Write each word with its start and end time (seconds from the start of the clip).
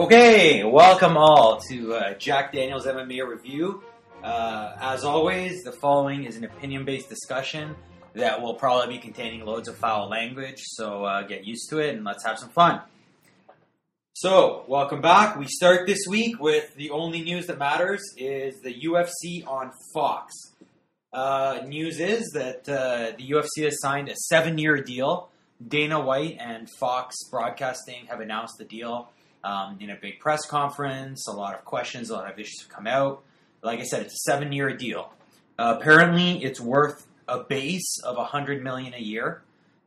Okay, 0.00 0.64
welcome 0.64 1.18
all 1.18 1.60
to 1.68 1.94
uh, 1.94 2.14
Jack 2.14 2.54
Daniels 2.54 2.86
MMA 2.86 3.28
review. 3.28 3.82
Uh, 4.24 4.74
as 4.80 5.04
always, 5.04 5.62
the 5.62 5.72
following 5.72 6.24
is 6.24 6.38
an 6.38 6.44
opinion-based 6.44 7.10
discussion 7.10 7.76
that 8.14 8.40
will 8.40 8.54
probably 8.54 8.96
be 8.96 8.98
containing 8.98 9.44
loads 9.44 9.68
of 9.68 9.76
foul 9.76 10.08
language. 10.08 10.62
So 10.68 11.04
uh, 11.04 11.24
get 11.24 11.44
used 11.44 11.68
to 11.68 11.80
it 11.80 11.94
and 11.94 12.02
let's 12.02 12.24
have 12.24 12.38
some 12.38 12.48
fun. 12.48 12.80
So, 14.14 14.64
welcome 14.66 15.02
back. 15.02 15.36
We 15.36 15.46
start 15.46 15.86
this 15.86 16.06
week 16.08 16.40
with 16.40 16.74
the 16.76 16.88
only 16.92 17.20
news 17.20 17.46
that 17.48 17.58
matters 17.58 18.00
is 18.16 18.58
the 18.62 18.72
UFC 18.72 19.46
on 19.46 19.70
Fox. 19.92 20.32
Uh, 21.12 21.60
news 21.66 22.00
is 22.00 22.30
that 22.32 22.66
uh, 22.66 23.14
the 23.18 23.30
UFC 23.32 23.64
has 23.64 23.78
signed 23.82 24.08
a 24.08 24.16
seven-year 24.16 24.82
deal. 24.82 25.28
Dana 25.68 26.00
White 26.00 26.38
and 26.40 26.70
Fox 26.78 27.16
Broadcasting 27.30 28.06
have 28.06 28.20
announced 28.20 28.56
the 28.56 28.64
deal 28.64 29.10
um, 29.44 29.78
in 29.80 29.90
a 29.90 29.96
big 29.96 30.20
press 30.20 30.46
conference. 30.46 31.26
A 31.28 31.32
lot 31.32 31.54
of 31.54 31.64
questions, 31.64 32.10
a 32.10 32.14
lot 32.14 32.30
of 32.30 32.38
issues 32.38 32.62
have 32.62 32.68
come 32.68 32.86
out. 32.86 33.22
Like 33.62 33.80
I 33.80 33.84
said, 33.84 34.02
it's 34.02 34.14
a 34.14 34.30
seven-year 34.30 34.76
deal. 34.76 35.12
Uh, 35.58 35.76
apparently, 35.78 36.42
it's 36.42 36.60
worth 36.60 37.06
a 37.28 37.44
base 37.44 37.98
of 38.04 38.16
a 38.16 38.24
hundred 38.24 38.62
million 38.62 38.94
a 38.94 39.00
year, 39.00 39.42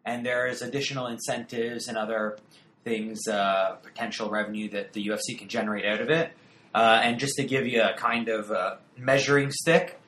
and 0.06 0.26
there's 0.26 0.62
additional 0.62 1.08
incentives 1.08 1.88
and 1.88 1.98
other 1.98 2.38
things, 2.84 3.28
uh, 3.28 3.78
potential 3.82 4.30
revenue 4.30 4.70
that 4.70 4.94
the 4.94 5.08
UFC 5.08 5.38
can 5.38 5.48
generate 5.48 5.86
out 5.86 6.02
of 6.02 6.10
it. 6.10 6.32
Uh, 6.76 7.00
and 7.04 7.20
just 7.20 7.36
to 7.36 7.44
give 7.44 7.68
you 7.68 7.82
a 7.82 7.94
kind 7.94 8.30
of 8.30 8.52
uh, 8.52 8.76
measuring 8.98 9.52
stick, 9.52 10.00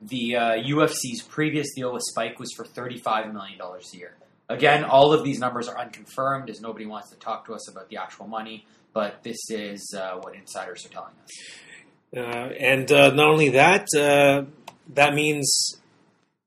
the 0.00 0.36
uh, 0.36 0.40
UFC's 0.52 1.22
previous 1.22 1.74
deal 1.74 1.92
with 1.92 2.02
Spike 2.02 2.38
was 2.38 2.52
for 2.52 2.64
$35 2.64 3.32
million 3.32 3.60
a 3.60 3.96
year. 3.96 4.16
Again, 4.48 4.84
all 4.84 5.12
of 5.12 5.24
these 5.24 5.38
numbers 5.38 5.68
are 5.68 5.78
unconfirmed 5.78 6.48
as 6.48 6.60
nobody 6.60 6.86
wants 6.86 7.10
to 7.10 7.16
talk 7.16 7.46
to 7.46 7.54
us 7.54 7.70
about 7.70 7.90
the 7.90 7.98
actual 7.98 8.26
money, 8.26 8.66
but 8.92 9.22
this 9.22 9.50
is 9.50 9.94
uh, 9.96 10.16
what 10.20 10.34
insiders 10.34 10.84
are 10.86 10.88
telling 10.90 11.14
us. 11.22 11.30
Uh, 12.16 12.20
and 12.20 12.90
uh, 12.90 13.10
not 13.10 13.28
only 13.28 13.50
that, 13.50 13.86
uh, 13.96 14.44
that 14.94 15.14
means 15.14 15.76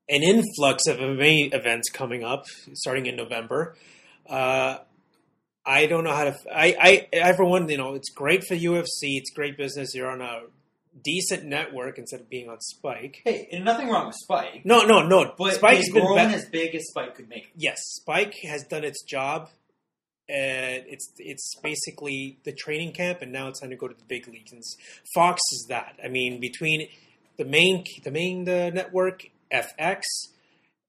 an 0.08 0.22
influx 0.22 0.86
of 0.86 0.98
MMA 0.98 1.54
events 1.54 1.88
coming 1.90 2.24
up 2.24 2.44
starting 2.74 3.06
in 3.06 3.16
November. 3.16 3.76
Uh, 4.28 4.78
I 5.64 5.86
don't 5.86 6.02
know 6.04 6.12
how 6.14 6.24
to. 6.24 6.36
I, 6.52 7.06
I, 7.14 7.20
I, 7.22 7.32
for 7.34 7.44
one, 7.44 7.68
you 7.68 7.78
know, 7.78 7.94
it's 7.94 8.10
great 8.10 8.42
for 8.44 8.54
UFC. 8.56 9.16
It's 9.16 9.30
great 9.30 9.56
business. 9.56 9.94
You're 9.94 10.10
on 10.10 10.20
a 10.20 10.40
decent 11.04 11.44
network 11.44 11.98
instead 11.98 12.20
of 12.20 12.28
being 12.28 12.48
on 12.48 12.60
Spike. 12.60 13.22
Hey, 13.24 13.48
and 13.52 13.64
nothing 13.64 13.88
wrong 13.88 14.06
with 14.08 14.16
Spike. 14.16 14.62
No, 14.64 14.84
no, 14.84 15.06
no. 15.06 15.32
But 15.38 15.54
Spike's 15.54 15.90
been 15.92 16.04
grown 16.04 16.28
be- 16.28 16.34
as 16.34 16.46
big 16.46 16.74
as 16.74 16.88
Spike 16.88 17.14
could 17.14 17.28
make. 17.28 17.44
it. 17.44 17.50
yes, 17.56 17.78
Spike 17.78 18.34
has 18.42 18.64
done 18.64 18.82
its 18.84 19.02
job, 19.04 19.48
and 20.28 20.84
it's 20.86 21.12
it's 21.18 21.54
basically 21.62 22.38
the 22.44 22.52
training 22.52 22.92
camp, 22.92 23.22
and 23.22 23.32
now 23.32 23.48
it's 23.48 23.60
time 23.60 23.70
to 23.70 23.76
go 23.76 23.88
to 23.88 23.94
the 23.94 24.04
big 24.08 24.28
leagues. 24.28 24.52
And 24.52 24.62
Fox 25.14 25.40
is 25.52 25.66
that. 25.68 25.98
I 26.04 26.08
mean, 26.08 26.40
between 26.40 26.88
the 27.38 27.44
main 27.44 27.84
the 28.04 28.10
main 28.10 28.44
the 28.44 28.70
network 28.70 29.24
FX 29.52 30.02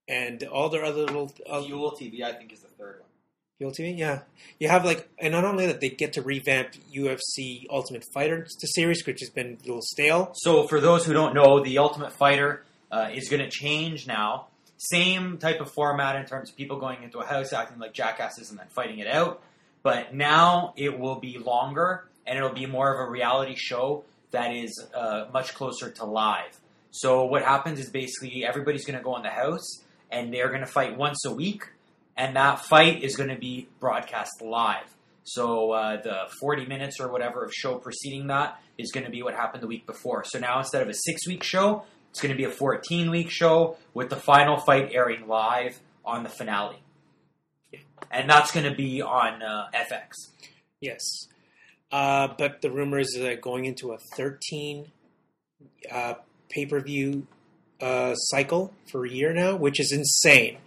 and 0.08 0.44
all 0.44 0.70
their 0.70 0.84
other 0.84 1.06
little 1.06 1.34
uh, 1.50 1.62
Fuel 1.64 1.92
TV, 2.00 2.22
I 2.22 2.34
think, 2.34 2.54
is 2.54 2.60
the 2.62 2.68
third 2.70 3.00
one. 3.00 3.10
Fuel 3.58 3.72
TV, 3.72 3.98
yeah, 3.98 4.22
you 4.60 4.68
have 4.68 4.84
like, 4.84 5.08
and 5.20 5.32
not 5.32 5.46
only 5.46 5.68
that, 5.68 5.80
they 5.80 5.90
get 5.90 6.14
to 6.14 6.22
revamp 6.22 6.70
UFC 6.96 7.66
Ultimate 7.70 8.04
Fighter 8.14 8.48
the 8.62 8.68
series, 8.68 9.06
which 9.06 9.20
has 9.22 9.30
been 9.30 9.58
a 9.62 9.68
little 9.68 9.82
stale. 9.82 10.32
So, 10.36 10.68
for 10.68 10.82
those 10.82 11.06
who 11.06 11.14
don't 11.14 11.34
know, 11.34 11.64
the 11.64 11.78
Ultimate 11.78 12.14
Fighter 12.14 12.64
uh, 12.92 13.10
is 13.14 13.30
going 13.30 13.42
to 13.42 13.50
change 13.50 14.08
now. 14.08 14.48
Same 14.92 15.38
type 15.38 15.62
of 15.62 15.72
format 15.72 16.16
in 16.16 16.26
terms 16.26 16.50
of 16.50 16.58
people 16.58 16.80
going 16.80 17.04
into 17.04 17.20
a 17.20 17.26
house 17.26 17.54
acting 17.54 17.80
like 17.80 17.94
jackasses 17.94 18.50
and 18.50 18.60
then 18.60 18.68
fighting 18.68 19.00
it 19.00 19.08
out. 19.08 19.42
But 19.82 20.14
now 20.14 20.74
it 20.76 21.00
will 21.00 21.20
be 21.20 21.38
longer 21.38 22.10
and 22.26 22.38
it'll 22.38 22.54
be 22.54 22.66
more 22.66 22.94
of 22.94 23.08
a 23.08 23.10
reality 23.10 23.56
show 23.56 24.04
that 24.32 24.54
is 24.54 24.84
uh, 24.94 25.26
much 25.32 25.54
closer 25.54 25.90
to 25.92 26.06
live. 26.06 26.60
So, 26.92 27.26
what 27.26 27.44
happens 27.44 27.80
is 27.80 27.90
basically 27.90 28.46
everybody's 28.46 28.86
going 28.86 28.98
to 28.98 29.04
go 29.04 29.16
in 29.16 29.24
the 29.24 29.30
house 29.30 29.84
and 30.12 30.34
they're 30.34 30.50
going 30.50 30.62
to 30.62 30.68
fight 30.68 30.98
once 30.98 31.26
a 31.26 31.34
week, 31.34 31.64
and 32.16 32.36
that 32.36 32.60
fight 32.66 33.04
is 33.04 33.16
going 33.16 33.30
to 33.30 33.38
be 33.38 33.68
broadcast 33.80 34.42
live. 34.42 34.94
So 35.24 35.72
uh, 35.72 36.02
the 36.02 36.28
40 36.40 36.66
minutes 36.66 37.00
or 37.00 37.12
whatever 37.12 37.44
of 37.44 37.54
show 37.54 37.76
preceding 37.76 38.28
that 38.28 38.62
is 38.78 38.92
going 38.92 39.06
to 39.06 39.12
be 39.12 39.24
what 39.24 39.34
happened 39.34 39.64
the 39.64 39.68
week 39.68 39.86
before. 39.86 40.24
So 40.26 40.40
now 40.40 40.60
instead 40.60 40.82
of 40.82 40.90
a 40.90 40.94
six 40.94 41.28
week 41.28 41.44
show, 41.44 41.84
it's 42.14 42.22
going 42.22 42.32
to 42.32 42.38
be 42.38 42.44
a 42.44 42.52
14 42.52 43.10
week 43.10 43.32
show 43.32 43.76
with 43.96 44.12
the 44.12 44.16
final 44.16 44.58
fight 44.58 44.92
airing 44.92 45.28
live 45.28 45.80
on 46.06 46.22
the 46.22 46.30
finale. 46.30 46.78
And 48.12 48.30
that's 48.30 48.52
going 48.52 48.70
to 48.70 48.76
be 48.76 49.02
on 49.02 49.42
uh, 49.42 49.70
FX. 49.74 50.30
Yes, 50.80 51.02
uh, 51.92 52.28
but 52.38 52.62
the 52.62 52.70
rumors 52.70 53.18
are 53.18 53.36
going 53.36 53.66
into 53.66 53.94
a 53.94 53.98
13 54.16 54.92
uh, 55.92 56.14
pay 56.50 56.68
per 56.68 56.82
view 56.82 57.26
uh, 57.82 58.14
cycle 58.14 58.72
for 58.92 59.06
a 59.06 59.10
year 59.10 59.34
now, 59.34 59.56
which 59.56 59.80
is 59.80 59.92
insane. 59.92 60.58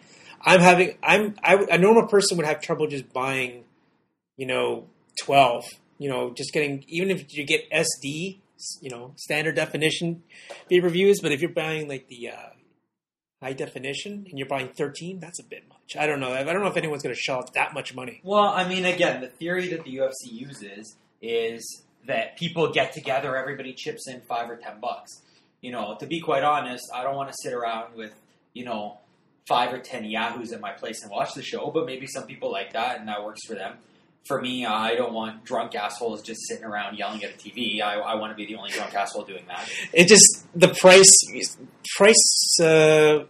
I'm 0.43 0.59
having 0.59 0.99
I'm 1.01 1.37
I, 1.45 1.65
a 1.71 1.79
normal 1.79 2.09
person 2.09 2.37
would 2.39 2.47
have 2.47 2.61
trouble 2.61 2.89
just 2.89 3.13
buying, 3.13 3.63
you 4.37 4.47
know, 4.47 4.87
12. 5.23 5.65
You 5.99 6.11
know, 6.11 6.31
just 6.31 6.53
getting 6.53 6.85
even 6.89 7.13
if 7.13 7.33
you 7.33 7.47
get 7.47 7.71
SD, 7.71 8.39
you 8.81 8.91
know, 8.91 9.13
standard 9.17 9.55
definition 9.55 10.23
pay 10.69 10.81
per 10.81 10.89
views, 10.89 11.21
but 11.21 11.33
if 11.33 11.41
you're 11.41 11.51
buying 11.51 11.89
like 11.89 12.09
the 12.09 12.31
uh, 12.31 12.51
high 13.43 13.53
definition 13.53 14.27
and 14.29 14.39
you're 14.39 14.49
buying 14.49 14.69
13, 14.69 15.21
that's 15.21 15.39
a 15.39 15.45
bit 15.45 15.69
much. 15.69 15.97
I 15.99 16.07
don't 16.07 16.21
know. 16.21 16.33
I 16.33 16.43
don't 16.43 16.63
know 16.63 16.69
if 16.69 16.77
anyone's 16.77 17.03
going 17.03 17.15
to 17.15 17.21
shell 17.21 17.39
out 17.39 17.55
that 17.55 17.75
much 17.75 17.95
money. 17.95 18.21
Well, 18.25 18.45
I 18.49 18.67
mean, 18.69 18.85
again, 18.85 19.21
the 19.21 19.29
theory 19.29 19.69
that 19.69 19.85
the 19.85 19.97
UFC 19.97 20.33
uses 20.33 20.97
is 21.21 21.83
that 22.07 22.37
people 22.37 22.73
get 22.73 22.93
together, 22.93 23.37
everybody 23.37 23.73
chips 23.73 24.09
in 24.09 24.21
five 24.23 24.49
or 24.49 24.57
ten 24.57 24.81
bucks. 24.81 25.23
You 25.61 25.73
know, 25.73 25.97
to 25.99 26.07
be 26.07 26.21
quite 26.21 26.45
honest, 26.45 26.85
I 26.95 27.03
don't 27.03 27.17
want 27.17 27.31
to 27.31 27.35
sit 27.43 27.53
around 27.53 27.95
with, 27.97 28.13
you 28.53 28.65
know, 28.65 28.99
five 29.49 29.73
or 29.73 29.79
ten 29.79 30.05
yahoos 30.05 30.53
at 30.53 30.61
my 30.61 30.73
place 30.73 31.03
and 31.03 31.11
watch 31.11 31.35
the 31.35 31.43
show, 31.43 31.71
but 31.73 31.87
maybe 31.87 32.07
some 32.07 32.25
people 32.25 32.51
like 32.51 32.73
that 32.73 32.99
and 32.99 33.09
that 33.09 33.25
works 33.25 33.45
for 33.47 33.55
them. 33.55 33.77
For 34.27 34.41
me, 34.41 34.67
I 34.67 34.97
don't 34.97 35.13
want 35.13 35.45
drunk 35.45 35.75
assholes 35.75 36.23
just 36.23 36.41
sitting 36.49 36.65
around 36.65 36.99
yelling 36.99 37.23
at 37.23 37.35
a 37.35 37.37
TV. 37.37 37.81
I, 37.81 37.95
I 37.95 38.15
want 38.17 38.33
to 38.33 38.37
be 38.37 38.47
the 38.47 38.57
only 38.57 38.71
drunk 38.71 38.95
asshole 38.95 39.25
doing 39.25 39.45
that. 39.47 39.71
it 39.93 40.09
just 40.09 40.47
the 40.55 40.69
price 40.69 41.15
price 41.97 42.57
uh, 42.61 43.25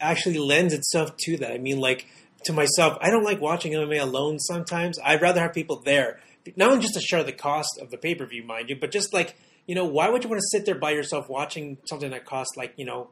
actually 0.00 0.38
lends 0.38 0.74
itself 0.74 1.16
to 1.20 1.36
that. 1.38 1.52
I 1.52 1.58
mean, 1.58 1.78
like 1.78 2.06
to 2.44 2.52
myself, 2.52 2.98
I 3.00 3.10
don't 3.10 3.22
like 3.22 3.40
watching 3.40 3.72
MMA 3.72 4.00
alone. 4.00 4.38
Sometimes 4.38 4.98
I'd 5.04 5.22
rather 5.22 5.40
have 5.40 5.52
people 5.52 5.82
there, 5.84 6.20
not 6.56 6.70
only 6.70 6.82
just 6.82 6.94
to 6.94 7.00
share 7.00 7.22
the 7.22 7.32
cost 7.32 7.78
of 7.80 7.90
the 7.90 7.96
pay 7.96 8.14
per 8.14 8.26
view, 8.26 8.42
mind 8.42 8.70
you, 8.70 8.76
but 8.76 8.90
just 8.90 9.12
like 9.12 9.36
you 9.66 9.76
know, 9.76 9.84
why 9.84 10.08
would 10.08 10.24
you 10.24 10.30
want 10.30 10.40
to 10.40 10.48
sit 10.50 10.66
there 10.66 10.74
by 10.74 10.90
yourself 10.90 11.28
watching 11.28 11.78
something 11.88 12.10
that 12.10 12.24
costs 12.24 12.56
like 12.56 12.74
you 12.76 12.84
know 12.84 13.10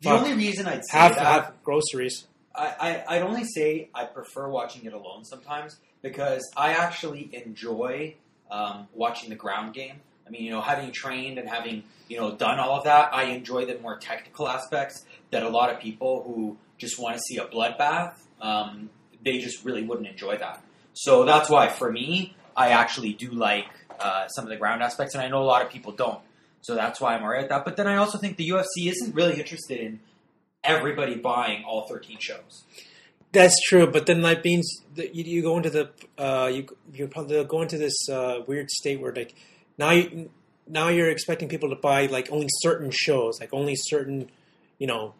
The 0.00 0.10
only 0.10 0.34
reason 0.34 0.66
I'd 0.66 0.84
say 0.84 0.98
half 0.98 1.14
that 1.14 1.24
half 1.24 1.62
groceries? 1.62 2.26
I, 2.52 3.04
I, 3.08 3.16
I'd 3.16 3.22
only 3.22 3.44
say 3.44 3.90
I 3.94 4.06
prefer 4.06 4.48
watching 4.48 4.86
it 4.86 4.92
alone 4.94 5.24
sometimes 5.24 5.78
because 6.02 6.42
I 6.56 6.72
actually 6.72 7.30
enjoy 7.32 8.14
um, 8.50 8.88
watching 8.94 9.30
the 9.30 9.36
ground 9.36 9.74
game. 9.74 10.00
I 10.26 10.30
mean, 10.30 10.42
you 10.42 10.50
know, 10.50 10.60
having 10.60 10.90
trained 10.92 11.38
and 11.38 11.48
having, 11.48 11.84
you 12.08 12.16
know, 12.16 12.34
done 12.34 12.58
all 12.58 12.78
of 12.78 12.84
that, 12.84 13.14
I 13.14 13.24
enjoy 13.24 13.66
the 13.66 13.78
more 13.78 13.98
technical 13.98 14.48
aspects 14.48 15.04
that 15.30 15.42
a 15.42 15.48
lot 15.48 15.70
of 15.70 15.80
people 15.80 16.24
who 16.26 16.56
just 16.78 16.98
want 16.98 17.16
to 17.16 17.22
see 17.22 17.38
a 17.38 17.46
bloodbath, 17.46 18.14
um, 18.40 18.90
they 19.24 19.38
just 19.38 19.64
really 19.64 19.82
wouldn't 19.82 20.08
enjoy 20.08 20.36
that. 20.38 20.62
So 20.94 21.24
that's 21.24 21.48
why, 21.48 21.68
for 21.68 21.90
me, 21.92 22.34
I 22.56 22.70
actually 22.70 23.12
do 23.12 23.30
like 23.30 23.66
uh, 24.00 24.28
some 24.28 24.44
of 24.44 24.50
the 24.50 24.56
ground 24.56 24.82
aspects, 24.82 25.14
and 25.14 25.22
I 25.22 25.28
know 25.28 25.42
a 25.42 25.44
lot 25.44 25.62
of 25.62 25.70
people 25.70 25.92
don't. 25.92 26.20
So 26.62 26.74
that's 26.74 27.00
why 27.00 27.14
I'm 27.14 27.22
alright 27.22 27.42
with 27.42 27.50
that. 27.50 27.64
But 27.64 27.76
then 27.76 27.86
I 27.86 27.96
also 27.96 28.18
think 28.18 28.36
the 28.36 28.48
UFC 28.48 28.90
isn't 28.90 29.14
really 29.14 29.38
interested 29.38 29.78
in 29.78 30.00
everybody 30.64 31.14
buying 31.14 31.64
all 31.64 31.86
13 31.86 32.18
shows. 32.18 32.64
That's 33.32 33.56
true, 33.68 33.86
but 33.86 34.06
then 34.06 34.22
that 34.22 34.44
means 34.44 34.70
that 34.94 35.14
you, 35.14 35.24
you 35.24 35.42
go 35.42 35.56
into 35.56 35.70
the 35.70 35.90
uh, 36.16 36.46
you 36.46 36.66
you 36.92 37.06
probably 37.08 37.42
go 37.44 37.62
into 37.62 37.76
this 37.76 38.08
uh, 38.08 38.40
weird 38.46 38.70
state 38.70 39.00
where 39.00 39.12
like 39.12 39.34
now 39.78 39.90
you 39.90 40.30
now 40.66 40.88
you're 40.88 41.10
expecting 41.10 41.48
people 41.48 41.70
to 41.70 41.76
buy 41.76 42.06
like 42.06 42.30
only 42.30 42.48
certain 42.62 42.90
shows, 42.90 43.38
like 43.40 43.52
only 43.52 43.74
certain 43.76 44.30
you 44.78 44.86
know 44.86 45.14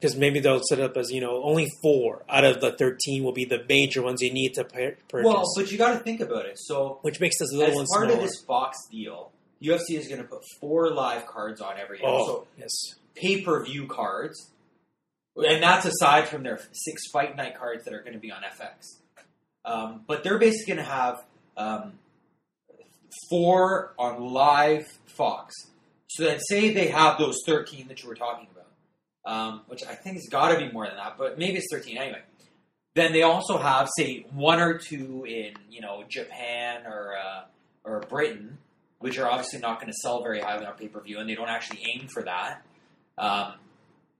because 0.00 0.16
maybe 0.16 0.40
they'll 0.40 0.62
set 0.62 0.80
up 0.80 0.96
as 0.96 1.10
you 1.10 1.20
know 1.20 1.42
only 1.42 1.68
four 1.82 2.22
out 2.28 2.44
of 2.44 2.60
the 2.60 2.72
thirteen 2.72 3.22
will 3.22 3.32
be 3.32 3.44
the 3.44 3.64
major 3.68 4.02
ones 4.02 4.22
you 4.22 4.32
need 4.32 4.54
to 4.54 4.64
purchase, 4.64 4.96
Well, 5.12 5.44
but 5.56 5.70
you 5.70 5.78
got 5.78 5.92
to 5.92 6.00
think 6.00 6.20
about 6.20 6.46
it. 6.46 6.58
So, 6.58 6.98
which 7.02 7.20
makes 7.20 7.38
this 7.38 7.52
little 7.52 7.80
as 7.80 7.88
part 7.92 8.08
smaller. 8.08 8.22
of 8.22 8.28
this 8.28 8.42
Fox 8.46 8.78
deal, 8.90 9.32
UFC 9.62 9.98
is 9.98 10.08
going 10.08 10.22
to 10.22 10.26
put 10.26 10.42
four 10.60 10.90
live 10.90 11.26
cards 11.26 11.60
on 11.60 11.78
every 11.78 12.00
oh 12.04 12.46
yes, 12.58 12.70
pay 13.14 13.42
per 13.42 13.64
view 13.64 13.86
cards, 13.86 14.50
and 15.36 15.62
that's 15.62 15.86
aside 15.86 16.28
from 16.28 16.42
their 16.42 16.60
six 16.72 17.08
fight 17.12 17.36
night 17.36 17.56
cards 17.58 17.84
that 17.84 17.94
are 17.94 18.00
going 18.00 18.14
to 18.14 18.18
be 18.18 18.30
on 18.30 18.42
FX. 18.42 18.98
Um, 19.64 20.02
but 20.06 20.24
they're 20.24 20.38
basically 20.38 20.74
going 20.74 20.84
to 20.86 20.90
have 20.90 21.24
um, 21.56 21.92
four 23.28 23.94
on 23.98 24.32
live 24.32 24.86
Fox. 25.06 25.54
So 26.08 26.24
then, 26.24 26.40
say 26.40 26.72
they 26.72 26.88
have 26.88 27.18
those 27.18 27.38
thirteen 27.46 27.88
that 27.88 28.02
you 28.02 28.08
were 28.08 28.14
talking 28.14 28.48
about, 28.50 29.32
um, 29.32 29.60
which 29.68 29.84
I 29.84 29.94
think 29.94 30.16
has 30.16 30.26
got 30.30 30.52
to 30.52 30.58
be 30.58 30.72
more 30.72 30.86
than 30.86 30.96
that, 30.96 31.16
but 31.18 31.38
maybe 31.38 31.58
it's 31.58 31.68
thirteen 31.70 31.98
anyway. 31.98 32.22
then 32.94 33.12
they 33.12 33.22
also 33.22 33.58
have, 33.58 33.88
say, 33.96 34.26
one 34.32 34.60
or 34.60 34.78
two 34.78 35.24
in 35.28 35.52
you 35.70 35.80
know 35.80 36.04
Japan 36.08 36.86
or 36.86 37.14
uh, 37.16 37.42
or 37.84 38.00
Britain, 38.08 38.58
which 38.98 39.18
are 39.18 39.30
obviously 39.30 39.60
not 39.60 39.80
going 39.80 39.92
to 39.92 39.96
sell 40.02 40.22
very 40.22 40.40
highly 40.40 40.66
on 40.66 40.74
pay 40.74 40.88
per 40.88 41.00
view, 41.00 41.18
and 41.20 41.28
they 41.28 41.34
don't 41.34 41.48
actually 41.48 41.80
aim 41.94 42.08
for 42.12 42.22
that. 42.24 42.62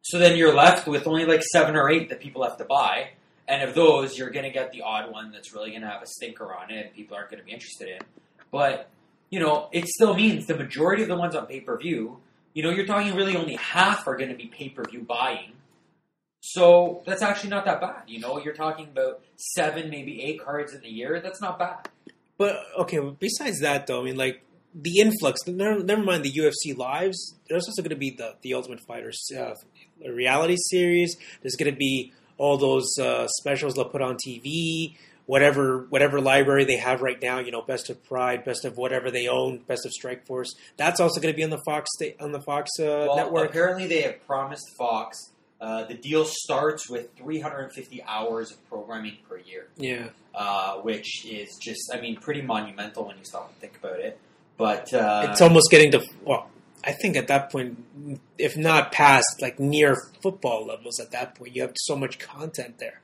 So 0.02 0.18
then 0.18 0.36
you're 0.36 0.54
left 0.54 0.86
with 0.86 1.06
only 1.06 1.24
like 1.24 1.42
seven 1.42 1.76
or 1.76 1.90
eight 1.90 2.08
that 2.08 2.20
people 2.20 2.42
have 2.42 2.56
to 2.58 2.64
buy, 2.64 3.10
and 3.46 3.62
of 3.62 3.74
those, 3.74 4.16
you're 4.16 4.30
going 4.30 4.44
to 4.44 4.50
get 4.50 4.72
the 4.72 4.82
odd 4.82 5.12
one 5.12 5.32
that's 5.32 5.52
really 5.52 5.70
going 5.70 5.82
to 5.82 5.88
have 5.88 6.02
a 6.02 6.06
stinker 6.06 6.54
on 6.54 6.70
it, 6.70 6.86
and 6.86 6.94
people 6.94 7.16
aren't 7.16 7.30
going 7.30 7.40
to 7.40 7.44
be 7.44 7.52
interested 7.52 7.88
in. 7.88 7.98
But 8.50 8.88
you 9.30 9.38
know, 9.40 9.68
it 9.72 9.86
still 9.86 10.14
means 10.14 10.46
the 10.46 10.56
majority 10.56 11.02
of 11.02 11.08
the 11.08 11.16
ones 11.16 11.34
on 11.34 11.46
pay 11.46 11.60
per 11.60 11.76
view, 11.78 12.18
you 12.52 12.62
know, 12.62 12.70
you're 12.70 12.86
talking 12.86 13.14
really 13.14 13.36
only 13.36 13.56
half 13.56 14.06
are 14.06 14.16
going 14.16 14.30
to 14.30 14.36
be 14.36 14.46
pay 14.46 14.68
per 14.68 14.82
view 14.84 15.02
buying. 15.02 15.52
So 16.40 17.02
that's 17.06 17.22
actually 17.22 17.50
not 17.50 17.64
that 17.66 17.80
bad. 17.80 18.02
You 18.06 18.18
know, 18.20 18.40
you're 18.40 18.54
talking 18.54 18.86
about 18.86 19.20
seven, 19.36 19.90
maybe 19.90 20.22
eight 20.22 20.42
cards 20.42 20.72
in 20.74 20.84
a 20.84 20.88
year. 20.88 21.20
That's 21.20 21.40
not 21.40 21.58
bad. 21.58 21.88
But 22.38 22.56
okay, 22.78 22.98
besides 23.18 23.60
that 23.60 23.86
though, 23.86 24.00
I 24.00 24.04
mean, 24.04 24.16
like 24.16 24.42
the 24.74 24.98
influx. 24.98 25.46
Never, 25.46 25.82
never 25.82 26.02
mind 26.02 26.24
the 26.24 26.32
UFC 26.32 26.76
lives. 26.76 27.34
There's 27.48 27.66
also 27.66 27.82
going 27.82 27.90
to 27.90 27.96
be 27.96 28.10
the 28.10 28.36
the 28.42 28.54
Ultimate 28.54 28.80
Fighter 28.80 29.12
uh, 29.38 29.54
reality 30.08 30.56
series. 30.56 31.16
There's 31.42 31.56
going 31.56 31.72
to 31.72 31.76
be 31.78 32.12
all 32.38 32.56
those 32.56 32.98
uh, 32.98 33.26
specials 33.28 33.74
they'll 33.74 33.84
put 33.84 34.02
on 34.02 34.16
TV. 34.16 34.96
Whatever 35.26 35.86
whatever 35.90 36.20
library 36.20 36.64
they 36.64 36.78
have 36.78 37.02
right 37.02 37.20
now, 37.22 37.38
you 37.38 37.52
know, 37.52 37.62
Best 37.62 37.88
of 37.88 38.02
Pride, 38.02 38.44
Best 38.44 38.64
of 38.64 38.76
whatever 38.76 39.12
they 39.12 39.28
own, 39.28 39.58
Best 39.58 39.86
of 39.86 39.92
Strike 39.92 40.26
Force. 40.26 40.56
That's 40.76 40.98
also 40.98 41.20
going 41.20 41.32
to 41.32 41.36
be 41.36 41.44
on 41.44 41.50
the 41.50 41.62
Fox 41.64 41.88
on 42.18 42.32
the 42.32 42.40
Fox 42.40 42.70
uh, 42.80 42.84
well, 43.06 43.16
network. 43.16 43.50
Apparently, 43.50 43.86
they 43.86 44.02
have 44.02 44.26
promised 44.26 44.64
Fox. 44.76 45.30
Uh, 45.60 45.84
the 45.84 45.94
deal 45.94 46.24
starts 46.24 46.88
with 46.88 47.14
350 47.16 48.02
hours 48.04 48.50
of 48.50 48.68
programming 48.68 49.18
per 49.28 49.36
year. 49.38 49.68
Yeah, 49.76 50.08
uh, 50.34 50.76
which 50.78 51.26
is 51.26 51.58
just, 51.60 51.92
I 51.94 52.00
mean, 52.00 52.16
pretty 52.16 52.42
monumental 52.42 53.06
when 53.06 53.18
you 53.18 53.24
stop 53.24 53.50
and 53.50 53.58
think 53.58 53.76
about 53.76 54.00
it. 54.00 54.18
But 54.56 54.92
uh, 54.92 55.28
it's 55.30 55.40
almost 55.40 55.70
getting 55.70 55.92
to 55.92 56.02
well. 56.24 56.50
I 56.84 56.92
think 56.92 57.16
at 57.16 57.28
that 57.28 57.50
point, 57.50 57.84
if 58.38 58.56
not 58.56 58.92
past 58.92 59.40
like 59.42 59.58
near 59.60 59.96
football 60.22 60.66
levels, 60.66 60.98
at 60.98 61.10
that 61.12 61.34
point 61.34 61.54
you 61.54 61.62
have 61.62 61.74
so 61.76 61.96
much 61.96 62.18
content 62.18 62.78
there. 62.78 63.00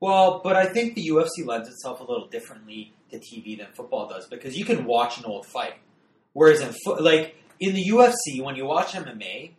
Well, 0.00 0.40
but 0.42 0.56
I 0.56 0.66
think 0.66 0.94
the 0.94 1.06
UFC 1.08 1.46
lends 1.46 1.68
itself 1.68 2.00
a 2.00 2.04
little 2.04 2.26
differently 2.26 2.92
to 3.10 3.18
TV 3.18 3.56
than 3.56 3.68
football 3.72 4.08
does 4.08 4.26
because 4.26 4.58
you 4.58 4.64
can 4.64 4.84
watch 4.84 5.18
an 5.18 5.24
old 5.24 5.46
fight, 5.46 5.74
whereas 6.32 6.60
in 6.60 6.74
fo- 6.84 7.00
like 7.00 7.36
in 7.60 7.74
the 7.74 7.84
UFC, 7.88 8.42
when 8.42 8.56
you 8.56 8.66
watch 8.66 8.92
MMA, 8.92 9.52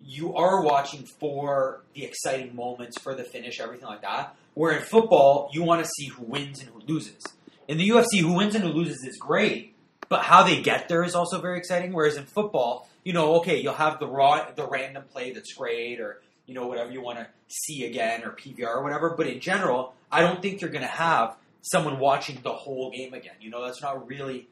you 0.00 0.34
are 0.34 0.62
watching 0.62 1.06
for 1.20 1.84
the 1.94 2.04
exciting 2.04 2.56
moments, 2.56 2.98
for 3.00 3.14
the 3.14 3.24
finish, 3.24 3.60
everything 3.60 3.86
like 3.86 4.02
that. 4.02 4.34
Where 4.54 4.76
in 4.76 4.82
football, 4.82 5.50
you 5.52 5.62
want 5.62 5.84
to 5.84 5.90
see 5.96 6.08
who 6.08 6.24
wins 6.24 6.60
and 6.60 6.70
who 6.70 6.80
loses. 6.86 7.22
In 7.68 7.78
the 7.78 7.88
UFC, 7.88 8.20
who 8.20 8.34
wins 8.34 8.54
and 8.54 8.64
who 8.64 8.70
loses 8.70 9.04
is 9.04 9.16
great, 9.18 9.76
but 10.08 10.22
how 10.22 10.42
they 10.42 10.60
get 10.60 10.88
there 10.88 11.04
is 11.04 11.14
also 11.14 11.40
very 11.40 11.58
exciting. 11.58 11.92
Whereas 11.92 12.16
in 12.16 12.24
football, 12.24 12.88
you 13.04 13.12
know, 13.12 13.36
okay, 13.36 13.60
you'll 13.60 13.74
have 13.74 13.98
the 13.98 14.06
raw, 14.06 14.50
the 14.54 14.66
random 14.66 15.04
play 15.10 15.32
that's 15.32 15.54
great, 15.54 16.00
or 16.00 16.22
you 16.46 16.54
know, 16.54 16.66
whatever 16.66 16.90
you 16.90 17.00
want 17.00 17.18
to 17.18 17.26
see 17.48 17.84
again, 17.84 18.24
or 18.24 18.30
PVR 18.30 18.76
or 18.76 18.82
whatever. 18.82 19.14
But 19.16 19.26
in 19.26 19.40
general, 19.40 19.94
I 20.10 20.20
don't 20.20 20.42
think 20.42 20.60
you're 20.60 20.70
going 20.70 20.82
to 20.82 20.88
have 20.88 21.36
someone 21.62 21.98
watching 21.98 22.40
the 22.42 22.52
whole 22.52 22.90
game 22.90 23.14
again. 23.14 23.34
You 23.40 23.50
know, 23.50 23.64
that's 23.64 23.82
not 23.82 24.06
really. 24.06 24.48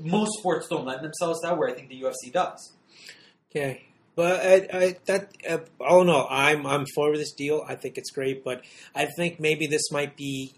Most 0.00 0.38
sports 0.38 0.66
don't 0.68 0.84
lend 0.84 1.04
themselves 1.04 1.40
that, 1.42 1.56
where 1.56 1.68
I 1.68 1.72
think 1.72 1.88
the 1.88 2.02
UFC 2.02 2.32
does. 2.32 2.72
Okay, 3.50 3.86
but 4.16 4.40
I, 4.44 4.68
I 4.72 4.96
that 5.06 5.32
uh, 5.48 5.58
all 5.80 6.02
in 6.02 6.08
all, 6.08 6.26
I'm 6.28 6.66
I'm 6.66 6.84
for 6.94 7.16
this 7.16 7.32
deal. 7.32 7.64
I 7.66 7.76
think 7.76 7.96
it's 7.96 8.10
great, 8.10 8.44
but 8.44 8.62
I 8.94 9.06
think 9.16 9.38
maybe 9.38 9.66
this 9.66 9.92
might 9.92 10.16
be 10.16 10.54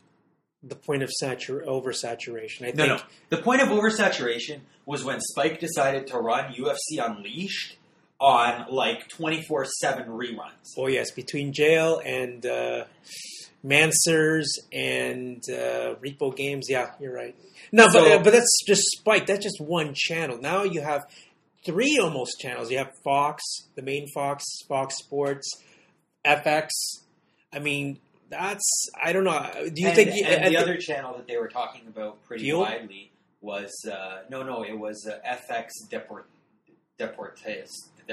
the 0.63 0.77
point 0.77 1.03
of 1.03 1.11
satur- 1.23 1.65
oversaturation. 1.67 2.63
I 2.63 2.73
No, 2.75 2.87
think 2.87 2.89
no. 2.89 3.01
The 3.37 3.43
point 3.43 3.63
of 3.63 3.69
oversaturation 3.69 4.61
was 4.87 5.05
when 5.05 5.21
Spike 5.21 5.59
decided 5.61 6.07
to 6.09 6.19
run 6.19 6.53
UFC 6.55 6.99
Unleashed 7.05 7.77
on 8.21 8.67
like 8.71 9.09
24 9.09 9.65
7 9.65 10.07
reruns. 10.09 10.75
oh 10.77 10.87
yes, 10.89 11.11
between 11.13 11.53
jail 11.55 12.01
and 12.05 12.45
uh, 12.45 12.85
Manswers 13.65 14.47
and 14.73 15.43
uh, 15.49 15.95
Repo 16.05 16.35
Games, 16.35 16.67
yeah, 16.69 16.93
you're 17.01 17.15
right. 17.15 17.35
No, 17.73 17.87
but 17.93 18.11
uh, 18.13 18.19
but 18.23 18.33
that's 18.33 18.65
just 18.67 18.83
Spike. 18.99 19.27
That's 19.27 19.43
just 19.43 19.61
one 19.61 19.93
channel. 19.95 20.39
Now 20.39 20.65
you 20.65 20.81
have 20.83 21.03
three 21.65 21.99
almost 22.03 22.39
channels. 22.41 22.71
You 22.71 22.79
have 22.79 22.93
Fox, 23.05 23.43
the 23.77 23.83
main 23.83 24.07
Fox, 24.15 24.45
Fox 24.69 24.97
Sports, 24.99 25.49
FX. 26.25 26.69
I 27.53 27.59
mean, 27.59 27.99
that's 28.31 28.89
I 29.03 29.13
don't 29.13 29.25
know. 29.25 29.51
Do 29.55 29.83
you 29.83 29.89
and, 29.89 29.97
think? 29.97 30.11
and 30.11 30.45
I 30.45 30.49
the 30.49 30.51
thi- 30.51 30.57
other 30.57 30.77
channel 30.77 31.17
that 31.17 31.27
they 31.27 31.37
were 31.37 31.49
talking 31.49 31.83
about 31.89 32.23
pretty 32.25 32.53
widely 32.53 33.11
was 33.41 33.71
uh, 33.91 34.21
no, 34.29 34.43
no, 34.43 34.63
it 34.63 34.79
was 34.79 35.07
uh, 35.07 35.19
FX 35.27 35.69
Deport, 35.91 36.27
Deportes. 36.99 37.69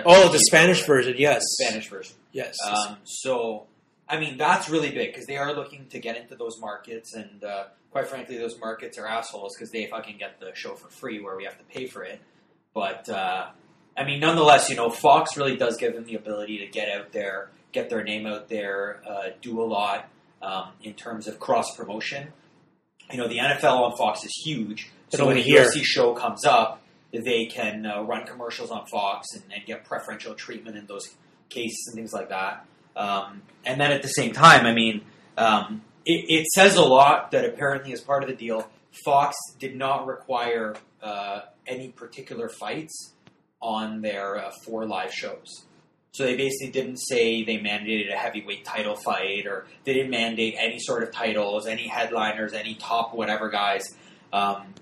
Oh, 0.06 0.32
the 0.32 0.40
Spanish 0.40 0.86
version. 0.86 1.16
Yes, 1.18 1.44
Spanish 1.60 1.90
version. 1.90 2.16
Yes. 2.32 2.56
Um, 2.70 2.98
so, 3.04 3.66
I 4.08 4.20
mean, 4.20 4.38
that's 4.38 4.70
really 4.70 4.92
big 4.92 5.12
because 5.12 5.26
they 5.26 5.38
are 5.38 5.54
looking 5.54 5.88
to 5.88 6.00
get 6.00 6.18
into 6.18 6.36
those 6.36 6.60
markets, 6.60 7.14
and 7.14 7.44
uh, 7.44 7.66
quite 7.92 8.08
frankly, 8.08 8.38
those 8.38 8.60
markets 8.60 8.98
are 8.98 9.08
assholes 9.08 9.56
because 9.56 9.72
they 9.72 9.88
fucking 9.88 10.18
get 10.18 10.40
the 10.40 10.52
show 10.54 10.76
for 10.76 10.90
free 10.90 11.20
where 11.20 11.36
we 11.36 11.46
have 11.46 11.58
to 11.58 11.64
pay 11.64 11.88
for 11.88 12.04
it. 12.04 12.22
But 12.74 13.10
uh, 13.10 13.48
I 13.98 14.04
mean, 14.04 14.20
nonetheless, 14.20 14.70
you 14.70 14.76
know, 14.76 14.90
Fox 14.90 15.36
really 15.36 15.58
does 15.58 15.78
give 15.78 15.96
them 15.96 16.06
the 16.06 16.16
ability 16.16 16.60
to 16.60 16.68
get 16.68 16.90
out 16.90 17.12
there, 17.12 17.50
get 17.78 17.90
their 17.90 18.04
name 18.04 18.26
out 18.26 18.50
there, 18.50 19.02
uh, 19.08 19.30
do 19.42 19.62
a 19.62 19.66
lot 19.66 20.10
um, 20.42 20.70
in 20.82 20.94
terms 20.94 21.28
of 21.28 21.40
cross 21.40 21.76
promotion. 21.76 22.30
You 23.12 23.18
know, 23.18 23.28
the 23.28 23.38
NFL 23.38 23.92
on 23.92 23.98
Fox 23.98 24.24
is 24.26 24.34
huge, 24.44 24.90
so 25.10 25.28
when 25.28 25.38
a. 25.38 25.44
UFC 25.44 25.84
show 25.84 26.14
comes 26.14 26.44
up, 26.44 26.82
they 27.14 27.46
can 27.46 27.86
uh, 27.86 28.02
run 28.02 28.26
commercials 28.26 28.72
on 28.72 28.86
Fox 28.88 29.28
and, 29.34 29.44
and 29.54 29.66
get 29.66 29.86
preferential 29.86 30.34
treatment 30.34 30.76
in 30.76 30.88
those 30.88 31.16
cases 31.50 31.86
and 31.88 31.96
things 31.96 32.12
like 32.14 32.30
that. 32.30 32.66
Um, 32.96 33.44
and 33.64 33.80
then 33.80 33.92
at 33.92 34.02
the 34.02 34.10
same 34.10 34.34
time, 34.34 34.66
I 34.66 34.74
mean, 34.74 35.02
um, 35.38 35.84
it, 36.06 36.26
it 36.30 36.48
says 36.48 36.76
a 36.76 36.82
lot 36.82 37.32
that 37.32 37.46
apparently, 37.46 37.94
as 37.94 38.02
part 38.02 38.24
of 38.24 38.30
the 38.30 38.36
deal, 38.36 38.68
Fox 39.06 39.38
did 39.60 39.76
not 39.76 40.08
require 40.08 40.76
uh, 41.02 41.42
any 41.68 41.90
particular 41.90 42.50
fights 42.50 43.14
on 43.62 44.02
their 44.02 44.38
uh, 44.38 44.52
four 44.66 44.86
live 44.86 45.14
shows. 45.14 45.67
So 46.18 46.24
they 46.24 46.36
basically 46.36 46.72
didn't 46.72 46.98
say 46.98 47.44
they 47.44 47.60
mandated 47.60 48.12
a 48.12 48.18
heavyweight 48.18 48.66
title 48.66 48.96
fight, 48.96 49.46
or 49.46 49.68
they 49.84 49.94
didn't 49.94 50.10
mandate 50.10 50.56
any 50.58 50.80
sort 50.80 51.04
of 51.04 51.12
titles, 51.12 51.68
any 51.68 51.88
headliners, 51.88 52.54
any 52.54 52.74
top 52.74 53.14
whatever 53.14 53.52
guys. 53.52 53.96
Um, 54.34 54.74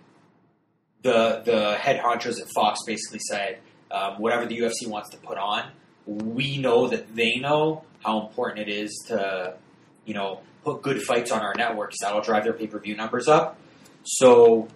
the 1.01 1.41
the 1.43 1.75
head 1.75 1.99
honchos 1.99 2.39
at 2.39 2.47
Fox 2.55 2.79
basically 2.87 3.19
said, 3.19 3.59
um, 3.91 4.13
whatever 4.13 4.45
the 4.45 4.57
UFC 4.57 4.87
wants 4.87 5.09
to 5.09 5.17
put 5.17 5.37
on, 5.37 5.71
we 6.05 6.57
know 6.57 6.87
that 6.87 7.13
they 7.17 7.35
know 7.35 7.83
how 8.01 8.25
important 8.25 8.69
it 8.69 8.71
is 8.71 8.93
to, 9.07 9.57
you 10.05 10.13
know, 10.13 10.39
put 10.63 10.81
good 10.81 11.01
fights 11.01 11.31
on 11.31 11.41
our 11.41 11.53
networks. 11.53 11.97
That'll 11.99 12.21
drive 12.21 12.45
their 12.45 12.53
pay 12.53 12.67
per 12.67 12.79
view 12.79 12.95
numbers 12.95 13.27
up. 13.27 13.59
So, 14.03 14.69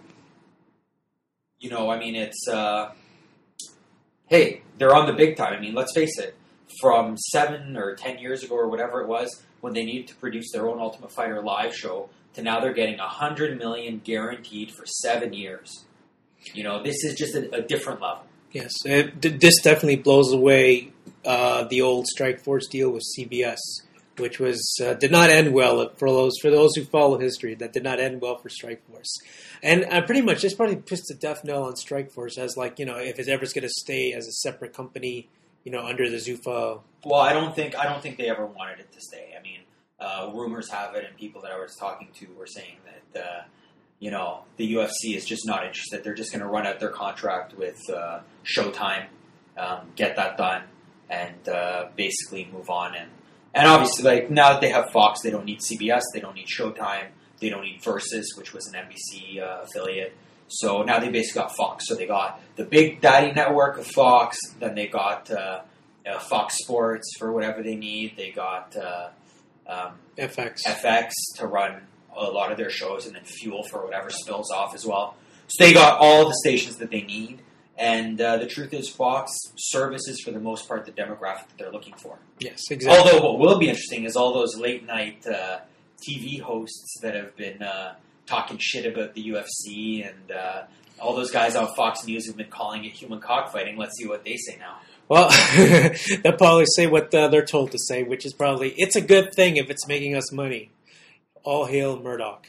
you 1.58 1.70
know, 1.70 1.88
I 1.88 1.98
mean, 1.98 2.16
it's 2.16 2.46
uh, 2.46 2.92
hey, 4.26 4.60
they're 4.76 4.94
on 4.94 5.06
the 5.06 5.14
big 5.14 5.38
time. 5.38 5.54
I 5.54 5.58
mean, 5.58 5.74
let's 5.74 5.94
face 5.94 6.18
it. 6.18 6.36
From 6.80 7.16
seven 7.16 7.76
or 7.76 7.94
ten 7.94 8.18
years 8.18 8.42
ago, 8.44 8.54
or 8.54 8.68
whatever 8.68 9.00
it 9.00 9.08
was, 9.08 9.42
when 9.60 9.72
they 9.72 9.84
needed 9.84 10.08
to 10.08 10.14
produce 10.16 10.52
their 10.52 10.68
own 10.68 10.78
Ultimate 10.78 11.10
Fighter 11.10 11.42
live 11.42 11.74
show, 11.74 12.08
to 12.34 12.42
now 12.42 12.60
they're 12.60 12.72
getting 12.72 13.00
a 13.00 13.08
hundred 13.08 13.58
million 13.58 14.00
guaranteed 14.04 14.70
for 14.70 14.86
seven 14.86 15.32
years. 15.32 15.84
You 16.54 16.64
know, 16.64 16.82
this 16.82 17.04
is 17.04 17.16
just 17.16 17.34
a, 17.34 17.54
a 17.54 17.62
different 17.62 18.00
level. 18.00 18.24
Yes, 18.52 18.72
it, 18.84 19.20
this 19.40 19.62
definitely 19.62 19.96
blows 19.96 20.32
away 20.32 20.92
uh, 21.24 21.64
the 21.64 21.82
old 21.82 22.06
Strike 22.06 22.40
Force 22.40 22.66
deal 22.66 22.90
with 22.90 23.04
CBS, 23.16 23.58
which 24.16 24.40
was 24.40 24.60
uh, 24.82 24.94
did 24.94 25.12
not 25.12 25.30
end 25.30 25.52
well 25.52 25.90
for 25.96 26.10
those 26.10 26.32
for 26.40 26.50
those 26.50 26.74
who 26.74 26.84
follow 26.84 27.18
history. 27.18 27.54
That 27.54 27.72
did 27.72 27.84
not 27.84 28.00
end 28.00 28.20
well 28.20 28.38
for 28.38 28.48
Strike 28.48 28.84
Force, 28.90 29.16
and 29.62 29.84
uh, 29.84 30.02
pretty 30.02 30.22
much 30.22 30.42
this 30.42 30.54
probably 30.54 30.76
puts 30.76 31.06
the 31.08 31.14
death 31.14 31.44
knell 31.44 31.64
on 31.64 31.76
Strike 31.76 32.10
Force 32.10 32.38
as 32.38 32.56
like 32.56 32.78
you 32.78 32.86
know 32.86 32.96
if 32.96 33.18
it's 33.18 33.28
ever 33.28 33.44
going 33.46 33.62
to 33.62 33.68
stay 33.68 34.12
as 34.12 34.26
a 34.26 34.32
separate 34.32 34.72
company, 34.72 35.28
you 35.64 35.72
know 35.72 35.86
under 35.86 36.08
the 36.08 36.16
Zuffa. 36.16 36.80
Well, 37.04 37.20
I 37.20 37.32
don't 37.32 37.54
think 37.54 37.76
I 37.78 37.84
don't 37.84 38.02
think 38.02 38.18
they 38.18 38.28
ever 38.28 38.46
wanted 38.46 38.80
it 38.80 38.92
to 38.92 39.00
stay. 39.00 39.34
I 39.38 39.42
mean, 39.42 39.60
uh, 39.98 40.30
rumors 40.34 40.70
have 40.70 40.94
it, 40.94 41.04
and 41.04 41.16
people 41.16 41.42
that 41.42 41.52
I 41.52 41.58
was 41.58 41.74
talking 41.78 42.08
to 42.20 42.26
were 42.38 42.46
saying 42.46 42.76
that 42.84 43.22
uh, 43.22 43.42
you 43.98 44.10
know 44.10 44.44
the 44.56 44.74
UFC 44.74 45.16
is 45.16 45.24
just 45.24 45.46
not 45.46 45.64
interested. 45.66 46.04
They're 46.04 46.14
just 46.14 46.32
going 46.32 46.42
to 46.42 46.48
run 46.48 46.66
out 46.66 46.80
their 46.80 46.90
contract 46.90 47.56
with 47.56 47.78
uh, 47.90 48.20
Showtime, 48.44 49.06
um, 49.56 49.92
get 49.96 50.16
that 50.16 50.36
done, 50.36 50.62
and 51.08 51.48
uh, 51.48 51.88
basically 51.96 52.48
move 52.52 52.70
on. 52.70 52.94
And 52.94 53.10
and 53.54 53.66
obviously, 53.66 54.04
like 54.04 54.30
now 54.30 54.52
that 54.52 54.60
they 54.60 54.70
have 54.70 54.90
Fox, 54.90 55.20
they 55.22 55.30
don't 55.30 55.44
need 55.44 55.60
CBS, 55.60 56.02
they 56.14 56.20
don't 56.20 56.34
need 56.34 56.46
Showtime, 56.46 57.08
they 57.40 57.48
don't 57.48 57.62
need 57.62 57.82
Versus, 57.82 58.34
which 58.36 58.52
was 58.52 58.66
an 58.68 58.74
NBC 58.74 59.42
uh, 59.42 59.62
affiliate. 59.62 60.16
So 60.50 60.82
now 60.82 60.98
they 60.98 61.10
basically 61.10 61.42
got 61.42 61.56
Fox. 61.56 61.86
So 61.86 61.94
they 61.94 62.06
got 62.06 62.40
the 62.56 62.64
big 62.64 63.00
daddy 63.00 63.32
network 63.32 63.78
of 63.78 63.86
Fox. 63.86 64.36
Then 64.58 64.74
they 64.74 64.88
got 64.88 65.30
uh, 65.30 65.60
uh, 66.06 66.18
Fox 66.18 66.58
Sports 66.58 67.14
for 67.18 67.32
whatever 67.32 67.62
they 67.62 67.76
need. 67.76 68.16
They 68.16 68.30
got 68.30 68.76
uh, 68.76 69.08
um, 69.66 69.92
FX. 70.18 70.66
FX 70.66 71.10
to 71.36 71.46
run 71.46 71.82
a 72.16 72.24
lot 72.24 72.50
of 72.50 72.58
their 72.58 72.70
shows, 72.70 73.06
and 73.06 73.14
then 73.14 73.22
fuel 73.24 73.62
for 73.62 73.84
whatever 73.84 74.10
spills 74.10 74.50
off 74.50 74.74
as 74.74 74.84
well. 74.84 75.14
So 75.46 75.64
they 75.64 75.72
got 75.72 75.98
all 75.98 76.26
the 76.26 76.34
stations 76.44 76.76
that 76.76 76.90
they 76.90 77.02
need. 77.02 77.40
And 77.78 78.20
uh, 78.20 78.36
the 78.36 78.46
truth 78.46 78.74
is, 78.74 78.90
Fox 78.90 79.32
services 79.56 80.20
for 80.20 80.32
the 80.32 80.40
most 80.40 80.68
part 80.68 80.84
the 80.84 80.92
demographic 80.92 81.48
that 81.48 81.58
they're 81.58 81.72
looking 81.72 81.94
for. 81.94 82.18
yes, 82.38 82.60
exactly. 82.70 82.98
Although 82.98 83.24
what 83.24 83.38
will 83.38 83.58
be 83.58 83.68
interesting 83.68 84.04
is 84.04 84.16
all 84.16 84.34
those 84.34 84.56
late 84.58 84.84
night 84.84 85.24
uh, 85.26 85.60
TV 86.06 86.40
hosts 86.40 86.98
that 87.02 87.14
have 87.14 87.34
been 87.36 87.62
uh, 87.62 87.94
talking 88.30 88.58
shit 88.58 88.86
about 88.86 89.14
the 89.14 89.28
UFC 89.28 90.08
and 90.08 90.30
uh, 90.30 90.62
all 91.00 91.14
those 91.14 91.30
guys 91.30 91.56
on 91.56 91.74
Fox 91.74 92.06
News 92.06 92.26
have 92.26 92.36
been 92.36 92.48
calling 92.48 92.84
it 92.84 92.92
human 92.92 93.20
cockfighting. 93.20 93.76
Let's 93.76 93.96
see 93.98 94.06
what 94.06 94.24
they 94.24 94.36
say 94.36 94.56
now. 94.58 94.78
Well, 95.08 95.28
they'll 96.22 96.36
probably 96.36 96.66
say 96.76 96.86
what 96.86 97.12
uh, 97.12 97.28
they're 97.28 97.44
told 97.44 97.72
to 97.72 97.78
say, 97.78 98.04
which 98.04 98.24
is 98.24 98.32
probably 98.32 98.72
it's 98.76 98.94
a 98.94 99.00
good 99.00 99.34
thing 99.34 99.56
if 99.56 99.68
it's 99.68 99.88
making 99.88 100.14
us 100.14 100.32
money. 100.32 100.70
All 101.42 101.64
hail 101.64 101.98
Murdoch. 102.00 102.48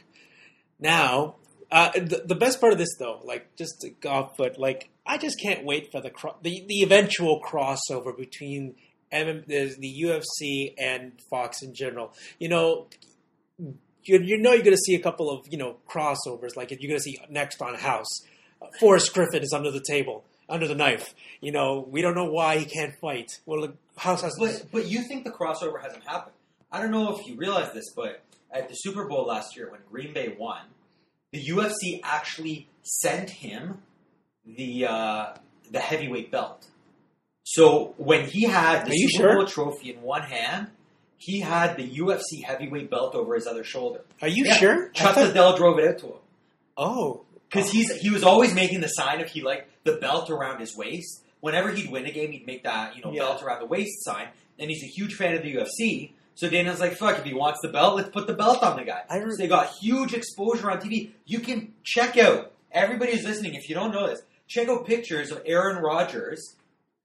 Now, 0.80 1.36
uh, 1.72 1.92
the, 1.94 2.24
the 2.26 2.36
best 2.36 2.60
part 2.60 2.74
of 2.74 2.80
this, 2.80 2.96
though, 3.00 3.20
like 3.24 3.56
just 3.56 3.82
to 3.82 3.90
go 3.90 4.10
off 4.10 4.38
foot, 4.38 4.60
like 4.60 4.90
I 5.06 5.18
just 5.18 5.40
can't 5.42 5.66
wait 5.66 5.92
for 5.92 6.02
the 6.02 6.12
cro- 6.12 6.36
the, 6.44 6.64
the 6.68 6.84
eventual 6.84 7.42
crossover 7.42 8.16
between 8.16 8.76
the, 9.12 9.76
the 9.80 10.04
UFC 10.04 10.74
and 10.78 11.14
Fox 11.30 11.64
in 11.64 11.74
general. 11.74 12.14
You 12.40 12.50
know, 12.50 12.88
you, 14.04 14.20
you 14.20 14.38
know 14.38 14.54
you're 14.54 14.64
going 14.64 14.76
to 14.76 14.82
see 14.82 14.96
a 14.96 15.00
couple 15.02 15.30
of 15.30 15.48
you 15.50 15.58
know 15.58 15.78
crossovers. 15.90 16.56
Like 16.56 16.72
you're 16.72 16.90
going 16.90 17.00
to 17.00 17.04
see 17.04 17.20
next 17.30 17.62
on 17.62 17.76
House, 17.76 18.08
uh, 18.62 18.68
Forrest 18.80 19.14
Griffin 19.14 19.44
is 19.44 19.54
under 19.54 19.72
the 19.72 19.84
table, 19.86 20.24
under 20.50 20.68
the 20.68 20.76
knife. 20.76 21.14
You 21.40 21.52
know, 21.52 21.86
we 21.90 22.02
don't 22.02 22.16
know 22.16 22.32
why 22.32 22.58
he 22.58 22.66
can't 22.66 22.94
fight. 23.00 23.40
Well, 23.46 23.62
the 23.62 23.74
House 23.98 24.22
has. 24.22 24.36
But, 24.38 24.66
but 24.72 24.88
you 24.88 25.02
think 25.02 25.24
the 25.24 25.32
crossover 25.32 25.82
hasn't 25.82 26.06
happened. 26.06 26.36
I 26.72 26.82
don't 26.82 26.92
know 26.92 27.18
if 27.18 27.28
you 27.28 27.36
realize 27.36 27.74
this, 27.74 27.94
but 27.96 28.22
at 28.52 28.70
the 28.70 28.76
Super 28.76 29.06
Bowl 29.06 29.26
last 29.26 29.56
year 29.56 29.70
when 29.72 29.82
Green 29.90 30.14
Bay 30.14 30.36
won, 30.38 30.62
the 31.32 31.46
UFC 31.46 32.00
actually 32.04 32.68
sent 32.84 33.30
him 33.30 33.80
the 34.46 34.86
uh, 34.88 35.34
the 35.72 35.80
heavyweight 35.80 36.32
belt. 36.32 36.66
So 37.44 37.94
when 37.98 38.26
he 38.26 38.44
had 38.44 38.86
the 38.86 38.92
Super 38.92 39.24
sure? 39.24 39.36
Bowl 39.38 39.46
trophy 39.46 39.94
in 39.94 40.02
one 40.02 40.24
hand, 40.24 40.68
he 41.22 41.40
had 41.40 41.78
the 41.78 41.88
UFC 41.88 42.44
heavyweight 42.44 42.90
belt 42.90 43.14
over 43.14 43.36
his 43.36 43.46
other 43.46 43.64
shoulder. 43.64 44.02
Are 44.24 44.28
you 44.28 44.46
Yeah, 44.46 44.56
sure? 44.56 44.90
Chuck 44.90 45.14
thought- 45.14 45.26
Liddell 45.28 45.56
drove 45.56 45.78
it 45.78 45.88
out 45.88 45.98
to 46.00 46.06
him 46.08 46.14
oh, 46.78 47.22
because 47.48 47.70
he's 47.72 47.92
he 47.98 48.10
was 48.10 48.24
always 48.24 48.54
making 48.56 48.82
the 48.82 48.88
sign 48.88 49.22
of 49.22 49.30
he 49.30 49.42
like 49.42 49.68
the 49.84 49.94
belt 49.98 50.30
around 50.32 50.60
his 50.60 50.76
waist. 50.76 51.24
Whenever 51.42 51.72
he'd 51.72 51.92
win 51.92 52.06
a 52.06 52.12
game, 52.12 52.32
he'd 52.32 52.48
make 52.48 52.64
that 52.64 52.96
you 52.96 53.04
know 53.04 53.12
Yeah. 53.12 53.22
belt 53.24 53.44
around 53.44 53.60
the 53.60 53.66
waist 53.68 54.04
sign, 54.04 54.30
and 54.60 54.70
he's 54.72 54.84
a 54.84 54.88
huge 54.88 55.14
fan 55.14 55.36
of 55.36 55.44
the 55.44 55.54
UFC. 55.56 56.14
So 56.34 56.50
Dana's 56.50 56.80
like, 56.80 56.96
"Fuck, 56.98 57.20
if 57.20 57.24
he 57.26 57.34
wants 57.36 57.60
the 57.62 57.68
belt, 57.70 57.98
let's 57.98 58.10
put 58.10 58.26
the 58.26 58.34
belt 58.34 58.64
on 58.64 58.78
the 58.78 58.84
guy." 58.84 59.04
I 59.10 59.18
re- 59.18 59.30
so 59.32 59.38
they 59.38 59.48
got 59.48 59.70
huge 59.80 60.14
exposure 60.14 60.72
on 60.72 60.80
TV. 60.80 61.12
You 61.26 61.40
can 61.40 61.74
check 61.84 62.18
out 62.18 62.52
everybody 62.72 63.12
who's 63.12 63.26
listening. 63.26 63.54
If 63.56 63.70
you 63.70 63.76
don't 63.76 63.92
know 63.92 64.08
this, 64.08 64.22
check 64.48 64.70
out 64.70 64.86
pictures 64.88 65.30
of 65.30 65.42
Aaron 65.46 65.78
Rodgers 65.84 66.56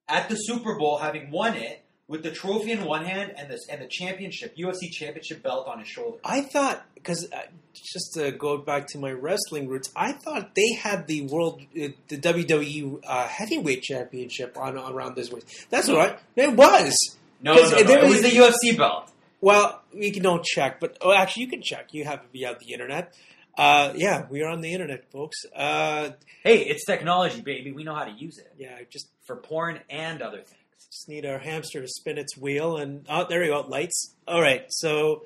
at 0.08 0.28
the 0.28 0.36
Super 0.36 0.78
Bowl 0.78 0.98
having 0.98 1.30
won 1.30 1.54
it 1.54 1.82
with 2.08 2.22
the 2.22 2.30
trophy 2.30 2.72
in 2.72 2.84
one 2.84 3.04
hand 3.04 3.34
and 3.36 3.50
this 3.50 3.66
and 3.68 3.80
the 3.82 3.88
championship 3.88 4.56
UFC 4.56 4.90
championship 4.90 5.42
belt 5.42 5.66
on 5.66 5.80
his 5.80 5.88
shoulder. 5.88 6.18
I 6.24 6.42
thought 6.42 6.84
because 6.94 7.28
uh, 7.32 7.42
just 7.72 8.14
to 8.14 8.30
go 8.32 8.58
back 8.58 8.86
to 8.88 8.98
my 8.98 9.10
wrestling 9.12 9.68
roots, 9.68 9.90
I 9.96 10.12
thought 10.12 10.54
they 10.54 10.72
had 10.74 11.06
the 11.06 11.22
world, 11.22 11.62
uh, 11.74 11.88
the 12.08 12.16
WWE 12.18 13.00
uh, 13.06 13.26
heavyweight 13.28 13.82
championship 13.82 14.56
on 14.56 14.76
around 14.76 15.16
this 15.16 15.30
waist. 15.30 15.46
That's 15.70 15.88
I, 15.88 16.16
it 16.36 16.52
was. 16.54 16.96
No, 17.42 17.54
no, 17.54 17.62
no, 17.62 17.70
no. 17.70 17.82
there 17.82 17.98
it 17.98 18.04
was 18.04 18.22
was- 18.22 18.22
the 18.22 18.38
UFC 18.72 18.76
belt. 18.76 19.10
Well, 19.40 19.82
we 19.94 20.10
can 20.10 20.22
don't 20.22 20.42
check, 20.42 20.80
but 20.80 20.96
oh, 21.02 21.12
actually, 21.12 21.42
you 21.44 21.50
can 21.50 21.62
check. 21.62 21.92
You 21.92 22.04
have 22.04 22.22
you 22.32 22.46
have 22.46 22.58
the 22.58 22.72
internet. 22.72 23.14
Uh, 23.56 23.92
yeah, 23.94 24.26
we 24.30 24.42
are 24.42 24.48
on 24.48 24.60
the 24.60 24.72
internet, 24.72 25.10
folks. 25.10 25.36
Uh, 25.54 26.10
Hey, 26.42 26.58
it's 26.60 26.84
technology, 26.84 27.40
baby. 27.40 27.72
We 27.72 27.82
know 27.82 27.94
how 27.94 28.04
to 28.04 28.12
use 28.12 28.38
it 28.38 28.52
yeah, 28.56 28.78
just 28.88 29.08
for 29.26 29.34
porn 29.36 29.80
and 29.90 30.22
other 30.22 30.38
things. 30.38 30.55
Just 30.90 31.08
need 31.08 31.26
our 31.26 31.38
hamster 31.38 31.80
to 31.80 31.88
spin 31.88 32.18
its 32.18 32.36
wheel, 32.36 32.76
and 32.76 33.06
oh, 33.08 33.26
there 33.28 33.40
we 33.40 33.48
go, 33.48 33.60
lights. 33.60 34.14
All 34.26 34.40
right, 34.40 34.64
so 34.68 35.24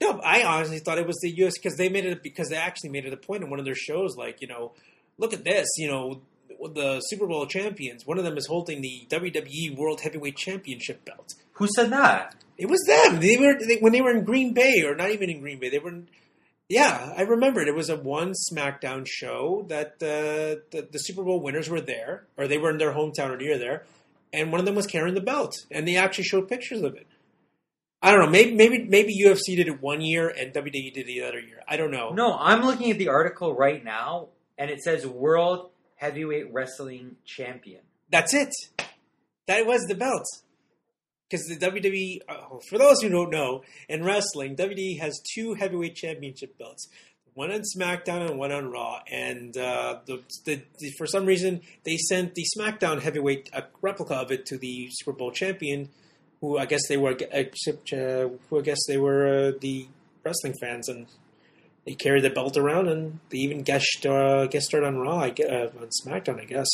no, 0.00 0.20
I 0.20 0.44
honestly 0.44 0.78
thought 0.78 0.98
it 0.98 1.06
was 1.06 1.18
the 1.22 1.30
US 1.44 1.54
because 1.58 1.76
they 1.76 1.88
made 1.88 2.06
it 2.06 2.22
because 2.22 2.48
they 2.48 2.56
actually 2.56 2.90
made 2.90 3.04
it 3.04 3.12
a 3.12 3.16
point 3.16 3.42
in 3.42 3.50
one 3.50 3.58
of 3.58 3.64
their 3.64 3.74
shows, 3.74 4.16
like 4.16 4.40
you 4.40 4.48
know, 4.48 4.72
look 5.18 5.32
at 5.32 5.44
this, 5.44 5.68
you 5.76 5.88
know, 5.88 6.22
the 6.74 7.00
Super 7.00 7.26
Bowl 7.26 7.46
champions. 7.46 8.06
One 8.06 8.18
of 8.18 8.24
them 8.24 8.36
is 8.36 8.46
holding 8.46 8.80
the 8.80 9.06
WWE 9.10 9.76
World 9.76 10.00
Heavyweight 10.00 10.36
Championship 10.36 11.04
belt. 11.04 11.34
Who 11.54 11.68
said 11.74 11.90
that? 11.90 12.34
It 12.56 12.68
was 12.68 12.82
them. 12.86 13.20
They 13.20 13.36
were 13.36 13.56
they, 13.58 13.76
when 13.76 13.92
they 13.92 14.00
were 14.00 14.10
in 14.10 14.24
Green 14.24 14.52
Bay, 14.52 14.82
or 14.84 14.94
not 14.94 15.10
even 15.10 15.30
in 15.30 15.40
Green 15.40 15.58
Bay. 15.58 15.68
They 15.68 15.78
were. 15.78 15.90
In, 15.90 16.08
yeah, 16.68 17.14
I 17.16 17.22
remembered. 17.22 17.66
It 17.66 17.74
was 17.74 17.88
a 17.88 17.96
one 17.96 18.34
SmackDown 18.52 19.06
show 19.06 19.64
that 19.68 19.94
uh, 20.02 20.62
the 20.70 20.88
the 20.90 20.98
Super 20.98 21.22
Bowl 21.22 21.40
winners 21.40 21.68
were 21.68 21.80
there, 21.80 22.24
or 22.36 22.46
they 22.46 22.58
were 22.58 22.70
in 22.70 22.78
their 22.78 22.92
hometown 22.92 23.30
or 23.30 23.36
near 23.36 23.58
there, 23.58 23.84
and 24.32 24.50
one 24.50 24.60
of 24.60 24.66
them 24.66 24.74
was 24.74 24.86
carrying 24.86 25.14
the 25.14 25.20
belt, 25.20 25.54
and 25.70 25.86
they 25.86 25.96
actually 25.96 26.24
showed 26.24 26.48
pictures 26.48 26.82
of 26.82 26.94
it. 26.94 27.06
I 28.00 28.12
don't 28.12 28.20
know. 28.20 28.30
Maybe 28.30 28.54
maybe 28.54 28.84
maybe 28.84 29.20
UFC 29.20 29.56
did 29.56 29.66
it 29.66 29.82
one 29.82 30.00
year 30.00 30.28
and 30.28 30.52
WWE 30.52 30.94
did 30.94 30.98
it 30.98 31.06
the 31.06 31.22
other 31.22 31.40
year. 31.40 31.62
I 31.66 31.76
don't 31.76 31.90
know. 31.90 32.10
No, 32.10 32.36
I'm 32.38 32.62
looking 32.62 32.90
at 32.90 32.98
the 32.98 33.08
article 33.08 33.54
right 33.54 33.84
now, 33.84 34.28
and 34.56 34.70
it 34.70 34.80
says 34.80 35.06
World 35.06 35.70
Heavyweight 35.96 36.52
Wrestling 36.52 37.16
Champion. 37.24 37.80
That's 38.08 38.34
it. 38.34 38.52
That 39.46 39.66
was 39.66 39.82
the 39.88 39.94
belt. 39.94 40.24
Because 41.28 41.44
the 41.46 41.56
WWE, 41.56 42.20
uh, 42.26 42.58
for 42.70 42.78
those 42.78 43.02
who 43.02 43.10
don't 43.10 43.30
know, 43.30 43.62
in 43.86 44.02
wrestling, 44.02 44.56
WWE 44.56 44.98
has 45.00 45.20
two 45.34 45.54
heavyweight 45.54 45.94
championship 45.94 46.56
belts. 46.56 46.88
One 47.38 47.52
on 47.52 47.60
SmackDown 47.60 48.28
and 48.28 48.36
one 48.36 48.50
on 48.50 48.68
Raw. 48.68 48.98
And 49.08 49.56
uh, 49.56 50.00
the, 50.06 50.24
the, 50.44 50.60
the, 50.80 50.90
for 50.98 51.06
some 51.06 51.24
reason, 51.24 51.60
they 51.84 51.96
sent 51.96 52.34
the 52.34 52.44
SmackDown 52.58 53.00
heavyweight 53.00 53.50
a 53.52 53.62
replica 53.80 54.16
of 54.16 54.32
it 54.32 54.44
to 54.46 54.58
the 54.58 54.88
Super 54.90 55.12
Bowl 55.12 55.30
champion, 55.30 55.88
who 56.40 56.58
I 56.58 56.66
guess 56.66 56.88
they 56.88 56.96
were, 56.96 57.16
except, 57.30 57.92
uh, 57.92 58.30
who 58.50 58.58
I 58.58 58.62
guess 58.62 58.78
they 58.88 58.96
were 58.96 59.28
uh, 59.28 59.52
the 59.60 59.86
wrestling 60.24 60.54
fans, 60.60 60.88
and 60.88 61.06
they 61.86 61.94
carried 61.94 62.24
the 62.24 62.30
belt 62.30 62.56
around, 62.56 62.88
and 62.88 63.20
they 63.30 63.38
even 63.38 63.62
guest 63.62 64.04
uh, 64.04 64.48
guest 64.48 64.66
starred 64.66 64.82
on 64.82 64.96
Raw, 64.96 65.18
I 65.18 65.30
guess, 65.30 65.48
uh, 65.48 65.70
on 65.80 65.90
SmackDown, 66.04 66.40
I 66.40 66.44
guess. 66.44 66.66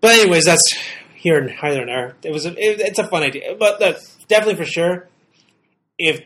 But 0.00 0.18
anyways, 0.18 0.46
that's 0.46 0.78
here 1.14 1.36
and 1.36 1.50
here 1.50 1.82
and 1.82 1.90
there. 1.90 2.16
It 2.22 2.32
was 2.32 2.46
a, 2.46 2.52
it, 2.52 2.80
it's 2.80 2.98
a 2.98 3.06
fun 3.06 3.22
idea, 3.22 3.54
but 3.58 3.78
definitely 4.28 4.54
for 4.54 4.64
sure. 4.64 5.10
If 5.98 6.22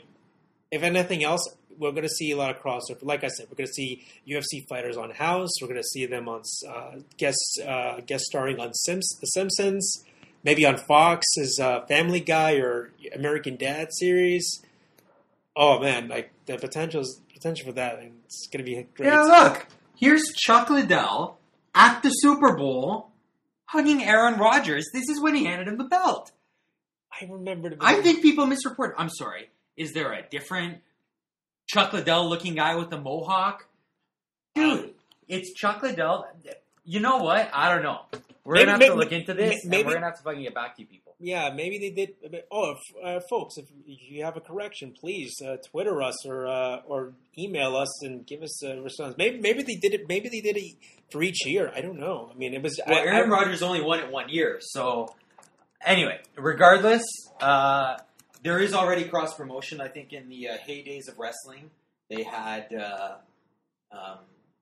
if 0.70 0.84
anything 0.84 1.24
else, 1.24 1.42
we're 1.78 1.92
going 1.92 2.02
to 2.02 2.08
see 2.08 2.30
a 2.30 2.36
lot 2.36 2.54
of 2.54 2.62
crossover. 2.62 3.02
Like 3.02 3.24
I 3.24 3.28
said, 3.28 3.46
we're 3.50 3.56
going 3.56 3.68
to 3.68 3.72
see 3.72 4.06
UFC 4.26 4.66
fighters 4.68 4.96
on 4.96 5.10
House. 5.10 5.50
We're 5.60 5.68
going 5.68 5.80
to 5.80 5.88
see 5.88 6.06
them 6.06 6.28
on 6.28 6.42
uh, 6.68 6.96
guest 7.16 7.60
uh, 7.66 8.00
guest 8.06 8.24
starring 8.24 8.60
on 8.60 8.74
Sims, 8.74 9.08
The 9.20 9.26
Simpsons, 9.26 10.04
maybe 10.44 10.64
on 10.66 10.76
Fox 10.76 11.26
as 11.40 11.58
uh, 11.60 11.86
Family 11.86 12.20
Guy 12.20 12.54
or 12.56 12.92
American 13.14 13.56
Dad 13.56 13.88
series. 13.92 14.62
Oh 15.56 15.80
man, 15.80 16.08
like 16.08 16.30
the 16.46 16.56
potential 16.56 17.04
potential 17.32 17.66
for 17.66 17.72
that, 17.72 18.00
it's 18.24 18.48
going 18.48 18.64
to 18.64 18.70
be 18.70 18.86
great. 18.94 19.06
Yeah, 19.06 19.22
look. 19.22 19.66
Here's 19.96 20.32
Chuck 20.34 20.70
Liddell 20.70 21.38
at 21.74 22.02
the 22.02 22.10
Super 22.10 22.56
Bowl 22.56 23.10
hugging 23.66 24.02
Aaron 24.02 24.38
Rodgers. 24.38 24.86
This 24.92 25.08
is 25.08 25.20
when 25.20 25.34
he 25.34 25.44
handed 25.44 25.68
him 25.68 25.78
the 25.78 25.84
belt. 25.84 26.32
I 27.20 27.26
remember. 27.26 27.74
I 27.80 28.00
think 28.00 28.22
people 28.22 28.46
misreport. 28.46 28.92
I'm 28.96 29.10
sorry. 29.10 29.50
Is 29.76 29.92
there 29.92 30.12
a 30.12 30.22
different 30.28 30.78
Chuck 31.68 31.92
Liddell 31.92 32.28
looking 32.28 32.54
guy 32.54 32.74
with 32.76 32.90
the 32.90 32.98
mohawk? 32.98 33.66
Dude, 34.54 34.94
it's 35.28 35.52
Chuck 35.52 35.82
Liddell. 35.82 36.26
You 36.84 37.00
know 37.00 37.18
what? 37.18 37.50
I 37.52 37.72
don't 37.72 37.82
know. 37.82 38.00
We're 38.44 38.54
Maybe- 38.54 38.64
gonna 38.64 38.70
have 38.72 38.78
maybe- 38.80 38.90
to 38.92 38.96
look 38.96 39.12
into 39.12 39.34
this, 39.34 39.64
maybe- 39.66 39.86
we're 39.86 39.92
gonna 39.94 40.06
have 40.06 40.16
to 40.16 40.22
fucking 40.22 40.42
get 40.42 40.54
back 40.54 40.74
to 40.76 40.82
you 40.82 40.88
people. 40.88 41.14
Yeah, 41.20 41.50
maybe 41.50 41.78
they 41.78 41.90
did. 41.90 42.44
Oh, 42.50 42.70
if, 42.72 42.78
uh, 43.04 43.20
folks, 43.28 43.56
if 43.58 43.66
you 43.86 44.24
have 44.24 44.36
a 44.36 44.40
correction, 44.40 44.94
please 44.98 45.34
uh, 45.44 45.56
Twitter 45.68 46.00
us 46.00 46.24
or 46.24 46.46
uh, 46.46 46.80
or 46.86 47.12
email 47.36 47.76
us 47.76 48.04
and 48.04 48.24
give 48.24 48.40
us 48.42 48.62
a 48.64 48.80
response. 48.80 49.16
Maybe 49.18 49.38
maybe 49.40 49.62
they 49.64 49.74
did 49.74 49.92
it. 49.94 50.08
Maybe 50.08 50.28
they 50.28 50.40
did 50.40 50.56
it 50.56 50.76
for 51.10 51.20
each 51.22 51.44
year. 51.44 51.72
I 51.74 51.80
don't 51.80 51.98
know. 51.98 52.30
I 52.32 52.38
mean, 52.38 52.54
it 52.54 52.62
was. 52.62 52.80
Well, 52.86 52.96
I, 52.96 53.02
Aaron 53.02 53.30
Rodgers 53.30 53.62
only 53.62 53.82
won 53.82 53.98
it 53.98 54.10
one 54.12 54.28
year, 54.28 54.58
so 54.60 55.12
anyway, 55.84 56.20
regardless, 56.36 57.02
uh, 57.40 57.96
there 58.42 58.60
is 58.60 58.74
already 58.74 59.04
cross 59.04 59.34
promotion. 59.34 59.80
I 59.80 59.88
think 59.88 60.12
in 60.12 60.28
the 60.28 60.48
uh, 60.48 60.56
heydays 60.68 61.08
of 61.08 61.18
wrestling, 61.18 61.70
they 62.08 62.22
had, 62.22 62.72
uh, 62.72 63.16
um, 63.92 64.18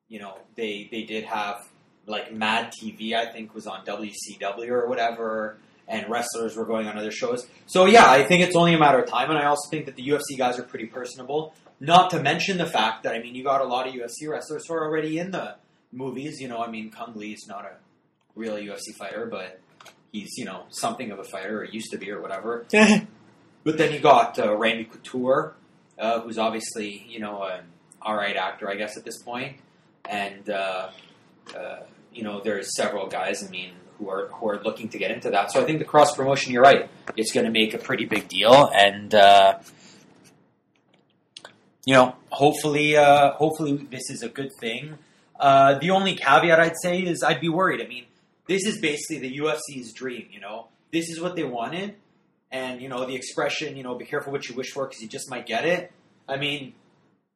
you 0.09 0.18
know, 0.18 0.38
they 0.56 0.88
they 0.90 1.02
did 1.02 1.25
have 1.25 1.66
like 2.06 2.33
Mad 2.33 2.73
TV. 2.73 3.14
I 3.14 3.30
think 3.33 3.54
was 3.54 3.66
on 3.66 3.85
WCW 3.85 4.68
or 4.68 4.88
whatever, 4.88 5.59
and 5.88 6.09
wrestlers 6.11 6.56
were 6.56 6.64
going 6.64 6.87
on 6.87 6.97
other 6.97 7.11
shows. 7.11 7.47
So 7.66 7.87
yeah, 7.87 8.11
I 8.11 8.25
think 8.25 8.42
it's 8.42 8.56
only 8.56 8.75
a 8.75 8.78
matter 8.78 8.99
of 8.99 9.09
time, 9.09 9.30
and 9.30 9.38
I 9.38 9.47
also 9.47 9.68
think 9.71 9.87
that 9.87 9.97
the 9.97 10.06
UFC 10.09 10.37
guys 10.38 10.59
are 10.59 10.64
pretty 10.64 10.87
personable. 10.87 11.54
Not 11.78 12.11
to 12.11 12.23
mention 12.23 12.59
the 12.59 12.66
fact 12.66 13.02
that 13.02 13.14
I 13.14 13.21
mean, 13.21 13.35
you 13.35 13.45
got 13.45 13.61
a 13.61 13.64
lot 13.64 13.87
of 13.87 13.95
UFC 13.95 14.28
wrestlers 14.28 14.66
who 14.66 14.75
are 14.75 14.85
already 14.85 15.18
in 15.18 15.30
the 15.30 15.56
movies. 15.92 16.40
You 16.40 16.49
know, 16.49 16.59
I 16.59 16.71
mean, 16.71 16.90
Cung 16.90 17.14
Le 17.14 17.26
is 17.26 17.47
not 17.49 17.64
a 17.64 17.76
real 18.35 18.54
UFC 18.54 18.95
fighter, 18.99 19.26
but 19.26 19.61
he's 20.12 20.37
you 20.37 20.45
know 20.45 20.64
something 20.71 21.11
of 21.11 21.18
a 21.18 21.25
fighter, 21.25 21.61
or 21.61 21.64
used 21.64 21.90
to 21.90 21.99
be, 21.99 22.11
or 22.11 22.23
whatever. 22.23 22.64
But 23.66 23.78
then 23.78 23.92
you 23.92 23.99
got 23.99 24.38
uh, 24.38 24.56
Randy 24.56 24.85
Couture, 24.85 25.56
uh, 25.99 26.20
who's 26.20 26.38
obviously 26.38 27.04
you 27.08 27.18
know 27.18 27.42
an 27.42 27.64
all 28.00 28.14
right 28.14 28.37
actor, 28.37 28.70
I 28.70 28.76
guess 28.76 28.96
at 28.96 29.04
this 29.04 29.20
point. 29.20 29.56
point, 29.56 29.61
and 30.08 30.49
uh, 30.49 30.90
uh, 31.54 31.78
you 32.12 32.23
know 32.23 32.40
there's 32.40 32.76
several 32.76 33.08
guys. 33.08 33.44
I 33.44 33.50
mean. 33.50 33.73
Who 33.99 34.11
are, 34.11 34.28
who 34.28 34.50
are 34.50 34.62
looking 34.62 34.90
to 34.90 34.99
get 34.99 35.11
into 35.11 35.30
that. 35.30 35.50
So 35.50 35.62
I 35.62 35.64
think 35.64 35.78
the 35.78 35.87
cross 35.87 36.14
promotion, 36.14 36.52
you're 36.52 36.62
right, 36.62 36.90
it's 37.16 37.32
going 37.32 37.46
to 37.46 37.50
make 37.50 37.73
a 37.73 37.78
pretty 37.78 38.04
big 38.04 38.28
deal. 38.28 38.70
And, 38.75 39.14
uh, 39.14 39.58
you 41.87 41.94
know, 41.94 42.14
hopefully, 42.28 42.94
uh, 42.94 43.32
hopefully 43.32 43.88
this 43.90 44.11
is 44.11 44.23
a 44.23 44.28
good 44.28 44.50
thing. 44.61 44.99
The 45.40 45.88
only 45.90 46.14
caveat 46.14 46.61
I'd 46.61 46.76
say 46.82 47.00
is 47.00 47.23
I'd 47.23 47.40
be 47.40 47.49
worried. 47.49 47.80
I 47.80 47.87
mean, 47.87 48.04
this 48.46 48.66
is 48.66 48.78
basically 48.82 49.26
the 49.26 49.38
UFC's 49.38 49.94
dream. 49.94 50.26
You 50.30 50.40
know, 50.40 50.66
this 50.92 51.08
is 51.08 51.18
what 51.18 51.35
they 51.35 51.44
wanted, 51.44 51.94
and 52.50 52.81
you 52.81 52.88
know 52.88 53.07
the 53.07 53.15
expression, 53.15 53.76
you 53.76 53.83
know, 53.83 53.95
be 53.95 54.05
careful 54.05 54.33
what 54.33 54.49
you 54.49 54.55
wish 54.55 54.71
for 54.73 54.87
because 54.87 55.03
you 55.03 55.09
just 55.09 55.31
might 55.31 55.47
get 55.47 55.65
it. 55.65 55.93
I 56.29 56.37
mean, 56.37 56.75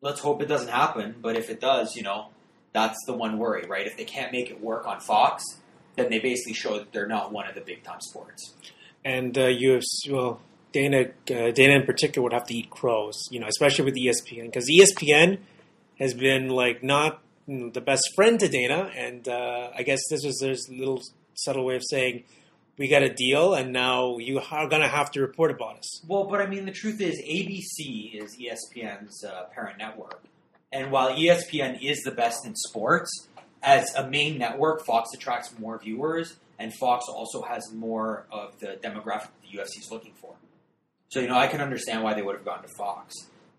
let's 0.00 0.20
hope 0.20 0.42
it 0.42 0.46
doesn't 0.46 0.70
happen. 0.70 1.16
But 1.20 1.36
if 1.36 1.50
it 1.50 1.60
does, 1.60 1.96
you 1.96 2.02
know, 2.02 2.28
that's 2.72 2.98
the 3.06 3.12
one 3.12 3.38
worry, 3.38 3.66
right? 3.66 3.86
If 3.86 3.96
they 3.96 4.04
can't 4.04 4.32
make 4.32 4.50
it 4.50 4.60
work 4.60 4.86
on 4.86 5.00
Fox, 5.00 5.44
then 5.96 6.10
they 6.10 6.18
basically 6.18 6.54
show 6.54 6.78
that 6.78 6.92
they're 6.92 7.06
not 7.06 7.32
one 7.32 7.48
of 7.48 7.54
the 7.54 7.60
big 7.60 7.82
time 7.82 8.00
sports. 8.00 8.54
And 9.04 9.36
uh, 9.36 9.46
UFC, 9.46 10.10
well, 10.10 10.40
Dana, 10.72 11.06
uh, 11.30 11.50
Dana 11.50 11.74
in 11.74 11.84
particular 11.84 12.22
would 12.22 12.32
have 12.32 12.46
to 12.46 12.54
eat 12.54 12.70
crows, 12.70 13.28
you 13.30 13.40
know, 13.40 13.46
especially 13.46 13.84
with 13.84 13.96
ESPN 13.96 14.46
because 14.46 14.68
ESPN 14.70 15.38
has 15.98 16.14
been 16.14 16.48
like 16.48 16.82
not 16.82 17.20
the 17.46 17.80
best 17.80 18.08
friend 18.14 18.38
to 18.40 18.48
Dana, 18.48 18.90
and 18.96 19.26
uh, 19.26 19.70
I 19.76 19.82
guess 19.82 20.00
this 20.08 20.24
was 20.24 20.40
his 20.40 20.68
little 20.70 21.02
subtle 21.34 21.64
way 21.64 21.76
of 21.76 21.82
saying 21.84 22.24
we 22.80 22.88
got 22.88 23.02
a 23.02 23.12
deal, 23.12 23.52
and 23.52 23.74
now 23.74 24.16
you 24.16 24.40
are 24.40 24.66
going 24.66 24.80
to 24.80 24.88
have 24.88 25.10
to 25.10 25.20
report 25.20 25.50
about 25.50 25.76
us. 25.80 26.02
Well, 26.08 26.24
but 26.24 26.40
I 26.40 26.46
mean, 26.46 26.64
the 26.64 26.72
truth 26.72 26.98
is, 27.02 27.20
ABC 27.20 28.14
is 28.14 28.38
ESPN's 28.40 29.22
uh, 29.22 29.44
parent 29.54 29.76
network, 29.76 30.22
and 30.72 30.90
while 30.90 31.10
ESPN 31.10 31.82
is 31.82 32.00
the 32.04 32.10
best 32.10 32.46
in 32.46 32.56
sports, 32.56 33.28
as 33.62 33.94
a 33.94 34.08
main 34.08 34.38
network, 34.38 34.86
Fox 34.86 35.10
attracts 35.12 35.56
more 35.58 35.78
viewers, 35.78 36.36
and 36.58 36.72
Fox 36.72 37.04
also 37.06 37.42
has 37.42 37.70
more 37.70 38.24
of 38.32 38.58
the 38.60 38.78
demographic 38.82 39.28
the 39.42 39.58
UFC 39.58 39.80
is 39.80 39.90
looking 39.90 40.14
for. 40.18 40.34
So, 41.10 41.20
you 41.20 41.28
know, 41.28 41.36
I 41.36 41.48
can 41.48 41.60
understand 41.60 42.02
why 42.02 42.14
they 42.14 42.22
would 42.22 42.34
have 42.34 42.46
gone 42.46 42.62
to 42.62 42.68
Fox. 42.78 43.14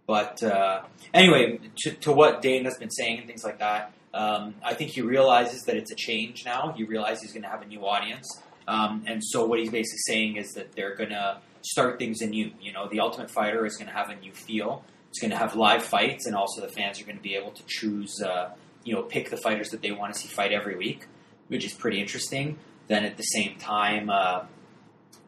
But 0.08 0.42
uh, 0.42 0.82
anyway, 1.14 1.60
to, 1.84 1.92
to 1.92 2.12
what 2.12 2.42
Dana's 2.42 2.80
been 2.80 2.90
saying 2.90 3.20
and 3.20 3.28
things 3.28 3.44
like 3.44 3.60
that, 3.60 3.94
um, 4.16 4.56
I 4.64 4.74
think 4.74 4.92
he 4.92 5.02
realizes 5.02 5.62
that 5.68 5.78
it's 5.78 5.92
a 5.92 5.96
change 5.96 6.44
now. 6.44 6.74
He 6.76 6.86
realizes 6.86 7.22
he's 7.22 7.34
going 7.34 7.44
to 7.44 7.50
have 7.50 7.62
a 7.62 7.68
new 7.68 7.86
audience. 7.86 8.42
Um, 8.68 9.04
and 9.08 9.24
so 9.24 9.46
what 9.46 9.60
he's 9.60 9.72
basically 9.72 10.00
saying 10.06 10.36
is 10.38 10.54
that 10.54 10.74
they're 10.74 10.96
going 10.96 11.10
to 11.10 11.40
start 11.62 12.00
things 12.00 12.22
anew. 12.22 12.52
You 12.62 12.74
know, 12.74 12.88
the 12.88 13.00
Ultimate 13.00 13.30
Fighter 13.30 13.66
is 13.66 13.78
going 13.78 13.88
to 13.88 13.94
have 13.94 14.10
a 14.10 14.16
new 14.16 14.32
feel. 14.32 14.84
It's 15.10 15.20
going 15.20 15.32
to 15.32 15.38
have 15.38 15.56
live 15.56 15.84
fights, 15.84 16.26
and 16.26 16.36
also 16.36 16.62
the 16.62 16.70
fans 16.70 17.02
are 17.02 17.04
going 17.04 17.18
to 17.18 17.24
be 17.24 17.36
able 17.36 17.52
to 17.52 17.64
choose, 17.68 18.22
uh, 18.22 18.52
you 18.84 18.96
know, 18.96 19.04
pick 19.04 19.30
the 19.30 19.38
fighters 19.38 19.70
that 19.70 19.82
they 19.82 19.92
want 19.92 20.14
to 20.14 20.20
see 20.20 20.30
fight 20.30 20.54
every 20.54 20.78
week, 20.78 21.06
which 21.50 21.66
is 21.66 21.74
pretty 21.74 22.00
interesting. 22.00 22.58
Then 22.88 23.04
at 23.04 23.18
the 23.18 23.24
same 23.24 23.58
time, 23.58 24.10
uh, 24.10 24.46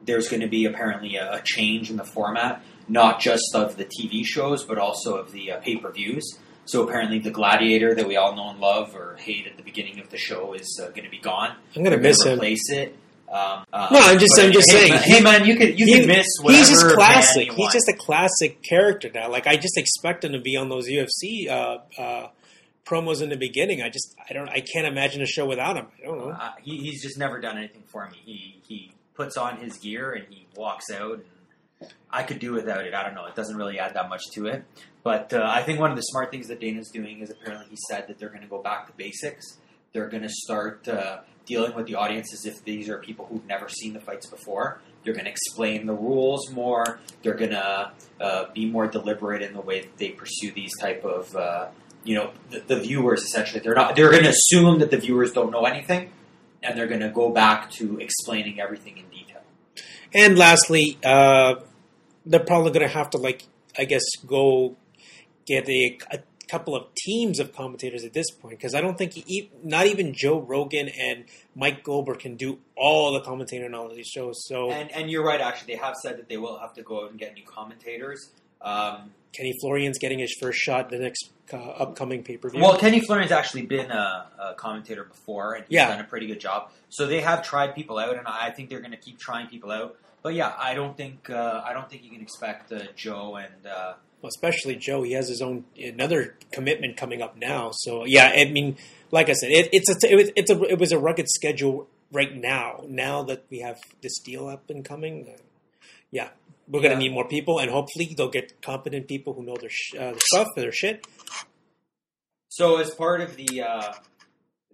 there's 0.05 0.29
going 0.29 0.41
to 0.41 0.47
be 0.47 0.65
apparently 0.65 1.15
a, 1.15 1.33
a 1.33 1.41
change 1.43 1.89
in 1.89 1.97
the 1.97 2.03
format, 2.03 2.63
not 2.87 3.19
just 3.19 3.53
of 3.55 3.75
the 3.77 3.85
TV 3.85 4.23
shows, 4.25 4.63
but 4.63 4.77
also 4.77 5.15
of 5.15 5.31
the 5.31 5.51
uh, 5.51 5.59
pay 5.59 5.77
per 5.77 5.91
views. 5.91 6.37
So 6.65 6.87
apparently, 6.87 7.19
the 7.19 7.31
Gladiator 7.31 7.93
that 7.93 8.07
we 8.07 8.15
all 8.15 8.35
know 8.35 8.49
and 8.49 8.59
love 8.59 8.95
or 8.95 9.17
hate 9.17 9.47
at 9.47 9.57
the 9.57 9.63
beginning 9.63 9.99
of 9.99 10.09
the 10.09 10.17
show 10.17 10.53
is 10.53 10.79
uh, 10.81 10.87
going 10.89 11.03
to 11.03 11.09
be 11.09 11.19
gone. 11.19 11.57
I'm 11.75 11.83
going 11.83 11.95
to 11.95 12.01
miss 12.01 12.19
gonna 12.19 12.31
him. 12.31 12.39
Replace 12.39 12.69
it. 12.69 12.95
Um, 13.33 13.65
uh, 13.73 13.87
No, 13.91 13.99
I'm 13.99 14.19
just- 14.19 14.39
I'm 14.39 14.51
just 14.51 14.71
hey, 14.71 14.77
saying, 14.77 14.91
Man, 14.93 15.01
hey 15.03 15.21
man, 15.21 15.45
you 15.45 15.55
could 15.57 15.79
you 15.79 15.85
He- 15.87 15.95
can 15.99 16.07
miss. 16.07 16.27
Whatever 16.41 16.59
he's 16.59 16.69
just 16.69 16.93
classic. 16.93 17.51
He's 17.51 17.73
just 17.73 17.87
a 17.89 17.93
classic 17.93 18.61
character 18.61 19.09
now. 19.13 19.29
Like 19.31 19.47
I 19.47 19.55
just 19.55 19.77
expect 19.77 20.23
him 20.23 20.33
to 20.33 20.39
be 20.39 20.55
on 20.55 20.69
those 20.69 20.87
UFC 20.87 21.49
uh, 21.49 21.77
uh, 21.99 22.27
promos 22.85 23.21
in 23.23 23.29
the 23.29 23.37
beginning. 23.37 23.81
I 23.81 23.89
just 23.89 24.13
I 24.29 24.33
don't 24.33 24.49
I 24.49 24.59
can't 24.61 24.85
imagine 24.85 25.21
a 25.21 25.25
show 25.25 25.45
without 25.47 25.77
him. 25.77 25.87
I 26.01 26.05
don't 26.05 26.17
know. 26.19 26.29
Uh, 26.29 26.51
he, 26.61 26.77
he's 26.77 27.01
just 27.01 27.17
never 27.17 27.39
done 27.41 27.57
anything 27.57 27.83
for 27.91 28.07
me. 28.09 28.17
He 28.23 28.61
he 28.67 28.93
puts 29.15 29.35
on 29.37 29.57
his 29.57 29.77
gear 29.77 30.11
and 30.11 30.25
he 30.29 30.45
walks 30.55 30.91
out. 30.91 31.23
And 31.81 31.89
I 32.11 32.23
could 32.23 32.39
do 32.39 32.53
without 32.53 32.85
it. 32.85 32.93
I 32.93 33.03
don't 33.03 33.15
know. 33.15 33.25
It 33.25 33.35
doesn't 33.35 33.57
really 33.57 33.79
add 33.79 33.95
that 33.95 34.09
much 34.09 34.21
to 34.35 34.45
it. 34.45 34.63
But 35.03 35.33
uh, 35.33 35.41
I 35.43 35.63
think 35.63 35.79
one 35.79 35.89
of 35.91 35.97
the 35.97 36.03
smart 36.03 36.31
things 36.31 36.47
that 36.47 36.61
Dana's 36.61 36.89
doing 36.93 37.19
is 37.21 37.29
apparently 37.29 37.67
he 37.71 37.77
said 37.89 38.07
that 38.07 38.19
they're 38.19 38.29
going 38.29 38.41
to 38.43 38.47
go 38.47 38.61
back 38.61 38.87
to 38.87 38.93
basics. 38.93 39.57
They're 39.91 40.07
going 40.07 40.23
to 40.23 40.29
start 40.29 40.87
uh, 40.87 41.19
dealing 41.45 41.75
with 41.75 41.87
the 41.87 41.95
audience 41.95 42.33
as 42.33 42.45
if 42.45 42.63
these 42.63 42.89
are 42.89 42.97
people 42.97 43.25
who've 43.25 43.45
never 43.45 43.67
seen 43.69 43.93
the 43.93 43.99
fights 43.99 44.25
before. 44.27 44.79
They're 45.03 45.13
going 45.13 45.25
to 45.25 45.31
explain 45.31 45.85
the 45.85 45.93
rules 45.93 46.49
more. 46.51 46.99
They're 47.21 47.35
going 47.35 47.51
to 47.51 47.91
uh, 48.21 48.45
be 48.53 48.65
more 48.65 48.87
deliberate 48.87 49.41
in 49.41 49.53
the 49.53 49.61
way 49.61 49.81
that 49.81 49.97
they 49.97 50.09
pursue 50.09 50.51
these 50.51 50.71
type 50.79 51.03
of, 51.03 51.35
uh, 51.35 51.67
you 52.03 52.15
know, 52.15 52.31
the, 52.49 52.61
the 52.61 52.79
viewers. 52.79 53.23
Essentially, 53.23 53.59
they're 53.59 53.75
not. 53.75 53.95
They're 53.95 54.11
going 54.11 54.23
to 54.23 54.29
assume 54.29 54.79
that 54.79 54.91
the 54.91 54.97
viewers 54.97 55.33
don't 55.33 55.51
know 55.51 55.65
anything, 55.65 56.11
and 56.61 56.77
they're 56.77 56.87
going 56.87 57.01
to 57.01 57.09
go 57.09 57.29
back 57.29 57.69
to 57.71 57.99
explaining 57.99 58.61
everything 58.61 58.97
in 58.97 59.09
detail. 59.09 59.41
And 60.13 60.37
lastly, 60.37 60.97
uh, 61.03 61.55
they're 62.25 62.39
probably 62.39 62.71
going 62.71 62.87
to 62.87 62.93
have 62.93 63.09
to 63.11 63.17
like 63.17 63.43
I 63.77 63.85
guess 63.85 64.03
go 64.25 64.77
get 65.45 65.67
a, 65.67 65.97
a 66.11 66.19
couple 66.53 66.75
of 66.75 66.83
teams 66.95 67.39
of 67.39 67.51
commentators 67.55 68.03
at 68.03 68.13
this 68.13 68.29
point 68.31 68.57
because 68.59 68.75
I 68.75 68.81
don't 68.81 68.97
think 68.97 69.17
e 69.17 69.49
not 69.63 69.85
even 69.87 70.13
Joe 70.13 70.39
Rogan 70.39 70.87
and 70.89 71.25
Mike 71.55 71.83
Goldberg 71.83 72.19
can 72.19 72.35
do 72.35 72.59
all 72.75 73.11
the 73.13 73.21
commentating 73.21 73.65
on 73.65 73.73
all 73.73 73.87
of 73.89 73.95
these 73.95 74.07
shows. 74.07 74.35
So 74.47 74.69
And 74.71 74.91
and 74.91 75.09
you're 75.11 75.25
right. 75.25 75.41
Actually, 75.41 75.73
they 75.73 75.79
have 75.79 75.95
said 75.95 76.17
that 76.19 76.29
they 76.29 76.37
will 76.37 76.57
have 76.59 76.73
to 76.75 76.83
go 76.83 77.03
out 77.05 77.09
and 77.11 77.19
get 77.19 77.33
new 77.33 77.43
commentators. 77.45 78.19
Um, 78.61 79.11
Kenny 79.35 79.53
Florian's 79.61 79.97
getting 79.97 80.19
his 80.19 80.33
first 80.39 80.59
shot 80.59 80.89
the 80.91 80.99
next 80.99 81.31
uh, 81.51 81.57
upcoming 81.57 82.23
pay 82.23 82.37
per 82.37 82.49
view. 82.49 82.61
Well, 82.61 82.77
Kenny 82.77 82.99
Florian's 82.99 83.31
actually 83.31 83.63
been 83.65 83.89
a, 83.91 84.27
a 84.39 84.53
commentator 84.55 85.03
before, 85.03 85.55
and 85.55 85.65
he's 85.67 85.73
Yeah. 85.77 85.87
done 85.89 85.99
a 85.99 86.03
pretty 86.13 86.27
good 86.27 86.39
job. 86.39 86.69
So 86.89 87.07
they 87.07 87.21
have 87.21 87.41
tried 87.43 87.73
people 87.73 87.97
out, 87.97 88.15
and 88.15 88.27
I 88.27 88.51
think 88.51 88.69
they're 88.69 88.79
going 88.87 88.91
to 88.91 89.03
keep 89.07 89.17
trying 89.19 89.47
people 89.47 89.71
out. 89.71 89.97
But 90.21 90.35
yeah, 90.35 90.53
I 90.57 90.75
don't 90.75 90.95
think 90.95 91.29
uh, 91.29 91.61
I 91.65 91.73
don't 91.73 91.89
think 91.89 92.03
you 92.05 92.11
can 92.11 92.21
expect 92.21 92.71
uh, 92.71 92.79
Joe 92.95 93.35
and 93.37 93.65
uh, 94.23 94.27
especially 94.27 94.75
Joe. 94.75 95.03
He 95.03 95.13
has 95.13 95.27
his 95.29 95.41
own 95.41 95.65
another 95.77 96.35
commitment 96.51 96.97
coming 96.97 97.21
up 97.21 97.37
now. 97.37 97.71
So 97.73 98.05
yeah, 98.05 98.31
I 98.35 98.45
mean, 98.45 98.77
like 99.11 99.29
I 99.29 99.33
said, 99.33 99.51
it, 99.51 99.69
it's 99.71 99.89
a 99.89 100.11
it 100.11 100.15
was, 100.15 100.31
it's 100.35 100.51
a 100.51 100.61
it 100.63 100.79
was 100.79 100.91
a 100.91 100.97
rugged 100.99 101.27
schedule 101.29 101.87
right 102.11 102.35
now. 102.35 102.83
Now 102.87 103.23
that 103.23 103.45
we 103.49 103.59
have 103.59 103.79
this 104.01 104.19
deal 104.19 104.47
up 104.47 104.69
and 104.69 104.85
coming, 104.85 105.27
uh, 105.27 105.41
yeah, 106.11 106.29
we're 106.67 106.81
gonna 106.81 106.93
Yeah. 106.93 106.99
need 106.99 107.13
more 107.13 107.27
people, 107.27 107.59
and 107.59 107.69
hopefully 107.71 108.13
they'll 108.15 108.29
get 108.29 108.61
competent 108.61 109.07
people 109.07 109.33
who 109.33 109.43
know 109.43 109.55
their 109.59 109.69
sh- 109.69 109.95
uh, 109.99 110.13
stuff, 110.17 110.47
their 110.55 110.71
shit. 110.71 111.05
So, 112.49 112.77
as 112.77 112.91
part 112.93 113.21
of 113.21 113.35
the 113.35 113.63
uh, 113.63 113.93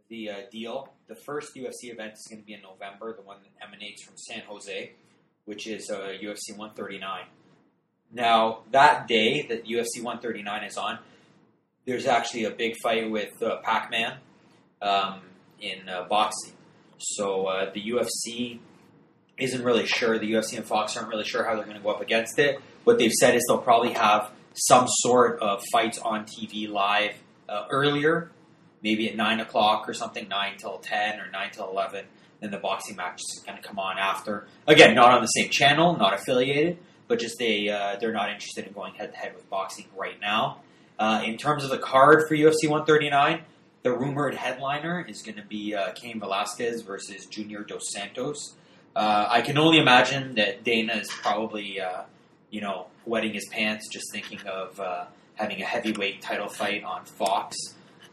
the 0.10 0.30
uh, 0.30 0.36
deal, 0.52 0.92
the 1.08 1.16
first 1.16 1.56
UFC 1.56 1.92
event 1.92 2.14
is 2.14 2.28
going 2.30 2.42
to 2.42 2.46
be 2.46 2.54
in 2.54 2.62
November, 2.62 3.16
the 3.16 3.22
one 3.22 3.38
that 3.42 3.66
emanates 3.68 4.04
from 4.04 4.18
San 4.18 4.42
Jose, 4.48 4.92
which 5.46 5.66
is 5.68 5.90
uh, 5.90 6.10
UFC 6.22 6.58
139. 6.58 7.26
Now, 8.12 8.60
that 8.72 9.08
day 9.08 9.46
that 9.50 9.66
UFC 9.66 10.02
139 10.02 10.64
is 10.64 10.78
on, 10.78 11.00
there's 11.86 12.06
actually 12.06 12.46
a 12.46 12.52
big 12.52 12.76
fight 12.82 13.10
with 13.10 13.42
uh, 13.42 13.58
Pac 13.64 13.92
Man 13.92 14.18
um, 14.82 15.22
in 15.60 15.88
uh, 15.88 16.08
boxing. 16.10 16.54
So, 16.98 17.46
uh, 17.46 17.72
the 17.72 17.82
UFC 17.82 18.60
isn't 19.38 19.64
really 19.64 19.86
sure. 19.86 20.20
The 20.20 20.32
UFC 20.32 20.58
and 20.58 20.66
Fox 20.66 20.98
aren't 20.98 21.10
really 21.10 21.24
sure 21.24 21.44
how 21.44 21.56
they're 21.56 21.66
going 21.66 21.78
to 21.78 21.84
go 21.84 21.90
up 21.90 22.02
against 22.02 22.38
it. 22.40 22.60
What 22.84 22.98
they've 22.98 23.12
said 23.12 23.36
is 23.36 23.44
they'll 23.48 23.58
probably 23.60 23.94
have 23.94 24.32
some 24.54 24.86
sort 24.88 25.40
of 25.42 25.62
fights 25.72 26.00
on 26.00 26.26
TV 26.26 26.70
live 26.70 27.16
uh, 27.48 27.66
earlier, 27.70 28.32
maybe 28.84 29.10
at 29.10 29.16
nine 29.16 29.40
o'clock 29.40 29.88
or 29.88 29.94
something, 29.94 30.28
nine 30.28 30.58
till 30.58 30.78
ten 30.80 31.20
or 31.20 31.30
nine 31.32 31.52
till 31.52 31.70
eleven. 31.70 32.06
Then 32.42 32.52
the 32.52 32.58
boxing 32.58 32.96
match 32.96 33.20
is 33.20 33.44
going 33.46 33.62
to 33.62 33.68
come 33.68 33.80
on 33.80 33.98
after. 33.98 34.48
Again, 34.66 34.96
not 34.96 35.12
on 35.12 35.22
the 35.22 35.28
same 35.28 35.50
channel, 35.50 35.98
not 35.98 36.14
affiliated, 36.14 36.78
but 37.10 37.20
just 37.20 37.38
they 37.38 37.68
uh, 37.68 37.98
they're 38.00 38.14
not 38.14 38.30
interested 38.30 38.66
in 38.66 38.72
going 38.72 38.94
head 38.94 39.12
to 39.12 39.18
head 39.18 39.36
with 39.36 39.50
boxing 39.50 39.88
right 39.98 40.22
now. 40.22 40.60
Uh, 40.98 41.24
in 41.26 41.38
terms 41.38 41.66
of 41.66 41.70
the 41.70 41.78
card 41.78 42.28
for 42.28 42.36
UFC 42.36 42.70
139, 42.70 43.42
the 43.84 43.92
rumored 43.92 44.36
headliner 44.36 45.06
is 45.08 45.22
going 45.22 45.36
to 45.38 45.44
be 45.44 45.74
uh, 45.74 45.92
Cain 45.94 46.20
Velasquez 46.20 46.82
versus 46.82 47.26
Junior 47.26 47.64
Dos 47.64 47.92
Santos. 47.92 48.56
Uh, 48.96 49.28
I 49.30 49.42
can 49.42 49.58
only 49.58 49.80
imagine 49.80 50.36
that 50.36 50.64
Dana 50.64 50.94
is 50.96 51.10
probably, 51.10 51.80
uh, 51.80 52.04
you 52.50 52.62
know, 52.62 52.88
wetting 53.06 53.34
his 53.34 53.48
pants 53.50 53.88
just 53.90 54.08
thinking 54.12 54.42
of 54.46 54.80
uh, 54.80 55.06
having 55.36 55.62
a 55.62 55.66
heavyweight 55.66 56.22
title 56.22 56.50
fight 56.50 56.84
on 56.84 57.06
Fox. 57.06 57.56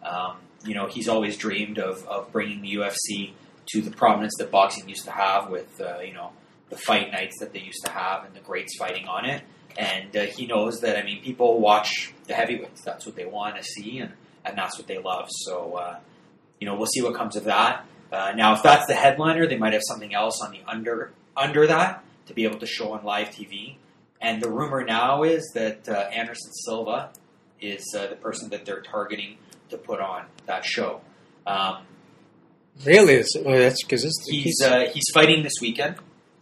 Um, 0.03 0.37
you 0.65 0.75
know, 0.75 0.87
he's 0.87 1.09
always 1.09 1.37
dreamed 1.37 1.79
of, 1.79 2.07
of 2.07 2.31
bringing 2.31 2.63
the 2.63 2.75
UFC 2.75 3.33
to 3.73 3.81
the 3.83 3.91
prominence 3.91 4.35
that 4.39 4.51
boxing 4.51 4.89
used 4.89 5.05
to 5.05 5.11
have 5.11 5.51
with, 5.51 5.81
uh, 5.81 5.99
you 5.99 6.13
know, 6.13 6.31
the 6.71 6.77
fight 6.77 7.13
nights 7.13 7.39
that 7.41 7.53
they 7.53 7.61
used 7.61 7.85
to 7.85 7.91
have 7.91 8.25
and 8.25 8.35
the 8.35 8.41
greats 8.41 8.77
fighting 8.77 9.07
on 9.07 9.25
it. 9.25 9.43
And 9.79 10.17
uh, 10.17 10.23
he 10.23 10.47
knows 10.47 10.81
that, 10.81 10.97
I 10.97 11.03
mean, 11.03 11.23
people 11.23 11.61
watch 11.61 12.13
the 12.27 12.35
heavyweights. 12.35 12.83
That's 12.83 13.05
what 13.05 13.15
they 13.15 13.27
want 13.27 13.57
to 13.57 13.63
see, 13.63 13.99
and, 13.99 14.13
and 14.45 14.57
that's 14.57 14.79
what 14.79 14.87
they 14.87 14.99
love. 14.99 15.29
So, 15.31 15.75
uh, 15.75 15.99
you 16.61 16.67
know, 16.67 16.77
we'll 16.77 16.87
see 16.87 17.03
what 17.03 17.15
comes 17.15 17.37
of 17.37 17.45
that. 17.45 17.85
Uh, 18.11 18.33
now, 18.35 18.55
if 18.55 18.63
that's 18.63 18.87
the 18.87 18.95
headliner, 18.95 19.47
they 19.47 19.59
might 19.59 19.75
have 19.75 19.83
something 19.87 20.15
else 20.15 20.41
on 20.43 20.51
the 20.53 20.61
under 20.67 21.13
under 21.37 21.67
that 21.67 22.03
to 22.27 22.35
be 22.35 22.45
able 22.45 22.59
to 22.59 22.67
show 22.67 22.93
on 22.93 23.05
live 23.05 23.29
TV. 23.29 23.77
And 24.21 24.41
the 24.41 24.49
rumor 24.49 24.83
now 24.83 25.25
is 25.25 25.51
that 25.55 25.87
uh, 25.89 25.93
Anderson 25.93 26.53
Silva 26.65 27.11
is 27.61 27.85
uh, 27.95 28.07
the 28.07 28.17
person 28.17 28.49
that 28.51 28.65
they're 28.65 28.81
targeting 28.81 29.37
to 29.69 29.77
put 29.77 30.01
on 30.01 30.25
that 30.47 30.65
show. 30.65 31.03
Um, 31.47 31.83
Really? 32.85 33.15
It's, 33.15 33.35
well, 33.43 33.59
that's 33.59 33.83
because 33.83 34.05
he's 34.29 34.61
uh, 34.63 34.91
he's 34.93 35.05
fighting 35.15 35.43
this 35.43 35.55
weekend. 35.63 35.97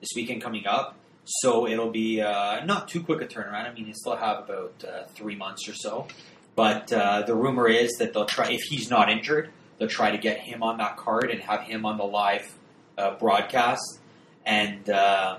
This 0.05 0.17
weekend 0.17 0.43
coming 0.43 0.67
up, 0.67 0.97
so 1.25 1.67
it'll 1.67 1.91
be 1.91 2.21
uh, 2.21 2.63
not 2.67 2.89
too 2.89 3.03
quick 3.03 3.23
a 3.23 3.27
turnaround. 3.27 3.65
I 3.65 3.73
mean, 3.73 3.87
he'll 3.87 3.95
still 3.95 4.17
have 4.17 4.41
about 4.41 4.85
uh, 4.87 5.05
three 5.15 5.35
months 5.35 5.67
or 5.67 5.73
so. 5.73 6.09
But 6.55 6.93
uh, 6.93 7.23
the 7.23 7.35
rumor 7.35 7.69
is 7.69 7.91
that 8.01 8.13
they'll 8.13 8.27
try 8.27 8.51
if 8.51 8.61
he's 8.65 8.91
not 8.91 9.09
injured, 9.09 9.49
they'll 9.79 9.89
try 9.89 10.11
to 10.11 10.19
get 10.19 10.41
him 10.41 10.63
on 10.63 10.77
that 10.77 10.99
card 10.99 11.31
and 11.31 11.41
have 11.41 11.63
him 11.63 11.87
on 11.87 11.97
the 11.97 12.05
live 12.05 12.55
uh, 12.99 13.15
broadcast. 13.15 13.99
And 14.45 14.91
um, 14.91 15.39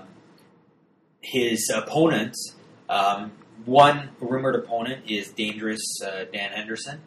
his 1.20 1.70
opponent, 1.72 2.34
um, 2.88 3.30
one 3.66 4.08
rumored 4.18 4.56
opponent, 4.56 5.08
is 5.08 5.28
Dangerous 5.28 6.02
uh, 6.04 6.24
Dan 6.32 6.50
Henderson. 6.50 7.02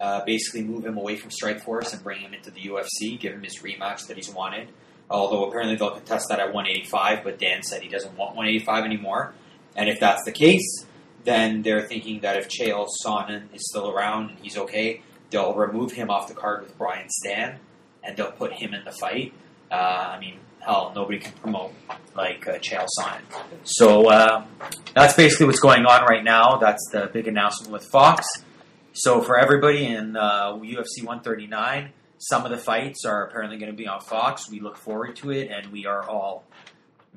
Uh, 0.00 0.24
basically, 0.24 0.64
move 0.64 0.84
him 0.84 0.98
away 0.98 1.14
from 1.14 1.30
Strikeforce 1.30 1.92
and 1.92 2.02
bring 2.02 2.18
him 2.18 2.34
into 2.34 2.50
the 2.50 2.62
UFC, 2.62 3.20
give 3.20 3.34
him 3.34 3.44
his 3.44 3.60
rematch 3.60 4.08
that 4.08 4.16
he's 4.16 4.30
wanted. 4.30 4.66
Although 5.10 5.46
apparently 5.46 5.76
they'll 5.76 5.90
contest 5.90 6.28
that 6.30 6.40
at 6.40 6.52
185, 6.52 7.24
but 7.24 7.38
Dan 7.38 7.62
said 7.62 7.82
he 7.82 7.88
doesn't 7.88 8.16
want 8.16 8.34
185 8.36 8.84
anymore. 8.84 9.34
And 9.76 9.88
if 9.88 10.00
that's 10.00 10.24
the 10.24 10.32
case, 10.32 10.86
then 11.24 11.62
they're 11.62 11.86
thinking 11.86 12.20
that 12.20 12.36
if 12.36 12.48
Chael 12.48 12.86
Sonnen 13.04 13.54
is 13.54 13.68
still 13.68 13.90
around 13.90 14.30
and 14.30 14.38
he's 14.40 14.56
okay, 14.56 15.02
they'll 15.30 15.54
remove 15.54 15.92
him 15.92 16.10
off 16.10 16.28
the 16.28 16.34
card 16.34 16.62
with 16.62 16.76
Brian 16.78 17.08
Stann, 17.08 17.58
and 18.02 18.16
they'll 18.16 18.32
put 18.32 18.52
him 18.52 18.74
in 18.74 18.84
the 18.84 18.92
fight. 18.92 19.32
Uh, 19.70 19.74
I 19.74 20.20
mean, 20.20 20.38
hell, 20.60 20.92
nobody 20.94 21.18
can 21.18 21.32
promote 21.32 21.72
like 22.14 22.46
uh, 22.46 22.58
Chael 22.58 22.86
Sonnen. 22.98 23.22
So 23.64 24.10
uh, 24.10 24.44
that's 24.94 25.14
basically 25.14 25.46
what's 25.46 25.60
going 25.60 25.84
on 25.86 26.04
right 26.04 26.24
now. 26.24 26.56
That's 26.56 26.88
the 26.92 27.10
big 27.12 27.26
announcement 27.26 27.72
with 27.72 27.84
Fox. 27.90 28.26
So 28.92 29.20
for 29.20 29.38
everybody 29.38 29.86
in 29.86 30.16
uh, 30.16 30.52
UFC 30.52 31.02
139, 31.02 31.90
some 32.28 32.44
of 32.44 32.50
the 32.50 32.58
fights 32.58 33.04
are 33.04 33.24
apparently 33.26 33.58
going 33.58 33.70
to 33.70 33.76
be 33.76 33.86
on 33.86 34.00
Fox. 34.00 34.50
We 34.50 34.60
look 34.60 34.76
forward 34.76 35.16
to 35.16 35.30
it, 35.30 35.50
and 35.50 35.70
we 35.70 35.86
are 35.86 36.08
all 36.08 36.44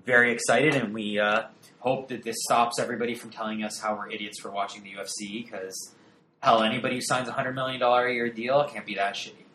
very 0.05 0.31
excited, 0.31 0.75
and 0.75 0.93
we 0.93 1.19
uh, 1.19 1.43
hope 1.79 2.09
that 2.09 2.23
this 2.23 2.35
stops 2.39 2.79
everybody 2.79 3.15
from 3.15 3.29
telling 3.29 3.63
us 3.63 3.79
how 3.79 3.95
we're 3.95 4.09
idiots 4.09 4.39
for 4.39 4.51
watching 4.51 4.83
the 4.83 4.91
UFC. 4.91 5.45
Because 5.45 5.95
hell, 6.41 6.61
anybody 6.61 6.95
who 6.95 7.01
signs 7.01 7.29
a 7.29 7.31
hundred 7.31 7.53
million 7.53 7.79
dollar 7.79 8.07
a 8.07 8.13
year 8.13 8.29
deal 8.29 8.63
can't 8.65 8.85
be 8.85 8.95
that 8.95 9.15
shitty. 9.15 9.45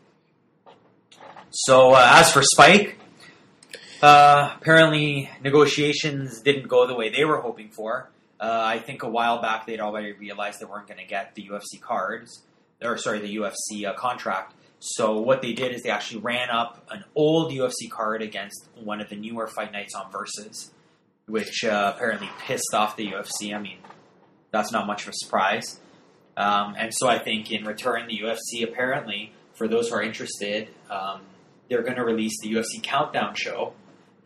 So 1.51 1.93
uh, 1.93 2.07
as 2.15 2.33
for 2.33 2.43
Spike, 2.43 2.99
uh, 4.03 4.55
apparently 4.57 5.31
negotiations 5.43 6.41
didn't 6.41 6.69
go 6.69 6.87
the 6.87 6.95
way 6.95 7.11
they 7.11 7.25
were 7.27 7.41
hoping 7.41 7.69
for. 7.69 8.09
Uh, 8.41 8.61
I 8.65 8.79
think 8.79 9.03
a 9.03 9.09
while 9.09 9.41
back 9.43 9.67
they'd 9.67 9.81
already 9.81 10.13
realized 10.13 10.61
they 10.61 10.65
weren't 10.65 10.89
going 10.89 10.99
to 10.99 11.07
get 11.07 11.35
the 11.35 11.47
UFC 11.49 11.81
cards, 11.81 12.43
or 12.83 12.97
sorry, 12.97 13.21
the 13.21 13.37
UFC 13.37 13.87
uh, 13.87 13.93
contract. 13.93 14.55
So 14.85 15.21
what 15.21 15.43
they 15.43 15.53
did 15.53 15.73
is 15.73 15.85
they 15.85 15.91
actually 15.91 16.23
ran 16.23 16.51
up 16.51 16.85
an 16.91 17.05
old 17.15 17.53
UFC 17.53 17.89
card 17.89 18.21
against 18.21 18.69
one 18.75 19.01
of 19.01 19.09
the 19.09 19.15
newer 19.15 19.47
fight 19.47 19.71
nights 19.71 19.95
on 19.95 20.11
Versus, 20.11 20.73
which 21.27 21.65
uh, 21.65 21.93
apparently 21.95 22.29
pissed 22.41 22.75
off 22.75 22.97
the 22.97 23.07
UFC. 23.07 23.55
I 23.55 23.61
mean, 23.61 23.79
that's 24.51 24.73
not 24.73 24.89
much 24.89 25.03
of 25.03 25.11
a 25.11 25.13
surprise. 25.15 25.79
Um, 26.37 26.75
and 26.77 26.93
so 26.93 27.09
I 27.09 27.21
think 27.21 27.53
in 27.53 27.65
return, 27.65 28.09
the 28.09 28.19
UFC 28.19 28.65
apparently, 28.69 29.33
for 29.55 29.69
those 29.69 29.89
who 29.89 29.95
are 29.95 30.03
interested, 30.03 30.69
um, 30.91 31.21
they're 31.69 31.83
going 31.83 31.95
to 31.97 32.05
release 32.05 32.33
the 32.43 32.53
UFC 32.53 32.83
Countdown 32.83 33.37
show 33.37 33.75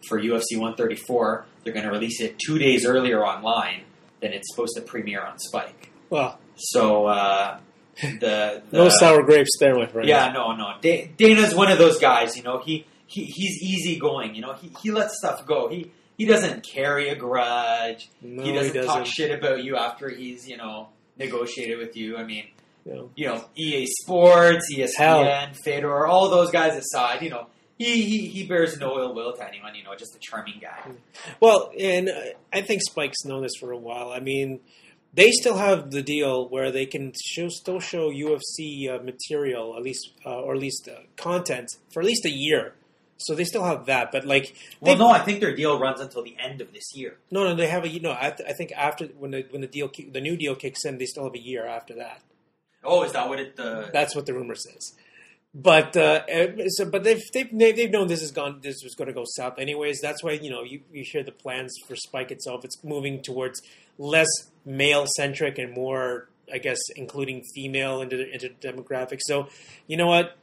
for 0.09 0.19
UFC 0.19 0.53
134. 0.57 1.45
They're 1.65 1.75
going 1.75 1.85
to 1.85 1.93
release 1.93 2.23
it 2.23 2.39
two 2.39 2.59
days 2.59 2.87
earlier 2.87 3.23
online 3.23 3.83
than 4.23 4.33
it's 4.33 4.49
supposed 4.51 4.75
to 4.77 4.83
premiere 4.83 5.23
on 5.23 5.39
Spike. 5.39 5.93
Well, 6.09 6.39
So 6.57 7.07
uh, 7.07 7.59
the, 8.03 8.63
the 8.71 8.77
no 8.77 8.89
sour 8.89 9.23
grapes 9.23 9.51
there, 9.59 9.79
with 9.79 9.93
friend. 9.93 10.09
yeah, 10.09 10.33
no, 10.33 10.55
no. 10.55 10.75
Da- 10.81 11.11
Dana's 11.17 11.55
one 11.55 11.71
of 11.71 11.79
those 11.79 11.99
guys. 11.99 12.37
You 12.37 12.43
know, 12.43 12.59
he, 12.59 12.87
he 13.07 13.25
he's 13.25 13.63
easygoing. 13.63 14.35
You 14.35 14.43
know, 14.43 14.53
he 14.55 14.71
he 14.83 14.91
lets 14.91 15.17
stuff 15.19 15.47
go. 15.47 15.69
He 15.69 15.91
he 16.19 16.25
doesn't 16.27 16.67
carry 16.67 17.09
a 17.09 17.15
grudge. 17.17 18.09
no, 18.23 18.43
he 18.43 18.53
doesn't 18.53 18.85
talk 18.85 19.07
shit 19.07 19.31
about 19.39 19.63
you 19.65 19.77
after 19.77 20.09
he's 20.09 20.49
you 20.49 20.57
know 20.57 20.89
negotiated 21.19 21.79
with 21.79 21.97
you. 21.97 22.17
I 22.17 22.25
mean, 22.25 22.45
You 22.85 22.95
know, 22.95 23.11
you 23.17 23.27
know, 23.29 23.45
EA 23.57 23.87
Sports, 24.03 24.67
ESPN, 24.75 24.95
Hell. 24.97 25.49
Fedor, 25.65 26.07
all 26.07 26.29
those 26.29 26.51
guys 26.51 26.77
aside, 26.77 27.23
you 27.23 27.31
know, 27.31 27.47
he, 27.79 28.03
he, 28.03 28.27
he 28.29 28.47
bears 28.47 28.79
no 28.79 28.99
ill 28.99 29.15
will 29.15 29.33
to 29.35 29.47
anyone, 29.49 29.75
you 29.75 29.83
know, 29.85 29.95
just 29.95 30.15
a 30.15 30.19
charming 30.21 30.61
guy. 30.61 30.93
Well, 31.41 31.71
and 31.79 32.09
uh, 32.09 32.13
I 32.53 32.61
think 32.63 32.83
Spike's 32.83 33.25
known 33.25 33.43
this 33.43 33.53
for 33.61 33.71
a 33.73 33.77
while. 33.79 34.11
I 34.11 34.21
mean, 34.21 34.61
they 35.17 35.31
still 35.33 35.57
have 35.57 35.91
the 35.91 36.03
deal 36.03 36.49
where 36.49 36.71
they 36.71 36.87
can 36.87 37.13
show, 37.33 37.49
still 37.49 37.81
show 37.81 38.11
UFC 38.11 38.89
uh, 38.89 39.03
material, 39.03 39.75
at 39.77 39.83
least, 39.83 40.13
uh, 40.25 40.41
or 40.41 40.55
at 40.55 40.61
least 40.61 40.89
uh, 40.89 41.01
content 41.17 41.69
for 41.93 42.01
at 42.01 42.07
least 42.07 42.25
a 42.27 42.31
year. 42.31 42.75
So 43.19 43.35
they 43.35 43.45
still 43.45 43.65
have 43.65 43.87
that. 43.87 44.13
But 44.13 44.27
like, 44.27 44.55
Well, 44.81 44.97
no, 44.99 45.09
I 45.09 45.21
think 45.21 45.41
their 45.41 45.57
deal 45.57 45.79
runs 45.81 46.01
until 46.01 46.23
the 46.23 46.37
end 46.39 46.61
of 46.61 46.73
this 46.75 46.85
year. 46.95 47.17
no, 47.31 47.45
no, 47.45 47.55
they 47.55 47.67
have 47.67 47.85
a 47.85 47.89
you 47.89 48.01
know. 48.01 48.13
I, 48.13 48.31
th- 48.31 48.49
I 48.49 48.53
think 48.53 48.73
after 48.77 49.07
when 49.07 49.31
the 49.31 49.47
when 49.51 49.63
the 49.63 49.67
deal 49.67 49.91
the 50.13 50.21
new 50.21 50.37
deal 50.37 50.55
kicks 50.55 50.85
in, 50.85 50.99
they 50.99 51.07
still 51.07 51.25
have 51.25 51.35
a 51.35 51.43
year 51.43 51.67
after 51.67 51.95
that. 51.95 52.21
Oh, 52.85 53.03
is 53.05 53.13
that 53.13 53.27
what 53.29 53.41
it? 53.41 53.59
Uh, 53.59 53.87
That's 53.93 54.15
what 54.15 54.27
the 54.27 54.35
rumor 54.35 54.55
says. 54.55 54.93
But 55.59 55.97
uh, 55.97 56.21
so, 56.69 56.85
but 56.85 57.03
they've, 57.03 57.23
they've 57.33 57.49
they've 57.51 57.91
known 57.91 58.09
this 58.09 58.23
is 58.23 58.31
gone. 58.31 58.61
This 58.63 58.83
was 58.85 58.95
going 58.95 59.09
to 59.09 59.15
go 59.15 59.25
south 59.25 59.59
anyways. 59.59 60.01
That's 60.03 60.23
why 60.23 60.33
you 60.33 60.51
know 60.51 60.63
you, 60.63 60.83
you 60.93 61.03
hear 61.03 61.23
the 61.23 61.33
plans 61.33 61.75
for 61.89 61.97
Spike 61.97 62.31
itself. 62.31 62.63
It's 62.63 62.85
moving 62.85 63.23
towards 63.23 63.63
less 63.97 64.29
male 64.67 65.07
centric 65.17 65.57
and 65.57 65.73
more, 65.73 66.29
I 66.53 66.59
guess, 66.59 66.79
including 66.95 67.43
female 67.55 68.03
into 68.03 68.19
the, 68.19 68.31
into 68.31 68.51
the 68.51 68.69
demographic. 68.69 69.21
So, 69.23 69.49
you 69.87 69.97
know 69.97 70.09
what? 70.09 70.37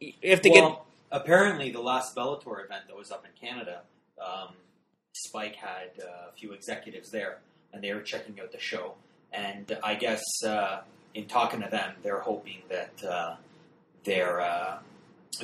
If 0.00 0.42
they 0.42 0.50
well, 0.50 0.84
apparently, 1.12 1.70
the 1.70 1.80
last 1.80 2.16
Bellator 2.16 2.64
event 2.64 2.88
that 2.88 2.96
was 2.96 3.12
up 3.12 3.24
in 3.24 3.48
Canada, 3.48 3.82
um, 4.20 4.48
Spike 5.12 5.54
had 5.54 5.90
uh, 6.02 6.30
a 6.30 6.32
few 6.36 6.50
executives 6.50 7.10
there, 7.12 7.38
and 7.72 7.84
they 7.84 7.94
were 7.94 8.02
checking 8.02 8.40
out 8.40 8.50
the 8.50 8.58
show. 8.58 8.94
And 9.32 9.78
I 9.84 9.94
guess 9.94 10.24
uh, 10.44 10.80
in 11.14 11.26
talking 11.26 11.62
to 11.62 11.68
them, 11.68 11.94
they're 12.02 12.20
hoping 12.20 12.62
that 12.68 13.04
uh, 13.08 13.36
their 14.06 14.40
uh, 14.40 14.78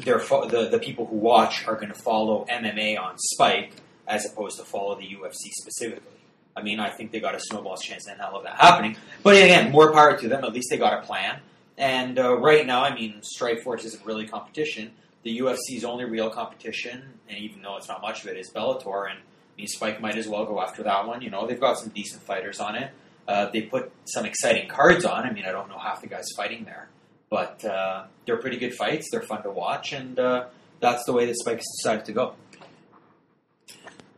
their 0.05 0.19
fo- 0.19 0.49
the 0.49 0.69
the 0.69 0.79
people 0.79 1.07
who 1.07 1.17
watch 1.17 1.67
are 1.67 1.75
going 1.75 1.89
to 1.89 1.95
follow 1.95 2.47
MMA 2.49 2.99
on 2.99 3.19
Spike 3.19 3.75
as 4.07 4.25
opposed 4.25 4.59
to 4.59 4.65
follow 4.65 4.95
the 4.95 5.07
UFC 5.07 5.51
specifically. 5.61 6.09
I 6.57 6.63
mean, 6.63 6.81
I 6.81 6.91
think 6.91 7.13
they 7.13 7.21
got 7.21 7.35
a 7.35 7.41
snowball's 7.41 7.83
chance 7.83 8.09
in 8.09 8.19
hell 8.19 8.37
of 8.37 8.45
that 8.45 8.61
happening. 8.61 8.97
But 9.23 9.37
again, 9.37 9.73
more 9.73 9.93
power 9.93 10.19
to 10.19 10.29
them. 10.29 10.45
At 10.45 10.53
least 10.53 10.69
they 10.71 10.77
got 10.77 11.03
a 11.03 11.07
plan. 11.07 11.41
And 11.79 12.19
uh, 12.19 12.37
right 12.37 12.67
now, 12.67 12.85
I 12.85 12.95
mean, 12.95 13.23
Strikeforce 13.39 13.85
isn't 13.85 14.05
really 14.05 14.27
competition. 14.27 14.93
The 15.23 15.39
UFC's 15.39 15.85
only 15.85 16.05
real 16.05 16.31
competition, 16.31 17.15
and 17.29 17.39
even 17.39 17.63
though 17.63 17.77
it's 17.77 17.89
not 17.89 18.03
much 18.03 18.23
of 18.23 18.29
it, 18.29 18.37
is 18.37 18.51
Bellator. 18.51 19.11
And 19.11 19.19
I 19.19 19.57
mean, 19.57 19.67
Spike 19.67 20.01
might 20.01 20.17
as 20.17 20.29
well 20.29 20.45
go 20.45 20.61
after 20.61 20.83
that 20.83 21.07
one. 21.07 21.23
You 21.23 21.31
know, 21.31 21.47
they've 21.47 21.61
got 21.61 21.79
some 21.79 21.89
decent 21.91 22.23
fighters 22.23 22.61
on 22.61 22.75
it. 22.75 22.91
Uh, 23.27 23.49
they 23.51 23.63
put 23.63 23.93
some 24.05 24.27
exciting 24.27 24.69
cards 24.69 25.05
on. 25.05 25.25
I 25.25 25.33
mean, 25.33 25.45
I 25.45 25.53
don't 25.53 25.69
know 25.69 25.79
half 25.79 26.03
the 26.03 26.09
guys 26.09 26.27
fighting 26.37 26.65
there, 26.65 26.89
but 27.33 27.65
uh, 27.65 28.05
they're 28.27 28.37
pretty 28.37 28.59
good 28.59 28.75
fights. 28.75 29.09
They're 29.11 29.23
fun 29.23 29.43
to 29.45 29.51
watch, 29.51 29.95
and 29.95 30.19
uh, 30.19 30.49
that's 30.81 31.03
the 31.07 31.15
way 31.15 31.25
that 31.25 31.35
Spike's 31.39 31.65
decided 31.79 32.05
to 32.05 32.13
go. 32.13 32.35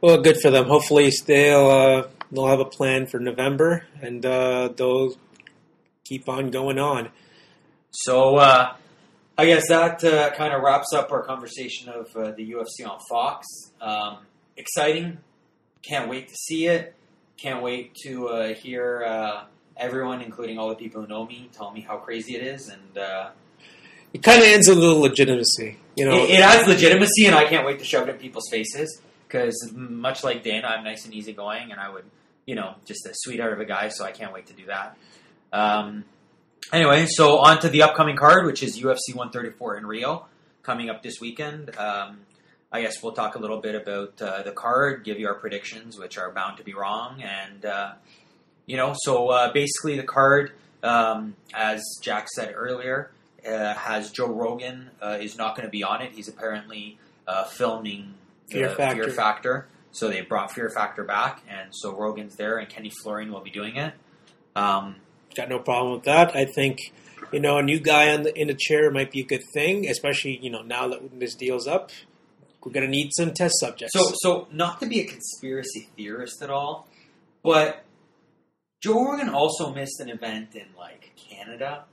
well, 0.01 0.21
good 0.21 0.37
for 0.43 0.51
them. 0.51 0.67
Hopefully, 0.67 1.13
they'll 1.25 1.71
uh, 1.71 2.09
they'll 2.33 2.49
have 2.49 2.59
a 2.59 2.65
plan 2.65 3.07
for 3.07 3.21
November, 3.21 3.87
and 4.03 4.27
uh, 4.27 4.71
they'll 4.77 5.15
keep 6.03 6.29
on 6.29 6.51
going 6.51 6.81
on. 6.81 7.11
So 7.93 8.35
uh, 8.35 8.75
I 9.39 9.47
guess 9.47 9.69
that 9.69 10.03
uh, 10.03 10.31
kind 10.35 10.53
of 10.53 10.63
wraps 10.63 10.93
up 10.93 11.13
our 11.13 11.23
conversation 11.23 11.91
of 11.91 12.09
uh, 12.17 12.33
the 12.33 12.51
UFC 12.51 12.85
on 12.85 12.99
Fox. 13.09 13.47
Um, 13.81 14.19
exciting. 14.57 15.19
Can't 15.89 16.11
wait 16.11 16.27
to 16.31 16.35
see 16.35 16.67
it. 16.67 16.97
Can't 17.37 17.63
wait 17.63 17.95
to 18.03 18.27
uh, 18.27 18.55
hear 18.55 19.05
uh, 19.07 19.45
everyone, 19.77 20.21
including 20.23 20.59
all 20.59 20.69
the 20.69 20.75
people 20.75 21.03
who 21.03 21.09
know 21.09 21.27
me, 21.27 21.51
tell 21.53 21.71
me 21.71 21.81
how 21.81 21.97
crazy 21.99 22.37
it 22.37 22.43
is. 22.43 22.69
And 22.69 22.99
uh, 22.99 23.31
It 24.13 24.23
kind 24.23 24.41
of 24.41 24.47
ends 24.47 24.69
a 24.69 24.75
little 24.75 25.01
legitimacy, 25.01 25.79
you 25.97 26.05
know. 26.05 26.15
it, 26.15 26.31
it 26.31 26.41
has 26.41 26.67
legitimacy, 26.67 27.27
and 27.27 27.35
I 27.35 27.47
can't 27.47 27.67
wait 27.67 27.79
to 27.81 27.85
shove 27.85 28.09
it 28.09 28.13
in 28.13 28.19
people's 28.19 28.49
faces. 28.51 29.01
Because 29.27 29.73
much 29.75 30.23
like 30.23 30.43
Dana, 30.45 30.69
I'm 30.69 30.85
nice 30.85 31.05
and 31.05 31.15
easygoing, 31.15 31.73
and 31.73 31.81
I 31.81 31.91
would, 31.91 32.05
you 32.47 32.55
know, 32.55 32.75
just 32.85 33.05
a 33.07 33.11
sweetheart 33.13 33.53
of 33.53 33.61
a 33.61 33.65
guy. 33.65 33.89
So 33.89 34.05
I 34.05 34.13
can't 34.13 34.33
wait 34.33 34.47
to 34.47 34.53
do 34.53 34.67
that. 34.67 34.97
Um, 35.53 36.05
anyway, 36.73 37.07
so 37.07 37.39
on 37.39 37.59
to 37.61 37.69
the 37.69 37.83
upcoming 37.83 38.17
card, 38.17 38.47
which 38.47 38.63
is 38.63 38.79
UFC 38.79 39.15
134 39.15 39.79
in 39.79 39.87
Rio, 39.87 40.27
coming 40.63 40.89
up 40.89 41.03
this 41.03 41.21
weekend. 41.21 41.77
Um, 41.77 42.21
I 42.71 42.83
guess 42.83 43.03
we'll 43.03 43.13
talk 43.13 43.35
a 43.35 43.39
little 43.39 43.61
bit 43.61 43.75
about 43.75 44.21
uh, 44.23 44.43
the 44.43 44.51
card, 44.53 45.05
give 45.05 45.19
you 45.19 45.27
our 45.29 45.35
predictions, 45.35 45.99
which 45.99 46.17
are 46.19 46.31
bound 46.33 46.57
to 46.59 46.65
be 46.65 46.75
wrong, 46.75 47.23
and 47.23 47.65
uh, 47.65 47.93
you 48.67 48.77
know, 48.77 48.95
so 48.97 49.29
uh, 49.29 49.53
basically 49.53 49.97
the 49.97 50.05
card, 50.05 50.53
um, 50.83 51.35
as 51.53 51.83
Jack 52.03 52.29
said 52.29 52.55
earlier, 52.57 53.11
uh, 53.47 53.75
has 53.75 54.11
Joe 54.11 54.29
Rogan 54.29 54.91
uh, 55.03 55.19
is 55.21 55.37
not 55.37 55.57
going 55.57 55.67
to 55.67 55.71
be 55.71 55.83
on 55.83 56.01
it. 56.03 56.13
He's 56.13 56.29
apparently 56.29 56.99
uh, 57.27 57.45
filming 57.45 58.15
Fear 58.51 58.71
Factor. 58.71 59.05
Fear 59.05 59.13
Factor. 59.13 59.67
So 59.93 60.09
they 60.09 60.23
brought 60.23 60.51
Fear 60.51 60.71
Factor 60.71 61.05
back, 61.05 61.43
and 61.49 61.69
so 61.73 61.95
Rogan's 61.97 62.37
there, 62.37 62.59
and 62.59 62.69
Kenny 62.69 62.91
Florian 63.03 63.31
will 63.33 63.41
be 63.41 63.51
doing 63.51 63.77
it. 63.77 63.95
Um, 64.57 64.97
Got 65.37 65.49
no 65.49 65.59
problem 65.59 65.95
with 65.95 66.05
that. 66.05 66.35
I 66.35 66.45
think 66.45 66.79
you 67.33 67.41
know 67.41 67.59
a 67.59 67.63
new 67.63 67.81
guy 67.81 68.13
on 68.13 68.23
the, 68.23 68.37
in 68.39 68.49
the 68.49 68.57
chair 68.59 68.91
might 68.91 69.11
be 69.11 69.21
a 69.21 69.25
good 69.25 69.43
thing, 69.53 69.89
especially 69.89 70.39
you 70.43 70.51
know 70.51 70.63
now 70.63 70.89
that 70.89 71.19
this 71.19 71.35
deal's 71.35 71.67
up. 71.67 71.91
We're 72.65 72.73
gonna 72.73 72.89
need 72.89 73.11
some 73.17 73.33
test 73.33 73.61
subjects. 73.61 73.93
so, 73.93 74.13
so 74.23 74.49
not 74.51 74.81
to 74.81 74.87
be 74.87 75.01
a 75.01 75.05
conspiracy 75.05 75.91
theorist 75.97 76.41
at 76.43 76.51
all, 76.51 76.89
but 77.43 77.85
Joe 78.85 79.05
Rogan 79.13 79.29
also 79.31 79.73
missed 79.73 79.99
an 80.01 80.09
event 80.11 80.55
in 80.55 80.67
like 80.79 81.13
Canada. 81.17 81.85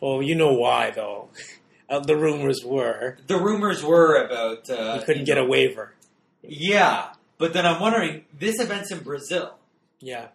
well, 0.00 0.22
you 0.22 0.34
know 0.34 0.52
why 0.54 0.90
though. 0.90 1.28
Uh, 1.86 2.00
the 2.00 2.16
rumors 2.16 2.62
were 2.64 3.18
The 3.26 3.36
rumors 3.38 3.84
were 3.84 4.16
about 4.24 4.70
uh, 4.70 4.98
he 5.00 5.04
couldn't 5.04 5.24
get 5.26 5.34
know- 5.34 5.44
a 5.44 5.48
waiver. 5.48 5.92
Yeah, 6.42 7.10
but 7.36 7.52
then 7.52 7.66
I'm 7.66 7.78
wondering, 7.78 8.24
this 8.32 8.58
event's 8.58 8.90
in 8.90 9.00
Brazil. 9.00 9.56
Yeah. 10.00 10.28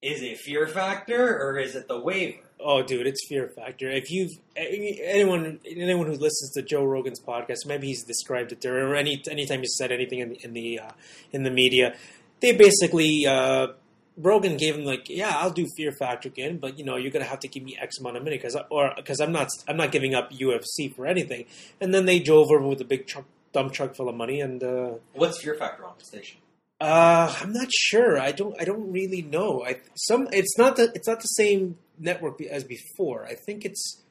Is 0.00 0.22
it 0.22 0.38
Fear 0.38 0.68
Factor 0.68 1.38
or 1.38 1.58
is 1.58 1.76
it 1.76 1.86
the 1.86 2.00
waiver? 2.00 2.38
Oh, 2.58 2.82
dude, 2.82 3.06
it's 3.06 3.26
Fear 3.28 3.48
Factor. 3.54 3.90
If 3.90 4.10
you've 4.10 4.30
anyone 4.56 5.60
anyone 5.66 6.06
who 6.06 6.14
listens 6.14 6.52
to 6.54 6.62
Joe 6.62 6.84
Rogan's 6.84 7.20
podcast, 7.20 7.66
maybe 7.66 7.88
he's 7.88 8.02
described 8.04 8.52
it 8.52 8.62
there, 8.62 8.88
or 8.88 8.94
any 8.94 9.22
anytime 9.30 9.60
he 9.60 9.66
said 9.66 9.92
anything 9.92 10.20
in 10.20 10.30
the 10.30 10.44
in 10.44 10.52
the, 10.54 10.80
uh, 10.80 10.90
in 11.32 11.42
the 11.42 11.50
media, 11.50 11.94
they 12.40 12.52
basically 12.56 13.26
uh, 13.26 13.68
Rogan 14.16 14.56
gave 14.56 14.76
him 14.76 14.84
like, 14.84 15.08
yeah, 15.08 15.36
I'll 15.36 15.50
do 15.50 15.66
Fear 15.76 15.92
Factor 15.92 16.28
again, 16.28 16.58
but 16.58 16.78
you 16.78 16.84
know, 16.84 16.96
you're 16.96 17.10
gonna 17.10 17.24
have 17.24 17.40
to 17.40 17.48
give 17.48 17.62
me 17.62 17.76
X 17.80 17.98
amount 17.98 18.16
of 18.16 18.24
money 18.24 18.36
because 18.36 18.56
or 18.70 18.92
because 18.96 19.20
I'm 19.20 19.32
not 19.32 19.48
I'm 19.66 19.76
not 19.76 19.92
giving 19.92 20.14
up 20.14 20.32
UFC 20.32 20.94
for 20.94 21.06
anything. 21.06 21.46
And 21.80 21.94
then 21.94 22.04
they 22.04 22.18
drove 22.18 22.50
over 22.50 22.66
with 22.66 22.80
a 22.80 22.84
big 22.84 23.06
truck, 23.06 23.24
dump 23.52 23.72
truck 23.72 23.94
full 23.94 24.08
of 24.08 24.14
money, 24.14 24.40
and 24.40 24.62
uh, 24.62 24.92
What's 25.14 25.42
Fear 25.42 25.54
Factor 25.54 25.84
on 25.84 25.94
the 25.98 26.04
station? 26.04 26.38
uh, 26.80 27.32
I'm 27.40 27.52
not 27.52 27.68
sure. 27.72 28.18
I 28.18 28.32
don't. 28.32 28.60
I 28.60 28.64
don't 28.64 28.92
really 28.92 29.22
know. 29.22 29.64
I 29.64 29.80
some. 29.94 30.28
It's 30.32 30.58
not 30.58 30.76
the. 30.76 30.90
It's 30.94 31.06
not 31.06 31.20
the 31.20 31.28
same 31.28 31.78
network 31.98 32.40
as 32.42 32.64
before. 32.64 33.24
I 33.24 33.34
think 33.34 33.64
it's 33.64 34.02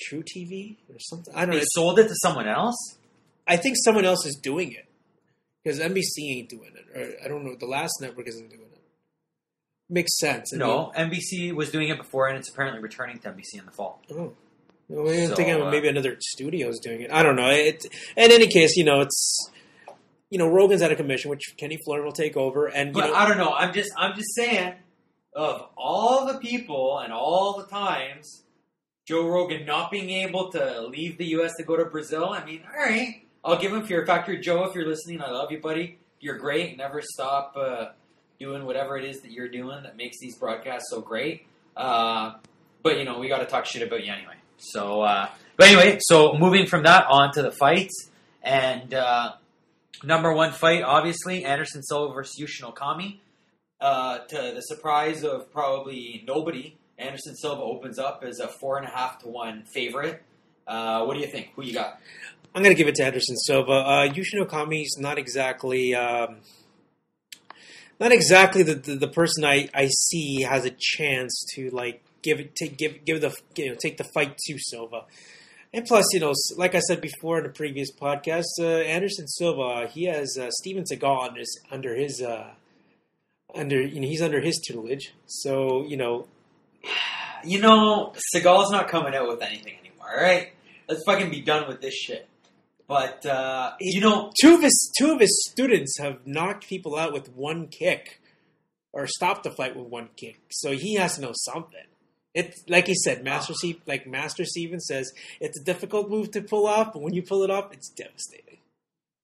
True 0.00 0.22
TV 0.22 0.76
or 0.88 0.98
something. 0.98 1.34
I 1.34 1.46
don't 1.46 1.54
know. 1.54 1.60
They 1.60 1.66
sold 1.74 1.98
it 1.98 2.08
to 2.08 2.14
someone 2.22 2.48
else? 2.48 2.98
I 3.46 3.56
think 3.56 3.76
someone 3.82 4.04
else 4.04 4.26
is 4.26 4.38
doing 4.42 4.72
it 4.72 4.86
because 5.62 5.80
NBC 5.80 6.36
ain't 6.36 6.48
doing 6.48 6.72
it, 6.74 6.96
or 6.96 7.24
I 7.24 7.28
don't 7.28 7.44
know. 7.44 7.56
The 7.58 7.66
last 7.66 7.94
network 8.00 8.28
isn't 8.28 8.50
doing 8.50 8.62
it. 8.62 8.71
Makes 9.92 10.18
sense. 10.18 10.54
I 10.54 10.56
No, 10.56 10.90
NBC 10.96 11.54
was 11.54 11.70
doing 11.70 11.90
it 11.90 11.98
before 11.98 12.26
and 12.28 12.38
it's 12.38 12.48
apparently 12.48 12.80
returning 12.80 13.18
to 13.18 13.28
NBC 13.28 13.58
in 13.58 13.66
the 13.66 13.72
fall. 13.72 14.00
mean, 14.10 14.20
oh. 14.20 14.32
Well, 14.88 15.12
I'm 15.12 15.28
So, 15.28 15.34
thinking 15.36 15.60
uh, 15.60 15.70
maybe 15.70 15.88
another 15.88 16.16
studio 16.20 16.68
is 16.68 16.78
doing 16.78 17.02
it. 17.02 17.12
I 17.12 17.22
don't 17.22 17.36
know. 17.36 17.50
It, 17.50 17.84
in 18.16 18.32
any 18.32 18.46
case, 18.46 18.74
you 18.76 18.84
know, 18.84 19.00
it's 19.02 19.50
you 20.30 20.38
know 20.38 20.48
Rogan's 20.48 20.80
out 20.80 20.90
of 20.90 20.96
commission, 20.96 21.30
which 21.30 21.54
Kenny 21.58 21.78
Florian 21.84 22.06
will 22.06 22.12
take 22.12 22.36
over, 22.38 22.66
and 22.66 22.92
But 22.94 23.08
know, 23.08 23.14
I 23.14 23.28
don't 23.28 23.36
know. 23.36 23.52
I'm 23.52 23.72
just 23.74 23.90
I'm 23.96 24.14
just 24.16 24.34
saying 24.34 24.74
of 25.34 25.68
all 25.76 26.26
the 26.26 26.38
people 26.38 26.98
and 26.98 27.12
all 27.12 27.58
the 27.58 27.66
times 27.66 28.44
Joe 29.06 29.28
Rogan 29.28 29.66
not 29.66 29.90
being 29.90 30.08
able 30.10 30.50
to 30.52 30.86
leave 30.88 31.18
the 31.18 31.26
US 31.36 31.52
to 31.58 31.64
go 31.64 31.76
to 31.76 31.84
Brazil, 31.84 32.30
I 32.30 32.44
mean, 32.44 32.62
all 32.66 32.82
right. 32.82 33.26
I'll 33.44 33.58
give 33.58 33.72
him 33.72 33.84
Fear 33.84 34.06
Factor. 34.06 34.40
Joe, 34.40 34.64
if 34.64 34.74
you're 34.74 34.86
listening, 34.86 35.20
I 35.20 35.30
love 35.30 35.50
you, 35.50 35.60
buddy. 35.60 35.98
You're 36.20 36.38
great. 36.38 36.76
Never 36.76 37.02
stop 37.02 37.54
uh, 37.56 37.86
doing 38.42 38.64
whatever 38.66 38.96
it 38.96 39.04
is 39.04 39.20
that 39.20 39.30
you're 39.30 39.48
doing 39.48 39.82
that 39.84 39.96
makes 39.96 40.18
these 40.18 40.36
broadcasts 40.36 40.90
so 40.90 41.00
great. 41.00 41.46
Uh, 41.76 42.34
but 42.82 42.98
you 42.98 43.04
know, 43.04 43.18
we 43.18 43.28
got 43.28 43.38
to 43.38 43.46
talk 43.46 43.66
shit 43.66 43.82
about 43.82 44.04
you 44.04 44.12
anyway. 44.12 44.34
So, 44.58 45.02
uh, 45.02 45.28
but 45.56 45.68
anyway, 45.68 45.98
so 46.00 46.34
moving 46.34 46.66
from 46.66 46.82
that 46.82 47.06
on 47.08 47.32
to 47.34 47.42
the 47.42 47.52
fights 47.52 48.10
and 48.42 48.92
uh, 48.92 49.32
number 50.02 50.32
one 50.32 50.52
fight, 50.52 50.82
obviously 50.82 51.44
Anderson 51.44 51.82
Silva 51.82 52.12
versus 52.12 52.34
Yushin 52.40 52.72
Okami. 52.72 53.18
Uh, 53.80 54.18
to 54.26 54.52
the 54.54 54.60
surprise 54.60 55.24
of 55.24 55.52
probably 55.52 56.24
nobody, 56.26 56.76
Anderson 56.98 57.34
Silva 57.34 57.62
opens 57.62 57.98
up 57.98 58.22
as 58.26 58.38
a 58.38 58.46
four 58.46 58.78
and 58.78 58.86
a 58.86 58.90
half 58.90 59.18
to 59.20 59.28
one 59.28 59.64
favorite. 59.74 60.22
Uh, 60.66 61.04
what 61.04 61.14
do 61.14 61.20
you 61.20 61.26
think? 61.26 61.50
Who 61.56 61.62
you 61.64 61.74
got? 61.74 62.00
I'm 62.54 62.62
going 62.62 62.74
to 62.74 62.78
give 62.78 62.86
it 62.86 62.94
to 62.96 63.04
Anderson 63.04 63.36
Silva. 63.36 63.72
Uh, 63.72 64.08
Yushin 64.08 64.46
Okami's 64.46 64.98
not 64.98 65.18
exactly, 65.18 65.94
um, 65.94 66.36
not 68.02 68.12
exactly 68.12 68.62
the, 68.64 68.74
the, 68.74 68.96
the 68.96 69.08
person 69.08 69.44
I, 69.44 69.68
I 69.72 69.88
see 69.88 70.42
has 70.42 70.64
a 70.64 70.72
chance 70.76 71.46
to 71.54 71.70
like 71.70 72.02
give 72.22 72.40
it 72.40 72.56
take 72.56 72.76
give 72.76 73.04
give 73.04 73.20
the 73.20 73.34
you 73.56 73.70
know 73.70 73.76
take 73.80 73.96
the 73.96 74.04
fight 74.12 74.36
to 74.46 74.58
Silva. 74.58 75.04
And 75.74 75.86
plus, 75.86 76.04
you 76.12 76.20
know, 76.20 76.34
like 76.58 76.74
I 76.74 76.80
said 76.80 77.00
before 77.00 77.38
in 77.38 77.44
the 77.44 77.50
previous 77.50 77.90
podcast, 77.90 78.44
uh, 78.58 78.64
Anderson 78.66 79.28
Silva 79.28 79.86
he 79.86 80.04
has 80.06 80.36
uh, 80.38 80.50
Steven 80.50 80.84
Seagal 80.84 81.28
under 81.28 81.40
his, 81.40 81.60
under 81.70 81.94
his 81.94 82.20
uh, 82.20 82.50
under 83.54 83.80
you 83.80 84.00
know 84.00 84.08
he's 84.08 84.20
under 84.20 84.40
his 84.40 84.60
tutelage. 84.66 85.14
So 85.26 85.84
you 85.86 85.96
know 85.96 86.26
You 87.44 87.60
know, 87.60 88.12
Seagal's 88.32 88.70
not 88.70 88.86
coming 88.86 89.16
out 89.16 89.26
with 89.26 89.42
anything 89.42 89.74
anymore. 89.80 90.10
All 90.14 90.22
right, 90.22 90.52
let's 90.88 91.02
fucking 91.04 91.28
be 91.28 91.40
done 91.40 91.66
with 91.66 91.80
this 91.80 91.92
shit. 91.92 92.28
But 92.92 93.24
uh, 93.24 93.72
you 93.80 94.02
know, 94.02 94.30
two 94.38 94.54
of 94.54 94.60
his 94.60 94.92
two 94.98 95.12
of 95.12 95.20
his 95.20 95.48
students 95.50 95.98
have 95.98 96.26
knocked 96.26 96.68
people 96.68 96.94
out 96.94 97.14
with 97.14 97.34
one 97.34 97.68
kick, 97.68 98.20
or 98.92 99.06
stopped 99.06 99.44
the 99.44 99.50
fight 99.50 99.74
with 99.74 99.86
one 99.86 100.10
kick. 100.14 100.38
So 100.50 100.72
he 100.72 100.96
has 100.96 101.14
to 101.14 101.22
know 101.22 101.32
something. 101.32 101.86
It's 102.34 102.62
like 102.68 102.88
he 102.88 102.94
said, 102.94 103.24
Master 103.24 103.54
Steve, 103.54 103.80
like 103.86 104.06
Master 104.06 104.44
Steven 104.44 104.78
says, 104.78 105.10
it's 105.40 105.58
a 105.58 105.64
difficult 105.64 106.10
move 106.10 106.32
to 106.32 106.42
pull 106.42 106.66
off, 106.66 106.92
but 106.92 107.00
when 107.00 107.14
you 107.14 107.22
pull 107.22 107.42
it 107.44 107.50
off, 107.50 107.72
it's 107.72 107.88
devastating. 107.88 108.58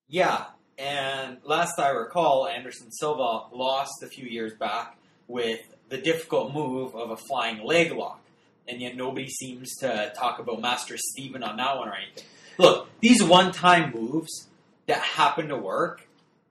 Yeah, 0.07 0.45
and 0.79 1.37
last 1.43 1.77
I 1.77 1.89
recall, 1.89 2.47
Anderson 2.47 2.91
Silva 2.91 3.55
lost 3.55 4.01
a 4.01 4.07
few 4.07 4.25
years 4.25 4.55
back 4.55 4.97
with 5.27 5.61
the 5.89 5.99
difficult 5.99 6.55
move 6.55 6.95
of 6.95 7.11
a 7.11 7.17
flying 7.17 7.63
leg 7.63 7.91
lock, 7.91 8.19
and 8.67 8.81
yet 8.81 8.95
nobody 8.95 9.27
seems 9.27 9.75
to 9.81 10.11
talk 10.17 10.39
about 10.39 10.59
Master 10.59 10.97
Steven 10.97 11.43
on 11.43 11.57
that 11.57 11.77
one 11.77 11.87
or 11.87 11.93
anything. 11.93 12.23
Look, 12.59 12.89
these 12.99 13.23
one-time 13.23 13.93
moves 13.95 14.49
that 14.87 14.99
happen 14.99 15.47
to 15.47 15.55
work, 15.55 16.07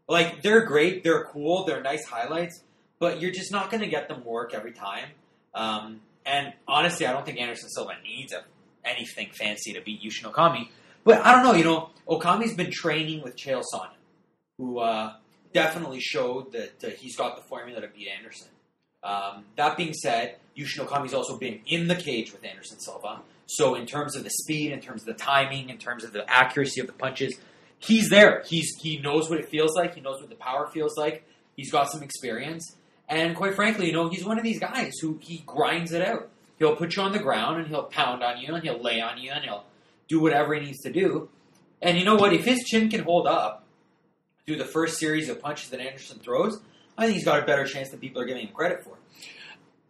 like 0.09 0.43
they're 0.43 0.65
great, 0.65 1.05
they're 1.05 1.25
cool, 1.25 1.65
they're 1.67 1.83
nice 1.83 2.05
highlights, 2.07 2.63
but 2.99 3.21
you're 3.21 3.31
just 3.31 3.53
not 3.53 3.71
going 3.71 3.83
to 3.83 3.89
get 3.89 4.09
them 4.09 4.25
work 4.25 4.55
every 4.55 4.73
time. 4.73 5.05
Um, 5.55 6.01
and 6.25 6.55
honestly, 6.67 7.07
I 7.07 7.13
don't 7.13 7.27
think 7.27 7.39
Anderson 7.39 7.69
Silva 7.69 7.93
needs 8.03 8.33
a, 8.33 8.43
anything 8.85 9.29
fancy 9.33 9.75
to 9.75 9.83
beat 9.83 10.03
Yushin 10.03 10.33
Okami. 10.33 10.71
But 11.05 11.25
I 11.27 11.33
don't 11.33 11.45
know, 11.45 11.53
you 11.53 11.65
know, 11.65 11.91
Okami's 12.09 12.55
been 12.55 12.71
training 12.71 13.23
with 13.23 13.37
Chael 13.37 13.63
Sonnen, 13.73 13.91
who 14.57 14.79
uh, 14.79 15.13
definitely 15.53 16.01
showed 16.01 16.53
that 16.53 16.83
uh, 16.83 16.89
he's 16.99 17.17
got 17.17 17.37
the 17.37 17.43
formula 17.43 17.83
to 17.83 17.89
beat 17.89 18.09
Anderson. 18.09 18.49
Um, 19.03 19.45
that 19.57 19.77
being 19.77 19.93
said, 19.93 20.37
Yushin 20.59 20.81
Okami's 20.81 21.15
also 21.15 21.39
been 21.39 21.61
in 21.67 21.87
the 21.87 21.95
cage 21.95 22.33
with 22.33 22.45
Anderson 22.45 22.81
Silva. 22.81 23.21
So 23.47 23.77
in 23.77 23.87
terms 23.87 24.17
of 24.17 24.25
the 24.25 24.31
speed, 24.31 24.73
in 24.73 24.81
terms 24.81 25.03
of 25.03 25.07
the 25.07 25.15
timing, 25.15 25.71
in 25.71 25.79
terms 25.79 26.05
of 26.05 26.13
the 26.13 26.29
accuracy 26.29 26.81
of 26.81 26.87
the 26.87 26.93
punches, 26.93 27.39
he's 27.79 28.11
there. 28.11 28.43
He's 28.47 28.77
he 28.81 28.99
knows 28.99 29.31
what 29.31 29.39
it 29.39 29.49
feels 29.49 29.75
like. 29.75 29.95
He 29.95 30.01
knows 30.01 30.21
what 30.21 30.29
the 30.29 30.37
power 30.37 30.67
feels 30.67 30.97
like. 30.97 31.25
He's 31.57 31.71
got 31.71 31.91
some 31.91 32.03
experience. 32.03 32.77
And 33.09 33.35
quite 33.35 33.55
frankly, 33.55 33.87
you 33.87 33.93
know, 33.93 34.09
he's 34.09 34.25
one 34.25 34.37
of 34.37 34.45
these 34.45 34.61
guys 34.61 34.95
who 35.01 35.19
he 35.23 35.43
grinds 35.47 35.93
it 35.93 36.03
out. 36.03 36.29
He'll 36.59 36.77
put 36.77 36.97
you 36.97 37.03
on 37.03 37.13
the 37.13 37.19
ground 37.19 37.59
and 37.59 37.69
he'll 37.69 37.85
pound 37.85 38.23
on 38.23 38.39
you 38.39 38.55
and 38.55 38.63
he'll 38.63 38.83
lay 38.83 39.01
on 39.01 39.19
you 39.19 39.31
and 39.31 39.45
he'll 39.45 39.65
do 40.09 40.21
whatever 40.21 40.55
he 40.55 40.61
needs 40.61 40.81
to 40.81 40.93
do. 40.93 41.29
And 41.81 41.97
you 41.97 42.05
know 42.05 42.17
what? 42.17 42.33
If 42.33 42.45
his 42.45 42.65
chin 42.65 42.91
can 42.91 43.05
hold 43.05 43.27
up 43.27 43.65
through 44.45 44.57
the 44.57 44.65
first 44.65 44.99
series 44.99 45.29
of 45.29 45.41
punches 45.41 45.71
that 45.71 45.81
Anderson 45.81 46.19
throws, 46.19 46.61
I 46.99 47.05
think 47.05 47.15
he's 47.15 47.25
got 47.25 47.43
a 47.43 47.47
better 47.47 47.65
chance 47.65 47.91
than 47.91 48.01
people 48.01 48.21
are 48.21 48.27
giving 48.27 48.49
him 48.49 48.53
credit 48.53 48.83
for. 48.83 48.98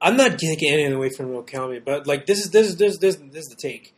I'm 0.01 0.17
not 0.17 0.39
taking 0.39 0.73
anything 0.73 0.93
away 0.93 1.11
from 1.11 1.27
Okami, 1.31 1.85
but 1.85 2.07
like 2.07 2.27
this 2.27 2.39
is 2.39 2.51
this 2.51 2.69
is 2.69 2.77
this 2.77 2.99
this, 2.99 3.17
this 3.17 3.45
is 3.45 3.49
the 3.49 3.57
take. 3.57 3.95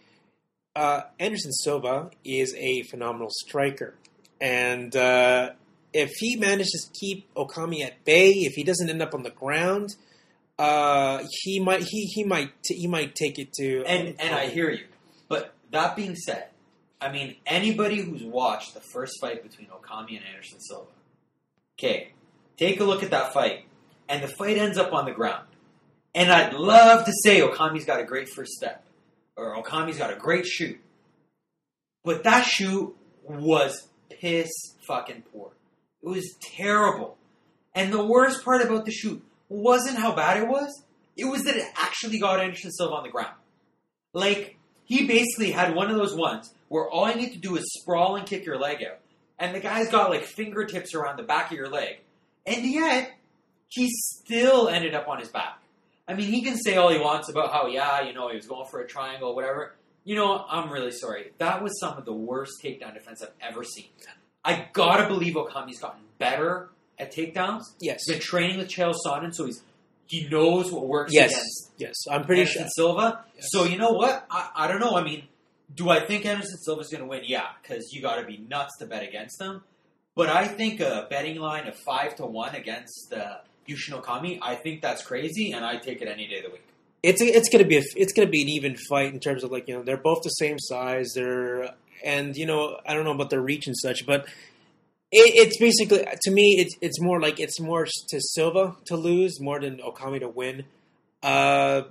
Uh, 0.75 1.03
Anderson 1.19 1.53
Silva 1.53 2.11
is 2.25 2.55
a 2.57 2.83
phenomenal 2.85 3.29
striker, 3.31 3.95
and 4.41 4.95
uh, 4.97 5.51
if 5.93 6.11
he 6.19 6.37
manages 6.37 6.89
to 6.93 6.99
keep 6.99 7.33
Okami 7.35 7.85
at 7.85 8.05
bay, 8.05 8.31
if 8.31 8.55
he 8.55 8.63
doesn't 8.63 8.89
end 8.89 9.03
up 9.03 9.15
on 9.15 9.23
the 9.23 9.31
ground, 9.31 9.91
uh, 10.59 11.23
he 11.43 11.61
might 11.61 11.83
he 11.83 12.05
he 12.07 12.25
might 12.25 12.51
t- 12.63 12.77
he 12.77 12.87
might 12.87 13.15
take 13.15 13.39
it 13.39 13.53
to 13.55 13.85
And 13.85 14.17
and 14.19 14.35
I 14.35 14.47
hear 14.49 14.71
you. 14.71 14.85
But 15.29 15.55
that 15.71 15.97
being 15.97 16.17
said, 16.17 16.47
I 17.01 17.11
mean 17.11 17.37
anybody 17.47 18.01
who's 18.01 18.23
watched 18.23 18.75
the 18.75 18.81
first 18.81 19.21
fight 19.21 19.43
between 19.43 19.69
Okami 19.69 20.17
and 20.17 20.25
Anderson 20.33 20.61
Silva, 20.61 20.91
okay, 21.79 22.13
take 22.57 22.81
a 22.81 22.85
look 22.85 23.03
at 23.03 23.11
that 23.11 23.33
fight, 23.35 23.65
and 24.09 24.23
the 24.23 24.29
fight 24.29 24.57
ends 24.57 24.79
up 24.79 24.93
on 24.93 25.05
the 25.05 25.13
ground. 25.13 25.47
And 26.15 26.31
I'd 26.33 26.55
love 26.55 27.05
to 27.07 27.13
say 27.25 27.41
Okami's 27.41 27.85
got 27.85 28.01
a 28.01 28.05
great 28.05 28.29
first 28.29 28.53
step, 28.53 28.85
or 29.37 29.55
Okami's 29.57 29.99
got 29.99 30.13
a 30.13 30.17
great 30.17 30.47
shoot, 30.47 30.81
but 32.05 32.25
that 32.25 32.45
shoot 32.45 32.97
was 33.25 33.89
piss 34.11 34.51
fucking 34.87 35.23
poor. 35.33 35.53
It 36.03 36.09
was 36.09 36.35
terrible. 36.57 37.17
And 37.75 37.93
the 37.93 38.05
worst 38.05 38.45
part 38.45 38.63
about 38.63 38.87
the 38.87 38.91
shoot 38.91 39.23
wasn't 39.49 39.99
how 39.99 40.13
bad 40.15 40.39
it 40.43 40.49
was. 40.49 40.83
It 41.17 41.27
was 41.27 41.45
that 41.45 41.57
it 41.57 41.67
actually 41.77 42.19
got 42.19 42.41
Anderson 42.41 42.73
Silva 42.73 42.95
on 42.95 43.03
the 43.05 43.11
ground. 43.11 43.35
Like, 44.13 44.57
he 44.85 45.07
basically 45.07 45.53
had 45.53 45.75
one 45.75 45.91
of 45.91 45.97
those 45.97 46.17
ones 46.17 46.53
where 46.69 46.89
all 46.89 47.09
you 47.09 47.15
need 47.17 47.33
to 47.35 47.39
do 47.39 47.57
is 47.57 47.65
sprawl 47.81 48.17
and 48.17 48.27
kick 48.27 48.45
your 48.45 48.59
leg 48.59 48.83
out. 48.83 48.99
and 49.41 49.55
the 49.55 49.61
guy's 49.61 49.89
got 49.91 50.11
like 50.11 50.23
fingertips 50.25 50.95
around 50.95 51.17
the 51.17 51.23
back 51.23 51.51
of 51.51 51.57
your 51.57 51.69
leg, 51.69 52.01
and 52.47 52.65
yet 52.65 53.11
he 53.69 53.89
still 53.91 54.69
ended 54.69 54.95
up 54.95 55.09
on 55.09 55.19
his 55.19 55.31
back. 55.31 55.60
I 56.09 56.15
mean, 56.15 56.29
he 56.31 56.43
can 56.43 56.57
say 56.57 56.77
all 56.77 56.91
he 56.91 56.99
wants 56.99 57.29
about 57.29 57.53
how, 57.53 57.67
yeah, 57.67 58.03
you 58.03 58.13
know, 58.13 58.29
he 58.31 58.37
was 58.37 58.47
going 58.47 58.67
for 58.71 58.81
a 58.81 58.87
triangle, 58.89 59.35
whatever. 59.35 59.75
You 60.05 60.17
know, 60.17 60.45
I'm 60.49 60.71
really 60.71 60.91
sorry. 60.91 61.33
That 61.39 61.63
was 61.63 61.79
some 61.79 61.97
of 61.97 62.05
the 62.05 62.13
worst 62.13 62.55
takedown 62.65 62.95
defense 62.95 63.23
I've 63.23 63.31
ever 63.41 63.63
seen. 63.63 63.87
I 64.45 64.67
gotta 64.73 65.07
believe 65.07 65.37
Okami's 65.37 65.79
gotten 65.79 66.01
better 66.19 66.71
at 66.99 67.15
takedowns. 67.15 67.63
Yes. 67.81 68.03
He's 68.07 68.15
been 68.17 68.23
training 68.23 68.59
with 68.59 68.69
Chael 68.69 68.95
Sonnen, 69.07 69.35
so 69.35 69.47
he's 69.47 69.63
he 70.07 70.29
knows 70.29 70.73
what 70.73 70.89
works 70.89 71.13
Yes. 71.13 71.31
against 71.31 71.71
Yes. 71.77 71.95
I'm 72.11 72.25
pretty 72.25 72.45
sure. 72.47 72.63
Anderson 72.63 72.63
sure. 72.77 72.97
Silva. 72.97 73.25
Yes. 73.37 73.47
So 73.53 73.65
you 73.65 73.79
know 73.79 73.93
what? 73.93 74.27
I, 74.31 74.51
I 74.57 74.67
don't 74.69 74.81
know. 74.81 74.97
I 74.97 75.05
mean, 75.05 75.25
do 75.73 75.89
I 75.91 76.01
think 76.05 76.27
Anderson 76.27 76.59
Silva's 76.59 76.89
going 76.91 77.03
to 77.03 77.07
win? 77.07 77.23
Yeah, 77.25 77.47
because 77.63 77.93
you 77.93 78.03
got 78.03 78.17
to 78.17 78.27
be 78.27 78.39
nuts 78.39 78.77
to 78.81 78.87
bet 78.87 79.05
against 79.07 79.39
them. 79.39 79.63
But 80.17 80.29
I 80.29 80.49
think 80.49 80.81
a 80.81 81.07
betting 81.09 81.39
line 81.39 81.69
of 81.69 81.77
five 81.77 82.17
to 82.17 82.27
one 82.27 82.57
against 82.57 83.13
uh, 83.13 83.37
Yushin 83.71 84.01
Okami, 84.01 84.39
I 84.43 84.55
think 84.55 84.83
that's 84.83 85.03
crazy, 85.03 85.53
and 85.53 85.65
I 85.65 85.77
take 85.77 86.03
it 86.03 86.09
any 86.09 86.27
day 86.27 86.39
of 86.39 86.45
the 86.45 86.51
week. 86.51 86.65
It's 87.03 87.23
it's 87.23 87.49
gonna 87.49 87.65
be 87.65 87.79
a, 87.79 87.83
it's 87.97 88.13
gonna 88.13 88.29
be 88.29 88.43
an 88.43 88.49
even 88.49 88.77
fight 88.89 89.13
in 89.13 89.21
terms 89.21 89.43
of 89.43 89.51
like 89.51 89.69
you 89.69 89.75
know 89.75 89.83
they're 89.83 89.97
both 89.97 90.23
the 90.23 90.31
same 90.31 90.59
size. 90.59 91.13
They're 91.15 91.75
and 92.05 92.37
you 92.37 92.47
know 92.47 92.79
I 92.87 92.95
don't 92.95 93.05
know 93.05 93.13
about 93.13 93.31
their 93.31 93.41
reach 93.41 93.67
and 93.67 93.77
such, 93.77 94.05
but 94.05 94.27
it, 95.11 95.35
it's 95.35 95.59
basically 95.59 96.05
to 96.23 96.31
me 96.31 96.57
it's 96.59 96.77
it's 96.83 97.01
more 97.01 97.21
like 97.21 97.41
it's 97.41 97.59
more 97.59 97.87
to 97.87 98.21
Silva 98.21 98.77
to 98.87 98.97
lose 98.97 99.41
more 99.41 99.61
than 99.61 99.79
Okami 99.79 100.21
to 100.21 100.29
win. 100.29 100.65
Uh, 101.23 101.83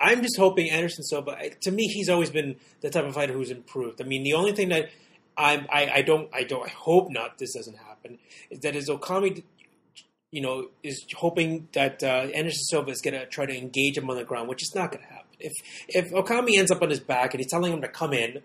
I'm 0.00 0.22
just 0.22 0.36
hoping 0.36 0.70
Anderson 0.70 1.04
Silva. 1.04 1.36
To 1.62 1.70
me, 1.70 1.86
he's 1.86 2.08
always 2.08 2.30
been 2.30 2.56
the 2.80 2.90
type 2.90 3.04
of 3.04 3.14
fighter 3.14 3.32
who's 3.32 3.50
improved. 3.50 4.00
I 4.00 4.04
mean, 4.04 4.22
the 4.22 4.34
only 4.34 4.52
thing 4.52 4.68
that 4.70 4.90
I'm, 5.36 5.66
I 5.70 5.90
I 5.94 6.02
don't 6.02 6.28
I 6.34 6.42
don't 6.42 6.64
I 6.64 6.70
hope 6.70 7.10
not 7.10 7.38
this 7.38 7.54
doesn't 7.54 7.78
happen 7.78 8.18
is 8.50 8.60
that 8.60 8.74
is 8.74 8.88
Okami 8.88 9.44
you 10.30 10.42
know, 10.42 10.68
is 10.82 11.04
hoping 11.16 11.68
that 11.72 12.02
uh, 12.02 12.28
Anderson 12.34 12.62
Silva 12.64 12.90
is 12.90 13.00
going 13.00 13.14
to 13.14 13.26
try 13.26 13.46
to 13.46 13.56
engage 13.56 13.96
him 13.96 14.10
on 14.10 14.16
the 14.16 14.24
ground, 14.24 14.48
which 14.48 14.62
is 14.62 14.72
not 14.74 14.90
going 14.92 15.02
to 15.02 15.08
happen. 15.08 15.24
If 15.40 15.52
if 15.88 16.10
Okami 16.12 16.58
ends 16.58 16.70
up 16.70 16.82
on 16.82 16.90
his 16.90 17.00
back 17.00 17.32
and 17.32 17.40
he's 17.40 17.50
telling 17.50 17.72
him 17.72 17.80
to 17.82 17.88
come 17.88 18.12
in, 18.12 18.42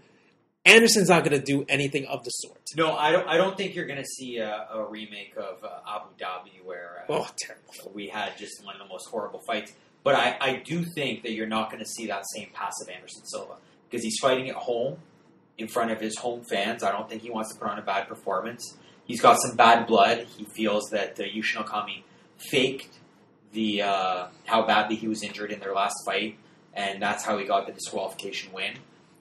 Anderson's 0.65 1.09
not 1.09 1.25
going 1.25 1.37
to 1.37 1.43
do 1.43 1.65
anything 1.67 2.05
of 2.05 2.23
the 2.23 2.29
sort. 2.29 2.61
No, 2.77 2.95
I 2.95 3.11
don't. 3.11 3.27
I 3.27 3.35
don't 3.37 3.57
think 3.57 3.75
you're 3.75 3.87
going 3.87 3.99
to 3.99 4.05
see 4.05 4.37
a, 4.37 4.67
a 4.73 4.85
remake 4.85 5.33
of 5.35 5.63
uh, 5.63 5.79
Abu 5.95 6.05
Dhabi 6.17 6.63
where 6.63 7.03
uh, 7.09 7.13
Oh, 7.13 7.27
terrible! 7.37 7.91
we 7.93 8.07
had 8.07 8.37
just 8.37 8.63
one 8.63 8.75
of 8.75 8.79
the 8.81 8.87
most 8.87 9.09
horrible 9.09 9.41
fights. 9.45 9.73
But 10.03 10.15
I, 10.15 10.37
I 10.39 10.55
do 10.65 10.83
think 10.83 11.23
that 11.23 11.31
you're 11.31 11.47
not 11.47 11.71
going 11.71 11.81
to 11.83 11.89
see 11.89 12.07
that 12.07 12.23
same 12.35 12.49
passive 12.53 12.89
Anderson 12.89 13.25
Silva 13.25 13.55
because 13.89 14.03
he's 14.03 14.19
fighting 14.19 14.49
at 14.49 14.55
home 14.55 14.97
in 15.57 15.67
front 15.67 15.91
of 15.91 15.99
his 16.01 16.17
home 16.17 16.43
fans. 16.43 16.83
I 16.83 16.91
don't 16.91 17.09
think 17.09 17.21
he 17.21 17.29
wants 17.29 17.53
to 17.53 17.59
put 17.59 17.69
on 17.69 17.79
a 17.79 17.81
bad 17.81 18.07
performance. 18.07 18.77
He's 19.05 19.21
got 19.21 19.37
some 19.41 19.55
bad 19.55 19.85
blood. 19.87 20.25
He 20.37 20.45
feels 20.45 20.89
that 20.91 21.19
uh, 21.19 21.23
Yushin 21.23 21.63
Okami 21.65 22.03
faked 22.37 22.89
the 23.51 23.81
uh, 23.83 24.27
how 24.45 24.65
badly 24.65 24.95
he 24.95 25.07
was 25.07 25.23
injured 25.23 25.51
in 25.51 25.59
their 25.59 25.73
last 25.73 25.95
fight, 26.05 26.37
and 26.73 27.01
that's 27.01 27.23
how 27.23 27.37
he 27.37 27.45
got 27.45 27.67
the 27.67 27.73
disqualification 27.73 28.51
win. 28.53 28.73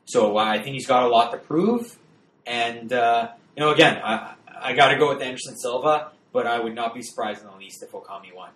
So 0.06 0.38
uh, 0.38 0.42
I 0.44 0.58
think 0.62 0.74
he's 0.74 0.86
got 0.86 1.02
a 1.04 1.08
lot 1.08 1.32
to 1.32 1.38
prove. 1.38 1.98
And 2.46 2.92
uh, 2.92 3.28
you 3.56 3.62
know, 3.62 3.72
again, 3.72 4.00
I, 4.02 4.34
I 4.60 4.72
got 4.74 4.88
to 4.88 4.98
go 4.98 5.08
with 5.10 5.20
Anderson 5.22 5.56
Silva, 5.58 6.12
but 6.32 6.46
I 6.46 6.58
would 6.60 6.74
not 6.74 6.94
be 6.94 7.02
surprised 7.02 7.42
in 7.42 7.48
the 7.48 7.56
least 7.56 7.82
if 7.82 7.92
Okami 7.92 8.34
won. 8.34 8.50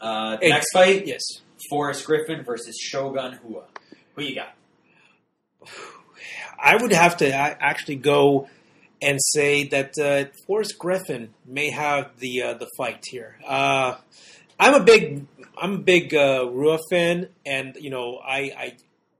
Uh, 0.00 0.36
the 0.36 0.46
Hey. 0.46 0.48
next 0.50 0.72
fight, 0.72 1.06
Yes, 1.06 1.22
Forrest 1.70 2.04
Griffin 2.06 2.42
versus 2.42 2.76
Shogun 2.80 3.38
Rua. 3.44 3.62
Who 4.16 4.22
you 4.22 4.34
got? 4.34 4.54
I 6.62 6.76
would 6.76 6.92
have 6.92 7.16
to 7.18 7.32
actually 7.32 7.96
go 7.96 8.48
and 9.02 9.18
say 9.20 9.64
that 9.68 9.98
uh, 9.98 10.30
Forrest 10.46 10.78
Griffin 10.78 11.34
may 11.44 11.70
have 11.70 12.18
the 12.18 12.42
uh, 12.42 12.54
the 12.54 12.68
fight 12.76 13.04
here. 13.06 13.36
Uh, 13.46 13.96
I'm 14.58 14.74
a 14.74 14.84
big 14.84 15.26
I'm 15.60 15.74
a 15.74 15.78
big 15.78 16.14
uh, 16.14 16.48
Rua 16.48 16.78
fan, 16.88 17.28
and 17.44 17.76
you 17.80 17.90
know 17.90 18.20
I, 18.24 18.38
I 18.38 18.76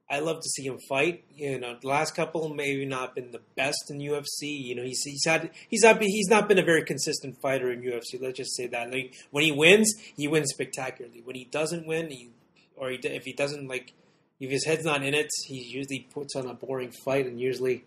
I 0.08 0.20
love 0.20 0.36
to 0.40 0.48
see 0.48 0.64
him 0.64 0.78
fight. 0.88 1.24
You 1.34 1.58
know, 1.58 1.76
the 1.80 1.88
last 1.88 2.14
couple 2.14 2.48
maybe 2.48 2.86
not 2.86 3.14
been 3.16 3.32
the 3.32 3.40
best 3.56 3.90
in 3.90 3.98
UFC. 3.98 4.42
You 4.42 4.76
know, 4.76 4.84
he's 4.84 5.02
he's 5.02 5.24
had 5.26 5.50
he's 5.68 5.82
not 5.82 6.00
he's 6.00 6.28
not 6.28 6.48
been 6.48 6.58
a 6.58 6.64
very 6.64 6.84
consistent 6.84 7.36
fighter 7.42 7.72
in 7.72 7.82
UFC. 7.82 8.20
Let's 8.20 8.38
just 8.38 8.56
say 8.56 8.68
that. 8.68 8.92
Like 8.92 9.14
when 9.32 9.42
he 9.42 9.50
wins, 9.50 9.92
he 10.16 10.28
wins 10.28 10.50
spectacularly. 10.52 11.22
When 11.24 11.34
he 11.34 11.44
doesn't 11.44 11.86
win, 11.86 12.10
he 12.10 12.30
or 12.76 12.90
he, 12.90 12.96
if 13.02 13.24
he 13.24 13.32
doesn't 13.32 13.66
like 13.66 13.94
if 14.38 14.50
his 14.50 14.64
head's 14.64 14.84
not 14.84 15.02
in 15.02 15.14
it, 15.14 15.30
he 15.46 15.62
usually 15.62 16.06
puts 16.12 16.36
on 16.36 16.46
a 16.46 16.54
boring 16.54 16.92
fight 17.04 17.26
and 17.26 17.40
usually 17.40 17.84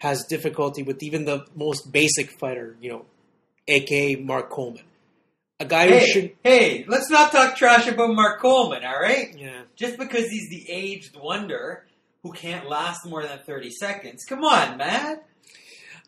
has 0.00 0.24
difficulty 0.24 0.82
with 0.82 1.02
even 1.02 1.24
the 1.24 1.46
most 1.54 1.90
basic 1.92 2.30
fighter, 2.30 2.76
you 2.80 2.90
know, 2.90 3.04
aka 3.68 4.16
Mark 4.16 4.50
Coleman. 4.50 4.82
A 5.60 5.64
guy 5.66 5.86
who 5.88 5.92
Hey, 5.94 6.06
should 6.06 6.36
hey, 6.42 6.84
let's 6.88 7.10
not 7.10 7.32
talk 7.32 7.54
trash 7.56 7.86
about 7.86 8.14
Mark 8.14 8.40
Coleman, 8.40 8.82
all 8.84 8.98
right? 9.00 9.34
yeah. 9.36 9.62
Just 9.76 9.98
because 9.98 10.26
he's 10.28 10.48
the 10.48 10.70
aged 10.70 11.16
wonder 11.16 11.84
who 12.22 12.32
can't 12.32 12.68
last 12.68 13.06
more 13.06 13.22
than 13.22 13.38
30 13.46 13.70
seconds. 13.70 14.24
Come 14.28 14.42
on, 14.44 14.76
man. 14.78 15.20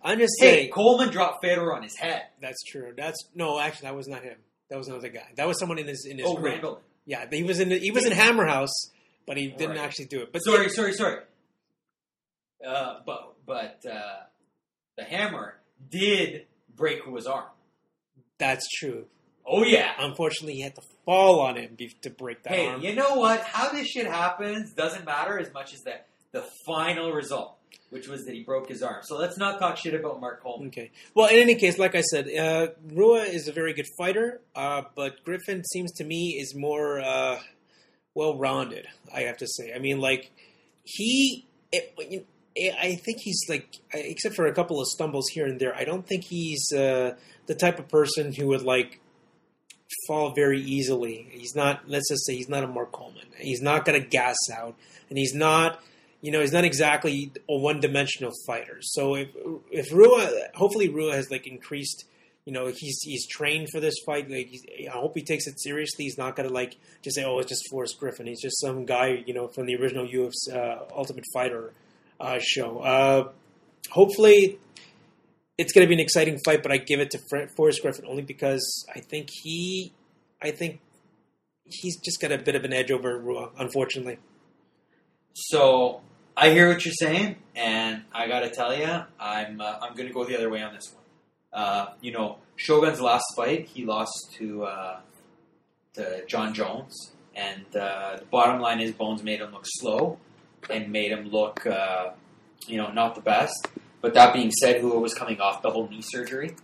I'm 0.03 0.19
just 0.19 0.35
Hey, 0.39 0.57
saying 0.57 0.71
Coleman 0.73 1.11
dropped 1.11 1.45
Fedor 1.45 1.75
on 1.75 1.83
his 1.83 1.97
head. 1.97 2.23
that's 2.41 2.63
true. 2.65 2.93
That's 2.97 3.19
no, 3.35 3.59
actually 3.61 3.89
that 3.89 3.95
was 3.97 4.09
not 4.09 4.23
him. 4.23 4.37
That 4.71 4.79
was 4.79 4.89
another 4.89 5.11
guy. 5.11 5.29
That 5.37 5.47
was 5.47 5.59
someone 5.59 5.79
in 5.79 5.87
his 5.87 6.07
in 6.11 6.17
his 6.19 6.27
Oh, 6.27 6.35
group. 6.35 6.47
Randall. 6.47 6.81
Yeah, 7.05 7.27
he 7.31 7.43
was 7.43 7.61
in 7.61 7.71
he 7.71 7.91
was 7.91 8.07
in 8.07 8.13
Hammer 8.13 8.47
House, 8.47 8.91
but 9.27 9.37
he 9.37 9.49
didn't 9.49 9.77
Right. 9.77 9.85
actually 9.85 10.07
do 10.07 10.23
it. 10.23 10.33
But 10.33 10.39
sorry, 10.41 10.71
sorry, 10.71 10.95
sorry. 10.95 11.19
Uh, 12.67 13.01
but 13.05 13.32
but 13.53 13.91
uh, 13.91 14.21
the 14.97 15.05
hammer 15.05 15.59
did 15.91 16.47
break 16.75 17.05
Rua's 17.07 17.27
arm. 17.27 17.51
that's 18.39 18.67
true. 18.81 19.05
Oh 19.45 19.63
yeah. 19.65 19.93
Unfortunately, 19.99 20.55
he 20.55 20.63
had 20.63 20.75
to 20.77 20.83
fall 21.05 21.41
on 21.41 21.57
him 21.57 21.75
be- 21.77 21.95
to 22.03 22.11
break 22.11 22.43
that 22.45 22.53
Hey, 22.55 22.67
arm. 22.69 22.81
you 22.81 22.95
know 22.95 23.17
what? 23.17 23.41
How 23.43 23.71
this 23.73 23.89
shit 23.89 24.07
happens 24.07 24.73
doesn't 24.73 25.05
matter 25.05 25.39
as 25.39 25.53
much 25.53 25.75
as 25.75 25.81
that 25.83 26.07
the 26.33 26.45
final 26.65 27.13
result, 27.13 27.59
which 27.91 28.09
was 28.09 28.25
that 28.25 28.35
he 28.35 28.43
broke 28.43 28.69
his 28.69 28.83
arm. 28.83 29.01
So 29.03 29.19
let's 29.19 29.37
not 29.37 29.59
talk 29.59 29.77
shit 29.77 29.95
about 29.95 30.19
Mark 30.21 30.43
Coleman. 30.43 30.69
Okay. 30.69 30.91
Well, 31.15 31.29
in 31.29 31.37
any 31.41 31.57
case, 31.57 31.77
like 31.79 31.95
I 31.95 32.01
said, 32.03 32.29
uh, 32.35 32.69
Rua 32.95 33.25
is 33.25 33.49
a 33.49 33.53
very 33.53 33.75
good 33.75 33.89
fighter, 33.99 34.41
uh, 34.55 34.83
but 34.97 35.23
Griffin 35.25 35.63
seems 35.65 35.93
to 35.99 36.05
me 36.05 36.39
is 36.41 36.55
more 36.57 37.01
uh, 37.01 37.39
well-rounded. 38.15 38.87
I 39.15 39.23
have 39.23 39.37
to 39.39 39.47
say. 39.47 39.73
I 39.75 39.79
mean, 39.79 39.99
like 40.01 40.31
he, 40.85 41.47
it, 41.71 42.27
I 42.57 43.01
think 43.03 43.19
he's 43.21 43.41
like, 43.49 43.67
except 43.93 44.35
for 44.35 44.47
a 44.47 44.53
couple 44.53 44.81
of 44.81 44.87
stumbles 44.87 45.29
here 45.29 45.47
and 45.47 45.59
there, 45.59 45.75
I 45.75 45.85
don't 45.85 46.07
think 46.07 46.25
he's 46.25 46.73
uh, 46.73 47.15
the 47.47 47.55
type 47.55 47.79
of 47.79 47.89
person 47.89 48.33
who 48.33 48.49
would 48.49 48.63
like 48.63 49.01
fall 50.07 50.35
very 50.35 50.61
easily. 50.61 51.27
He's 51.31 51.55
not. 51.55 51.89
Let's 51.89 52.09
just 52.09 52.27
say 52.27 52.37
he's 52.37 52.49
not 52.49 52.65
a 52.65 52.67
Mark 52.67 52.93
Coleman. 52.93 53.27
He's 53.39 53.63
not 53.63 53.85
going 53.85 54.01
to 54.01 54.07
gas 54.07 54.37
out, 54.53 54.75
and 55.09 55.19
he's 55.19 55.35
not. 55.35 55.83
You 56.21 56.31
know, 56.31 56.41
he's 56.41 56.53
not 56.53 56.65
exactly 56.65 57.33
a 57.51 57.59
one-dimensional 57.59 58.31
fighter. 58.47 58.79
So 58.81 59.17
if 59.17 59.29
if 59.71 59.93
Rua, 59.93 60.49
hopefully 60.55 60.89
Rua 60.89 61.15
has 61.15 61.31
like 61.31 61.47
increased. 61.47 62.05
You 62.45 62.53
know, 62.53 62.67
he's 62.67 63.01
he's 63.03 63.27
trained 63.29 63.69
for 63.71 63.81
this 63.81 63.95
fight. 64.05 64.29
Like, 64.29 64.51
I 64.93 64.99
hope 64.99 65.13
he 65.15 65.23
takes 65.23 65.47
it 65.47 65.61
seriously. 65.61 66.05
He's 66.05 66.19
not 66.19 66.35
going 66.35 66.49
to 66.49 66.55
like 66.55 66.77
just 67.03 67.17
say, 67.17 67.25
"Oh, 67.25 67.39
it's 67.39 67.49
just 67.49 67.69
Forrest 67.71 67.99
Griffin." 67.99 68.27
He's 68.27 68.43
just 68.43 68.61
some 68.61 68.85
guy, 68.85 69.23
you 69.27 69.33
know, 69.33 69.49
from 69.49 69.67
the 69.67 69.77
original 69.77 70.07
UFC 70.07 70.55
uh, 70.55 70.85
Ultimate 70.95 71.25
Fighter 71.33 71.73
uh, 72.23 72.39
show. 72.41 72.79
Uh, 72.79 73.33
hopefully, 73.91 74.59
it's 75.59 75.73
going 75.73 75.85
to 75.85 75.89
be 75.89 75.95
an 75.95 76.01
exciting 76.01 76.39
fight. 76.45 76.63
But 76.63 76.73
I 76.73 76.79
give 76.79 77.01
it 77.01 77.11
to 77.11 77.19
Fre- 77.29 77.49
Forrest 77.57 77.83
Griffin 77.83 78.07
only 78.09 78.23
because 78.23 78.87
I 78.95 79.01
think 79.01 79.29
he, 79.43 79.93
I 80.41 80.53
think 80.53 80.81
he's 81.65 82.01
just 82.01 82.21
got 82.21 82.33
a 82.33 82.39
bit 82.39 82.55
of 82.55 82.65
an 82.65 82.73
edge 82.73 82.91
over 82.91 83.19
Rua, 83.19 83.51
unfortunately. 83.59 84.19
So 85.35 86.01
I 86.37 86.51
hear 86.51 86.69
what 86.69 86.85
you're 86.85 86.95
saying, 86.95 87.37
and 87.57 88.03
I 88.13 88.29
gotta 88.29 88.51
tell 88.51 88.77
you, 88.77 89.03
I'm 89.19 89.61
uh, 89.61 89.79
I'm 89.83 89.95
gonna 89.95 90.13
go 90.13 90.25
the 90.25 90.37
other 90.37 90.51
way 90.51 90.63
on 90.63 90.75
this 90.75 90.93
one. 90.95 91.03
Uh, 91.53 91.87
you 92.01 92.13
know, 92.13 92.39
Shogun's 92.57 93.01
last 93.01 93.25
fight, 93.37 93.67
he 93.67 93.85
lost 93.85 94.13
to 94.39 94.65
uh, 94.65 95.01
to 95.95 96.25
Jon 96.27 96.55
Jones, 96.55 97.13
and 97.35 97.65
uh, 97.75 98.17
the 98.19 98.25
bottom 98.27 98.61
line 98.61 98.81
is 98.81 98.93
Bones 98.93 99.23
made 99.23 99.41
him 99.41 99.53
look 99.53 99.65
slow 99.65 100.19
and 100.71 100.91
made 100.91 101.13
him 101.13 101.29
look, 101.29 101.67
uh, 101.67 102.11
you 102.67 102.77
know, 102.77 102.91
not 102.91 103.15
the 103.15 103.21
best. 103.21 103.69
But 104.01 104.15
that 104.15 104.33
being 104.33 104.51
said, 104.51 104.83
Rua 104.83 104.99
was 104.99 105.15
coming 105.15 105.41
off 105.41 105.63
double 105.63 105.89
knee 105.89 106.03
surgery. 106.03 106.57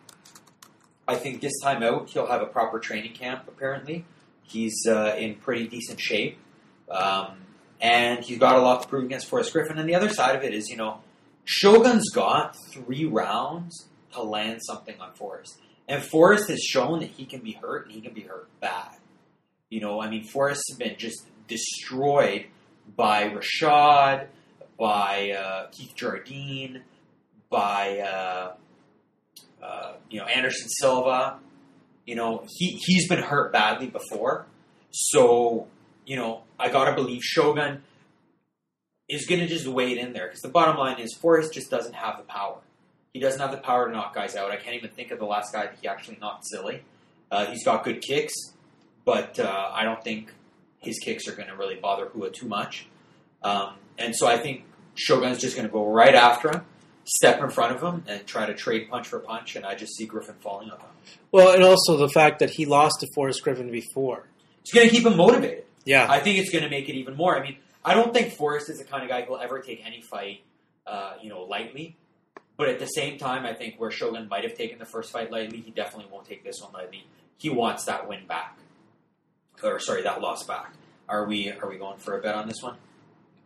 I 1.07 1.15
think 1.17 1.41
this 1.41 1.53
time 1.63 1.83
out, 1.83 2.11
he'll 2.11 2.27
have 2.27 2.43
a 2.43 2.47
proper 2.47 2.79
training 2.79 3.15
camp. 3.15 3.45
Apparently, 3.49 4.05
he's 4.43 4.87
uh, 4.87 5.15
in 5.17 5.37
pretty 5.37 5.67
decent 5.69 6.01
shape. 6.01 6.39
Um, 6.91 7.39
and 7.81 8.25
he's 8.25 8.39
got 8.39 8.57
a 8.57 8.61
lot 8.61 8.83
to 8.83 8.89
prove 8.89 9.05
against 9.05 9.29
Forrest 9.29 9.53
Griffin. 9.53 9.79
And 9.79 9.89
the 9.89 9.95
other 9.95 10.09
side 10.09 10.37
of 10.37 10.43
it 10.43 10.53
is, 10.53 10.69
you 10.69 10.77
know, 10.77 11.01
Shogun's 11.45 12.11
got 12.11 12.57
three 12.73 13.05
rounds 13.05 13.89
to 14.13 14.23
land 14.23 14.61
something 14.63 15.01
on 15.01 15.15
Forrest. 15.15 15.59
And 15.87 16.03
Forrest 16.03 16.49
has 16.49 16.61
shown 16.61 17.01
that 17.01 17.11
he 17.11 17.25
can 17.25 17.41
be 17.41 17.53
hurt, 17.53 17.87
and 17.87 17.95
he 17.95 18.01
can 18.01 18.13
be 18.13 18.23
hurt 18.23 18.49
bad. 18.61 18.97
You 19.71 19.81
know, 19.81 20.03
I 20.03 20.11
mean, 20.11 20.25
Forrest 20.25 20.63
has 20.69 20.79
been 20.79 20.99
just 20.99 21.27
destroyed 21.47 22.47
by 22.97 23.31
Rashad, 23.31 24.27
by 24.79 25.33
uh, 25.33 25.69
Keith 25.71 25.95
Jardine, 25.95 26.83
by 27.51 27.99
uh, 27.99 28.53
uh, 29.63 29.93
you 30.11 30.21
know 30.21 30.27
Anderson 30.27 30.69
Silva. 30.69 31.39
You 32.07 32.15
know 32.15 32.45
he 32.49 32.81
he's 32.85 33.09
been 33.09 33.23
hurt 33.23 33.53
badly 33.53 33.89
before, 33.89 34.47
so 34.91 35.67
you 36.07 36.17
know 36.17 36.43
I 36.59 36.69
gotta 36.71 36.95
believe 36.95 37.23
Shogun 37.23 37.83
is 39.09 39.27
gonna 39.27 39.47
just 39.49 39.67
wait 39.67 39.99
in 39.99 40.13
there 40.13 40.27
because 40.27 40.41
the 40.41 40.49
bottom 40.49 40.77
line 40.77 40.99
is 40.99 41.15
Forrest 41.15 41.53
just 41.53 41.71
doesn't 41.71 41.95
have 41.95 42.17
the 42.17 42.25
power. 42.25 42.59
He 43.13 43.21
doesn't 43.21 43.41
have 43.41 43.51
the 43.51 43.59
power 43.59 43.87
to 43.87 43.93
knock 43.93 44.15
guys 44.15 44.37
out. 44.37 44.51
I 44.51 44.57
can't 44.57 44.77
even 44.77 44.91
think 44.91 45.11
of 45.11 45.19
the 45.19 45.25
last 45.25 45.53
guy 45.53 45.67
that 45.67 45.77
he 45.81 45.89
actually 45.89 46.19
knocked 46.21 46.47
silly. 46.47 46.83
Uh, 47.31 47.47
he's 47.47 47.65
got 47.65 47.85
good 47.85 48.01
kicks, 48.01 48.35
but 49.05 49.39
uh, 49.41 49.71
I 49.73 49.85
don't 49.85 50.03
think 50.03 50.33
his 50.79 50.99
kicks 50.99 51.27
are 51.29 51.33
going 51.33 51.49
to 51.49 51.57
really 51.57 51.77
bother 51.77 52.09
Rua 52.15 52.31
too 52.31 52.47
much. 52.47 52.87
Um, 53.43 53.75
and 53.99 54.15
so 54.15 54.27
I 54.27 54.39
think 54.39 54.65
Shogun's 54.95 55.39
just 55.39 55.57
going 55.57 55.67
to 55.67 55.73
go 55.73 55.91
right 55.91 56.15
after 56.15 56.51
him, 56.51 56.63
step 57.05 57.41
in 57.43 57.51
front 57.51 57.77
of 57.77 57.83
him, 57.83 58.05
and 58.07 58.27
try 58.27 58.47
to 58.47 58.55
trade 58.55 58.89
punch 58.91 59.09
for 59.09 59.19
punch. 59.19 59.57
And 59.57 59.65
I 59.65 59.75
just 59.75 59.97
see 59.97 60.07
Griffin 60.07 60.37
falling 60.41 60.71
on 60.71 60.79
him. 60.79 60.87
Well, 61.33 61.55
and 61.55 61.63
also 61.63 61.97
the 61.97 62.09
fact 62.09 62.39
that 62.41 62.51
he 62.51 62.65
lost 62.65 63.01
to 63.01 63.09
Forrest 63.15 63.43
Griffin 63.43 63.71
before. 63.71 64.25
It's 64.63 64.73
going 64.73 64.89
to 64.89 64.95
keep 64.95 65.07
him 65.07 65.17
motivated. 65.17 65.65
Yeah. 65.85 66.07
I 66.09 66.21
think 66.21 66.39
it's 66.39 66.51
going 66.51 66.65
to 66.65 66.71
make 66.71 66.89
it 66.89 66.95
even 66.95 67.17
more. 67.17 67.39
I 67.39 67.43
mean, 67.43 67.57
I 67.85 67.95
don't 67.95 68.13
think 68.13 68.33
Forrest 68.35 68.69
is 68.69 68.79
the 68.79 68.85
kind 68.85 69.03
of 69.03 69.09
guy 69.09 69.23
who 69.23 69.33
will 69.33 69.41
ever 69.41 69.61
take 69.61 69.83
any 69.87 70.03
fight, 70.03 70.43
uh, 70.87 71.15
you 71.23 71.31
know, 71.31 71.43
lightly. 71.43 71.97
But 72.59 72.69
at 72.69 72.81
the 72.81 72.87
same 72.87 73.19
time, 73.19 73.47
I 73.47 73.55
think 73.55 73.77
where 73.79 73.91
Shogun 73.91 74.29
might 74.29 74.43
have 74.43 74.55
taken 74.55 74.79
the 74.79 74.85
first 74.85 75.13
fight 75.13 75.31
lightly, 75.31 75.61
he 75.61 75.71
definitely 75.71 76.11
won't 76.11 76.27
take 76.27 76.43
this 76.45 76.61
one 76.61 76.73
lightly. 76.73 77.07
He 77.39 77.51
wants 77.51 77.85
that 77.85 78.09
win 78.09 78.27
back, 78.27 78.59
or 79.63 79.79
sorry, 79.81 80.03
that 80.03 80.21
loss 80.21 80.45
back. 80.45 80.73
Are 81.09 81.25
we 81.27 81.51
are 81.51 81.69
we 81.69 81.77
going 81.79 81.99
for 81.99 82.19
a 82.19 82.23
bet 82.23 82.35
on 82.35 82.49
this 82.49 82.63
one? 82.63 82.77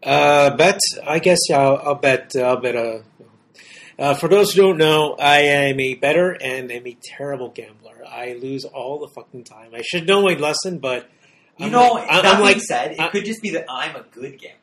Uh, 0.02 0.56
bet. 0.56 0.80
I 1.06 1.18
guess 1.20 1.38
yeah, 1.48 1.60
I'll, 1.60 1.76
I'll 1.84 1.94
bet. 1.94 2.32
I'll 2.36 2.56
bet. 2.60 2.76
Uh, 2.76 2.98
uh, 3.98 4.14
for 4.14 4.28
those 4.28 4.52
who 4.52 4.62
don't 4.62 4.78
know, 4.78 5.14
I 5.18 5.38
am 5.40 5.78
a 5.78 5.94
better 5.94 6.30
and 6.32 6.72
am 6.72 6.86
a 6.86 6.96
terrible 7.16 7.50
gambler. 7.50 8.02
I 8.08 8.32
lose 8.40 8.64
all 8.64 8.98
the 8.98 9.08
fucking 9.08 9.44
time. 9.44 9.72
I 9.74 9.82
should 9.82 10.06
know 10.06 10.22
my 10.22 10.34
lesson, 10.34 10.78
but 10.78 11.08
You 11.58 11.66
I'm 11.66 11.72
know, 11.72 11.92
like- 11.92 12.08
that 12.08 12.24
I'm 12.24 12.36
being 12.36 12.42
like- 12.56 12.60
said, 12.62 12.92
it 12.92 13.00
I- 13.00 13.08
could 13.10 13.24
just 13.24 13.42
be 13.42 13.50
that 13.50 13.66
I'm 13.68 13.94
a 13.94 14.02
good 14.10 14.38
gambler. 14.40 14.58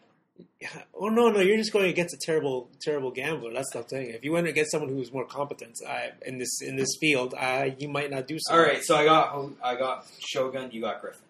Oh 0.93 1.07
no, 1.07 1.29
no! 1.29 1.39
You're 1.39 1.55
just 1.55 1.71
going 1.71 1.85
against 1.89 2.13
a 2.13 2.17
terrible, 2.17 2.69
terrible 2.81 3.11
gambler. 3.11 3.53
That's 3.53 3.71
the 3.71 3.81
thing. 3.83 4.09
If 4.09 4.25
you 4.25 4.33
went 4.33 4.45
against 4.47 4.71
someone 4.71 4.89
who's 4.89 5.13
more 5.13 5.23
competent 5.25 5.77
I, 5.87 6.11
in 6.25 6.37
this 6.37 6.61
in 6.61 6.75
this 6.75 6.97
field, 6.99 7.33
uh, 7.37 7.69
you 7.79 7.87
might 7.87 8.11
not 8.11 8.27
do 8.27 8.35
so. 8.39 8.53
All 8.55 8.59
right, 8.59 8.83
so 8.83 8.97
I 8.97 9.05
got 9.05 9.47
I 9.63 9.75
got 9.77 10.05
Shogun, 10.19 10.69
you 10.73 10.81
got 10.81 10.99
Griffin. 10.99 11.21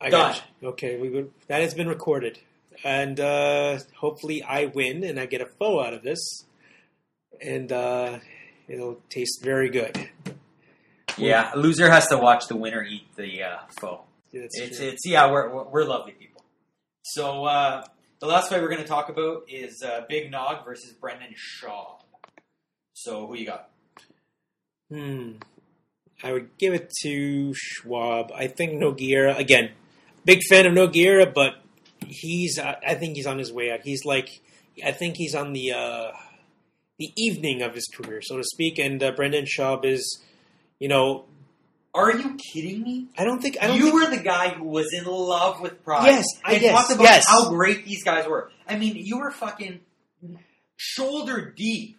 I 0.00 0.10
Done. 0.10 0.32
got 0.32 0.42
you. 0.60 0.68
Okay, 0.68 0.96
we 0.98 1.08
would, 1.10 1.30
that 1.48 1.62
has 1.62 1.74
been 1.74 1.88
recorded, 1.88 2.38
and 2.84 3.18
uh, 3.18 3.78
hopefully 3.98 4.42
I 4.42 4.66
win 4.66 5.02
and 5.04 5.18
I 5.18 5.26
get 5.26 5.40
a 5.40 5.46
pho 5.46 5.80
out 5.82 5.94
of 5.94 6.02
this, 6.02 6.44
and 7.40 7.72
uh, 7.72 8.18
it'll 8.68 9.00
taste 9.08 9.42
very 9.42 9.70
good. 9.70 10.10
Yeah, 11.16 11.50
a 11.54 11.56
loser 11.56 11.88
has 11.90 12.08
to 12.08 12.18
watch 12.18 12.46
the 12.48 12.56
winner 12.56 12.82
eat 12.84 13.06
the 13.16 13.42
uh, 13.42 13.58
pho. 13.80 14.02
That's 14.34 14.58
It's 14.60 14.78
true. 14.78 14.88
it's 14.88 15.02
yeah, 15.06 15.30
we're 15.30 15.48
we're, 15.54 15.64
we're 15.64 15.84
lovely 15.84 16.12
people. 16.12 16.44
So 17.02 17.44
uh, 17.46 17.84
the 18.20 18.26
last 18.26 18.50
fight 18.50 18.60
we're 18.60 18.68
going 18.68 18.82
to 18.82 18.88
talk 18.88 19.08
about 19.08 19.44
is 19.48 19.82
uh, 19.82 20.02
Big 20.08 20.30
Nog 20.30 20.64
versus 20.66 20.92
Brendan 20.92 21.34
Schaub. 21.34 22.00
So 22.92 23.26
who 23.26 23.36
you 23.36 23.46
got? 23.46 23.70
Hmm. 24.90 25.32
I 26.22 26.32
would 26.32 26.56
give 26.58 26.74
it 26.74 26.90
to 27.02 27.54
Schaub. 27.54 28.30
I 28.34 28.46
think 28.48 28.72
Nogueira 28.72 29.38
again. 29.38 29.70
Big 30.26 30.40
fan 30.50 30.66
of 30.66 30.74
Nogueira, 30.74 31.32
but 31.32 31.54
he's. 32.06 32.58
Uh, 32.58 32.74
I 32.86 32.94
think 32.96 33.16
he's 33.16 33.26
on 33.26 33.38
his 33.38 33.50
way 33.52 33.70
out. 33.72 33.80
He's 33.82 34.04
like. 34.04 34.28
I 34.84 34.92
think 34.92 35.16
he's 35.16 35.34
on 35.34 35.54
the 35.54 35.72
uh, 35.72 36.10
the 36.98 37.10
evening 37.16 37.62
of 37.62 37.74
his 37.74 37.88
career, 37.94 38.20
so 38.22 38.36
to 38.36 38.44
speak. 38.44 38.78
And 38.78 39.02
uh, 39.02 39.12
Brendan 39.12 39.46
Schaub 39.46 39.86
is, 39.86 40.22
you 40.78 40.88
know, 40.88 41.24
Are 41.94 42.14
you 42.14 42.36
kidding 42.52 42.82
me? 42.82 43.06
I 43.16 43.24
don't 43.24 43.40
think 43.40 43.56
I 43.62 43.68
don't. 43.68 43.78
you 43.78 43.84
think, 43.90 43.94
were 43.94 44.10
the 44.14 44.22
guy 44.22 44.50
who 44.50 44.64
was 44.64 44.92
in 44.92 45.04
love 45.06 45.62
with 45.62 45.82
Pride. 45.82 46.06
Yes, 46.08 46.24
I 46.44 46.52
and 46.52 46.60
guess, 46.60 46.72
talked 46.78 46.92
about 46.92 47.04
yes. 47.04 47.24
how 47.26 47.48
great 47.48 47.86
these 47.86 48.04
guys 48.04 48.26
were. 48.28 48.50
I 48.68 48.76
mean, 48.76 48.96
you 48.96 49.18
were 49.18 49.30
fucking 49.30 49.80
shoulder 50.76 51.52
deep 51.56 51.96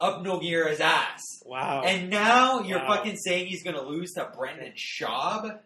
up 0.00 0.24
Nogueira's 0.24 0.80
ass. 0.80 1.20
wow. 1.44 1.82
And 1.84 2.10
now 2.10 2.62
you're 2.62 2.78
Wow. 2.78 2.96
fucking 2.96 3.16
saying 3.18 3.46
he's 3.46 3.62
going 3.62 3.76
to 3.76 3.82
lose 3.82 4.12
to 4.14 4.30
Brendan 4.36 4.72
Schaub? 4.76 5.58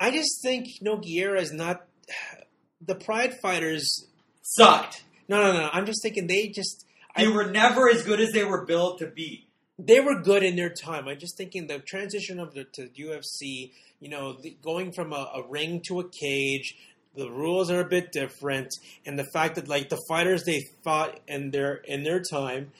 I 0.00 0.10
just 0.10 0.40
think 0.42 0.66
Nogueira 0.84 1.40
is 1.40 1.52
not. 1.52 1.84
The 2.80 2.94
Pride 2.94 3.34
fighters. 3.42 4.06
Sucked. 4.42 5.02
No, 5.28 5.42
no, 5.42 5.52
no. 5.52 5.68
I'm 5.72 5.84
just 5.84 6.00
thinking 6.00 6.28
they 6.28 6.46
just. 6.46 6.86
They 7.16 7.26
I- 7.26 7.30
were 7.30 7.50
never 7.50 7.88
as 7.88 8.04
good 8.04 8.20
as 8.20 8.30
they 8.30 8.44
were 8.44 8.64
billed 8.64 8.98
to 9.00 9.08
be. 9.08 9.48
they 9.80 9.98
were 9.98 10.20
good 10.22 10.44
in 10.44 10.54
their 10.54 10.70
time. 10.72 11.08
I'm 11.08 11.18
just 11.18 11.36
thinking 11.36 11.66
the 11.66 11.80
transition 11.80 12.38
of 12.38 12.54
the 12.54 12.64
to 12.74 12.88
UFC, 12.88 13.72
you 13.98 14.08
know, 14.08 14.34
the, 14.40 14.56
going 14.62 14.92
from 14.92 15.12
a, 15.12 15.28
a 15.34 15.42
ring 15.48 15.82
to 15.88 15.98
a 15.98 16.08
cage, 16.08 16.76
the 17.16 17.28
rules 17.30 17.68
are 17.68 17.80
a 17.80 17.88
bit 17.88 18.12
different, 18.12 18.68
and 19.04 19.18
the 19.18 19.26
fact 19.32 19.56
that 19.56 19.66
like 19.66 19.88
the 19.88 20.00
fighters 20.08 20.44
they 20.44 20.60
fought 20.84 21.18
in 21.26 21.50
their 21.50 21.74
in 21.84 22.04
their 22.04 22.22
time, 22.22 22.70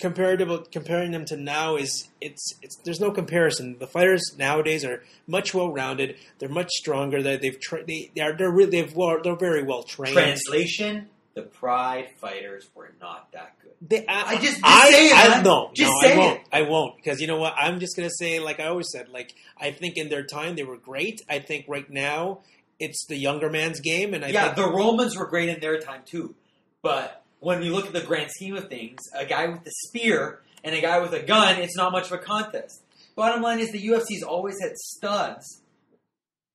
compared 0.00 0.38
to 0.40 0.64
comparing 0.70 1.10
them 1.12 1.24
to 1.26 1.36
now 1.36 1.76
is 1.76 2.08
it's 2.20 2.54
it's 2.62 2.76
there's 2.84 3.00
no 3.00 3.10
comparison. 3.10 3.76
The 3.78 3.86
fighters 3.86 4.22
nowadays 4.38 4.84
are 4.84 5.02
much 5.26 5.54
well 5.54 5.70
rounded. 5.72 6.16
They're 6.38 6.48
much 6.48 6.70
stronger. 6.70 7.22
They 7.22 7.36
they've 7.36 7.60
tra- 7.60 7.84
they 7.84 8.10
they 8.14 8.22
are 8.22 8.32
they're 8.36 8.50
really 8.50 8.70
they've 8.70 8.94
well, 8.94 9.18
they're 9.22 9.36
very 9.36 9.62
well 9.62 9.82
trained. 9.82 10.14
Translation: 10.14 11.08
The 11.34 11.42
Pride 11.42 12.10
fighters 12.18 12.68
were 12.74 12.92
not 13.00 13.30
that 13.32 13.54
good. 13.62 13.72
They, 13.80 14.06
I, 14.06 14.22
I 14.22 14.34
just- 14.36 14.44
just 14.46 14.60
I, 14.64 14.90
say 14.90 15.06
it, 15.08 15.30
I, 15.30 15.42
no, 15.42 15.70
Just 15.74 15.92
no, 15.92 16.00
say 16.00 16.14
I 16.14 16.18
won't. 16.18 16.40
it. 16.40 16.46
I 16.52 16.62
won't 16.62 16.96
because 16.96 17.20
you 17.20 17.26
know 17.26 17.38
what? 17.38 17.54
I'm 17.58 17.78
just 17.80 17.94
gonna 17.96 18.08
say, 18.10 18.38
like 18.40 18.58
I 18.60 18.66
always 18.68 18.88
said, 18.90 19.08
like 19.10 19.34
I 19.58 19.70
think 19.70 19.96
in 19.96 20.08
their 20.08 20.24
time 20.24 20.56
they 20.56 20.64
were 20.64 20.78
great. 20.78 21.20
I 21.28 21.40
think 21.40 21.66
right 21.68 21.88
now 21.90 22.40
it's 22.80 23.06
the 23.06 23.16
younger 23.16 23.50
man's 23.50 23.80
game, 23.80 24.14
and 24.14 24.24
I 24.24 24.28
yeah, 24.28 24.44
think 24.54 24.56
the 24.56 24.70
Romans 24.72 25.16
were 25.16 25.26
great 25.26 25.48
in 25.48 25.60
their 25.60 25.78
time 25.78 26.02
too. 26.06 26.34
But 26.82 27.22
when 27.46 27.60
we 27.60 27.70
look 27.70 27.86
at 27.86 27.92
the 27.92 28.00
grand 28.00 28.28
scheme 28.32 28.56
of 28.56 28.68
things, 28.68 28.98
a 29.14 29.24
guy 29.24 29.46
with 29.46 29.64
a 29.64 29.70
spear 29.86 30.40
and 30.64 30.74
a 30.74 30.80
guy 30.80 30.98
with 30.98 31.12
a 31.12 31.22
gun, 31.22 31.60
it's 31.60 31.76
not 31.76 31.92
much 31.92 32.06
of 32.06 32.12
a 32.12 32.18
contest. 32.18 32.82
Bottom 33.14 33.40
line 33.40 33.60
is 33.60 33.70
the 33.70 33.86
UFC's 33.86 34.24
always 34.24 34.56
had 34.60 34.72
studs. 34.74 35.62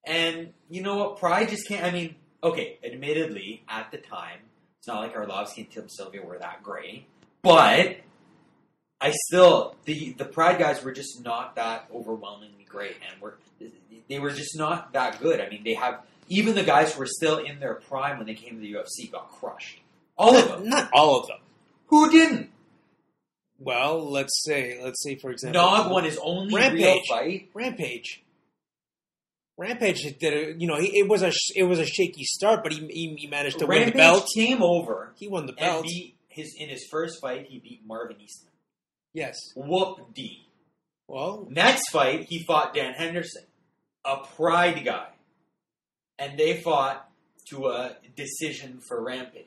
And 0.05 0.51
you 0.69 0.83
know 0.83 0.97
what? 0.97 1.17
Pride 1.17 1.47
just 1.47 1.65
can't. 1.65 1.85
I 1.85 1.91
mean, 1.91 2.15
okay, 2.43 2.77
admittedly, 2.83 3.63
at 3.69 3.89
the 3.91 3.99
time, 3.99 4.39
it's 4.79 4.87
not 4.89 4.99
like 4.99 5.15
Arlovsky 5.15 5.59
and 5.59 5.71
Tim 5.71 5.87
Sylvia 5.87 6.23
were 6.23 6.37
that 6.39 6.61
great. 6.61 7.05
But 7.41 8.01
I 8.99 9.13
still, 9.27 9.77
the, 9.85 10.11
the 10.17 10.25
Pride 10.25 10.59
guys 10.59 10.83
were 10.83 10.91
just 10.91 11.23
not 11.23 11.55
that 11.55 11.87
overwhelmingly 11.95 12.65
great. 12.67 12.97
And 13.09 13.21
were, 13.21 13.37
they 14.09 14.19
were 14.19 14.31
just 14.31 14.57
not 14.57 14.91
that 14.91 15.21
good. 15.21 15.39
I 15.39 15.47
mean, 15.47 15.63
they 15.63 15.75
have 15.75 16.01
even 16.27 16.53
the 16.53 16.63
guys 16.63 16.93
who 16.93 16.99
were 16.99 17.07
still 17.07 17.37
in 17.37 17.61
their 17.61 17.75
prime 17.75 18.17
when 18.17 18.27
they 18.27 18.35
came 18.35 18.55
to 18.55 18.59
the 18.59 18.73
UFC 18.73 19.09
got 19.09 19.31
crushed. 19.31 19.80
All 20.21 20.35
of 20.37 20.47
them. 20.49 20.69
not 20.69 20.89
all 20.93 21.19
of 21.19 21.27
them. 21.27 21.37
Who 21.87 22.09
didn't? 22.11 22.49
Well, 23.59 24.09
let's 24.09 24.41
say, 24.43 24.79
let's 24.83 25.03
say 25.03 25.15
for 25.15 25.31
example, 25.31 25.61
Nog 25.61 25.91
won 25.91 26.03
his 26.03 26.17
only 26.21 26.53
real 26.53 26.63
Rampage. 26.63 27.07
fight. 27.07 27.49
Rampage. 27.53 28.23
Rampage 29.57 30.17
did 30.17 30.33
a, 30.33 30.59
you 30.59 30.65
know 30.65 30.79
he, 30.79 30.97
it 30.99 31.07
was 31.07 31.21
a 31.21 31.31
it 31.55 31.63
was 31.63 31.77
a 31.77 31.85
shaky 31.85 32.23
start, 32.23 32.63
but 32.63 32.71
he 32.73 32.79
he, 32.87 33.15
he 33.19 33.27
managed 33.27 33.59
to 33.59 33.67
win 33.67 33.85
the 33.85 33.91
belt. 33.91 34.27
came 34.33 34.63
over 34.63 35.13
He 35.17 35.27
won 35.27 35.45
the 35.45 35.53
belt. 35.53 35.85
his 36.29 36.55
in 36.57 36.69
his 36.69 36.87
first 36.89 37.21
fight. 37.21 37.45
He 37.47 37.59
beat 37.59 37.81
Marvin 37.85 38.17
Eastman. 38.19 38.51
yes. 39.13 39.35
Whoop 39.55 40.13
D. 40.15 40.47
Well, 41.07 41.45
Next 41.49 41.89
fight, 41.91 42.27
he 42.29 42.41
fought 42.43 42.73
Dan 42.73 42.93
Henderson, 42.93 43.43
a 44.05 44.17
Pride 44.37 44.81
guy, 44.85 45.09
and 46.17 46.39
they 46.39 46.61
fought 46.61 47.07
to 47.49 47.67
a 47.67 47.97
decision 48.15 48.79
for 48.79 49.03
Rampage. 49.03 49.45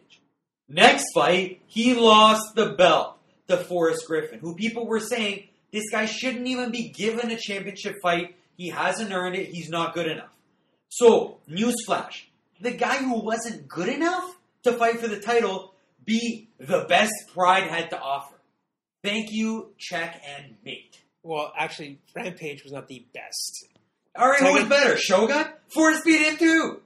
Next 0.69 1.05
fight, 1.15 1.61
he 1.67 1.95
lost 1.95 2.55
the 2.55 2.71
belt 2.71 3.19
to 3.49 3.57
Forrest 3.57 4.07
Griffin, 4.07 4.39
who 4.39 4.55
people 4.55 4.87
were 4.87 5.01
saying 5.01 5.49
this 5.73 5.91
guy 5.91 6.07
shouldn't 6.07 6.47
even 6.47 6.71
be 6.71 6.89
given 6.89 7.31
a 7.31 7.37
championship 7.39 7.97
fight. 8.03 8.37
He 8.57 8.71
hasn't 8.71 9.13
earned 9.13 9.37
it. 9.37 9.49
He's 9.49 9.69
not 9.69 9.95
good 9.95 10.07
enough. 10.07 10.33
So, 10.89 11.39
newsflash: 11.51 12.23
the 12.61 12.71
guy 12.71 12.97
who 12.97 13.21
wasn't 13.21 13.69
good 13.69 13.89
enough 13.89 14.25
to 14.63 14.73
fight 14.73 15.01
for 15.01 15.09
the 15.09 15.21
title 15.21 15.75
beat 16.05 16.49
the 16.59 16.87
best 16.89 17.13
Pride 17.35 17.65
had 17.65 17.91
to 17.91 18.01
offer. 18.01 18.35
Thank 19.03 19.33
you, 19.33 19.73
check 19.79 20.23
and 20.27 20.55
mate. 20.65 20.99
well, 21.23 21.53
actually, 21.59 21.99
Rampage 22.15 22.63
was 22.63 22.73
not 22.73 22.89
the 22.89 23.05
best. 23.13 23.67
All 24.17 24.29
right, 24.29 24.41
who 24.41 24.55
was 24.55 24.65
better, 24.65 24.97
Shogun? 24.97 25.47
Forrest 25.75 26.05
beat 26.05 26.21
him 26.21 26.37
too. 26.39 26.81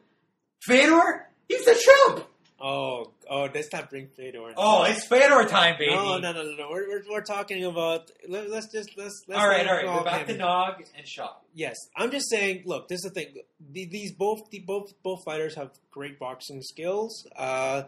Fedor? 0.62 1.28
He's 1.48 1.64
the 1.64 1.74
chump. 2.06 2.26
Oh, 2.60 3.12
oh, 3.28 3.48
let's 3.54 3.72
not 3.72 3.90
bring 3.90 4.08
Fedor. 4.16 4.52
Oh, 4.56 4.84
it's 4.84 5.06
Fedor 5.06 5.44
time, 5.48 5.76
baby. 5.78 5.94
No, 5.94 6.18
no, 6.18 6.32
no, 6.32 6.42
no, 6.42 6.54
no. 6.56 6.68
We're, 6.70 6.88
we're, 6.88 7.02
we're 7.10 7.22
talking 7.22 7.64
about. 7.64 8.10
Let, 8.28 8.46
us 8.50 8.66
just 8.72 8.90
let's. 8.96 9.22
let's 9.28 9.40
all 9.40 9.48
right, 9.48 9.66
all 9.66 9.74
right. 9.74 9.86
We're 9.86 10.04
back 10.04 10.26
to. 10.26 10.36
Nog 10.36 10.84
and 10.96 11.06
Schaub. 11.06 11.34
Yes, 11.54 11.76
I'm 11.96 12.10
just 12.10 12.28
saying. 12.30 12.62
Look, 12.66 12.88
this 12.88 13.04
is 13.04 13.10
the 13.12 13.20
thing. 13.20 13.34
These 13.70 14.12
both, 14.12 14.50
the 14.50 14.60
both, 14.60 14.92
both 15.02 15.24
fighters 15.24 15.54
have 15.56 15.70
great 15.90 16.18
boxing 16.18 16.62
skills. 16.62 17.26
Uh, 17.36 17.82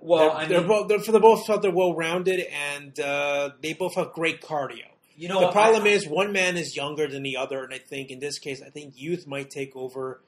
Well, 0.00 0.28
they're, 0.28 0.36
I 0.36 0.46
they're 0.46 0.60
both 0.66 0.88
they're, 0.88 0.98
for 0.98 1.12
the 1.12 1.20
both 1.20 1.46
felt 1.46 1.62
they're 1.62 1.70
well 1.70 1.94
rounded, 1.94 2.40
and 2.72 2.98
uh, 3.00 3.50
they 3.62 3.72
both 3.72 3.94
have 3.94 4.12
great 4.12 4.42
cardio. 4.42 4.84
You 5.16 5.28
know, 5.28 5.40
the 5.40 5.52
problem 5.52 5.84
I- 5.84 5.88
is 5.90 6.06
one 6.08 6.32
man 6.32 6.56
is 6.56 6.76
younger 6.76 7.06
than 7.08 7.22
the 7.22 7.36
other, 7.36 7.62
and 7.64 7.72
I 7.72 7.78
think 7.78 8.10
in 8.10 8.18
this 8.18 8.38
case, 8.38 8.60
I 8.60 8.70
think 8.70 8.94
youth 8.96 9.26
might 9.26 9.48
take 9.48 9.74
over, 9.76 10.20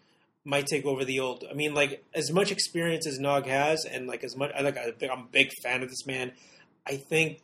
might 0.47 0.66
take 0.66 0.86
over 0.86 1.05
the 1.05 1.20
old. 1.20 1.44
I 1.51 1.55
mean, 1.55 1.74
like 1.74 2.05
as 2.14 2.30
much 2.32 2.51
experience 2.51 3.07
as 3.07 3.18
Nog 3.18 3.47
has, 3.47 3.84
and 3.84 4.07
like 4.07 4.24
as 4.24 4.36
much, 4.36 4.51
I 4.57 4.62
like 4.62 4.78
I 4.78 4.92
think 4.92 5.12
I'm 5.12 5.20
a 5.20 5.28
big 5.30 5.51
fan 5.62 5.82
of 5.82 5.90
this 5.90 6.07
man. 6.07 6.32
I 6.86 6.97
think, 6.97 7.40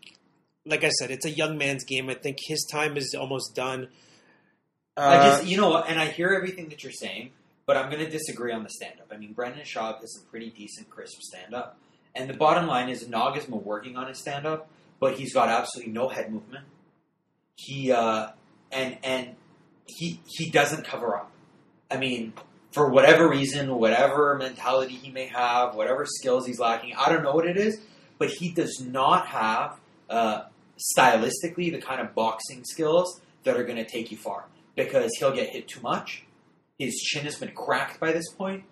like 0.64 0.84
I 0.84 0.88
said, 0.90 1.10
it's 1.10 1.26
a 1.26 1.30
young 1.30 1.58
man's 1.58 1.84
game. 1.84 2.08
I 2.08 2.14
think 2.14 2.38
his 2.46 2.64
time 2.70 2.96
is 2.96 3.14
almost 3.18 3.54
done. 3.54 3.88
I 4.96 5.16
Uh, 5.16 5.30
just, 5.30 5.46
you 5.46 5.56
know 5.56 5.76
and 5.78 5.98
I 5.98 6.06
hear 6.06 6.32
everything 6.32 6.68
that 6.68 6.82
you're 6.84 6.92
saying, 6.92 7.32
but 7.66 7.76
I'm 7.76 7.90
going 7.90 8.04
to 8.04 8.10
disagree 8.10 8.52
on 8.52 8.62
the 8.62 8.70
stand 8.70 9.00
up. 9.00 9.08
I 9.12 9.16
mean, 9.16 9.32
Brendan 9.32 9.62
Schaub 9.64 10.02
is 10.04 10.14
some 10.16 10.26
pretty 10.30 10.50
decent, 10.50 10.88
crisp 10.90 11.18
stand 11.20 11.54
up. 11.54 11.78
And 12.14 12.28
the 12.30 12.34
bottom 12.34 12.66
line 12.66 12.88
is, 12.88 13.08
Nog 13.08 13.34
has 13.34 13.46
been 13.46 13.64
working 13.64 13.96
on 13.96 14.06
his 14.06 14.18
stand 14.18 14.46
up, 14.46 14.68
but 15.00 15.14
he's 15.18 15.32
got 15.32 15.48
absolutely 15.48 15.92
no 15.92 16.08
head 16.08 16.30
movement. 16.30 16.66
He, 17.56 17.90
uh, 17.90 18.28
and, 18.70 18.98
and 19.02 19.34
he, 19.86 20.20
he 20.26 20.50
doesn't 20.50 20.84
cover 20.84 21.16
up. 21.16 21.30
I 21.90 21.96
mean, 21.96 22.34
for 22.72 22.88
whatever 22.90 23.28
reason, 23.28 23.74
whatever 23.76 24.36
mentality 24.36 24.94
he 24.94 25.10
may 25.10 25.26
have, 25.26 25.74
whatever 25.74 26.06
skills 26.06 26.46
he's 26.46 26.58
lacking, 26.58 26.94
I 26.98 27.08
don't 27.10 27.22
know 27.22 27.34
what 27.34 27.46
it 27.46 27.56
is, 27.56 27.80
but 28.18 28.30
he 28.30 28.50
does 28.52 28.80
not 28.80 29.26
have, 29.26 29.78
uh, 30.10 30.44
stylistically, 30.96 31.70
the 31.72 31.80
kind 31.80 32.00
of 32.00 32.14
boxing 32.14 32.64
skills 32.64 33.20
that 33.44 33.56
are 33.56 33.64
going 33.64 33.76
to 33.76 33.84
take 33.84 34.10
you 34.10 34.16
far 34.16 34.46
because 34.76 35.10
he'll 35.18 35.34
get 35.34 35.50
hit 35.50 35.68
too 35.68 35.80
much. 35.80 36.24
His 36.78 36.94
chin 36.96 37.24
has 37.24 37.36
been 37.36 37.52
cracked 37.52 38.00
by 38.00 38.12
this 38.12 38.30
point, 38.32 38.64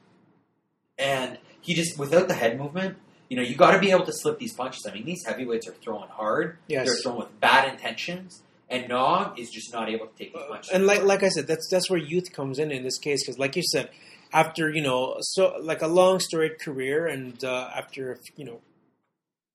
and 0.98 1.38
he 1.60 1.74
just 1.74 1.98
without 1.98 2.28
the 2.28 2.34
head 2.34 2.58
movement, 2.58 2.96
you 3.28 3.36
know, 3.36 3.42
you 3.42 3.54
got 3.54 3.72
to 3.72 3.78
be 3.78 3.90
able 3.90 4.06
to 4.06 4.12
slip 4.12 4.38
these 4.38 4.54
punches. 4.54 4.84
I 4.88 4.92
mean, 4.94 5.04
these 5.04 5.22
heavyweights 5.24 5.68
are 5.68 5.74
throwing 5.74 6.08
hard. 6.08 6.58
yes, 6.66 6.86
They're 6.86 6.96
throwing 6.96 7.18
with 7.20 7.40
bad 7.40 7.68
intentions, 7.72 8.42
and 8.70 8.88
Nog 8.88 9.38
is 9.38 9.50
just 9.50 9.72
not 9.72 9.88
able 9.88 10.06
to 10.06 10.16
take 10.16 10.32
these 10.32 10.42
punches. 10.48 10.70
and 10.72 10.86
like 10.86 11.02
like 11.02 11.22
I 11.22 11.28
said, 11.28 11.46
that's 11.46 11.68
that's 11.68 11.90
where 11.90 11.98
youth 11.98 12.32
comes 12.32 12.58
in 12.58 12.70
in 12.70 12.84
this 12.84 12.98
case 12.98 13.22
because, 13.24 13.38
like 13.38 13.56
you 13.56 13.62
said, 13.62 13.90
after 14.32 14.70
you 14.70 14.80
know, 14.80 15.16
so 15.20 15.56
like 15.60 15.82
a 15.82 15.88
long 15.88 16.20
storied 16.20 16.60
career, 16.60 17.06
and 17.06 17.42
uh, 17.44 17.70
after 17.74 18.18
you 18.36 18.44
know, 18.44 18.60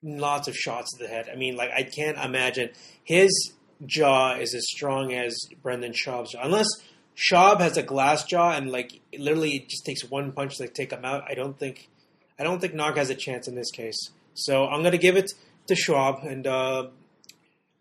lots 0.04 0.48
of 0.48 0.56
shots 0.56 0.92
to 0.98 1.04
the 1.04 1.10
head. 1.10 1.30
I 1.32 1.36
mean, 1.36 1.56
like 1.56 1.72
I 1.72 1.84
can't 1.84 2.18
imagine 2.18 2.70
his 3.04 3.54
jaw 3.86 4.36
is 4.36 4.54
as 4.54 4.68
strong 4.68 5.14
as 5.14 5.38
Brendan 5.64 5.94
Schaub's 5.94 6.32
jaw, 6.34 6.42
unless 6.44 6.68
Schaub 7.16 7.62
has 7.62 7.78
a 7.78 7.84
glass 7.84 8.26
jaw 8.26 8.52
and 8.52 8.70
like 8.70 9.00
literally 9.18 9.56
it 9.56 9.70
just 9.70 9.86
takes 9.86 10.04
one 10.04 10.34
punch 10.34 10.58
to 10.58 10.68
take 10.68 10.92
him 10.92 11.06
out. 11.06 11.24
I 11.30 11.36
don't 11.36 11.58
think 11.58 11.90
I 12.38 12.44
don't 12.44 12.60
think 12.60 12.74
Nog 12.74 12.98
has 12.98 13.10
a 13.10 13.16
chance 13.16 13.48
in 13.48 13.56
this 13.56 13.72
case. 13.72 14.12
So 14.34 14.66
I'm 14.66 14.84
gonna 14.84 14.98
give 14.98 15.16
it 15.16 15.32
to 15.68 15.74
Schaub 15.74 16.30
and. 16.30 16.46
Uh, 16.46 16.88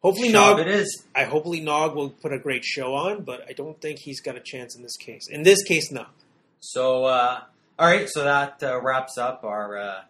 Hopefully, 0.05 0.29
Nog. 0.29 0.61
it 0.61 0.69
is. 0.69 1.03
I 1.15 1.25
hopefully 1.25 1.61
Nog 1.61 1.95
will 1.95 2.11
put 2.11 2.31
a 2.31 2.39
great 2.39 2.63
show 2.63 2.95
on, 2.95 3.25
but 3.25 3.47
I 3.49 3.55
don't 3.55 3.81
think 3.81 4.01
he's 4.01 4.21
got 4.21 4.37
a 4.37 4.41
chance 4.41 4.77
in 4.77 4.83
this 4.83 4.99
case. 4.99 5.29
In 5.31 5.45
this 5.45 5.63
case, 5.63 5.91
no. 5.91 6.05
So, 6.61 7.07
uh, 7.07 7.41
all 7.79 7.87
right, 7.87 8.07
so 8.11 8.23
that 8.23 8.63
uh, 8.63 8.83
wraps 8.83 9.17
up 9.17 9.45
our 9.45 9.79
uh, 9.79 10.01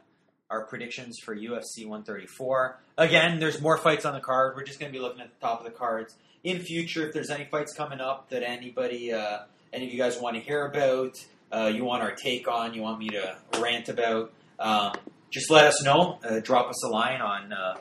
our 0.50 0.66
predictions 0.66 1.18
for 1.24 1.36
UFC 1.36 1.86
134. 1.86 2.76
Again, 2.98 3.38
there's 3.38 3.60
more 3.60 3.78
fights 3.78 4.04
on 4.04 4.14
the 4.14 4.20
card. 4.20 4.56
We're 4.56 4.64
just 4.64 4.80
going 4.80 4.92
to 4.92 4.98
be 4.98 5.00
looking 5.00 5.20
at 5.20 5.28
the 5.28 5.46
top 5.46 5.60
of 5.60 5.64
the 5.64 5.70
cards. 5.70 6.16
In 6.42 6.58
future, 6.58 7.06
if 7.06 7.14
there's 7.14 7.30
any 7.30 7.44
fights 7.44 7.72
coming 7.72 8.00
up 8.00 8.30
that 8.30 8.42
anybody, 8.42 9.12
uh, 9.12 9.42
any 9.72 9.86
of 9.86 9.92
you 9.92 9.98
guys 9.98 10.20
want 10.20 10.34
to 10.34 10.42
hear 10.42 10.66
about, 10.66 11.24
uh, 11.52 11.70
you 11.72 11.84
want 11.84 12.02
our 12.02 12.16
take 12.16 12.48
on, 12.48 12.74
you 12.74 12.82
want 12.82 12.98
me 12.98 13.10
to 13.10 13.36
rant 13.60 13.88
about, 13.88 14.32
um, 14.58 14.92
just 15.30 15.50
let 15.52 15.66
us 15.66 15.84
know. 15.84 16.18
Uh, 16.28 16.40
drop 16.40 16.68
us 16.68 16.84
a 16.84 16.88
line 16.88 17.20
on 17.20 17.52
uh, 17.52 17.74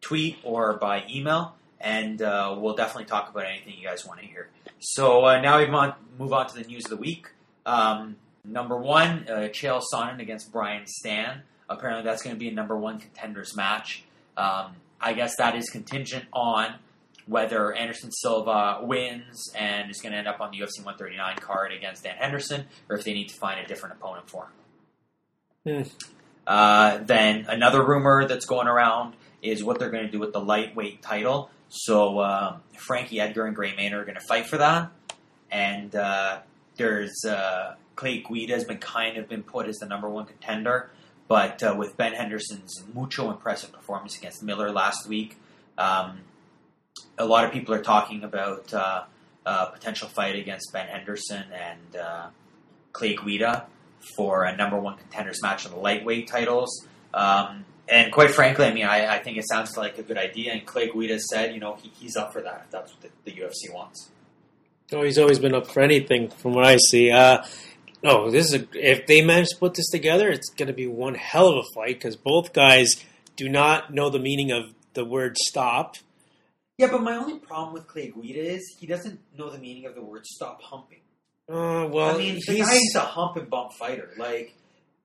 tweet 0.00 0.38
or 0.42 0.74
by 0.74 1.04
email, 1.10 1.54
and 1.80 2.20
uh, 2.22 2.54
we'll 2.58 2.74
definitely 2.74 3.06
talk 3.06 3.30
about 3.30 3.46
anything 3.46 3.74
you 3.78 3.86
guys 3.86 4.06
want 4.06 4.20
to 4.20 4.26
hear. 4.26 4.48
So 4.78 5.24
uh, 5.26 5.40
now 5.40 5.58
we 5.58 5.66
move 6.18 6.32
on, 6.32 6.48
to 6.48 6.54
the 6.54 6.64
news 6.64 6.84
of 6.84 6.90
the 6.90 6.96
week. 6.96 7.28
Um, 7.66 8.16
number 8.44 8.76
one, 8.76 9.26
uh, 9.28 9.48
Chael 9.52 9.82
Sonnen 9.92 10.20
against 10.20 10.52
Brian 10.52 10.86
Stann. 10.86 11.42
Apparently, 11.68 12.02
that's 12.02 12.22
going 12.22 12.34
to 12.34 12.40
be 12.40 12.48
a 12.48 12.52
number 12.52 12.76
one 12.76 12.98
contenders 12.98 13.54
match. 13.54 14.04
Um, 14.36 14.76
I 15.00 15.12
guess 15.12 15.36
that 15.36 15.56
is 15.56 15.70
contingent 15.70 16.24
on 16.32 16.74
whether 17.26 17.72
Anderson 17.72 18.10
Silva 18.10 18.80
wins 18.82 19.52
and 19.56 19.90
is 19.90 20.00
going 20.00 20.12
to 20.12 20.18
end 20.18 20.26
up 20.26 20.40
on 20.40 20.50
the 20.50 20.58
UFC 20.58 20.78
139 20.84 21.36
card 21.36 21.72
against 21.72 22.02
Dan 22.02 22.16
Henderson, 22.16 22.64
or 22.88 22.96
if 22.96 23.04
they 23.04 23.12
need 23.12 23.28
to 23.28 23.36
find 23.36 23.60
a 23.60 23.66
different 23.66 23.96
opponent 23.96 24.28
for 24.28 24.48
him. 25.64 25.84
Uh, 26.46 26.98
then 27.04 27.46
another 27.48 27.84
rumor 27.84 28.26
that's 28.26 28.46
going 28.46 28.66
around 28.66 29.14
is 29.42 29.64
what 29.64 29.78
they're 29.78 29.90
going 29.90 30.04
to 30.04 30.10
do 30.10 30.18
with 30.18 30.32
the 30.32 30.40
lightweight 30.40 31.02
title. 31.02 31.50
So 31.68 32.20
um, 32.20 32.62
Frankie 32.76 33.20
Edgar 33.20 33.46
and 33.46 33.54
Gray 33.54 33.74
Maynard 33.76 34.02
are 34.02 34.04
going 34.04 34.18
to 34.18 34.26
fight 34.26 34.46
for 34.46 34.58
that, 34.58 34.90
and 35.50 35.94
uh, 35.94 36.40
there's 36.76 37.24
uh, 37.24 37.74
Clay 37.94 38.24
Guida 38.26 38.54
has 38.54 38.64
been 38.64 38.78
kind 38.78 39.16
of 39.16 39.28
been 39.28 39.42
put 39.42 39.68
as 39.68 39.76
the 39.76 39.86
number 39.86 40.08
one 40.08 40.26
contender, 40.26 40.90
but 41.28 41.62
uh, 41.62 41.74
with 41.78 41.96
Ben 41.96 42.12
Henderson's 42.12 42.82
mucho 42.92 43.30
impressive 43.30 43.72
performance 43.72 44.18
against 44.18 44.42
Miller 44.42 44.72
last 44.72 45.06
week, 45.06 45.36
um, 45.78 46.20
a 47.18 47.24
lot 47.24 47.44
of 47.44 47.52
people 47.52 47.74
are 47.74 47.82
talking 47.82 48.24
about 48.24 48.72
uh, 48.74 49.04
a 49.46 49.66
potential 49.66 50.08
fight 50.08 50.36
against 50.36 50.72
Ben 50.72 50.88
Henderson 50.88 51.44
and 51.52 51.96
uh, 51.96 52.26
Clay 52.92 53.16
Guida 53.16 53.66
for 54.16 54.44
a 54.44 54.56
number 54.56 54.78
one 54.78 54.96
contenders 54.96 55.42
match 55.42 55.66
on 55.66 55.72
the 55.72 55.78
lightweight 55.78 56.26
titles. 56.26 56.86
Um, 57.12 57.64
and 57.90 58.12
quite 58.12 58.30
frankly, 58.30 58.66
I 58.66 58.72
mean, 58.72 58.86
I, 58.86 59.16
I 59.16 59.18
think 59.18 59.36
it 59.36 59.44
sounds 59.48 59.76
like 59.76 59.98
a 59.98 60.02
good 60.02 60.18
idea. 60.18 60.52
And 60.52 60.64
Clay 60.64 60.90
Guida 60.90 61.18
said, 61.18 61.54
you 61.54 61.60
know, 61.60 61.76
he, 61.82 61.90
he's 61.98 62.16
up 62.16 62.32
for 62.32 62.40
that 62.42 62.62
if 62.66 62.70
that's 62.70 62.92
what 62.92 63.02
the, 63.24 63.30
the 63.30 63.40
UFC 63.40 63.72
wants. 63.72 64.10
Oh, 64.92 65.02
he's 65.02 65.18
always 65.18 65.38
been 65.38 65.54
up 65.54 65.66
for 65.68 65.80
anything, 65.80 66.30
from 66.30 66.54
what 66.54 66.64
I 66.64 66.76
see. 66.76 67.10
Uh, 67.10 67.44
no, 68.02 68.30
this 68.30 68.46
is 68.46 68.62
a, 68.62 68.66
if 68.74 69.06
they 69.06 69.22
manage 69.22 69.50
to 69.50 69.56
put 69.56 69.74
this 69.74 69.88
together, 69.90 70.28
it's 70.28 70.50
going 70.50 70.68
to 70.68 70.72
be 70.72 70.86
one 70.86 71.14
hell 71.14 71.48
of 71.48 71.58
a 71.58 71.74
fight 71.74 71.96
because 71.96 72.16
both 72.16 72.52
guys 72.52 73.04
do 73.36 73.48
not 73.48 73.92
know 73.92 74.10
the 74.10 74.18
meaning 74.18 74.50
of 74.50 74.74
the 74.94 75.04
word 75.04 75.36
"stop." 75.36 75.96
Yeah, 76.78 76.88
but 76.90 77.02
my 77.02 77.14
only 77.16 77.38
problem 77.38 77.74
with 77.74 77.86
Clay 77.86 78.10
Guida 78.10 78.40
is 78.40 78.74
he 78.78 78.86
doesn't 78.86 79.20
know 79.36 79.50
the 79.50 79.58
meaning 79.58 79.86
of 79.86 79.94
the 79.94 80.02
word 80.02 80.26
"stop 80.26 80.62
humping." 80.62 81.00
Uh, 81.48 81.86
well, 81.90 82.14
I 82.14 82.18
mean, 82.18 82.40
the 82.46 82.52
he's 82.52 82.66
guy's 82.66 82.94
a 82.94 83.00
hump 83.00 83.36
and 83.36 83.50
bump 83.50 83.72
fighter. 83.74 84.10
Like, 84.16 84.54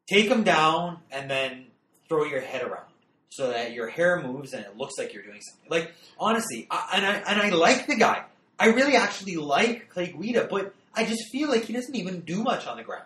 take 0.07 0.27
him 0.27 0.43
down 0.43 0.99
and 1.11 1.29
then 1.29 1.64
throw 2.07 2.23
your 2.25 2.41
head 2.41 2.63
around 2.63 2.85
so 3.29 3.49
that 3.49 3.73
your 3.73 3.89
hair 3.89 4.21
moves 4.21 4.53
and 4.53 4.65
it 4.65 4.77
looks 4.77 4.93
like 4.97 5.13
you're 5.13 5.23
doing 5.23 5.41
something. 5.41 5.69
Like, 5.69 5.93
honestly, 6.19 6.67
I, 6.71 6.89
and 6.95 7.05
I 7.05 7.13
and 7.31 7.41
I 7.41 7.49
like 7.49 7.87
the 7.87 7.95
guy. 7.95 8.23
I 8.57 8.67
really 8.67 8.95
actually 8.95 9.35
like 9.35 9.89
Clay 9.89 10.07
Guida, 10.07 10.47
but 10.49 10.73
I 10.93 11.05
just 11.05 11.29
feel 11.31 11.49
like 11.49 11.65
he 11.65 11.73
doesn't 11.73 11.95
even 11.95 12.21
do 12.21 12.41
much 12.41 12.65
on 12.67 12.77
the 12.77 12.83
ground. 12.83 13.05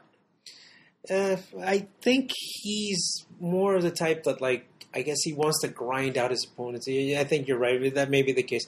Uh, 1.10 1.38
I 1.64 1.88
think 2.02 2.32
he's 2.36 3.26
more 3.40 3.76
of 3.76 3.82
the 3.82 3.90
type 3.90 4.26
that, 4.26 4.42
like, 4.42 4.68
I 4.94 5.02
guess 5.02 5.18
he 5.24 5.34
wants 5.34 5.62
to 5.62 5.68
grind 5.68 6.18
out 6.18 6.30
his 6.30 6.46
opponents. 6.46 6.88
Yeah, 6.88 7.20
I 7.20 7.24
think 7.24 7.48
you're 7.48 7.58
right. 7.58 7.94
That 7.96 8.10
may 8.10 8.22
be 8.22 8.32
the 8.32 8.44
case. 8.44 8.66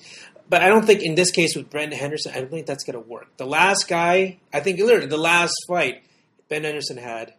But 0.49 0.63
I 0.63 0.69
don't 0.69 0.85
think 0.85 1.01
in 1.01 1.15
this 1.15 1.31
case 1.31 1.55
with 1.55 1.69
Brendan 1.69 1.99
Henderson, 1.99 2.31
I 2.33 2.39
don't 2.39 2.49
think 2.49 2.65
that's 2.65 2.83
going 2.83 3.01
to 3.01 3.07
work. 3.07 3.27
The 3.37 3.45
last 3.45 3.87
guy, 3.87 4.39
I 4.53 4.59
think 4.59 4.79
literally 4.79 5.07
the 5.07 5.17
last 5.17 5.53
fight 5.67 6.03
Ben 6.49 6.63
Henderson 6.63 6.97
had, 6.97 7.33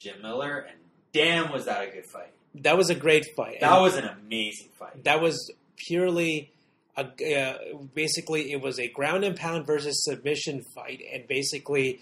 Jim 0.00 0.20
Miller, 0.20 0.58
and 0.58 0.78
damn, 1.14 1.50
was 1.50 1.64
that 1.64 1.88
a 1.88 1.90
good 1.90 2.04
fight. 2.06 2.30
that 2.56 2.76
was 2.76 2.90
a 2.90 2.94
great 2.94 3.24
fight. 3.36 3.60
That 3.60 3.72
And 3.72 3.82
was 3.82 3.96
an 3.96 4.04
amazing 4.04 4.68
fight. 4.78 5.04
that 5.04 5.22
was 5.22 5.50
purely, 5.76 6.52
a, 6.96 7.02
uh, 7.04 7.58
basically, 7.94 8.52
it 8.52 8.60
was 8.60 8.78
a 8.78 8.88
ground 8.88 9.24
and 9.24 9.34
pound 9.36 9.66
versus 9.66 10.04
submission 10.04 10.62
fight. 10.74 11.00
And 11.12 11.26
basically, 11.26 12.00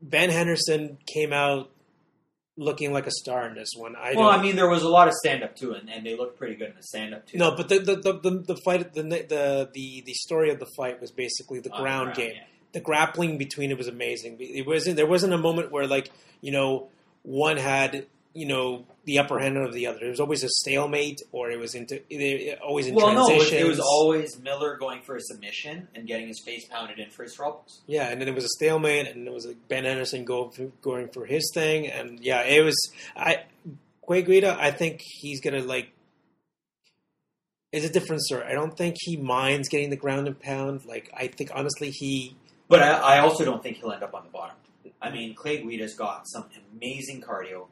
Ben 0.00 0.30
Henderson 0.30 0.96
came 1.06 1.32
out 1.32 1.70
looking 2.56 2.92
like 2.92 3.06
a 3.06 3.10
star 3.10 3.46
in 3.48 3.54
this 3.56 3.70
one. 3.76 3.96
I 3.96 4.14
well, 4.14 4.28
I 4.28 4.40
mean, 4.40 4.54
there 4.56 4.68
was 4.68 4.82
a 4.82 4.88
lot 4.88 5.08
of 5.08 5.14
stand 5.14 5.42
up 5.42 5.56
too, 5.56 5.72
and, 5.72 5.90
and 5.90 6.06
they 6.06 6.16
looked 6.16 6.38
pretty 6.38 6.54
good 6.54 6.70
in 6.70 6.76
the 6.76 6.82
stand 6.84 7.12
up 7.14 7.26
too. 7.26 7.36
No, 7.38 7.56
but 7.56 7.68
the 7.68 7.78
the, 7.80 7.96
the, 7.96 8.12
the, 8.20 8.30
the 8.54 8.56
fight 8.64 8.92
the, 8.94 9.02
the 9.02 9.68
the 9.74 10.02
the 10.06 10.14
story 10.14 10.50
of 10.50 10.58
the 10.60 10.68
fight 10.76 11.00
was 11.00 11.10
basically 11.10 11.58
the 11.60 11.70
On 11.70 11.76
the 11.78 11.82
ground, 11.82 12.14
game. 12.14 12.32
yeah. 12.36 12.42
The 12.72 12.80
grappling 12.80 13.38
between 13.38 13.70
it 13.70 13.78
was 13.78 13.86
amazing. 13.88 14.36
It 14.40 14.66
wasn't 14.66 14.96
there 14.96 15.06
wasn't 15.06 15.32
a 15.32 15.38
moment 15.38 15.70
where 15.72 15.86
like 15.86 16.10
you 16.40 16.50
know 16.52 16.88
one 17.22 17.56
had 17.56 18.06
you 18.34 18.46
know 18.46 18.84
the 19.04 19.18
upper 19.18 19.38
hand 19.38 19.56
of 19.56 19.72
the 19.72 19.86
other. 19.86 20.00
It 20.04 20.10
was 20.10 20.20
always 20.20 20.42
a 20.44 20.48
stalemate, 20.48 21.20
or 21.32 21.50
it 21.50 21.58
was 21.58 21.74
into 21.74 22.02
it, 22.10 22.58
always 22.60 22.86
in 22.88 22.94
Well, 22.94 23.14
no, 23.14 23.28
it 23.28 23.38
was, 23.38 23.48
transitions. 23.48 23.60
it 23.60 23.68
was 23.68 23.80
always 23.80 24.38
Miller 24.40 24.76
going 24.76 25.02
for 25.02 25.16
a 25.16 25.20
submission 25.20 25.88
and 25.94 26.06
getting 26.06 26.26
his 26.28 26.42
face 26.44 26.66
pounded 26.68 26.98
in 26.98 27.10
for 27.10 27.22
his 27.22 27.34
troubles. 27.34 27.82
yeah, 27.86 28.08
and 28.08 28.20
then 28.20 28.28
it 28.28 28.34
was 28.34 28.44
a 28.44 28.48
stalemate, 28.48 29.06
and 29.06 29.26
it 29.26 29.32
was 29.32 29.46
like 29.46 29.56
Ben 29.68 29.86
Anderson 29.86 30.24
go, 30.24 30.52
going 30.82 31.08
for 31.08 31.24
his 31.24 31.50
thing, 31.54 31.86
and 31.86 32.20
yeah, 32.20 32.42
it 32.42 32.62
was 32.64 32.76
I. 33.16 33.44
Clay 34.06 34.20
Guida, 34.20 34.54
I 34.60 34.70
think 34.70 35.00
he's 35.02 35.40
gonna 35.40 35.62
like. 35.62 35.90
It's 37.72 37.86
a 37.86 37.90
different 37.90 38.22
story. 38.22 38.44
I 38.44 38.52
don't 38.52 38.76
think 38.76 38.96
he 39.00 39.16
minds 39.16 39.68
getting 39.68 39.90
the 39.90 39.96
ground 39.96 40.26
and 40.26 40.38
pound. 40.38 40.84
Like 40.84 41.10
I 41.16 41.26
think 41.28 41.50
honestly, 41.54 41.90
he 41.90 42.36
But 42.68 42.82
I, 42.82 43.16
I 43.16 43.18
also 43.20 43.44
don't 43.44 43.62
think 43.62 43.78
he'll 43.78 43.92
end 43.92 44.02
up 44.02 44.14
on 44.14 44.24
the 44.24 44.30
bottom. 44.30 44.56
I 45.00 45.10
mean, 45.10 45.34
Clay 45.34 45.62
Guida's 45.62 45.94
got 45.94 46.28
some 46.28 46.46
amazing 46.76 47.22
cardio. 47.22 47.66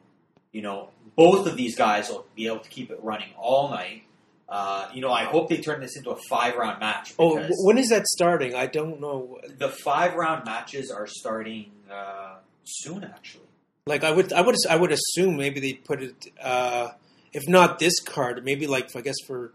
You 0.53 0.61
know, 0.61 0.89
both 1.17 1.45
of 1.47 1.57
these 1.57 1.75
guys 1.75 2.09
will 2.09 2.25
be 2.35 2.47
able 2.47 2.59
to 2.59 2.69
keep 2.69 2.89
it 2.91 2.99
running 3.03 3.29
all 3.37 3.69
night. 3.69 4.03
Uh, 4.47 4.87
you 4.93 5.01
know, 5.01 5.11
I 5.11 5.25
hope 5.25 5.49
they 5.49 5.57
turn 5.57 5.81
this 5.81 5.97
into 5.97 6.11
a 6.11 6.17
five 6.29 6.55
round 6.55 6.79
match. 6.79 7.13
Oh, 7.19 7.43
when 7.65 7.77
is 7.77 7.89
that 7.89 8.05
starting? 8.07 8.55
I 8.55 8.67
don't 8.67 9.01
know. 9.01 9.39
the 9.57 9.69
five 9.69 10.13
round 10.13 10.45
matches 10.45 10.91
are 10.91 11.07
starting 11.07 11.71
uh, 11.91 12.35
soon, 12.63 13.03
actually. 13.03 13.47
Like 13.85 14.03
I 14.03 14.11
would, 14.11 14.31
I 14.31 14.41
would, 14.41 14.55
I 14.69 14.75
would 14.77 14.91
assume 14.91 15.35
maybe 15.35 15.59
they 15.59 15.73
put 15.73 16.01
it. 16.01 16.27
Uh, 16.41 16.91
if 17.33 17.49
not 17.49 17.79
this 17.79 17.99
card, 17.99 18.45
maybe 18.45 18.67
like 18.67 18.95
I 18.95 19.01
guess 19.01 19.15
for 19.25 19.53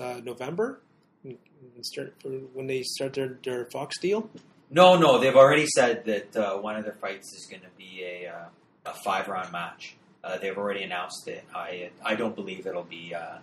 uh, 0.00 0.20
November, 0.22 0.80
start 1.82 2.14
for 2.20 2.28
when 2.28 2.66
they 2.66 2.82
start 2.82 3.14
their, 3.14 3.38
their 3.42 3.64
Fox 3.66 3.98
deal. 3.98 4.28
No, 4.70 4.96
no, 4.96 5.18
they've 5.18 5.34
already 5.34 5.66
said 5.66 6.04
that 6.04 6.36
uh, 6.36 6.58
one 6.58 6.76
of 6.76 6.84
their 6.84 6.94
fights 6.94 7.32
is 7.32 7.46
going 7.46 7.62
to 7.62 7.68
be 7.76 8.04
a 8.04 8.28
uh, 8.28 8.48
a 8.86 8.94
five 9.04 9.28
round 9.28 9.52
match. 9.52 9.96
Uh, 10.22 10.38
they've 10.38 10.56
already 10.56 10.82
announced 10.82 11.26
it. 11.28 11.44
I 11.54 11.90
I 12.04 12.14
don't 12.14 12.34
believe 12.34 12.66
it'll 12.66 12.82
be 12.82 13.14
uh, 13.14 13.38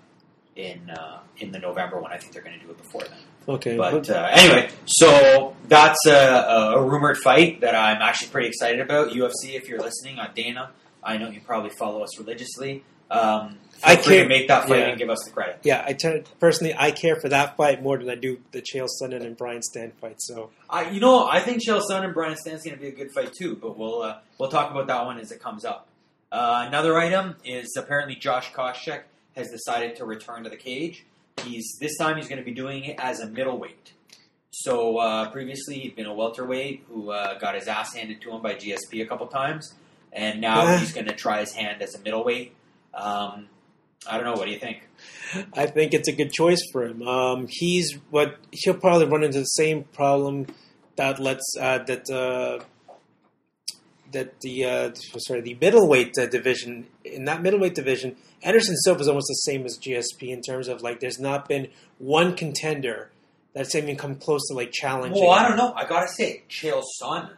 in 0.55 0.89
uh, 0.89 1.19
in 1.37 1.51
the 1.51 1.59
November 1.59 1.99
one. 1.99 2.11
I 2.11 2.17
think 2.17 2.33
they're 2.33 2.43
going 2.43 2.59
to 2.59 2.65
do 2.65 2.71
it 2.71 2.77
before 2.77 3.01
then. 3.01 3.19
Okay, 3.49 3.77
But 3.77 4.09
uh, 4.09 4.27
anyway, 4.31 4.69
so 4.85 5.55
that's 5.69 6.05
a, 6.05 6.73
a 6.75 6.83
rumored 6.83 7.17
fight 7.17 7.61
that 7.61 7.75
I'm 7.75 8.01
actually 8.01 8.27
pretty 8.29 8.49
excited 8.49 8.81
about. 8.81 9.11
UFC, 9.11 9.55
if 9.55 9.69
you're 9.69 9.79
listening, 9.79 10.19
on 10.19 10.31
Dana, 10.35 10.71
I 11.01 11.17
know 11.17 11.29
you 11.29 11.39
probably 11.39 11.69
follow 11.69 12.03
us 12.03 12.19
religiously. 12.19 12.83
Um, 13.09 13.57
I 13.83 13.95
free 13.95 14.15
to 14.15 14.19
can't- 14.21 14.29
make 14.29 14.47
that 14.47 14.67
fight 14.67 14.79
yeah. 14.79 14.85
and 14.87 14.97
give 14.97 15.09
us 15.09 15.23
the 15.25 15.31
credit. 15.31 15.59
yeah, 15.63 15.83
I 15.85 15.93
tend, 15.93 16.29
personally 16.39 16.73
I 16.77 16.91
care 16.91 17.15
for 17.15 17.29
that 17.29 17.57
fight 17.57 17.81
more 17.83 17.97
than 17.97 18.09
I 18.09 18.15
do 18.15 18.39
the 18.51 18.61
Chael 18.61 18.87
Sonnen 19.01 19.25
and 19.25 19.37
Brian 19.37 19.61
Stann 19.61 19.91
fight. 20.01 20.15
So 20.19 20.49
I, 20.69 20.89
you 20.89 20.99
know, 20.99 21.27
I 21.27 21.39
think 21.39 21.61
Chael 21.65 21.81
Sonnen 21.81 22.05
and 22.05 22.13
Brian 22.13 22.35
Stann's 22.37 22.63
going 22.63 22.75
to 22.75 22.81
be 22.81 22.87
a 22.89 22.91
good 22.91 23.11
fight 23.11 23.33
too, 23.33 23.55
but 23.55 23.77
we'll 23.77 24.01
uh, 24.01 24.17
we'll 24.39 24.49
talk 24.49 24.71
about 24.71 24.87
that 24.87 25.05
one 25.05 25.19
as 25.19 25.31
it 25.31 25.41
comes 25.41 25.65
up. 25.65 25.87
Uh, 26.31 26.65
another 26.67 26.97
item 26.97 27.35
is 27.45 27.75
apparently 27.77 28.15
Josh 28.15 28.51
Koscheck 28.51 29.03
has 29.35 29.49
decided 29.49 29.95
to 29.97 30.05
return 30.05 30.43
to 30.43 30.49
the 30.49 30.57
cage. 30.57 31.05
He's 31.43 31.77
this 31.79 31.97
time 31.97 32.17
he's 32.17 32.27
going 32.27 32.39
to 32.39 32.45
be 32.45 32.53
doing 32.53 32.83
it 32.83 32.95
as 32.99 33.19
a 33.19 33.27
middleweight. 33.27 33.93
So 34.51 34.97
uh, 34.97 35.29
previously 35.29 35.75
he'd 35.79 35.95
been 35.95 36.07
a 36.07 36.13
welterweight 36.13 36.85
who 36.89 37.11
uh, 37.11 37.37
got 37.37 37.53
his 37.55 37.67
ass 37.67 37.93
handed 37.93 38.21
to 38.21 38.31
him 38.31 38.41
by 38.41 38.55
GSP 38.55 39.03
a 39.03 39.05
couple 39.05 39.27
times, 39.27 39.73
and 40.11 40.41
now 40.41 40.77
he's 40.79 40.93
going 40.93 41.05
to 41.05 41.13
try 41.15 41.41
his 41.41 41.53
hand 41.53 41.81
as 41.81 41.93
a 41.95 41.99
middleweight. 41.99 42.55
Um, 42.93 43.47
I 44.05 44.17
don't 44.17 44.25
know. 44.25 44.33
What 44.33 44.45
do 44.45 44.51
you 44.51 44.59
think? 44.59 44.87
I 45.53 45.65
think 45.65 45.93
it's 45.93 46.07
a 46.07 46.13
good 46.13 46.31
choice 46.31 46.61
for 46.71 46.85
him. 46.85 47.01
Um, 47.07 47.47
he's 47.49 47.97
what 48.09 48.37
he'll 48.51 48.75
probably 48.75 49.07
run 49.07 49.23
into 49.23 49.39
the 49.39 49.45
same 49.45 49.83
problem 49.83 50.47
that 50.95 51.19
lets 51.19 51.43
uh, 51.59 51.79
that 51.79 52.09
uh, 52.09 52.63
that 54.11 54.39
the 54.41 54.65
uh, 54.65 54.93
sorry 55.17 55.41
the 55.41 55.57
middleweight 55.59 56.17
uh, 56.17 56.27
division 56.27 56.87
in 57.03 57.25
that 57.25 57.41
middleweight 57.41 57.75
division, 57.75 58.15
Anderson 58.43 58.75
Silva 58.77 59.01
is 59.01 59.07
almost 59.07 59.27
the 59.27 59.51
same 59.51 59.65
as 59.65 59.77
GSP 59.77 60.29
in 60.29 60.41
terms 60.41 60.67
of 60.67 60.81
like 60.81 60.99
there's 60.99 61.19
not 61.19 61.47
been 61.47 61.69
one 61.97 62.35
contender 62.35 63.11
that's 63.53 63.75
even 63.75 63.95
come 63.95 64.15
close 64.15 64.47
to 64.47 64.53
like 64.53 64.71
challenging. 64.71 65.21
Well, 65.21 65.31
I 65.31 65.47
don't 65.47 65.57
know. 65.57 65.73
I 65.75 65.85
gotta 65.85 66.07
say, 66.07 66.43
Chael 66.49 66.83
Sonnen 67.01 67.35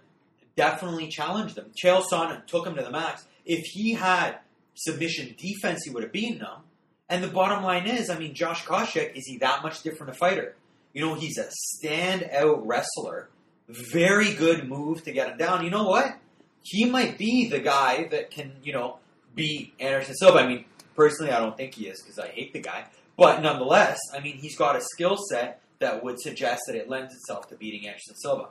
definitely 0.55 1.07
challenged 1.07 1.57
him. 1.57 1.71
Chael 1.81 2.03
Sonnen 2.03 2.45
took 2.45 2.67
him 2.67 2.75
to 2.75 2.83
the 2.83 2.91
max. 2.91 3.25
If 3.45 3.65
he 3.65 3.93
had 3.93 4.39
submission 4.79 5.35
defense, 5.37 5.83
he 5.83 5.89
would 5.91 6.03
have 6.03 6.11
beaten 6.11 6.39
him. 6.39 6.63
And 7.09 7.23
the 7.23 7.27
bottom 7.27 7.63
line 7.63 7.87
is, 7.87 8.09
I 8.09 8.17
mean, 8.17 8.33
Josh 8.35 8.65
Koscheck, 8.65 9.15
is 9.15 9.25
he 9.25 9.37
that 9.39 9.63
much 9.63 9.81
different 9.81 10.11
a 10.11 10.15
fighter? 10.15 10.55
You 10.93 11.05
know, 11.05 11.15
he's 11.15 11.37
a 11.37 11.49
standout 11.83 12.61
wrestler. 12.63 13.29
Very 13.67 14.33
good 14.33 14.67
move 14.67 15.03
to 15.03 15.11
get 15.11 15.29
him 15.29 15.37
down. 15.37 15.63
You 15.63 15.71
know 15.71 15.85
what? 15.85 16.17
He 16.61 16.85
might 16.85 17.17
be 17.17 17.47
the 17.49 17.59
guy 17.59 18.07
that 18.09 18.31
can, 18.31 18.53
you 18.63 18.73
know, 18.73 18.97
beat 19.35 19.73
Anderson 19.79 20.15
Silva. 20.15 20.39
I 20.39 20.47
mean, 20.47 20.65
personally, 20.95 21.31
I 21.31 21.39
don't 21.39 21.55
think 21.55 21.75
he 21.75 21.87
is 21.87 22.01
because 22.01 22.19
I 22.19 22.27
hate 22.27 22.53
the 22.53 22.59
guy. 22.59 22.85
But 23.17 23.41
nonetheless, 23.41 23.99
I 24.15 24.19
mean, 24.19 24.37
he's 24.37 24.57
got 24.57 24.75
a 24.75 24.81
skill 24.81 25.17
set 25.31 25.61
that 25.79 26.03
would 26.03 26.19
suggest 26.19 26.63
that 26.67 26.75
it 26.75 26.89
lends 26.89 27.13
itself 27.13 27.47
to 27.49 27.55
beating 27.55 27.87
Anderson 27.87 28.15
Silva. 28.15 28.49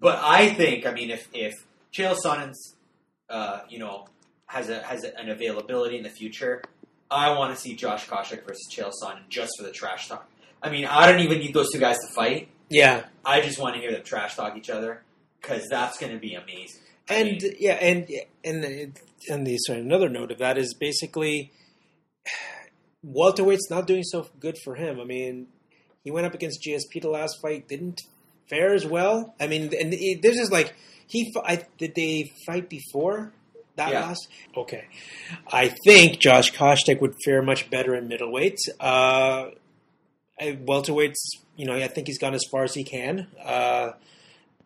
But 0.00 0.20
I 0.22 0.54
think, 0.54 0.86
I 0.86 0.92
mean, 0.92 1.10
if 1.10 1.28
if 1.34 1.52
Chael 1.92 2.16
Sonnen's, 2.16 2.76
uh, 3.28 3.60
you 3.68 3.78
know, 3.78 4.06
has 4.50 4.68
a 4.68 4.82
has 4.82 5.04
an 5.04 5.30
availability 5.30 5.96
in 5.96 6.02
the 6.02 6.10
future, 6.10 6.60
I 7.08 7.30
want 7.38 7.54
to 7.54 7.60
see 7.60 7.76
Josh 7.76 8.08
Koscheck 8.08 8.44
versus 8.44 8.68
Chael 8.68 8.90
Sonnen 8.90 9.28
just 9.28 9.52
for 9.56 9.62
the 9.62 9.70
trash 9.70 10.08
talk. 10.08 10.28
I 10.60 10.70
mean, 10.70 10.86
I 10.86 11.10
don't 11.10 11.20
even 11.20 11.38
need 11.38 11.54
those 11.54 11.70
two 11.72 11.78
guys 11.78 11.98
to 11.98 12.12
fight. 12.14 12.48
yeah, 12.68 13.04
I 13.24 13.42
just 13.42 13.60
want 13.60 13.76
to 13.76 13.80
hear 13.80 13.92
them 13.92 14.02
trash 14.02 14.34
talk 14.34 14.56
each 14.56 14.68
other 14.68 15.02
because 15.40 15.68
that's 15.70 15.98
going 15.98 16.12
to 16.12 16.18
be 16.18 16.34
amazing. 16.34 16.80
I 17.08 17.14
and 17.14 17.28
mean, 17.40 17.54
yeah, 17.60 17.74
and 17.74 18.08
and 18.44 18.98
and 19.28 19.46
the 19.46 19.56
sorry, 19.58 19.80
another 19.80 20.08
note 20.08 20.32
of 20.32 20.38
that 20.38 20.58
is 20.58 20.74
basically 20.74 21.52
welterweight's 23.04 23.70
not 23.70 23.86
doing 23.86 24.02
so 24.02 24.26
good 24.40 24.58
for 24.64 24.74
him. 24.74 25.00
I 25.00 25.04
mean, 25.04 25.46
he 26.02 26.10
went 26.10 26.26
up 26.26 26.34
against 26.34 26.66
GSP 26.66 27.02
the 27.02 27.08
last 27.08 27.40
fight, 27.40 27.68
didn't 27.68 28.00
fare 28.48 28.74
as 28.74 28.84
well. 28.84 29.32
I 29.38 29.46
mean, 29.46 29.72
and 29.78 29.94
it, 29.94 30.22
this 30.22 30.40
is 30.40 30.50
like 30.50 30.74
he. 31.06 31.32
I, 31.44 31.62
did 31.78 31.94
they 31.94 32.32
fight 32.44 32.68
before 32.68 33.32
that 33.80 33.90
Yeah. 33.92 34.00
last? 34.06 34.28
Okay, 34.56 34.84
I 35.52 35.74
think 35.84 36.18
Josh 36.20 36.52
Koscheck 36.52 37.00
would 37.00 37.14
fare 37.24 37.42
much 37.42 37.68
better 37.70 37.94
in 37.94 38.08
middleweight. 38.08 38.58
Uh, 38.78 39.50
welterweight's, 40.40 41.20
you 41.56 41.66
know, 41.66 41.74
I 41.74 41.88
think 41.88 42.06
he's 42.06 42.18
gone 42.18 42.34
as 42.34 42.42
far 42.50 42.64
as 42.64 42.74
he 42.74 42.84
can. 42.84 43.26
Uh, 43.44 43.92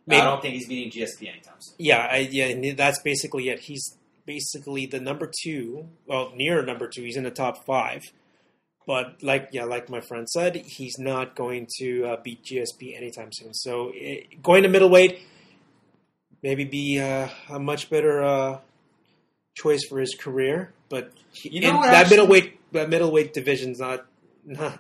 I 0.09 0.21
don't 0.21 0.43
think 0.43 0.55
he's 0.55 0.69
beating 0.69 0.91
GSP 0.93 1.29
anytime 1.29 1.55
soon. 1.59 1.77
yeah, 1.79 2.07
I, 2.11 2.29
yeah, 2.31 2.75
that's 2.77 3.01
basically 3.03 3.49
it. 3.49 3.61
He's 3.61 3.97
basically 4.27 4.87
the 4.87 5.01
number 5.01 5.31
two, 5.43 5.89
well, 6.07 6.33
near 6.37 6.63
number 6.63 6.89
two. 6.89 7.03
He's 7.03 7.17
in 7.17 7.25
the 7.25 7.31
top 7.31 7.65
five, 7.67 8.03
but 8.87 9.23
like 9.23 9.49
yeah, 9.53 9.65
like 9.65 9.89
my 9.89 10.01
friend 10.03 10.29
said, 10.29 10.57
he's 10.57 10.97
not 10.99 11.35
going 11.35 11.67
to 11.79 12.05
uh, 12.07 12.17
beat 12.23 12.45
GSP 12.45 12.97
anytime 12.97 13.31
soon. 13.33 13.55
So 13.55 13.93
eh, 13.99 14.21
going 14.43 14.63
to 14.65 14.69
middleweight, 14.69 15.21
maybe 16.43 16.65
be 16.65 17.01
uh, 17.01 17.29
a 17.49 17.59
much 17.59 17.89
better 17.91 18.23
uh, 18.23 18.59
choice 19.55 19.85
for 19.89 19.99
his 20.01 20.15
career. 20.15 20.73
But 20.89 21.13
he, 21.33 21.51
You 21.51 21.61
know 21.63 21.77
what, 21.77 21.87
that 21.87 21.95
actually- 22.03 22.17
middleweight 22.17 22.73
that 22.73 22.89
middleweight 22.91 23.33
division's 23.33 23.79
not 23.81 24.07
not. 24.45 24.79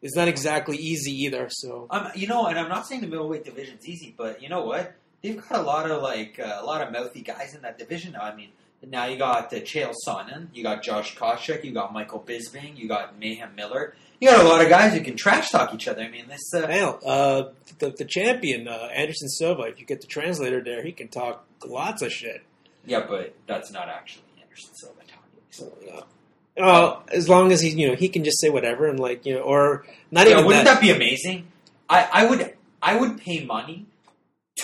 It's 0.00 0.14
not 0.14 0.28
exactly 0.28 0.76
easy 0.76 1.10
either. 1.24 1.48
So 1.50 1.86
Um, 1.90 2.10
you 2.14 2.28
know, 2.28 2.46
and 2.46 2.56
I'm 2.58 2.68
not 2.68 2.86
saying 2.86 3.00
the 3.00 3.08
middleweight 3.08 3.44
division's 3.44 3.88
easy, 3.88 4.14
but 4.16 4.40
you 4.42 4.48
know 4.48 4.64
what? 4.64 4.94
They've 5.22 5.36
got 5.36 5.58
a 5.58 5.62
lot 5.62 5.90
of 5.90 6.02
like 6.02 6.38
uh, 6.38 6.58
a 6.60 6.64
lot 6.64 6.82
of 6.86 6.92
mouthy 6.92 7.22
guys 7.22 7.54
in 7.54 7.62
that 7.62 7.78
division 7.78 8.12
now. 8.12 8.20
I 8.22 8.34
mean, 8.34 8.50
now 8.86 9.06
you 9.06 9.18
got 9.18 9.52
uh, 9.52 9.56
Chael 9.56 9.92
Sonnen, 10.06 10.48
you 10.54 10.62
got 10.62 10.84
Josh 10.84 11.16
Koscheck, 11.16 11.64
you 11.64 11.72
got 11.72 11.92
Michael 11.92 12.20
Bisping, 12.24 12.76
you 12.76 12.86
got 12.86 13.18
Mayhem 13.18 13.56
Miller. 13.56 13.94
You 14.20 14.30
got 14.30 14.44
a 14.44 14.48
lot 14.48 14.62
of 14.62 14.68
guys 14.68 14.94
who 14.94 15.00
can 15.00 15.16
trash 15.16 15.50
talk 15.50 15.74
each 15.74 15.88
other. 15.88 16.02
I 16.02 16.08
mean, 16.08 16.26
this. 16.28 16.52
Uh, 16.54 16.66
Hell, 16.68 17.00
uh, 17.04 17.42
the, 17.80 17.90
the 17.90 18.04
champion, 18.04 18.66
uh, 18.68 18.88
Anderson 18.92 19.28
Silva, 19.28 19.62
if 19.62 19.80
you 19.80 19.86
get 19.86 20.00
the 20.00 20.06
translator 20.08 20.62
there, 20.62 20.82
he 20.84 20.92
can 20.92 21.08
talk 21.08 21.44
lots 21.66 22.02
of 22.02 22.12
shit. 22.12 22.42
Yeah, 22.88 23.04
but 23.08 23.34
that's 23.46 23.70
not 23.70 23.88
actually 23.88 24.24
Anderson 24.42 24.70
Silva 24.74 25.00
talking. 25.02 25.40
So, 25.50 25.72
Uh, 26.58 26.60
uh, 26.60 27.00
as 27.12 27.28
long 27.28 27.52
as 27.52 27.60
he, 27.60 27.70
you 27.70 27.88
know, 27.88 27.94
he 27.94 28.08
can 28.08 28.24
just 28.24 28.40
say 28.40 28.50
whatever 28.50 28.86
and 28.86 28.98
like, 28.98 29.24
you 29.24 29.34
know, 29.34 29.40
or 29.42 29.86
not 30.10 30.26
yeah, 30.26 30.32
even 30.34 30.46
wouldn't 30.46 30.64
that. 30.64 30.74
that 30.74 30.80
be 30.80 30.90
amazing? 30.90 31.46
I, 31.88 32.08
I 32.12 32.26
would 32.26 32.54
I 32.82 32.96
would 32.96 33.18
pay 33.18 33.44
money 33.44 33.86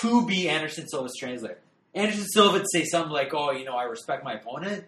to 0.00 0.26
be 0.26 0.48
Anderson 0.48 0.88
Silva's 0.88 1.14
translator. 1.18 1.58
Anderson 1.94 2.24
Silva 2.26 2.58
would 2.58 2.66
say 2.72 2.84
something 2.84 3.12
like, 3.12 3.32
"Oh, 3.32 3.52
you 3.52 3.64
know, 3.64 3.76
I 3.76 3.84
respect 3.84 4.24
my 4.24 4.34
opponent." 4.34 4.84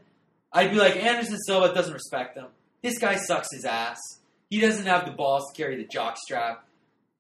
I'd 0.53 0.71
be 0.71 0.77
like, 0.77 0.97
Anderson 0.97 1.39
Silva 1.47 1.75
doesn't 1.75 1.93
respect 1.93 2.37
him. 2.37 2.47
This 2.83 2.99
guy 2.99 3.17
sucks 3.17 3.49
his 3.53 3.65
ass. 3.65 3.99
He 4.49 4.61
doesn't 4.61 4.87
have 4.87 5.05
the 5.05 5.11
balls 5.13 5.51
to 5.53 5.57
carry 5.61 5.77
the 5.77 5.85
jock 5.85 6.17
strap. 6.19 6.65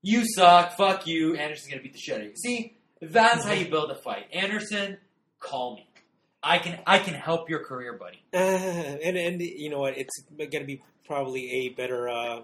You 0.02 0.24
suck. 0.26 0.76
Fuck 0.76 1.06
you. 1.06 1.34
Anderson's 1.36 1.68
gonna 1.70 1.82
beat 1.82 1.92
the 1.92 1.98
shit 1.98 2.14
out 2.14 2.20
of 2.22 2.26
you. 2.28 2.36
See, 2.36 2.74
that's 3.00 3.44
how 3.44 3.52
you 3.52 3.68
build 3.68 3.90
a 3.90 3.94
fight. 3.96 4.26
Anderson, 4.32 4.98
call 5.38 5.76
me. 5.76 5.85
I 6.46 6.58
can 6.58 6.78
I 6.86 6.98
can 7.00 7.14
help 7.14 7.50
your 7.50 7.64
career, 7.64 7.92
buddy. 7.94 8.22
Uh, 8.32 8.36
and 9.04 9.16
and 9.16 9.40
you 9.40 9.68
know 9.68 9.80
what? 9.80 9.98
It's 9.98 10.22
going 10.38 10.50
to 10.50 10.64
be 10.64 10.80
probably 11.04 11.50
a 11.50 11.68
better, 11.70 12.08
uh, 12.08 12.42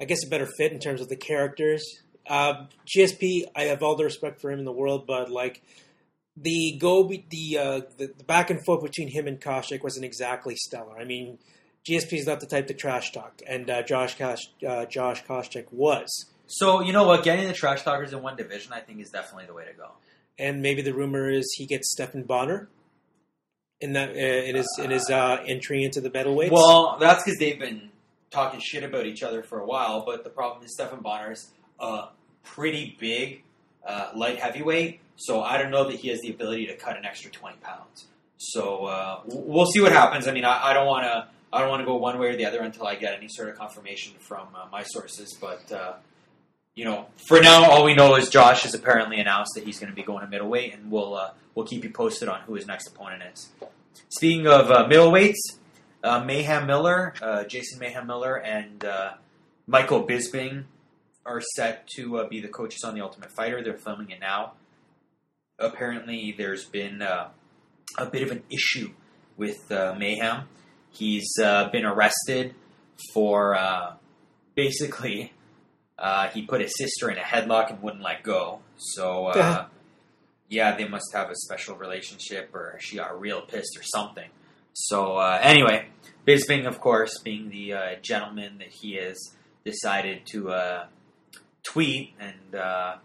I 0.00 0.04
guess, 0.04 0.24
a 0.24 0.28
better 0.28 0.46
fit 0.58 0.72
in 0.72 0.78
terms 0.78 1.00
of 1.00 1.08
the 1.08 1.16
characters. 1.16 1.82
Uh, 2.26 2.66
GSP, 2.86 3.44
I 3.56 3.62
have 3.64 3.82
all 3.82 3.96
the 3.96 4.04
respect 4.04 4.40
for 4.40 4.50
him 4.50 4.58
in 4.58 4.66
the 4.66 4.72
world, 4.72 5.06
but 5.06 5.30
like 5.30 5.62
the 6.36 6.76
go, 6.78 7.02
be- 7.04 7.26
the, 7.30 7.58
uh, 7.58 7.80
the 7.96 8.12
the 8.18 8.24
back 8.24 8.50
and 8.50 8.62
forth 8.64 8.82
between 8.82 9.08
him 9.08 9.26
and 9.26 9.40
Koscheck 9.40 9.82
wasn't 9.82 10.04
exactly 10.04 10.54
stellar. 10.56 10.98
I 10.98 11.04
mean, 11.04 11.38
GSP 11.88 12.18
is 12.18 12.26
not 12.26 12.40
the 12.40 12.46
type 12.46 12.66
to 12.66 12.74
trash 12.74 13.12
talk, 13.12 13.40
and 13.46 13.70
uh, 13.70 13.82
Josh 13.82 14.18
Kosh, 14.18 14.42
uh, 14.68 14.84
Josh 14.84 15.24
Koscheck 15.24 15.72
was. 15.72 16.26
So 16.46 16.80
you 16.80 16.92
know 16.92 17.04
what? 17.04 17.24
Getting 17.24 17.48
the 17.48 17.54
trash 17.54 17.82
talkers 17.82 18.12
in 18.12 18.22
one 18.22 18.36
division, 18.36 18.72
I 18.74 18.80
think, 18.80 19.00
is 19.00 19.10
definitely 19.10 19.46
the 19.46 19.54
way 19.54 19.64
to 19.64 19.72
go. 19.72 19.92
and 20.38 20.60
maybe 20.62 20.82
the 20.82 20.92
rumor 20.94 21.30
is 21.30 21.46
he 21.56 21.66
gets 21.66 21.90
Stephan 21.90 22.22
Bonnar 22.24 22.68
in 23.80 23.92
that 23.92 24.10
uh, 24.10 24.12
in 24.12 24.54
his 24.56 24.66
in 24.82 24.90
his 24.90 25.08
uh, 25.10 25.42
entry 25.46 25.84
into 25.84 26.00
the 26.00 26.10
middleweights. 26.10 26.50
Well, 26.50 26.96
that's 27.00 27.22
because 27.22 27.38
they've 27.38 27.58
been 27.58 27.90
talking 28.30 28.60
shit 28.60 28.84
about 28.84 29.06
each 29.06 29.22
other 29.22 29.42
for 29.42 29.60
a 29.60 29.66
while. 29.66 30.04
But 30.04 30.24
the 30.24 30.30
problem 30.30 30.64
is 30.64 30.74
Stephan 30.74 31.00
Bonnar's 31.00 31.50
a 31.78 32.08
pretty 32.44 32.96
big 32.98 33.42
uh, 33.86 34.10
light 34.14 34.38
heavyweight, 34.38 35.00
so 35.16 35.42
I 35.42 35.58
don't 35.58 35.70
know 35.70 35.84
that 35.88 35.96
he 35.96 36.08
has 36.08 36.20
the 36.20 36.30
ability 36.30 36.66
to 36.66 36.76
cut 36.76 36.96
an 36.96 37.04
extra 37.04 37.30
twenty 37.30 37.58
pounds. 37.58 38.06
So 38.38 38.84
uh, 38.86 39.20
we'll 39.26 39.66
see 39.66 39.80
what 39.80 39.92
happens. 39.92 40.28
I 40.28 40.32
mean, 40.32 40.44
I, 40.44 40.68
I 40.68 40.72
don't 40.72 40.86
want 40.86 41.04
to 41.04 41.28
I 41.52 41.60
don't 41.60 41.70
want 41.70 41.80
to 41.80 41.86
go 41.86 41.96
one 41.96 42.18
way 42.18 42.28
or 42.28 42.36
the 42.36 42.44
other 42.44 42.60
until 42.60 42.86
I 42.86 42.94
get 42.94 43.14
any 43.14 43.28
sort 43.28 43.48
of 43.48 43.56
confirmation 43.56 44.14
from 44.18 44.48
uh, 44.54 44.66
my 44.70 44.82
sources. 44.82 45.36
But 45.40 45.72
uh, 45.72 45.94
you 46.78 46.84
know, 46.84 47.06
for 47.26 47.40
now, 47.40 47.68
all 47.68 47.84
we 47.84 47.92
know 47.92 48.14
is 48.14 48.28
Josh 48.28 48.62
has 48.62 48.72
apparently 48.72 49.18
announced 49.18 49.56
that 49.56 49.64
he's 49.64 49.80
going 49.80 49.90
to 49.90 49.96
be 49.96 50.04
going 50.04 50.20
to 50.20 50.28
middleweight, 50.28 50.74
and 50.74 50.92
we'll 50.92 51.16
uh, 51.16 51.32
we'll 51.56 51.66
keep 51.66 51.82
you 51.82 51.90
posted 51.90 52.28
on 52.28 52.42
who 52.42 52.54
his 52.54 52.68
next 52.68 52.86
opponent 52.86 53.20
is. 53.34 53.48
Speaking 54.10 54.46
of 54.46 54.70
uh, 54.70 54.86
middleweights, 54.88 55.40
uh, 56.04 56.22
Mayhem 56.22 56.68
Miller, 56.68 57.14
uh, 57.20 57.42
Jason 57.42 57.80
Mayhem 57.80 58.06
Miller, 58.06 58.36
and 58.36 58.84
uh, 58.84 59.14
Michael 59.66 60.06
Bisping 60.06 60.66
are 61.26 61.42
set 61.56 61.88
to 61.96 62.18
uh, 62.18 62.28
be 62.28 62.40
the 62.40 62.46
coaches 62.46 62.84
on 62.84 62.94
The 62.94 63.00
Ultimate 63.00 63.32
Fighter. 63.32 63.60
They're 63.60 63.76
filming 63.76 64.10
it 64.10 64.20
now. 64.20 64.52
Apparently, 65.58 66.32
there's 66.38 66.64
been 66.64 67.02
a 67.02 67.32
bit 68.12 68.22
of 68.22 68.30
an 68.30 68.44
issue 68.50 68.92
with 69.36 69.68
Mayhem. 69.68 70.42
He's 70.90 71.34
been 71.36 71.84
arrested 71.84 72.54
for 73.12 73.58
basically 74.54 75.32
uh, 75.98 76.28
he 76.28 76.42
put 76.42 76.60
his 76.60 76.72
sister 76.76 77.10
in 77.10 77.18
a 77.18 77.22
headlock 77.22 77.70
and 77.70 77.82
wouldn't 77.82 78.02
let 78.02 78.22
go. 78.22 78.60
So 78.76 79.26
uh, 79.26 79.66
yeah, 80.48 80.76
they 80.76 80.86
must 80.86 81.12
have 81.12 81.30
a 81.30 81.34
special 81.34 81.76
relationship, 81.76 82.54
or 82.54 82.78
she 82.80 82.96
got 82.96 83.20
real 83.20 83.42
pissed 83.42 83.76
or 83.76 83.82
something. 83.82 84.28
So 84.74 85.16
uh, 85.16 85.38
anyway, 85.42 85.86
Bisping, 86.26 86.66
of 86.66 86.80
course, 86.80 87.18
being 87.18 87.50
the 87.50 87.72
uh, 87.72 87.80
gentleman 88.00 88.58
that 88.58 88.68
he 88.68 88.94
is, 88.94 89.34
decided 89.64 90.24
to 90.26 90.50
uh, 90.50 90.86
tweet 91.64 92.14
and 92.20 92.54
uh, 92.54 92.96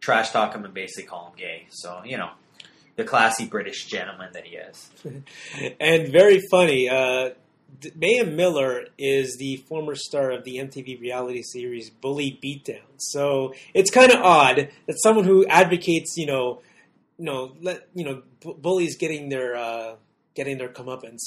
trash 0.00 0.30
talk 0.30 0.54
him 0.54 0.64
and 0.64 0.74
basically 0.74 1.04
call 1.04 1.28
him 1.28 1.32
gay. 1.38 1.66
So 1.70 2.02
you 2.04 2.18
know, 2.18 2.30
the 2.96 3.04
classy 3.04 3.46
British 3.46 3.86
gentleman 3.86 4.30
that 4.34 4.44
he 4.44 4.56
is. 4.56 4.90
and 5.80 6.08
very 6.08 6.40
funny. 6.50 6.90
Mayhem 7.94 8.36
Miller 8.36 8.86
is 8.98 9.36
the 9.38 9.56
former 9.68 9.94
star 9.94 10.30
of 10.30 10.44
the 10.44 10.56
MTV 10.56 11.00
reality 11.00 11.42
series 11.42 11.90
Bully 11.90 12.38
Beatdown. 12.42 12.84
So 12.96 13.54
it's 13.74 13.90
kind 13.90 14.10
of 14.12 14.20
odd 14.20 14.68
that 14.86 15.02
someone 15.02 15.24
who 15.24 15.46
advocates, 15.46 16.14
you 16.16 16.26
know, 16.26 16.60
you 17.18 17.24
know, 17.24 17.52
let 17.60 17.88
you 17.94 18.04
know, 18.04 18.22
bu- 18.40 18.54
bullies 18.54 18.96
getting 18.96 19.28
their 19.28 19.56
uh, 19.56 19.94
getting 20.34 20.58
their 20.58 20.68
comeuppance 20.68 21.20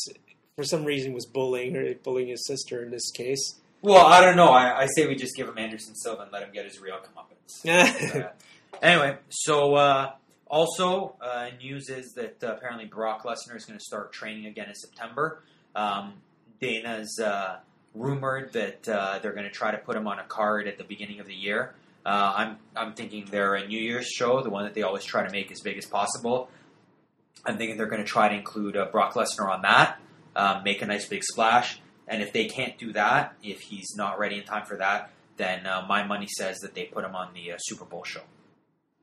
for 0.56 0.64
some 0.64 0.84
reason 0.84 1.14
was 1.14 1.26
bullying 1.26 1.76
or 1.76 1.94
bullying 1.96 2.30
his 2.30 2.46
sister 2.46 2.84
in 2.84 2.92
this 2.92 3.12
case. 3.12 3.56
Well, 3.82 4.06
I 4.06 4.22
don't 4.22 4.36
know. 4.36 4.50
I, 4.50 4.82
I 4.82 4.88
say 4.88 5.08
we 5.08 5.16
just 5.16 5.36
give 5.36 5.48
him 5.48 5.58
Anderson 5.58 5.96
Silva 5.96 6.24
and 6.24 6.32
let 6.32 6.44
him 6.44 6.50
get 6.52 6.66
his 6.66 6.80
real 6.80 6.98
comeuppance. 6.98 8.34
Uh, 8.74 8.86
anyway, 8.86 9.18
so 9.30 9.76
uh, 9.76 10.12
also 10.48 11.16
uh, 11.22 11.50
news 11.60 11.90
is 11.90 12.14
that 12.14 12.44
uh, 12.44 12.54
apparently 12.54 12.86
Brock 12.86 13.24
Lesnar 13.24 13.56
is 13.56 13.66
going 13.66 13.80
to 13.80 13.84
start 13.84 14.12
training 14.12 14.46
again 14.46 14.68
in 14.68 14.76
September. 14.76 15.42
Um, 15.76 16.14
Dana's 16.60 17.20
uh, 17.20 17.60
rumored 17.94 18.54
that 18.54 18.88
uh, 18.88 19.20
they're 19.22 19.34
going 19.34 19.46
to 19.46 19.52
try 19.52 19.72
to 19.72 19.78
put 19.78 19.96
him 19.96 20.08
on 20.08 20.20
a 20.20 20.24
card 20.24 20.68
at 20.68 20.78
the 20.78 20.84
beginning 20.84 21.20
of 21.20 21.28
the 21.28 21.36
year. 21.36 21.74
Uh, 22.06 22.34
I'm 22.38 22.58
I'm 22.76 22.94
thinking 22.94 23.28
they're 23.30 23.56
a 23.56 23.68
New 23.68 23.80
Year's 23.80 24.08
show, 24.08 24.42
the 24.42 24.50
one 24.50 24.64
that 24.64 24.74
they 24.74 24.84
always 24.84 25.04
try 25.04 25.26
to 25.26 25.32
make 25.32 25.52
as 25.52 25.60
big 25.62 25.78
as 25.78 25.86
possible. 25.86 26.50
I'm 27.46 27.58
thinking 27.58 27.78
they're 27.78 27.88
going 27.88 28.04
to 28.04 28.08
try 28.08 28.30
to 28.30 28.36
include 28.36 28.78
uh, 28.78 28.86
Brock 28.86 29.14
Lesnar 29.14 29.50
on 29.50 29.62
that, 29.62 30.00
um, 30.36 30.64
make 30.64 30.82
a 30.82 30.86
nice 30.86 31.08
big 31.08 31.24
splash. 31.24 31.80
And 32.08 32.22
if 32.22 32.32
they 32.32 32.46
can't 32.46 32.78
do 32.78 32.94
that, 32.94 33.36
if 33.44 33.60
he's 33.60 33.94
not 33.96 34.18
ready 34.18 34.38
in 34.38 34.46
time 34.46 34.66
for 34.66 34.78
that, 34.78 35.12
then 35.36 35.66
uh, 35.66 35.86
my 35.88 36.04
money 36.04 36.28
says 36.28 36.60
that 36.60 36.74
they 36.74 36.86
put 36.86 37.04
him 37.04 37.16
on 37.16 37.34
the 37.34 37.52
uh, 37.52 37.56
Super 37.60 37.86
Bowl 37.86 38.04
show. 38.04 38.22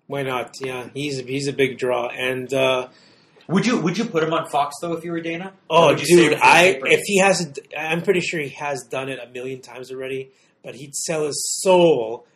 why 0.06 0.22
not? 0.22 0.54
Yeah, 0.60 0.88
he's 0.94 1.18
he's 1.20 1.46
a 1.46 1.52
big 1.52 1.78
draw, 1.78 2.08
and 2.08 2.52
Would 3.48 3.66
you 3.66 3.80
would 3.80 3.98
you 3.98 4.06
put 4.06 4.22
him 4.22 4.32
on 4.32 4.48
Fox 4.48 4.76
though 4.80 4.94
if 4.94 5.04
you 5.04 5.12
were 5.12 5.20
Dana? 5.20 5.52
Oh, 5.68 5.88
would 5.88 6.00
you 6.00 6.06
save 6.06 6.16
dude, 6.16 6.32
it 6.32 6.38
for 6.38 6.40
the 6.40 6.46
I 6.46 6.80
if 6.84 7.00
he 7.04 7.18
hasn't, 7.18 7.58
I'm 7.78 8.02
pretty 8.02 8.20
sure 8.20 8.40
he 8.40 8.50
has 8.50 8.84
done 8.90 9.08
it 9.08 9.18
a 9.18 9.28
million 9.30 9.60
times 9.60 9.90
already. 9.90 10.30
But 10.62 10.74
he'd 10.74 10.94
sell 10.94 11.26
his 11.26 11.60
soul 11.60 12.26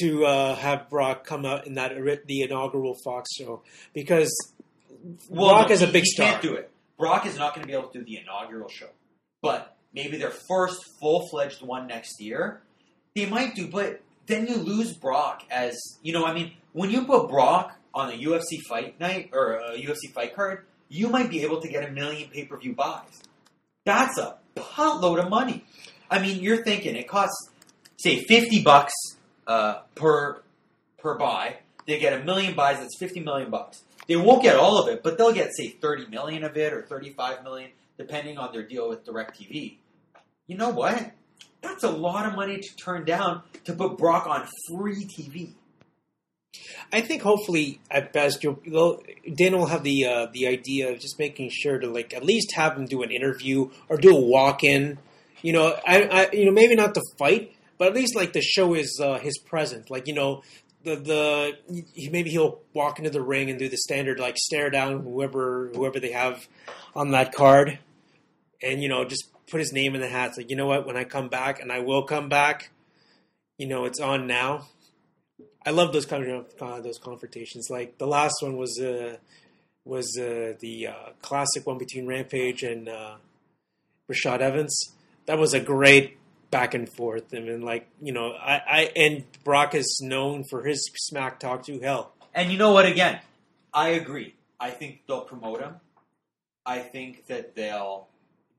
to 0.00 0.24
uh, 0.24 0.54
have 0.56 0.88
Brock 0.88 1.24
come 1.24 1.44
out 1.44 1.66
in 1.66 1.74
that 1.74 1.92
the 2.26 2.42
inaugural 2.42 2.96
Fox 3.04 3.34
show 3.34 3.62
because 3.92 4.32
Well, 5.28 5.50
Brock 5.50 5.68
no, 5.68 5.74
is 5.74 5.82
a 5.82 5.86
big 5.86 6.04
he 6.04 6.10
star. 6.10 6.30
Can't 6.32 6.42
do 6.42 6.54
it. 6.54 6.70
Brock 6.98 7.26
is 7.26 7.36
not 7.36 7.54
going 7.54 7.66
to 7.66 7.70
be 7.70 7.76
able 7.76 7.88
to 7.88 7.98
do 7.98 8.04
the 8.04 8.18
inaugural 8.18 8.68
show, 8.68 8.88
but 9.42 9.76
maybe 9.92 10.16
their 10.16 10.30
first 10.30 10.78
full 10.98 11.28
fledged 11.28 11.60
one 11.62 11.86
next 11.86 12.20
year, 12.20 12.62
they 13.14 13.26
might 13.26 13.54
do. 13.54 13.68
But 13.68 14.00
then 14.26 14.46
you 14.46 14.56
lose 14.56 14.94
Brock 14.94 15.42
as 15.50 15.76
you 16.02 16.12
know. 16.12 16.24
I 16.24 16.32
mean, 16.32 16.52
when 16.72 16.90
you 16.90 17.04
put 17.04 17.28
Brock 17.28 17.78
on 17.96 18.10
a 18.10 18.12
UFC 18.12 18.60
fight 18.68 19.00
night 19.00 19.30
or 19.32 19.54
a 19.54 19.78
UFC 19.78 20.12
fight 20.12 20.36
card, 20.36 20.66
you 20.88 21.08
might 21.08 21.30
be 21.30 21.42
able 21.42 21.60
to 21.62 21.68
get 21.68 21.88
a 21.88 21.90
million 21.90 22.28
pay 22.28 22.44
per 22.44 22.58
view 22.58 22.74
buys. 22.74 23.22
That's 23.84 24.18
a 24.18 24.36
potload 24.54 25.18
of 25.18 25.30
money. 25.30 25.64
I 26.10 26.20
mean, 26.20 26.42
you're 26.42 26.62
thinking 26.62 26.94
it 26.94 27.08
costs 27.08 27.50
say 27.96 28.22
fifty 28.24 28.62
bucks 28.62 28.92
uh, 29.46 29.80
per 29.94 30.42
per 30.98 31.16
buy. 31.16 31.56
They 31.86 31.98
get 31.98 32.20
a 32.20 32.24
million 32.24 32.54
buys. 32.54 32.78
That's 32.78 32.98
fifty 32.98 33.20
million 33.20 33.50
bucks. 33.50 33.82
They 34.06 34.16
won't 34.16 34.42
get 34.42 34.56
all 34.56 34.78
of 34.78 34.88
it, 34.88 35.02
but 35.02 35.16
they'll 35.16 35.32
get 35.32 35.50
say 35.56 35.70
thirty 35.70 36.06
million 36.06 36.44
of 36.44 36.56
it 36.56 36.74
or 36.74 36.82
thirty-five 36.82 37.42
million, 37.42 37.70
depending 37.96 38.36
on 38.36 38.52
their 38.52 38.62
deal 38.62 38.88
with 38.90 39.06
Directv. 39.06 39.78
You 40.46 40.56
know 40.56 40.70
what? 40.70 41.12
That's 41.62 41.82
a 41.82 41.90
lot 41.90 42.26
of 42.26 42.36
money 42.36 42.58
to 42.58 42.76
turn 42.76 43.04
down 43.04 43.42
to 43.64 43.72
put 43.72 43.96
Brock 43.96 44.26
on 44.26 44.46
free 44.68 45.06
TV. 45.06 45.54
I 46.92 47.00
think 47.00 47.22
hopefully 47.22 47.80
at 47.90 48.12
best 48.12 48.42
you'll, 48.42 48.60
they'll, 48.66 49.00
Dana 49.34 49.56
will 49.58 49.66
have 49.66 49.82
the 49.82 50.06
uh, 50.06 50.26
the 50.32 50.46
idea 50.46 50.92
of 50.92 51.00
just 51.00 51.18
making 51.18 51.50
sure 51.52 51.78
to 51.78 51.88
like 51.88 52.14
at 52.14 52.24
least 52.24 52.52
have 52.54 52.76
him 52.76 52.86
do 52.86 53.02
an 53.02 53.10
interview 53.10 53.70
or 53.88 53.96
do 53.96 54.16
a 54.16 54.20
walk 54.20 54.62
in. 54.64 54.98
You 55.42 55.52
know, 55.52 55.76
I, 55.86 56.02
I 56.02 56.30
you 56.32 56.46
know 56.46 56.52
maybe 56.52 56.74
not 56.74 56.94
the 56.94 57.04
fight, 57.18 57.52
but 57.78 57.88
at 57.88 57.94
least 57.94 58.14
like 58.16 58.32
the 58.32 58.40
show 58.40 58.74
is 58.74 59.00
uh, 59.02 59.18
his 59.18 59.38
presence. 59.38 59.90
Like 59.90 60.06
you 60.06 60.14
know. 60.14 60.42
The, 60.84 60.94
the 60.94 61.82
he- 61.94 62.10
maybe 62.10 62.30
he'll 62.30 62.60
walk 62.72 62.98
into 62.98 63.10
the 63.10 63.20
ring 63.20 63.50
and 63.50 63.58
do 63.58 63.68
the 63.68 63.76
standard 63.76 64.20
like 64.20 64.36
stare 64.38 64.70
down 64.70 65.00
whoever 65.02 65.72
whoever 65.74 65.98
they 65.98 66.12
have 66.12 66.46
on 66.94 67.10
that 67.10 67.32
card, 67.34 67.80
and 68.62 68.80
you 68.80 68.88
know 68.88 69.04
just 69.04 69.24
put 69.50 69.58
his 69.58 69.72
name 69.72 69.96
in 69.96 70.00
the 70.00 70.06
hat. 70.06 70.28
It's 70.28 70.38
like 70.38 70.48
you 70.48 70.54
know 70.54 70.66
what, 70.66 70.86
when 70.86 70.96
I 70.96 71.02
come 71.02 71.28
back, 71.28 71.58
and 71.58 71.72
I 71.72 71.80
will 71.80 72.04
come 72.04 72.28
back, 72.28 72.70
you 73.58 73.66
know 73.66 73.84
it's 73.84 73.98
on 73.98 74.28
now. 74.28 74.68
I 75.66 75.70
love 75.70 75.92
those 75.92 76.06
kind 76.06 76.30
of 76.30 76.46
uh, 76.60 76.80
those 76.80 76.98
confrontations. 76.98 77.68
Like 77.68 77.98
the 77.98 78.06
last 78.06 78.36
one 78.40 78.56
was 78.56 78.80
uh, 78.80 79.16
was 79.84 80.16
uh, 80.18 80.54
the 80.60 80.86
uh, 80.86 80.92
classic 81.22 81.66
one 81.66 81.76
between 81.76 82.06
Rampage 82.06 82.62
and 82.62 82.88
uh, 82.88 83.16
Rashad 84.10 84.40
Evans. 84.40 84.94
That 85.26 85.38
was 85.38 85.54
a 85.54 85.60
great 85.60 86.18
back 86.52 86.74
and 86.74 86.88
forth. 86.88 87.34
I 87.34 87.40
mean, 87.40 87.62
like 87.62 87.88
you 88.00 88.12
know, 88.12 88.32
I, 88.32 88.62
I 88.68 88.92
and 88.94 89.24
Brock 89.42 89.74
is 89.74 90.00
known 90.02 90.44
for 90.48 90.64
his 90.64 90.88
smack 90.96 91.40
talk 91.40 91.64
to 91.66 91.80
hell. 91.80 92.12
And 92.32 92.52
you 92.52 92.58
know 92.58 92.72
what? 92.72 92.86
Again, 92.86 93.18
I 93.74 93.88
agree. 93.90 94.34
I 94.60 94.70
think 94.70 95.00
they'll 95.08 95.22
promote 95.22 95.60
him. 95.60 95.76
I 96.64 96.78
think 96.78 97.26
that 97.26 97.54
they'll 97.54 98.08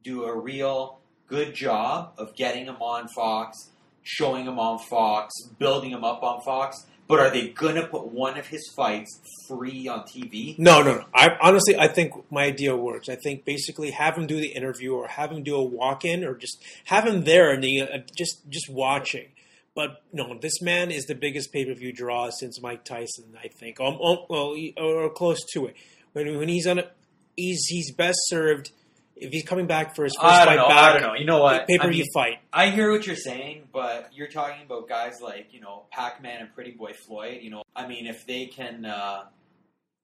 do 0.03 0.25
a 0.25 0.37
real 0.37 0.99
good 1.27 1.53
job 1.53 2.13
of 2.17 2.35
getting 2.35 2.65
him 2.65 2.81
on 2.81 3.07
Fox, 3.07 3.69
showing 4.03 4.45
him 4.45 4.59
on 4.59 4.79
Fox, 4.79 5.33
building 5.57 5.91
him 5.91 6.03
up 6.03 6.23
on 6.23 6.41
Fox. 6.41 6.85
But 7.07 7.19
are 7.19 7.29
they 7.29 7.49
gonna 7.49 7.87
put 7.87 8.07
one 8.07 8.37
of 8.37 8.47
his 8.47 8.67
fights 8.75 9.19
free 9.47 9.87
on 9.87 10.01
TV? 10.01 10.59
No, 10.59 10.81
no, 10.81 10.95
no. 10.95 11.05
I 11.13 11.37
honestly, 11.41 11.77
I 11.77 11.87
think 11.87 12.13
my 12.29 12.43
idea 12.43 12.75
works. 12.75 13.07
I 13.07 13.15
think 13.15 13.45
basically 13.45 13.91
have 13.91 14.17
him 14.17 14.27
do 14.27 14.39
the 14.39 14.49
interview 14.49 14.93
or 14.93 15.07
have 15.07 15.31
him 15.31 15.43
do 15.43 15.55
a 15.55 15.63
walk 15.63 16.03
in 16.03 16.25
or 16.25 16.35
just 16.35 16.61
have 16.85 17.05
him 17.05 17.23
there 17.23 17.51
and 17.51 17.63
the, 17.63 17.81
uh, 17.81 17.97
just 18.15 18.49
just 18.49 18.69
watching. 18.69 19.29
But 19.73 20.01
no, 20.11 20.37
this 20.39 20.61
man 20.61 20.89
is 20.91 21.05
the 21.05 21.15
biggest 21.15 21.53
pay 21.53 21.63
per 21.63 21.73
view 21.73 21.93
draw 21.93 22.29
since 22.31 22.61
Mike 22.61 22.83
Tyson. 22.83 23.37
I 23.41 23.47
think, 23.47 23.79
um, 23.79 24.01
um, 24.01 24.17
well, 24.27 24.55
or, 24.75 25.03
or 25.03 25.09
close 25.09 25.45
to 25.53 25.67
it. 25.67 25.75
When 26.13 26.37
when 26.37 26.49
he's 26.49 26.67
on 26.67 26.79
it, 26.79 26.91
he's 27.35 27.63
he's 27.67 27.93
best 27.93 28.17
served 28.23 28.71
if 29.19 29.31
he's 29.31 29.43
coming 29.43 29.67
back 29.67 29.95
for 29.95 30.03
his 30.03 30.15
first 30.15 30.25
I 30.25 30.45
fight 30.45 30.55
know. 30.55 30.67
back. 30.67 30.77
I 30.77 30.93
don't 30.93 31.01
know. 31.01 31.13
You 31.15 31.25
know 31.25 31.41
what? 31.41 31.67
Pay 31.67 31.77
per 31.77 31.87
I 31.87 31.89
mean, 31.89 32.05
fight. 32.13 32.39
I 32.51 32.69
hear 32.69 32.91
what 32.91 33.05
you're 33.05 33.15
saying, 33.15 33.63
but 33.73 34.09
you're 34.13 34.27
talking 34.27 34.65
about 34.65 34.87
guys 34.87 35.19
like 35.21 35.53
you 35.53 35.59
know 35.59 35.83
Pac-Man 35.91 36.41
and 36.41 36.53
Pretty 36.53 36.71
Boy 36.71 36.93
Floyd. 36.93 37.39
You 37.41 37.51
know, 37.51 37.63
I 37.75 37.87
mean, 37.87 38.07
if 38.07 38.25
they 38.25 38.45
can, 38.45 38.85
uh, 38.85 39.23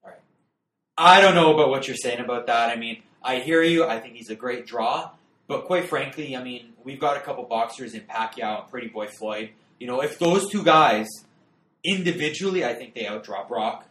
all 0.03 0.09
right. 0.09 0.20
I 0.97 1.22
don't 1.22 1.36
know 1.36 1.53
about 1.53 1.70
what 1.70 1.88
you're 1.88 1.97
saying 1.97 2.20
about 2.20 2.47
that. 2.47 2.70
I 2.70 2.76
mean, 2.76 3.01
I 3.24 3.39
hear 3.39 3.61
you. 3.61 3.86
I 3.86 3.99
think 3.99 4.16
he's 4.16 4.30
a 4.30 4.36
great 4.36 4.66
draw, 4.66 5.11
but 5.47 5.66
quite 5.66 5.89
frankly, 5.89 6.36
I 6.36 6.43
mean, 6.43 6.74
we've 6.84 6.99
got 6.99 7.18
a 7.18 7.22
couple 7.22 7.43
boxers 7.43 7.93
in 7.93 8.01
Pacquiao 8.01 8.61
and 8.64 8.72
Pretty 8.72 8.88
Boy 8.88 9.07
Floyd. 9.07 9.51
You 9.80 9.88
know, 9.88 10.01
if 10.01 10.20
those 10.20 10.49
two 10.49 10.64
guys 10.64 11.07
individually, 11.84 12.66
I 12.66 12.74
think 12.74 12.93
they 12.93 13.03
outdraw 13.03 13.47
Brock, 13.47 13.86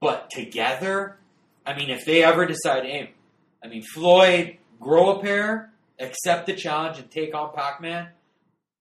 but 0.00 0.30
together, 0.30 1.16
I 1.64 1.76
mean, 1.76 1.90
if 1.90 2.04
they 2.04 2.22
ever 2.24 2.46
decide, 2.46 2.84
hey, 2.84 3.12
I 3.62 3.68
mean, 3.68 3.82
Floyd 3.82 4.57
grow 4.80 5.18
a 5.18 5.22
pair, 5.22 5.72
accept 5.98 6.46
the 6.46 6.54
challenge, 6.54 6.98
and 6.98 7.10
take 7.10 7.34
on 7.34 7.52
Pac 7.54 7.80
Man. 7.80 8.08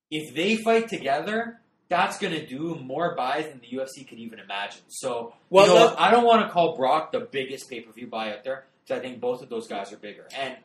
If 0.09 0.35
they 0.35 0.55
fight 0.57 0.87
together, 0.87 1.59
that's 1.89 2.17
going 2.17 2.33
to 2.33 2.45
do 2.45 2.75
more 2.75 3.15
buys 3.15 3.47
than 3.47 3.59
the 3.59 3.77
UFC 3.77 4.07
could 4.07 4.19
even 4.19 4.39
imagine. 4.39 4.81
So, 4.87 5.33
Well, 5.49 5.67
you 5.67 5.73
know. 5.73 5.95
I 5.97 6.11
don't 6.11 6.25
want 6.25 6.45
to 6.45 6.51
call 6.51 6.75
Brock 6.75 7.11
the 7.11 7.21
biggest 7.21 7.69
pay 7.69 7.81
per 7.81 7.91
view 7.91 8.07
buy 8.07 8.33
out 8.33 8.43
there 8.43 8.65
because 8.85 8.99
I 8.99 9.01
think 9.03 9.19
both 9.19 9.41
of 9.41 9.49
those 9.49 9.67
guys 9.67 9.91
are 9.91 9.97
bigger. 9.97 10.27
And 10.37 10.57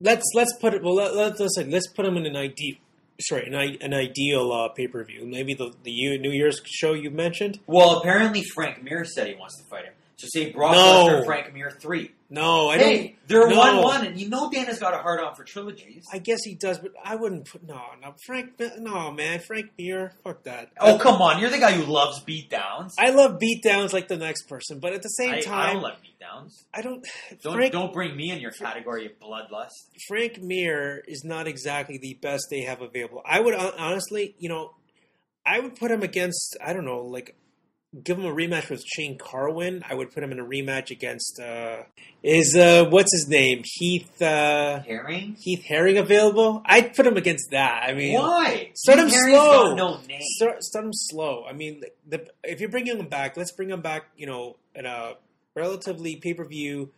let's 0.00 0.24
let's 0.34 0.56
put 0.58 0.74
it. 0.74 0.82
Well, 0.82 0.94
let, 0.94 1.14
let, 1.14 1.38
let's 1.38 1.56
let's 1.58 1.88
put 1.88 2.06
him 2.06 2.16
in 2.16 2.26
an 2.26 2.36
ideal. 2.36 2.76
Sorry, 3.20 3.46
an, 3.46 3.54
an 3.54 3.94
ideal 3.94 4.52
uh, 4.52 4.68
pay 4.68 4.88
per 4.88 5.02
view. 5.04 5.26
Maybe 5.26 5.54
the 5.54 5.72
the 5.84 6.18
New 6.18 6.30
Year's 6.30 6.60
show 6.64 6.92
you 6.92 7.10
mentioned. 7.10 7.60
Well, 7.66 7.98
apparently 7.98 8.42
Frank 8.42 8.82
Mir 8.82 9.04
said 9.04 9.28
he 9.28 9.34
wants 9.34 9.60
to 9.62 9.68
fight 9.68 9.84
him. 9.84 9.94
So 10.16 10.28
say 10.30 10.50
Brock 10.50 10.72
No. 10.72 11.08
Lesnar, 11.08 11.24
Frank 11.26 11.52
Mir 11.52 11.70
three. 11.70 12.12
No, 12.28 12.68
I 12.70 12.78
hey, 12.78 12.96
don't. 12.96 13.28
they're 13.28 13.48
no. 13.48 13.56
one 13.56 13.82
one, 13.82 14.06
and 14.06 14.18
you 14.18 14.28
know 14.28 14.50
Dana's 14.50 14.78
got 14.78 14.94
a 14.94 14.96
hard 14.96 15.20
on 15.20 15.34
for 15.36 15.44
trilogies. 15.44 16.04
I 16.12 16.18
guess 16.18 16.38
he 16.42 16.54
does, 16.54 16.78
but 16.78 16.92
I 17.04 17.14
wouldn't 17.14 17.48
put 17.48 17.62
no, 17.62 17.80
no 18.02 18.14
Frank. 18.26 18.58
No, 18.78 19.12
man, 19.12 19.40
Frank 19.40 19.70
Mir, 19.78 20.12
fuck 20.24 20.42
that. 20.44 20.70
oh 20.80 20.98
come 20.98 21.20
on, 21.22 21.38
you're 21.40 21.50
the 21.50 21.58
guy 21.58 21.72
who 21.72 21.84
loves 21.84 22.24
beatdowns. 22.24 22.94
I 22.98 23.10
love 23.10 23.38
beatdowns 23.38 23.92
like 23.92 24.08
the 24.08 24.16
next 24.16 24.48
person, 24.48 24.80
but 24.80 24.92
at 24.92 25.02
the 25.02 25.08
same 25.08 25.34
I, 25.34 25.38
I 25.38 25.40
time, 25.42 25.72
don't 25.74 25.82
like 25.82 25.98
beatdowns. 26.02 26.64
I 26.74 26.82
don't. 26.82 27.06
Don't 27.42 27.54
Frank 27.54 27.72
don't 27.72 27.92
bring 27.92 28.16
me 28.16 28.30
in 28.30 28.40
your 28.40 28.52
category 28.52 29.06
of 29.06 29.12
bloodlust. 29.20 29.90
Frank 30.08 30.40
Mir 30.42 31.04
is 31.06 31.22
not 31.24 31.46
exactly 31.46 31.98
the 31.98 32.14
best 32.14 32.46
they 32.50 32.62
have 32.62 32.80
available. 32.80 33.22
I 33.24 33.38
would 33.38 33.54
honestly, 33.54 34.34
you 34.38 34.48
know, 34.48 34.74
I 35.44 35.60
would 35.60 35.76
put 35.76 35.90
him 35.90 36.02
against. 36.02 36.56
I 36.64 36.72
don't 36.72 36.86
know, 36.86 37.02
like 37.02 37.36
give 38.04 38.18
him 38.18 38.24
a 38.26 38.32
rematch 38.32 38.70
with 38.70 38.82
Shane 38.84 39.18
Carwin. 39.18 39.82
I 39.88 39.94
would 39.94 40.12
put 40.12 40.22
him 40.22 40.32
in 40.32 40.38
a 40.38 40.44
rematch 40.44 40.90
against. 40.90 41.40
uh 41.40 41.82
Is 42.22 42.56
uh 42.56 42.86
what's 42.90 43.12
his 43.12 43.28
name? 43.28 43.62
Heath 43.64 44.20
uh 44.20 44.80
Herring? 44.80 45.36
Heath 45.40 45.64
Herring 45.64 45.98
available? 45.98 46.62
I'd 46.66 46.94
put 46.94 47.06
him 47.06 47.16
against 47.16 47.50
that. 47.50 47.84
I 47.88 47.94
mean, 47.94 48.14
Why? 48.18 48.70
Start 48.74 48.98
him 49.00 49.06
Heath 49.08 49.14
Herring's 49.16 49.36
slow. 49.38 49.74
no 49.74 50.00
name. 50.06 50.20
start, 50.22 50.62
start 50.62 50.84
him 50.84 50.92
slow. 50.92 51.44
I 51.48 51.52
mean, 51.52 51.82
the, 52.08 52.26
if 52.44 52.60
you're 52.60 52.70
bringing 52.70 52.98
him 52.98 53.08
back, 53.08 53.36
let's 53.36 53.52
bring 53.52 53.70
him 53.70 53.80
back. 53.82 54.04
You 54.16 54.26
know, 54.26 54.56
in 54.74 54.86
a 54.86 55.14
relatively 55.54 56.16
pay 56.16 56.34
per 56.34 56.44
view. 56.44 56.90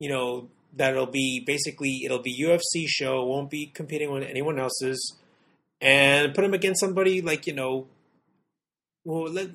You 0.00 0.10
know 0.10 0.48
that'll 0.76 1.06
be 1.06 1.40
basically 1.46 2.02
it'll 2.04 2.18
be 2.22 2.36
UFC 2.42 2.84
show. 2.88 3.24
Won't 3.24 3.48
be 3.50 3.66
competing 3.66 4.10
with 4.12 4.24
anyone 4.24 4.58
else's, 4.58 5.14
and 5.80 6.34
put 6.34 6.44
him 6.44 6.52
against 6.52 6.80
somebody 6.80 7.22
like 7.22 7.46
you 7.46 7.52
know. 7.54 7.86
Well, 9.04 9.30
let, 9.30 9.50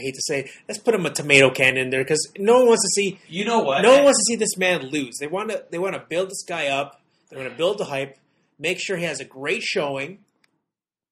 I 0.00 0.02
hate 0.02 0.14
to 0.14 0.22
say, 0.22 0.40
it, 0.40 0.50
let's 0.68 0.78
put 0.80 0.94
him 0.94 1.04
a 1.06 1.10
tomato 1.10 1.50
can 1.50 1.76
in 1.76 1.90
there 1.90 2.02
because 2.02 2.26
no 2.38 2.58
one 2.60 2.68
wants 2.68 2.82
to 2.84 2.88
see 2.88 3.18
You 3.28 3.44
know 3.44 3.60
what? 3.60 3.82
no 3.82 3.94
one 3.96 4.04
wants 4.04 4.18
to 4.20 4.24
see 4.32 4.36
this 4.36 4.56
man 4.56 4.82
lose. 4.88 5.18
They 5.18 5.26
want 5.26 5.50
to 5.50 5.64
they 5.70 5.78
want 5.78 5.94
to 5.94 6.00
build 6.08 6.30
this 6.30 6.42
guy 6.46 6.66
up. 6.68 7.00
They 7.30 7.36
want 7.36 7.48
to 7.50 7.56
build 7.56 7.78
the 7.78 7.84
hype, 7.84 8.16
make 8.58 8.78
sure 8.80 8.96
he 8.96 9.04
has 9.04 9.20
a 9.20 9.24
great 9.24 9.62
showing. 9.62 10.18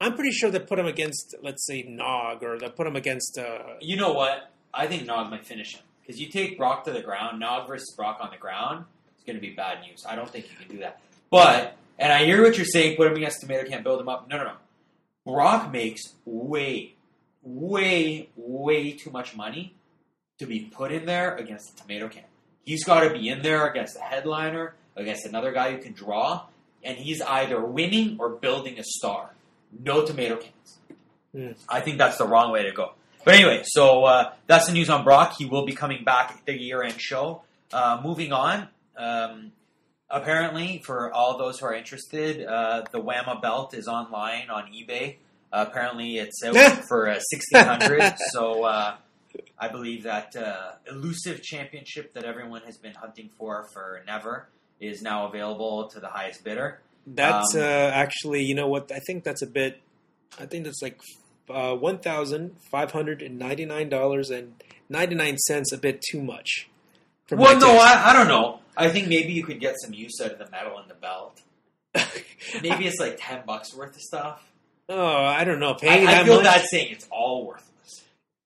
I'm 0.01 0.15
pretty 0.15 0.31
sure 0.31 0.51
they 0.51 0.61
put 0.61 0.79
him 0.79 0.87
against, 0.87 1.35
let's 1.43 1.67
say, 1.67 1.83
Nog, 1.83 2.43
or 2.45 2.57
they 2.59 2.69
put 2.69 2.87
him 2.87 2.97
against. 2.97 3.37
Uh, 3.39 3.75
You 3.81 3.97
know 3.97 4.13
what? 4.13 4.51
I 4.73 4.87
think 4.87 5.07
Nog 5.07 5.31
might 5.31 5.45
finish 5.45 5.75
him 5.75 5.83
because 6.03 6.21
you 6.21 6.29
take 6.29 6.57
Brock 6.57 6.85
to 6.85 6.93
the 6.93 7.01
ground. 7.03 7.41
Nog 7.41 7.67
versus 7.69 7.93
Brock 7.97 8.19
on 8.21 8.31
the 8.31 8.37
ground 8.37 8.85
is 9.19 9.25
going 9.25 9.37
to 9.37 9.41
be 9.41 9.51
bad 9.55 9.81
news. 9.83 10.05
I 10.09 10.15
don't 10.17 10.31
think 10.31 10.47
you 10.51 10.57
can 10.57 10.75
do 10.77 10.81
that. 10.83 11.01
But 11.31 11.77
and 11.99 12.13
I 12.13 12.25
hear 12.25 12.43
what 12.43 12.57
you're 12.57 12.65
saying. 12.67 12.97
Put 12.97 13.09
him 13.09 13.17
against 13.17 13.41
Tomato 13.41 13.69
Can't 13.69 13.83
build 13.85 14.01
him 14.01 14.09
up. 14.09 14.29
No, 14.29 14.39
no, 14.39 14.45
no. 14.45 14.53
Brock 15.27 15.73
makes 15.73 16.01
way, 16.25 16.95
way, 17.43 18.29
way 18.37 18.93
too 18.93 19.11
much 19.11 19.37
money 19.37 19.75
to 20.39 20.47
be 20.47 20.61
put 20.61 20.93
in 20.93 21.07
there 21.07 21.37
against 21.37 21.75
the 21.75 21.83
Tomato 21.83 22.09
Can. 22.09 22.25
He's 22.65 22.85
got 22.85 23.01
to 23.01 23.11
be 23.11 23.29
in 23.29 23.43
there 23.43 23.67
against 23.67 23.97
a 23.97 24.01
headliner, 24.01 24.75
against 24.95 25.27
another 25.27 25.53
guy 25.53 25.73
who 25.73 25.79
can 25.79 25.93
draw, 25.93 26.45
and 26.83 26.99
he's 26.99 27.23
either 27.23 27.65
winning 27.65 28.17
or 28.19 28.29
building 28.31 28.79
a 28.79 28.85
star. 28.85 29.31
No 29.73 30.05
tomato 30.05 30.37
cans. 30.37 30.79
Hmm. 31.35 31.53
I 31.69 31.81
think 31.81 31.99
that's 31.99 32.19
the 32.19 32.27
wrong 32.27 32.53
way 32.53 32.63
to 32.65 32.73
go. 32.73 32.93
But 33.25 33.35
anyway, 33.35 33.63
so 33.65 34.05
uh, 34.05 34.33
that's 34.47 34.67
the 34.67 34.73
news 34.73 34.89
on 34.89 35.05
Brock. 35.05 35.35
He 35.39 35.45
will 35.45 35.67
be 35.67 35.73
coming 35.73 36.05
back 36.05 36.31
at 36.31 36.47
the 36.47 36.59
year-end 36.59 37.01
show. 37.01 37.43
Uh, 37.73 38.01
moving 38.03 38.33
on, 38.33 38.69
um, 38.97 39.53
apparently 40.09 40.81
for 40.85 41.13
all 41.13 41.37
those 41.37 41.59
who 41.59 41.67
are 41.67 41.75
interested, 41.75 42.47
uh, 42.47 42.85
the 42.91 43.01
WAMMA 43.01 43.43
belt 43.43 43.75
is 43.75 43.89
online 43.89 44.49
on 44.49 44.73
eBay. 44.73 45.17
Uh, 45.53 45.65
apparently, 45.69 46.19
it's 46.19 46.43
out 46.45 46.57
for 46.89 47.09
uh, 47.09 47.19
sixteen 47.21 47.65
hundred. 47.65 48.15
so 48.33 48.65
uh, 48.65 48.97
I 49.59 49.69
believe 49.69 50.05
that 50.05 50.35
uh, 50.37 50.73
elusive 50.91 51.43
championship 51.43 52.15
that 52.15 52.25
everyone 52.25 52.63
has 52.63 52.77
been 52.77 52.95
hunting 52.95 53.31
for 53.39 53.69
for 53.73 54.03
never 54.07 54.49
is 54.81 55.03
now 55.03 55.27
available 55.27 55.89
to 55.89 56.01
the 56.01 56.09
highest 56.09 56.45
bidder. 56.45 56.81
that's 57.07 57.55
Um, 57.55 57.63
uh, 57.63 57.65
actually, 57.65 58.43
you 58.43 58.55
know 58.55 58.69
what? 58.69 58.93
I 58.93 59.01
think 59.01 59.25
that's 59.25 59.43
a 59.43 59.47
bit. 59.47 59.81
I 60.39 60.47
think 60.47 60.65
that's 60.65 60.83
like 60.83 61.01
uh, 61.49 61.75
one 61.75 61.99
thousand 61.99 62.57
five 62.71 62.93
hundred 62.93 63.23
and 63.23 63.39
ninety 63.39 63.65
nine 63.65 63.89
dollars 63.89 64.31
and 64.31 64.55
ninety 64.89 65.15
nine 65.15 65.39
cents. 65.39 65.73
A 65.73 65.79
bit 65.79 66.03
too 66.11 66.23
much. 66.23 66.69
Well, 67.31 67.59
no. 67.59 67.77
I, 67.79 68.11
I 68.11 68.13
don't 68.13 68.29
know. 68.29 68.61
I 68.77 68.89
think 68.89 69.09
maybe 69.09 69.33
you 69.33 69.45
could 69.45 69.61
get 69.61 69.75
some 69.83 69.93
use 69.93 70.21
out 70.23 70.33
of 70.33 70.39
the 70.39 70.49
metal 70.51 70.79
in 70.79 70.89
the 70.89 70.95
belt. 70.95 71.41
Maybe 72.63 72.87
it's 72.87 73.01
like 73.01 73.19
ten 73.19 73.43
bucks 73.45 73.75
worth 73.75 73.97
of 73.97 74.01
stuff. 74.01 74.48
Oh, 74.89 75.25
I 75.25 75.45
don't 75.45 75.61
know. 75.61 75.73
I, 75.75 75.79
Paying 75.79 76.07
I 76.09 76.13
that 76.15 76.25
feel 76.25 76.37
much. 76.37 76.45
bad 76.45 76.65
saying 76.71 76.93
it's 76.93 77.09
all 77.11 77.47
worthless. 77.47 78.05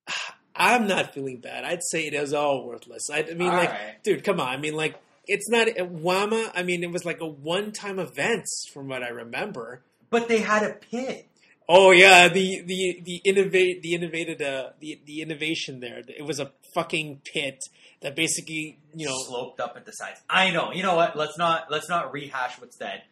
I'm 0.56 0.86
not 0.86 1.14
feeling 1.14 1.40
bad. 1.40 1.64
I'd 1.64 1.82
say 1.82 2.06
it 2.06 2.14
is 2.14 2.32
all 2.34 2.66
worthless. 2.66 3.08
I, 3.10 3.20
I 3.30 3.34
mean, 3.34 3.48
All 3.48 3.56
like, 3.56 3.70
right. 3.70 4.02
dude, 4.02 4.24
come 4.24 4.40
on. 4.40 4.48
I 4.48 4.56
mean, 4.56 4.74
like, 4.74 4.96
it's 5.26 5.48
not 5.48 5.68
WAMMA. 5.68 6.50
I 6.54 6.62
mean, 6.62 6.82
it 6.82 6.90
was 6.90 7.04
like 7.04 7.20
a 7.20 7.26
one-time 7.26 7.98
event, 7.98 8.46
from 8.72 8.88
what 8.88 9.02
I 9.02 9.08
remember. 9.08 9.82
But 10.10 10.28
they 10.28 10.40
had 10.40 10.62
a 10.64 10.74
pit. 10.74 11.28
Oh 11.68 11.92
yeah, 11.92 12.28
the 12.28 12.60
the 12.66 13.00
the 13.04 13.16
innovate 13.24 13.82
the 13.82 13.94
innovated 13.94 14.42
uh 14.42 14.70
the 14.80 15.00
the 15.06 15.22
innovation 15.22 15.78
there. 15.80 16.02
It 16.08 16.26
was 16.26 16.40
a 16.40 16.50
fucking 16.74 17.22
pit 17.24 17.62
that 18.02 18.16
basically 18.16 18.78
you 18.94 19.06
know 19.06 19.14
sloped 19.26 19.60
up 19.60 19.74
at 19.76 19.86
the 19.86 19.92
sides. 19.92 20.20
I 20.28 20.50
know. 20.50 20.72
You 20.72 20.82
know 20.82 20.96
what? 20.96 21.16
Let's 21.16 21.38
not 21.38 21.70
let's 21.70 21.88
not 21.88 22.12
rehash 22.12 22.60
what's 22.60 22.76
dead. 22.76 23.02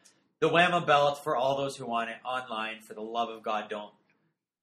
The 0.40 0.48
WAMMA 0.48 0.86
belt 0.86 1.22
for 1.22 1.36
all 1.36 1.56
those 1.58 1.76
who 1.76 1.84
want 1.86 2.08
it 2.08 2.16
online. 2.24 2.80
For 2.80 2.94
the 2.94 3.02
love 3.02 3.28
of 3.28 3.42
God, 3.42 3.68
don't 3.68 3.92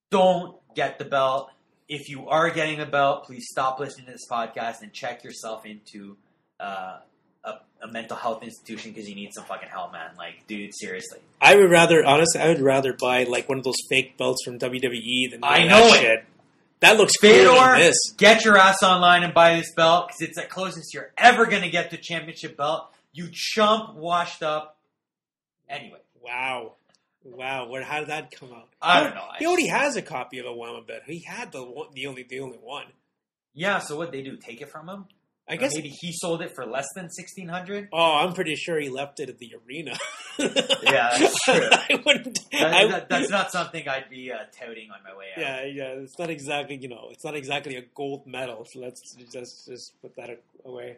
don't 0.10 0.56
get 0.76 0.98
the 0.98 1.06
belt. 1.06 1.52
If 1.88 2.10
you 2.10 2.28
are 2.30 2.50
getting 2.50 2.80
the 2.80 2.86
belt, 2.86 3.26
please 3.26 3.46
stop 3.50 3.80
listening 3.80 4.08
to 4.08 4.14
this 4.14 4.26
podcast 4.30 4.82
and 4.82 4.92
check 4.92 5.24
yourself 5.24 5.66
into 5.66 6.18
uh, 6.60 6.98
a, 7.44 7.52
a 7.84 7.88
mental 7.92 8.18
health 8.18 8.44
institution 8.44 8.92
because 8.92 9.08
you 9.08 9.16
need 9.16 9.30
some 9.34 9.46
fucking 9.46 9.70
help, 9.70 9.94
man. 9.94 10.12
Like, 10.18 10.48
dude, 10.48 10.72
seriously. 10.74 11.20
I 11.40 11.56
would 11.56 11.70
rather 11.70 12.04
honestly 12.04 12.42
I 12.42 12.48
would 12.50 12.62
rather 12.62 12.94
buy 12.94 13.24
like 13.26 13.48
one 13.48 13.60
of 13.60 13.64
those 13.64 13.78
fake 13.90 14.18
belts 14.18 14.44
from 14.44 14.58
WWE 14.58 15.30
than 15.32 15.44
I 15.44 15.60
that 15.60 15.68
know 15.70 15.88
it. 15.94 16.00
shit. 16.00 16.26
That 16.80 16.98
looks 16.98 17.14
cooler 17.18 17.34
Fedor, 17.34 17.50
than 17.54 17.80
this. 17.80 17.98
get 18.18 18.46
your 18.46 18.58
ass 18.58 18.82
online 18.84 19.24
and 19.24 19.34
buy 19.34 19.56
this 19.58 19.74
belt 19.76 20.08
because 20.08 20.22
it's 20.22 20.38
the 20.38 20.48
closest 20.48 20.94
you're 20.94 21.12
ever 21.18 21.46
going 21.46 21.64
to 21.64 21.70
get 21.70 21.90
to 21.92 21.98
championship 21.98 22.58
belt. 22.58 22.92
You 23.14 23.30
chump, 23.32 23.96
washed 23.96 24.42
up. 24.44 24.77
Anyway, 25.70 26.00
Wow. 26.22 26.74
Wow, 27.24 27.68
what? 27.68 27.84
How 27.84 28.00
did 28.00 28.10
that 28.10 28.32
come 28.32 28.54
out? 28.54 28.70
I 28.82 29.04
don't 29.04 29.14
know. 29.16 29.26
He 29.38 29.46
already 29.46 29.68
has 29.68 29.98
a 29.98 30.02
copy 30.02 30.40
of 30.40 30.46
a 30.46 30.50
WAMMA 30.50 30.88
bet. 30.88 31.02
He 31.06 31.24
had 31.24 31.52
the 31.52 31.62
one, 31.64 31.88
the 31.94 32.08
only 32.08 32.24
the 32.24 32.40
only 32.40 32.58
one. 32.58 32.86
Yeah, 33.54 33.80
so 33.80 33.98
what 33.98 34.12
they 34.14 34.22
do? 34.22 34.38
Take 34.38 34.62
it 34.62 34.70
from 34.70 34.88
him? 34.88 35.06
I 35.50 35.56
Or 35.56 35.58
guess. 35.58 35.76
maybe 35.76 35.90
he 35.90 36.14
sold 36.14 36.42
it 36.42 36.54
for 36.56 36.66
less 36.66 36.86
than 36.96 37.10
sixteen 37.10 37.50
hundred. 37.50 37.90
Oh, 37.92 38.18
I'm 38.18 38.34
pretty 38.34 38.56
sure 38.56 38.80
he 38.80 38.88
left 38.90 39.20
it 39.20 39.28
at 39.30 39.40
the 39.40 39.54
arena. 39.68 39.98
Yeah, 40.40 41.18
that's 41.18 41.44
true. 41.46 41.68
I 41.72 42.00
wouldn't. 42.06 42.40
That, 42.52 42.74
I- 42.74 42.88
that- 42.88 43.10
that's 43.10 43.30
not 43.30 43.52
something 43.52 43.88
I'd 43.90 44.10
be 44.10 44.32
uh, 44.32 44.38
touting 44.58 44.90
on 44.92 45.00
my 45.04 45.18
way 45.18 45.26
out. 45.36 45.42
Yeah, 45.42 45.64
yeah. 45.66 46.02
It's 46.04 46.18
not 46.20 46.30
exactly 46.30 46.78
you 46.78 46.88
know. 46.90 47.08
It's 47.12 47.26
not 47.26 47.36
exactly 47.36 47.76
a 47.76 47.82
gold 47.96 48.26
medal. 48.28 48.66
So 48.72 48.80
let's 48.80 49.02
just 49.32 49.66
just 49.68 50.00
put 50.02 50.16
that 50.16 50.30
away. 50.64 50.98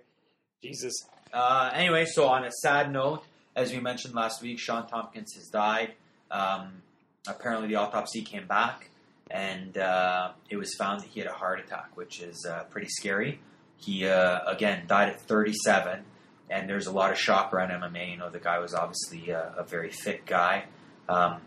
Jesus. 0.62 0.94
Uh, 1.34 1.72
anyway, 1.74 2.06
so 2.06 2.28
on 2.28 2.44
a 2.44 2.52
sad 2.52 2.92
note, 2.92 3.24
as 3.56 3.72
we 3.72 3.80
mentioned 3.80 4.14
last 4.14 4.42
week, 4.42 4.60
Shawn 4.60 4.88
Tompkins 4.88 5.34
has 5.34 5.48
died. 5.48 5.94
Um, 6.32 6.82
apparently, 7.28 7.68
the 7.68 7.76
autopsy 7.76 8.22
came 8.22 8.48
back, 8.48 8.90
and 9.30 9.78
uh, 9.78 10.32
it 10.50 10.58
was 10.58 10.76
found 10.76 11.02
that 11.02 11.08
he 11.08 11.20
had 11.20 11.30
a 11.30 11.34
heart 11.34 11.60
attack, 11.60 11.96
which 11.96 12.22
is 12.22 12.46
uh, 12.50 12.64
pretty 12.66 12.88
scary. 12.90 13.40
He 13.78 14.08
uh, 14.08 14.40
again 14.46 14.86
died 14.88 15.10
at 15.10 15.22
37, 15.22 16.04
and 16.50 16.70
there's 16.70 16.88
a 16.88 16.92
lot 16.92 17.12
of 17.12 17.18
shock 17.18 17.54
around 17.54 17.70
MMA. 17.70 18.12
You 18.12 18.18
know, 18.18 18.30
the 18.30 18.40
guy 18.40 18.60
was 18.60 18.74
obviously 18.74 19.30
a, 19.30 19.54
a 19.58 19.64
very 19.64 19.92
fit 19.92 20.26
guy. 20.26 20.66
Um, 21.08 21.42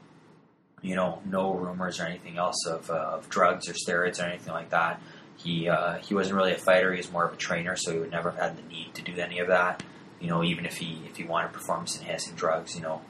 you 0.81 0.97
know, 0.97 1.23
no 1.25 1.55
rumors 1.55 2.01
or 2.01 2.05
anything 2.05 2.39
else 2.39 2.67
of, 2.67 2.91
uh, 2.91 2.95
of 2.95 3.29
drugs 3.29 3.69
or 3.69 3.73
steroids 3.73 4.21
or 4.21 4.25
anything 4.25 4.53
like 4.53 4.71
that. 4.71 5.01
He 5.37 5.69
uh, 5.69 5.95
he 5.99 6.15
wasn't 6.15 6.37
really 6.37 6.53
a 6.53 6.59
fighter; 6.59 6.93
he 6.93 6.99
was 6.99 7.11
more 7.11 7.25
of 7.25 7.33
a 7.33 7.37
trainer, 7.37 7.75
so 7.77 7.93
he 7.93 7.99
would 7.99 8.11
never 8.11 8.31
have 8.31 8.41
had 8.41 8.57
the 8.59 8.63
need 8.63 8.95
to 8.95 9.03
do 9.03 9.17
any 9.19 9.39
of 9.39 9.49
that. 9.49 9.83
You 10.23 10.29
know, 10.29 10.43
even 10.45 10.65
if 10.65 10.77
he 10.79 11.03
if 11.07 11.17
he 11.17 11.25
wanted 11.25 11.53
performance 11.53 11.99
enhancing 12.01 12.35
drugs, 12.37 12.75
you 12.77 12.83
know, 12.83 13.03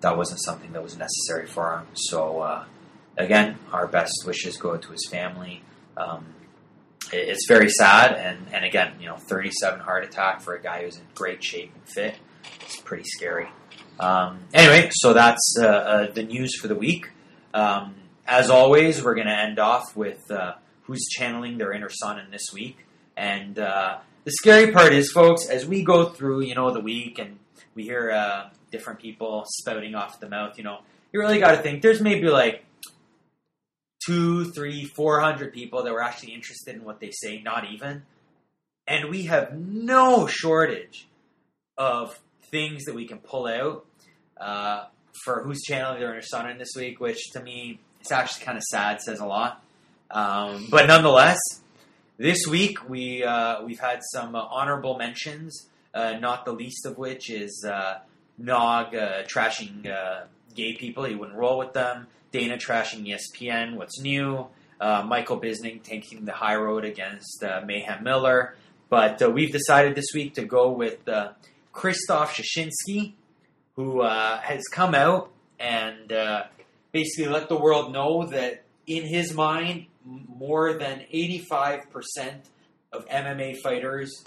that 0.00 0.16
wasn't 0.16 0.40
something 0.42 0.72
that 0.74 0.82
was 0.82 0.96
necessary 0.96 1.46
for 1.46 1.72
him. 1.78 1.86
So 1.94 2.40
uh, 2.40 2.64
again, 3.16 3.58
our 3.72 3.86
best 3.88 4.12
wishes 4.26 4.56
go 4.56 4.76
to 4.76 4.88
his 4.92 5.08
family. 5.10 5.62
Um, 5.96 6.26
it- 7.12 7.28
it's 7.30 7.46
very 7.48 7.70
sad, 7.70 8.12
and 8.12 8.46
and 8.52 8.64
again, 8.64 8.92
you 9.00 9.06
know, 9.06 9.16
37 9.16 9.80
heart 9.80 10.04
attack 10.04 10.42
for 10.42 10.54
a 10.54 10.62
guy 10.62 10.82
who's 10.84 10.96
in 10.96 11.04
great 11.14 11.42
shape 11.42 11.72
and 11.74 11.84
fit. 11.88 12.14
It's 12.62 12.80
pretty 12.80 13.04
scary. 13.04 13.48
Um, 13.98 14.40
anyway, 14.54 14.90
so 14.92 15.12
that's 15.12 15.54
uh, 15.60 15.66
uh, 15.66 16.12
the 16.12 16.22
news 16.22 16.54
for 16.60 16.68
the 16.68 16.74
week. 16.76 17.10
Um, 17.54 17.94
as 18.26 18.50
always, 18.50 19.02
we're 19.02 19.14
going 19.14 19.26
to 19.26 19.36
end 19.36 19.58
off 19.58 19.96
with 19.96 20.30
uh, 20.30 20.54
who's 20.82 21.06
channeling 21.08 21.58
their 21.58 21.72
inner 21.72 21.88
Sonnen 21.88 22.30
this 22.30 22.52
week. 22.52 22.76
And 23.16 23.58
uh, 23.58 23.98
the 24.28 24.32
scary 24.32 24.72
part 24.72 24.92
is, 24.92 25.10
folks, 25.10 25.48
as 25.48 25.64
we 25.64 25.82
go 25.82 26.10
through, 26.10 26.42
you 26.42 26.54
know, 26.54 26.70
the 26.70 26.80
week 26.80 27.18
and 27.18 27.38
we 27.74 27.84
hear 27.84 28.10
uh, 28.10 28.50
different 28.70 29.00
people 29.00 29.46
spouting 29.48 29.94
off 29.94 30.20
the 30.20 30.28
mouth. 30.28 30.58
You 30.58 30.64
know, 30.64 30.80
you 31.10 31.20
really 31.20 31.38
got 31.38 31.52
to 31.52 31.62
think. 31.62 31.80
There's 31.80 32.02
maybe 32.02 32.28
like 32.28 32.62
two, 34.04 34.50
three, 34.50 34.84
four 34.84 35.18
hundred 35.20 35.54
people 35.54 35.82
that 35.82 35.94
were 35.94 36.02
actually 36.02 36.34
interested 36.34 36.74
in 36.74 36.84
what 36.84 37.00
they 37.00 37.10
say. 37.10 37.40
Not 37.40 37.70
even, 37.72 38.02
and 38.86 39.08
we 39.08 39.22
have 39.22 39.58
no 39.58 40.26
shortage 40.26 41.08
of 41.78 42.20
things 42.50 42.84
that 42.84 42.94
we 42.94 43.06
can 43.06 43.20
pull 43.20 43.46
out 43.46 43.86
uh, 44.38 44.88
for 45.24 45.42
who's 45.42 45.62
channeling 45.62 46.00
their 46.00 46.12
inner 46.12 46.20
Sonnen 46.20 46.58
this 46.58 46.74
week. 46.76 47.00
Which 47.00 47.30
to 47.30 47.42
me, 47.42 47.80
it's 48.00 48.12
actually 48.12 48.44
kind 48.44 48.58
of 48.58 48.64
sad. 48.64 49.00
Says 49.00 49.20
a 49.20 49.26
lot. 49.26 49.64
Um, 50.10 50.66
but 50.70 50.86
nonetheless, 50.86 51.38
this 52.18 52.46
week 52.48 52.88
we 52.88 53.22
uh, 53.22 53.62
we've 53.64 53.78
had 53.78 54.00
some 54.12 54.34
uh, 54.34 54.40
honorable 54.40 54.98
mentions. 54.98 55.68
Uh, 55.94 56.18
not 56.20 56.44
the 56.44 56.52
least 56.52 56.84
of 56.84 56.98
which 56.98 57.30
is 57.30 57.64
uh, 57.66 57.98
Nog 58.36 58.92
trashing 58.92 59.82
gay 60.54 60.74
people. 60.74 61.04
He 61.04 61.14
wouldn't 61.14 61.36
roll 61.36 61.58
with 61.58 61.72
them. 61.72 62.08
Dana 62.30 62.56
trashing 62.58 63.06
ESPN. 63.06 63.76
What's 63.76 64.00
new? 64.00 64.48
Michael 64.80 65.40
Bisping 65.40 65.82
taking 65.82 66.24
the 66.24 66.32
high 66.32 66.56
road 66.56 66.84
against 66.84 67.42
Mayhem 67.64 68.04
Miller. 68.04 68.54
But 68.90 69.32
we've 69.32 69.50
decided 69.50 69.96
this 69.96 70.12
week 70.14 70.34
to 70.34 70.44
go 70.44 70.70
with 70.70 70.98
Christoph 71.72 72.36
Soszynski, 72.36 73.14
who 73.74 74.02
has 74.02 74.62
come 74.68 74.94
out 74.94 75.30
and 75.58 76.12
basically 76.92 77.32
let 77.32 77.48
the 77.48 77.58
world 77.58 77.92
know 77.92 78.26
that 78.26 78.64
in 78.86 79.04
his 79.04 79.34
mind, 79.34 79.86
more 80.08 80.72
than 80.74 81.04
85% 81.12 81.82
of 82.92 83.06
MMA 83.08 83.56
fighters 83.62 84.24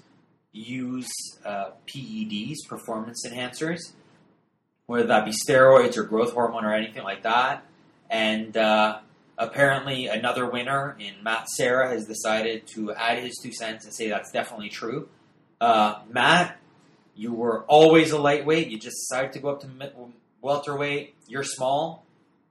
use 0.52 1.10
uh, 1.44 1.70
PEDs, 1.86 2.58
performance 2.68 3.26
enhancers, 3.26 3.80
whether 4.86 5.06
that 5.06 5.24
be 5.24 5.32
steroids 5.32 5.96
or 5.96 6.04
growth 6.04 6.32
hormone 6.32 6.64
or 6.64 6.74
anything 6.74 7.02
like 7.02 7.22
that. 7.22 7.64
And 8.10 8.56
uh, 8.56 8.98
apparently, 9.38 10.06
another 10.06 10.48
winner 10.48 10.96
in 10.98 11.14
Matt 11.22 11.48
Serra 11.48 11.88
has 11.88 12.06
decided 12.06 12.66
to 12.74 12.92
add 12.92 13.18
his 13.18 13.38
two 13.42 13.52
cents 13.52 13.84
and 13.84 13.94
say 13.94 14.08
that's 14.08 14.30
definitely 14.30 14.68
true. 14.68 15.08
Uh, 15.60 16.00
Matt, 16.10 16.58
you 17.14 17.32
were 17.32 17.62
always 17.64 18.12
a 18.12 18.18
lightweight. 18.18 18.68
You 18.68 18.78
just 18.78 18.96
decided 19.08 19.32
to 19.32 19.38
go 19.38 19.50
up 19.50 19.60
to 19.60 19.68
welterweight. 20.42 21.14
You're 21.28 21.44
small. 21.44 22.04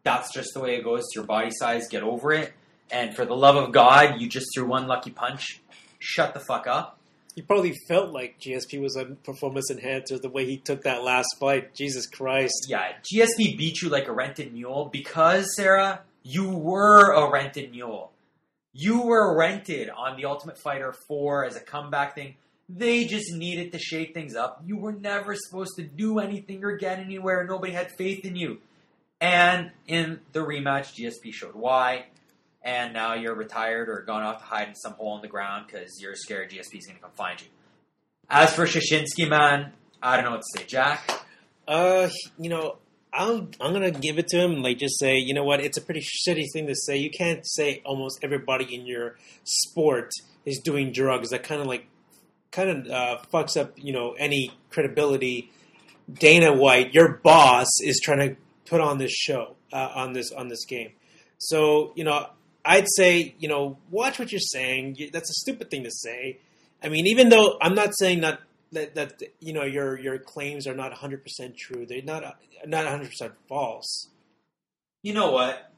That's 0.03 0.33
just 0.33 0.53
the 0.53 0.59
way 0.59 0.75
it 0.75 0.83
goes. 0.83 1.01
It's 1.01 1.15
your 1.15 1.25
body 1.25 1.51
size. 1.51 1.87
Get 1.87 2.03
over 2.03 2.33
it. 2.33 2.53
And 2.91 3.15
for 3.15 3.25
the 3.25 3.35
love 3.35 3.55
of 3.55 3.71
God, 3.71 4.19
you 4.19 4.27
just 4.27 4.47
threw 4.53 4.67
one 4.67 4.87
lucky 4.87 5.11
punch. 5.11 5.61
Shut 5.99 6.33
the 6.33 6.39
fuck 6.39 6.67
up. 6.67 6.97
He 7.35 7.41
probably 7.41 7.73
felt 7.87 8.11
like 8.11 8.39
GSP 8.41 8.81
was 8.81 8.97
a 8.97 9.05
performance 9.05 9.71
enhancer 9.71 10.19
the 10.19 10.29
way 10.29 10.45
he 10.45 10.57
took 10.57 10.83
that 10.83 11.03
last 11.03 11.29
fight. 11.39 11.73
Jesus 11.73 12.05
Christ. 12.05 12.65
Yeah, 12.67 12.91
GSP 13.03 13.57
beat 13.57 13.81
you 13.81 13.87
like 13.89 14.07
a 14.07 14.11
rented 14.11 14.53
mule 14.53 14.89
because, 14.91 15.55
Serra, 15.55 16.01
you 16.23 16.49
were 16.49 17.13
a 17.13 17.31
rented 17.31 17.71
mule. 17.71 18.11
You 18.73 19.03
were 19.03 19.37
rented 19.37 19.89
on 19.89 20.17
the 20.17 20.25
Ultimate 20.25 20.57
Fighter 20.57 20.93
4 21.07 21.45
as 21.45 21.55
a 21.55 21.61
comeback 21.61 22.15
thing. 22.15 22.35
They 22.67 23.05
just 23.05 23.33
needed 23.33 23.71
to 23.73 23.79
shake 23.79 24.13
things 24.13 24.35
up. 24.35 24.61
You 24.65 24.77
were 24.77 24.93
never 24.93 25.35
supposed 25.35 25.75
to 25.77 25.83
do 25.83 26.19
anything 26.19 26.63
or 26.63 26.77
get 26.77 26.99
anywhere. 26.99 27.45
Nobody 27.45 27.73
had 27.73 27.91
faith 27.97 28.25
in 28.25 28.35
you. 28.35 28.59
And 29.19 29.71
in 29.87 30.19
the 30.31 30.39
rematch, 30.39 30.95
GSP 30.95 31.33
showed 31.33 31.55
why. 31.55 32.05
And 32.63 32.93
now 32.93 33.15
you're 33.15 33.35
retired 33.35 33.89
or 33.89 34.03
gone 34.05 34.23
off 34.23 34.39
to 34.39 34.45
hide 34.45 34.67
in 34.67 34.75
some 34.75 34.93
hole 34.93 35.15
in 35.15 35.21
the 35.21 35.27
ground 35.27 35.65
because 35.67 35.99
you're 35.99 36.15
scared 36.15 36.51
GSP 36.51 36.77
is 36.77 36.85
going 36.85 36.97
to 36.97 37.01
come 37.01 37.11
find 37.15 37.41
you. 37.41 37.47
As 38.29 38.53
for 38.53 38.65
Soszynski, 38.65 39.27
man, 39.27 39.73
I 40.01 40.15
don't 40.15 40.25
know 40.25 40.31
what 40.31 40.41
to 40.41 40.59
say. 40.59 40.65
Jack? 40.65 41.25
Uh, 41.67 42.09
you 42.37 42.49
know, 42.49 42.77
I'm 43.13 43.51
I'm 43.59 43.73
gonna 43.73 43.91
give 43.91 44.19
it 44.19 44.27
to 44.29 44.37
him. 44.39 44.61
Like, 44.61 44.77
just 44.77 44.97
say, 44.99 45.17
you 45.17 45.33
know 45.33 45.43
what? 45.43 45.59
It's 45.59 45.77
a 45.77 45.81
pretty 45.81 46.01
shitty 46.01 46.45
thing 46.53 46.67
to 46.67 46.75
say. 46.75 46.97
You 46.97 47.09
can't 47.09 47.45
say 47.45 47.81
almost 47.85 48.19
everybody 48.23 48.73
in 48.73 48.85
your 48.85 49.17
sport 49.43 50.11
is 50.45 50.59
doing 50.59 50.91
drugs. 50.91 51.29
That 51.31 51.43
kind 51.43 51.61
of 51.61 51.67
like, 51.67 51.87
kind 52.51 52.69
of 52.69 52.87
uh, 52.87 53.17
fucks 53.33 53.59
up, 53.59 53.73
you 53.75 53.91
know, 53.91 54.13
any 54.13 54.51
credibility. 54.69 55.51
Dana 56.11 56.53
White, 56.53 56.93
your 56.93 57.19
boss, 57.23 57.67
is 57.81 57.99
trying 58.01 58.29
to 58.29 58.35
put 58.65 58.81
on 58.81 58.97
this 58.97 59.11
show 59.11 59.55
uh, 59.73 59.89
on 59.93 60.13
this 60.13 60.31
on 60.31 60.47
this 60.47 60.65
game. 60.65 60.91
So, 61.37 61.91
you 61.95 62.03
know, 62.03 62.27
I'd 62.63 62.87
say, 62.95 63.35
you 63.39 63.47
know, 63.47 63.77
watch 63.89 64.19
what 64.19 64.31
you're 64.31 64.39
saying. 64.39 64.97
That's 65.11 65.29
a 65.29 65.33
stupid 65.33 65.69
thing 65.71 65.83
to 65.83 65.91
say. 65.91 66.39
I 66.83 66.89
mean, 66.89 67.07
even 67.07 67.29
though 67.29 67.57
I'm 67.61 67.75
not 67.75 67.97
saying 67.97 68.21
that 68.21 68.39
that, 68.71 68.95
that 68.95 69.21
you 69.39 69.53
know 69.53 69.63
your 69.63 69.99
your 69.99 70.17
claims 70.17 70.67
are 70.67 70.75
not 70.75 70.91
100 70.91 71.23
percent 71.23 71.57
true. 71.57 71.85
They're 71.85 72.01
not 72.01 72.23
not 72.65 72.85
100 72.85 73.07
percent 73.07 73.33
false. 73.47 74.07
You 75.03 75.13
know 75.13 75.31
what? 75.31 75.71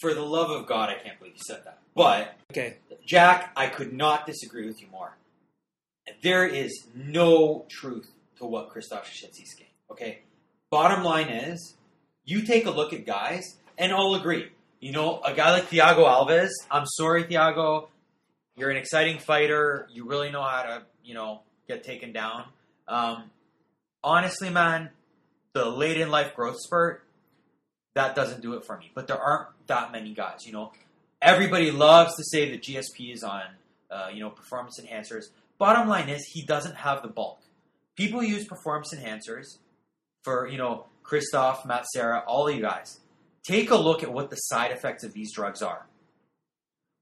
For 0.00 0.12
the 0.12 0.22
love 0.22 0.50
of 0.50 0.66
God, 0.66 0.90
I 0.90 0.94
can't 0.94 1.18
believe 1.18 1.34
you 1.34 1.42
said 1.46 1.64
that. 1.64 1.78
But, 1.94 2.36
Okay, 2.50 2.76
Jack, 3.06 3.52
I 3.56 3.66
could 3.66 3.92
not 3.92 4.26
disagree 4.26 4.66
with 4.66 4.80
you 4.80 4.88
more. 4.88 5.16
There 6.22 6.46
is 6.46 6.86
no 6.94 7.66
truth 7.68 8.10
to 8.38 8.46
what 8.46 8.70
Christoph 8.70 9.10
Soszynski's 9.10 9.54
game. 9.54 9.66
Okay? 9.90 10.20
Bottom 10.70 11.02
line 11.02 11.28
is, 11.28 11.74
you 12.24 12.42
take 12.42 12.66
a 12.66 12.70
look 12.70 12.92
at 12.92 13.04
guys, 13.04 13.56
and 13.76 13.92
I'll 13.92 14.14
agree. 14.14 14.50
You 14.80 14.92
know, 14.92 15.20
a 15.24 15.34
guy 15.34 15.52
like 15.52 15.68
Thiago 15.68 16.06
Alves, 16.06 16.50
I'm 16.70 16.86
sorry, 16.86 17.24
Thiago, 17.24 17.88
you're 18.56 18.70
an 18.70 18.76
exciting 18.76 19.18
fighter. 19.18 19.88
You 19.92 20.08
really 20.08 20.30
know 20.30 20.42
how 20.42 20.62
to, 20.62 20.82
you 21.02 21.14
know, 21.14 21.42
get 21.66 21.84
taken 21.84 22.12
down. 22.12 22.44
Um, 22.86 23.30
honestly, 24.02 24.50
man, 24.50 24.90
the 25.52 25.66
late 25.66 26.00
in 26.00 26.10
life 26.10 26.34
growth 26.34 26.58
spurt, 26.60 27.04
that 27.94 28.14
doesn't 28.14 28.42
do 28.42 28.54
it 28.54 28.64
for 28.64 28.78
me. 28.78 28.90
But 28.94 29.08
there 29.08 29.18
aren't 29.18 29.48
that 29.66 29.92
many 29.92 30.14
guys. 30.14 30.46
You 30.46 30.52
know, 30.52 30.72
everybody 31.20 31.70
loves 31.70 32.14
to 32.16 32.24
say 32.24 32.50
that 32.50 32.62
GSP 32.62 33.12
is 33.12 33.24
on, 33.24 33.42
uh, 33.90 34.08
you 34.12 34.20
know, 34.20 34.30
performance 34.30 34.80
enhancers. 34.80 35.24
Bottom 35.58 35.88
line 35.88 36.08
is 36.08 36.24
he 36.24 36.42
doesn't 36.42 36.76
have 36.76 37.02
the 37.02 37.08
bulk. 37.08 37.40
People 37.96 38.22
use 38.22 38.44
performance 38.44 38.94
enhancers 38.94 39.58
for, 40.22 40.46
you 40.46 40.58
know, 40.58 40.86
Christoph, 41.02 41.66
Matt 41.66 41.86
Serra, 41.92 42.22
all 42.26 42.46
of 42.46 42.54
you 42.54 42.60
guys. 42.60 43.00
Take 43.48 43.70
a 43.70 43.76
look 43.76 44.02
at 44.02 44.12
what 44.12 44.28
the 44.28 44.36
side 44.36 44.72
effects 44.72 45.04
of 45.04 45.14
these 45.14 45.32
drugs 45.32 45.62
are. 45.62 45.86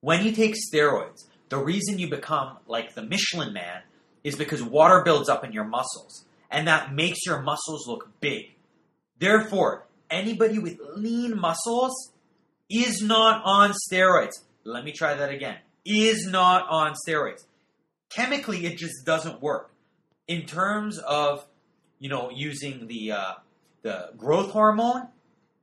When 0.01 0.25
you 0.25 0.31
take 0.31 0.55
steroids, 0.55 1.25
the 1.49 1.59
reason 1.59 1.99
you 1.99 2.09
become 2.09 2.59
like 2.69 2.95
the 2.95 3.03
Michelin 3.03 3.53
man 3.53 3.83
is 4.23 4.37
because 4.37 4.63
water 4.63 5.03
builds 5.05 5.29
up 5.29 5.43
in 5.43 5.51
your 5.51 5.65
muscles, 5.65 6.25
and 6.49 6.69
that 6.69 6.95
makes 6.95 7.27
your 7.27 7.43
muscles 7.43 7.89
look 7.89 8.13
big. 8.21 8.53
Therefore, 9.19 9.89
anybody 10.09 10.61
with 10.61 10.79
lean 10.95 11.37
muscles 11.37 12.13
is 12.71 13.03
not 13.03 13.43
on 13.45 13.73
steroids. 13.91 14.35
Let 14.63 14.85
me 14.85 14.93
try 14.93 15.15
that 15.15 15.33
again. 15.33 15.57
Is 15.85 16.29
not 16.29 16.69
on 16.69 16.95
steroids. 17.05 17.45
Chemically, 18.09 18.67
it 18.67 18.79
just 18.79 19.05
doesn't 19.05 19.43
work. 19.43 19.73
In 20.29 20.47
terms 20.47 20.99
of, 20.99 21.45
you 21.99 22.09
know, 22.09 22.31
using 22.31 22.87
the 22.87 23.11
uh, 23.11 23.33
the 23.83 24.11
growth 24.17 24.53
hormone, 24.53 25.09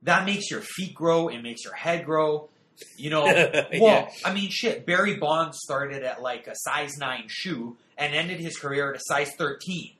that 0.04 0.24
makes 0.24 0.50
your 0.50 0.60
feet 0.60 0.94
grow. 0.94 1.28
It 1.28 1.42
makes 1.42 1.64
your 1.64 1.74
head 1.74 2.04
grow. 2.04 2.48
You 2.96 3.10
know, 3.10 3.24
well, 3.24 3.66
Yeah. 3.72 4.08
I 4.24 4.32
mean, 4.32 4.50
shit. 4.50 4.86
Barry 4.86 5.16
Bonds 5.16 5.58
started 5.60 6.02
at 6.02 6.22
like 6.22 6.46
a 6.46 6.54
size 6.54 6.96
nine 6.98 7.24
shoe 7.28 7.76
and 7.98 8.14
ended 8.14 8.40
his 8.40 8.56
career 8.56 8.90
at 8.90 8.96
a 8.96 9.02
size 9.02 9.32
thirteen. 9.36 9.92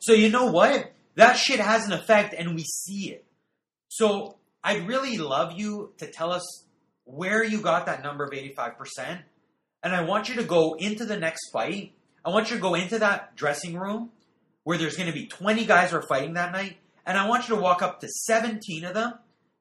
So 0.00 0.12
you 0.12 0.28
know 0.30 0.46
what? 0.52 0.92
That 1.14 1.34
shit 1.34 1.60
has 1.60 1.86
an 1.86 1.92
effect, 1.92 2.34
and 2.36 2.54
we 2.54 2.62
see 2.62 3.10
it. 3.10 3.24
So 3.88 4.36
I'd 4.64 4.86
really 4.86 5.18
love 5.18 5.52
you 5.58 5.92
to 5.98 6.06
tell 6.06 6.32
us 6.32 6.64
where 7.04 7.44
you 7.44 7.60
got 7.60 7.86
that 7.86 8.02
number 8.02 8.24
of 8.24 8.32
eighty-five 8.32 8.78
percent, 8.78 9.20
and 9.82 9.94
I 9.94 10.02
want 10.04 10.28
you 10.28 10.36
to 10.36 10.44
go 10.44 10.74
into 10.74 11.04
the 11.04 11.18
next 11.18 11.50
fight. 11.52 11.92
I 12.24 12.30
want 12.30 12.50
you 12.50 12.56
to 12.56 12.62
go 12.62 12.74
into 12.74 12.98
that 13.00 13.36
dressing 13.36 13.76
room 13.78 14.10
where 14.64 14.78
there's 14.78 14.96
going 14.96 15.08
to 15.08 15.12
be 15.14 15.26
twenty 15.26 15.66
guys 15.66 15.90
who 15.90 15.98
are 15.98 16.06
fighting 16.08 16.34
that 16.34 16.52
night, 16.52 16.78
and 17.04 17.18
I 17.18 17.28
want 17.28 17.48
you 17.48 17.56
to 17.56 17.60
walk 17.60 17.82
up 17.82 18.00
to 18.00 18.08
seventeen 18.08 18.84
of 18.84 18.94
them 18.94 19.14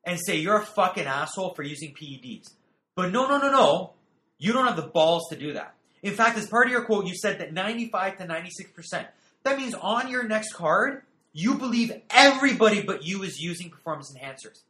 and 0.04 0.20
say 0.20 0.38
you're 0.38 0.62
a 0.62 0.66
fucking 0.66 1.06
asshole 1.06 1.54
for 1.54 1.64
using 1.64 1.94
PEDs. 1.94 2.48
But 2.96 3.12
no, 3.12 3.28
no, 3.28 3.38
no, 3.38 3.52
no. 3.52 3.94
You 4.38 4.54
don't 4.54 4.68
have 4.68 4.76
the 4.76 4.82
balls 4.84 5.28
to 5.30 5.36
do 5.36 5.54
that. 5.54 5.76
In 6.02 6.14
fact, 6.14 6.38
as 6.38 6.48
part 6.48 6.66
of 6.66 6.72
your 6.72 6.84
quote, 6.84 7.06
you 7.06 7.16
said 7.16 7.40
that 7.40 7.54
95 7.54 8.18
to 8.18 8.26
96%. 8.26 9.06
That 9.44 9.58
means 9.58 9.76
on 9.76 10.10
your 10.10 10.24
next 10.24 10.54
card, 10.54 11.04
you 11.34 11.56
believe 11.56 11.94
everybody 12.10 12.82
but 12.82 13.06
you 13.06 13.24
is 13.24 13.40
using 13.40 13.70
performance 13.70 14.14
enhancers. 14.14 14.62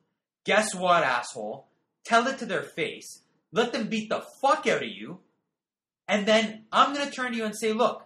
Guess 0.44 0.76
what, 0.76 1.04
asshole? 1.04 1.68
Tell 2.04 2.28
it 2.28 2.40
to 2.40 2.46
their 2.46 2.64
face. 2.64 3.22
Let 3.52 3.74
them 3.74 3.88
beat 3.88 4.10
the 4.10 4.24
fuck 4.42 4.68
out 4.68 4.84
of 4.84 4.90
you. 4.90 5.20
And 6.08 6.26
then 6.26 6.66
I'm 6.72 6.94
going 6.94 7.08
to 7.08 7.14
turn 7.14 7.32
to 7.32 7.38
you 7.38 7.46
and 7.46 7.58
say, 7.58 7.74
look, 7.74 8.06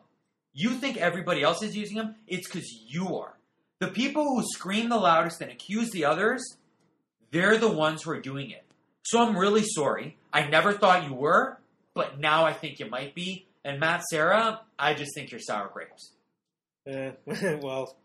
you 0.54 0.72
think 0.72 0.98
everybody 0.98 1.42
else 1.42 1.64
is 1.64 1.76
using 1.76 1.98
them? 1.98 2.16
It's 2.28 2.48
because 2.48 2.72
you 2.88 3.18
are. 3.18 3.38
The 3.80 3.88
people 3.88 4.24
who 4.24 4.44
scream 4.44 4.90
the 4.90 4.98
loudest 4.98 5.42
and 5.42 5.52
accuse 5.52 5.92
the 5.92 6.06
others, 6.06 6.58
they're 7.36 7.58
the 7.58 7.70
ones 7.70 8.04
who 8.04 8.12
are 8.12 8.22
doing 8.22 8.50
it. 8.50 8.64
So 9.04 9.22
I'm 9.22 9.38
really 9.38 9.64
sorry. 9.64 10.18
I 10.32 10.48
never 10.48 10.72
thought 10.72 11.08
you 11.08 11.14
were, 11.14 11.60
but 11.94 12.18
now 12.18 12.46
I 12.46 12.54
think 12.54 12.80
you 12.80 12.90
might 12.90 13.14
be. 13.14 13.46
And 13.64 13.80
Matt 13.80 14.04
Serra, 14.10 14.62
I 14.80 14.94
just 14.94 15.14
think 15.14 15.32
you're 15.32 15.42
sour 15.42 15.70
grapes. 15.72 16.14
Uh, 16.90 17.12
well, 17.62 17.98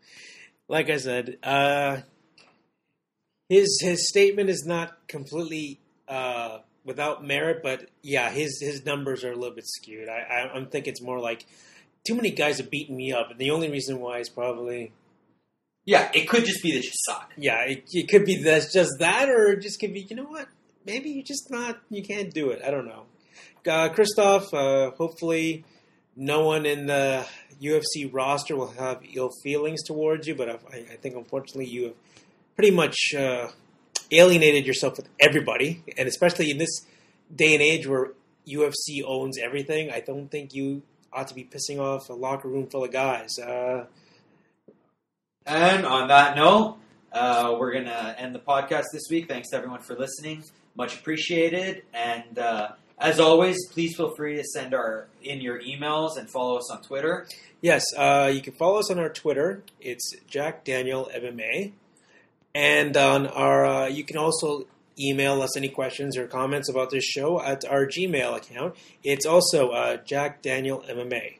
like 0.67 0.89
I 0.89 0.97
said, 0.97 1.37
uh, 1.43 2.01
his 3.47 3.79
his 3.81 4.09
statement 4.09 4.49
is 4.49 4.65
not 4.65 5.07
completely 5.07 5.79
uh, 6.09 6.59
without 6.83 7.25
merit, 7.25 7.61
but 7.63 7.89
yeah, 8.01 8.31
his 8.31 8.59
his 8.61 8.85
numbers 8.85 9.23
are 9.23 9.31
a 9.31 9.35
little 9.35 9.55
bit 9.55 9.67
skewed. 9.67 10.09
I, 10.09 10.19
I 10.19 10.53
I'm 10.53 10.67
thinking 10.67 10.91
it's 10.91 11.01
more 11.01 11.19
like 11.19 11.45
too 12.05 12.15
many 12.15 12.31
guys 12.31 12.57
have 12.57 12.69
beaten 12.69 12.97
me 12.97 13.13
up, 13.13 13.31
and 13.31 13.39
the 13.39 13.51
only 13.51 13.69
reason 13.69 13.99
why 13.99 14.19
is 14.19 14.29
probably 14.29 14.91
Yeah, 15.85 16.11
it 16.13 16.29
could 16.29 16.45
just 16.45 16.61
be 16.61 16.73
that 16.73 16.83
you 16.83 16.91
suck. 16.93 17.31
yeah, 17.37 17.63
it, 17.63 17.85
it 17.91 18.07
could 18.09 18.25
be 18.25 18.41
that's 18.43 18.71
just 18.71 18.99
that, 18.99 19.29
or 19.29 19.53
it 19.53 19.61
just 19.61 19.79
could 19.79 19.93
be 19.93 20.01
you 20.09 20.15
know 20.15 20.23
what, 20.25 20.47
maybe 20.85 21.09
you 21.09 21.23
just 21.23 21.49
not 21.49 21.79
you 21.89 22.03
can't 22.03 22.33
do 22.33 22.49
it. 22.49 22.61
I 22.65 22.71
don't 22.71 22.85
know. 22.85 23.05
Uh, 23.67 23.89
Christoph, 23.89 24.53
uh, 24.53 24.91
hopefully, 24.91 25.63
no 26.15 26.45
one 26.45 26.65
in 26.65 26.87
the 26.87 27.25
UFC 27.61 28.09
roster 28.11 28.55
will 28.55 28.71
have 28.71 29.01
ill 29.13 29.31
feelings 29.43 29.83
towards 29.83 30.27
you, 30.27 30.35
but 30.35 30.49
I, 30.49 30.77
I 30.77 30.95
think 31.01 31.15
unfortunately 31.15 31.67
you 31.67 31.83
have 31.85 31.93
pretty 32.55 32.71
much 32.71 33.13
uh, 33.17 33.47
alienated 34.11 34.65
yourself 34.65 34.97
with 34.97 35.07
everybody, 35.19 35.83
and 35.97 36.07
especially 36.07 36.51
in 36.51 36.57
this 36.57 36.85
day 37.33 37.53
and 37.53 37.61
age 37.61 37.87
where 37.87 38.13
UFC 38.47 39.03
owns 39.05 39.37
everything, 39.37 39.91
I 39.91 39.99
don't 39.99 40.29
think 40.29 40.53
you 40.53 40.81
ought 41.13 41.27
to 41.27 41.35
be 41.35 41.43
pissing 41.43 41.79
off 41.79 42.09
a 42.09 42.13
locker 42.13 42.47
room 42.47 42.67
full 42.67 42.83
of 42.83 42.91
guys. 42.91 43.37
Uh, 43.37 43.85
And 45.45 45.85
on 45.85 46.09
that 46.09 46.35
note, 46.35 46.77
uh, 47.11 47.55
we're 47.59 47.73
going 47.73 47.85
to 47.85 48.19
end 48.19 48.35
the 48.35 48.39
podcast 48.39 48.85
this 48.93 49.03
week. 49.09 49.27
Thanks 49.27 49.49
to 49.49 49.57
everyone 49.57 49.81
for 49.81 49.95
listening. 49.95 50.43
Much 50.75 50.95
appreciated. 50.95 51.83
And 51.93 52.37
uh, 52.37 52.69
as 52.97 53.19
always, 53.19 53.57
please 53.71 53.95
feel 53.97 54.15
free 54.15 54.37
to 54.37 54.43
send 54.43 54.73
our 54.73 55.07
in 55.23 55.41
your 55.41 55.59
emails 55.61 56.17
and 56.17 56.29
follow 56.29 56.57
us 56.57 56.69
on 56.71 56.81
Twitter. 56.83 57.27
Yes, 57.59 57.83
uh, 57.97 58.31
you 58.33 58.41
can 58.41 58.53
follow 58.53 58.79
us 58.79 58.91
on 58.91 58.99
our 58.99 59.09
Twitter. 59.09 59.63
It's 59.79 60.13
Jack 60.27 60.63
Daniel 60.63 61.09
MMA, 61.13 61.73
and 62.55 62.95
on 62.95 63.27
our 63.27 63.65
uh, 63.65 63.87
you 63.87 64.03
can 64.03 64.17
also 64.17 64.65
email 64.99 65.41
us 65.41 65.57
any 65.57 65.69
questions 65.69 66.17
or 66.17 66.27
comments 66.27 66.69
about 66.69 66.91
this 66.91 67.03
show 67.03 67.41
at 67.41 67.65
our 67.65 67.85
Gmail 67.85 68.37
account. 68.37 68.75
It's 69.03 69.25
also 69.25 69.69
uh, 69.69 69.97
Jack 69.97 70.41
Daniel 70.41 70.83
MMA. 70.87 71.37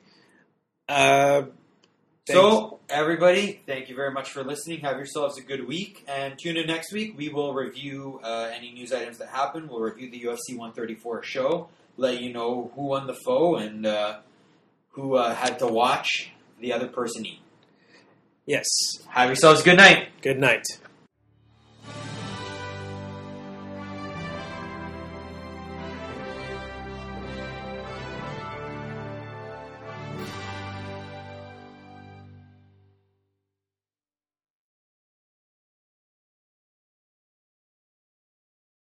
So, 2.33 2.79
everybody, 2.89 3.61
thank 3.65 3.89
you 3.89 3.95
very 3.95 4.11
much 4.11 4.29
for 4.31 4.43
listening. 4.43 4.79
Have 4.81 4.97
yourselves 4.97 5.37
a 5.37 5.41
good 5.41 5.67
week. 5.67 6.03
And 6.07 6.37
tune 6.41 6.57
in 6.57 6.67
next 6.67 6.91
week. 6.93 7.17
We 7.17 7.29
will 7.29 7.53
review 7.53 8.19
uh, 8.23 8.49
any 8.55 8.71
news 8.71 8.93
items 8.93 9.17
that 9.19 9.29
happen. 9.29 9.67
We'll 9.67 9.81
review 9.81 10.09
the 10.11 10.21
UFC 10.21 10.57
134 10.57 11.23
show, 11.23 11.69
let 11.97 12.21
you 12.21 12.31
know 12.33 12.71
who 12.75 12.83
won 12.87 13.07
the 13.07 13.13
pho 13.25 13.55
and 13.55 13.85
uh, 13.85 14.19
who 14.91 15.15
uh, 15.15 15.33
had 15.35 15.59
to 15.59 15.67
watch 15.67 16.31
the 16.59 16.73
other 16.73 16.87
person 16.87 17.25
eat. 17.25 17.39
yes, 18.45 18.65
Have 19.09 19.29
yourselves 19.29 19.61
a 19.61 19.63
good 19.63 19.77
night. 19.77 20.09
good 20.21 20.39
night. 20.39 20.63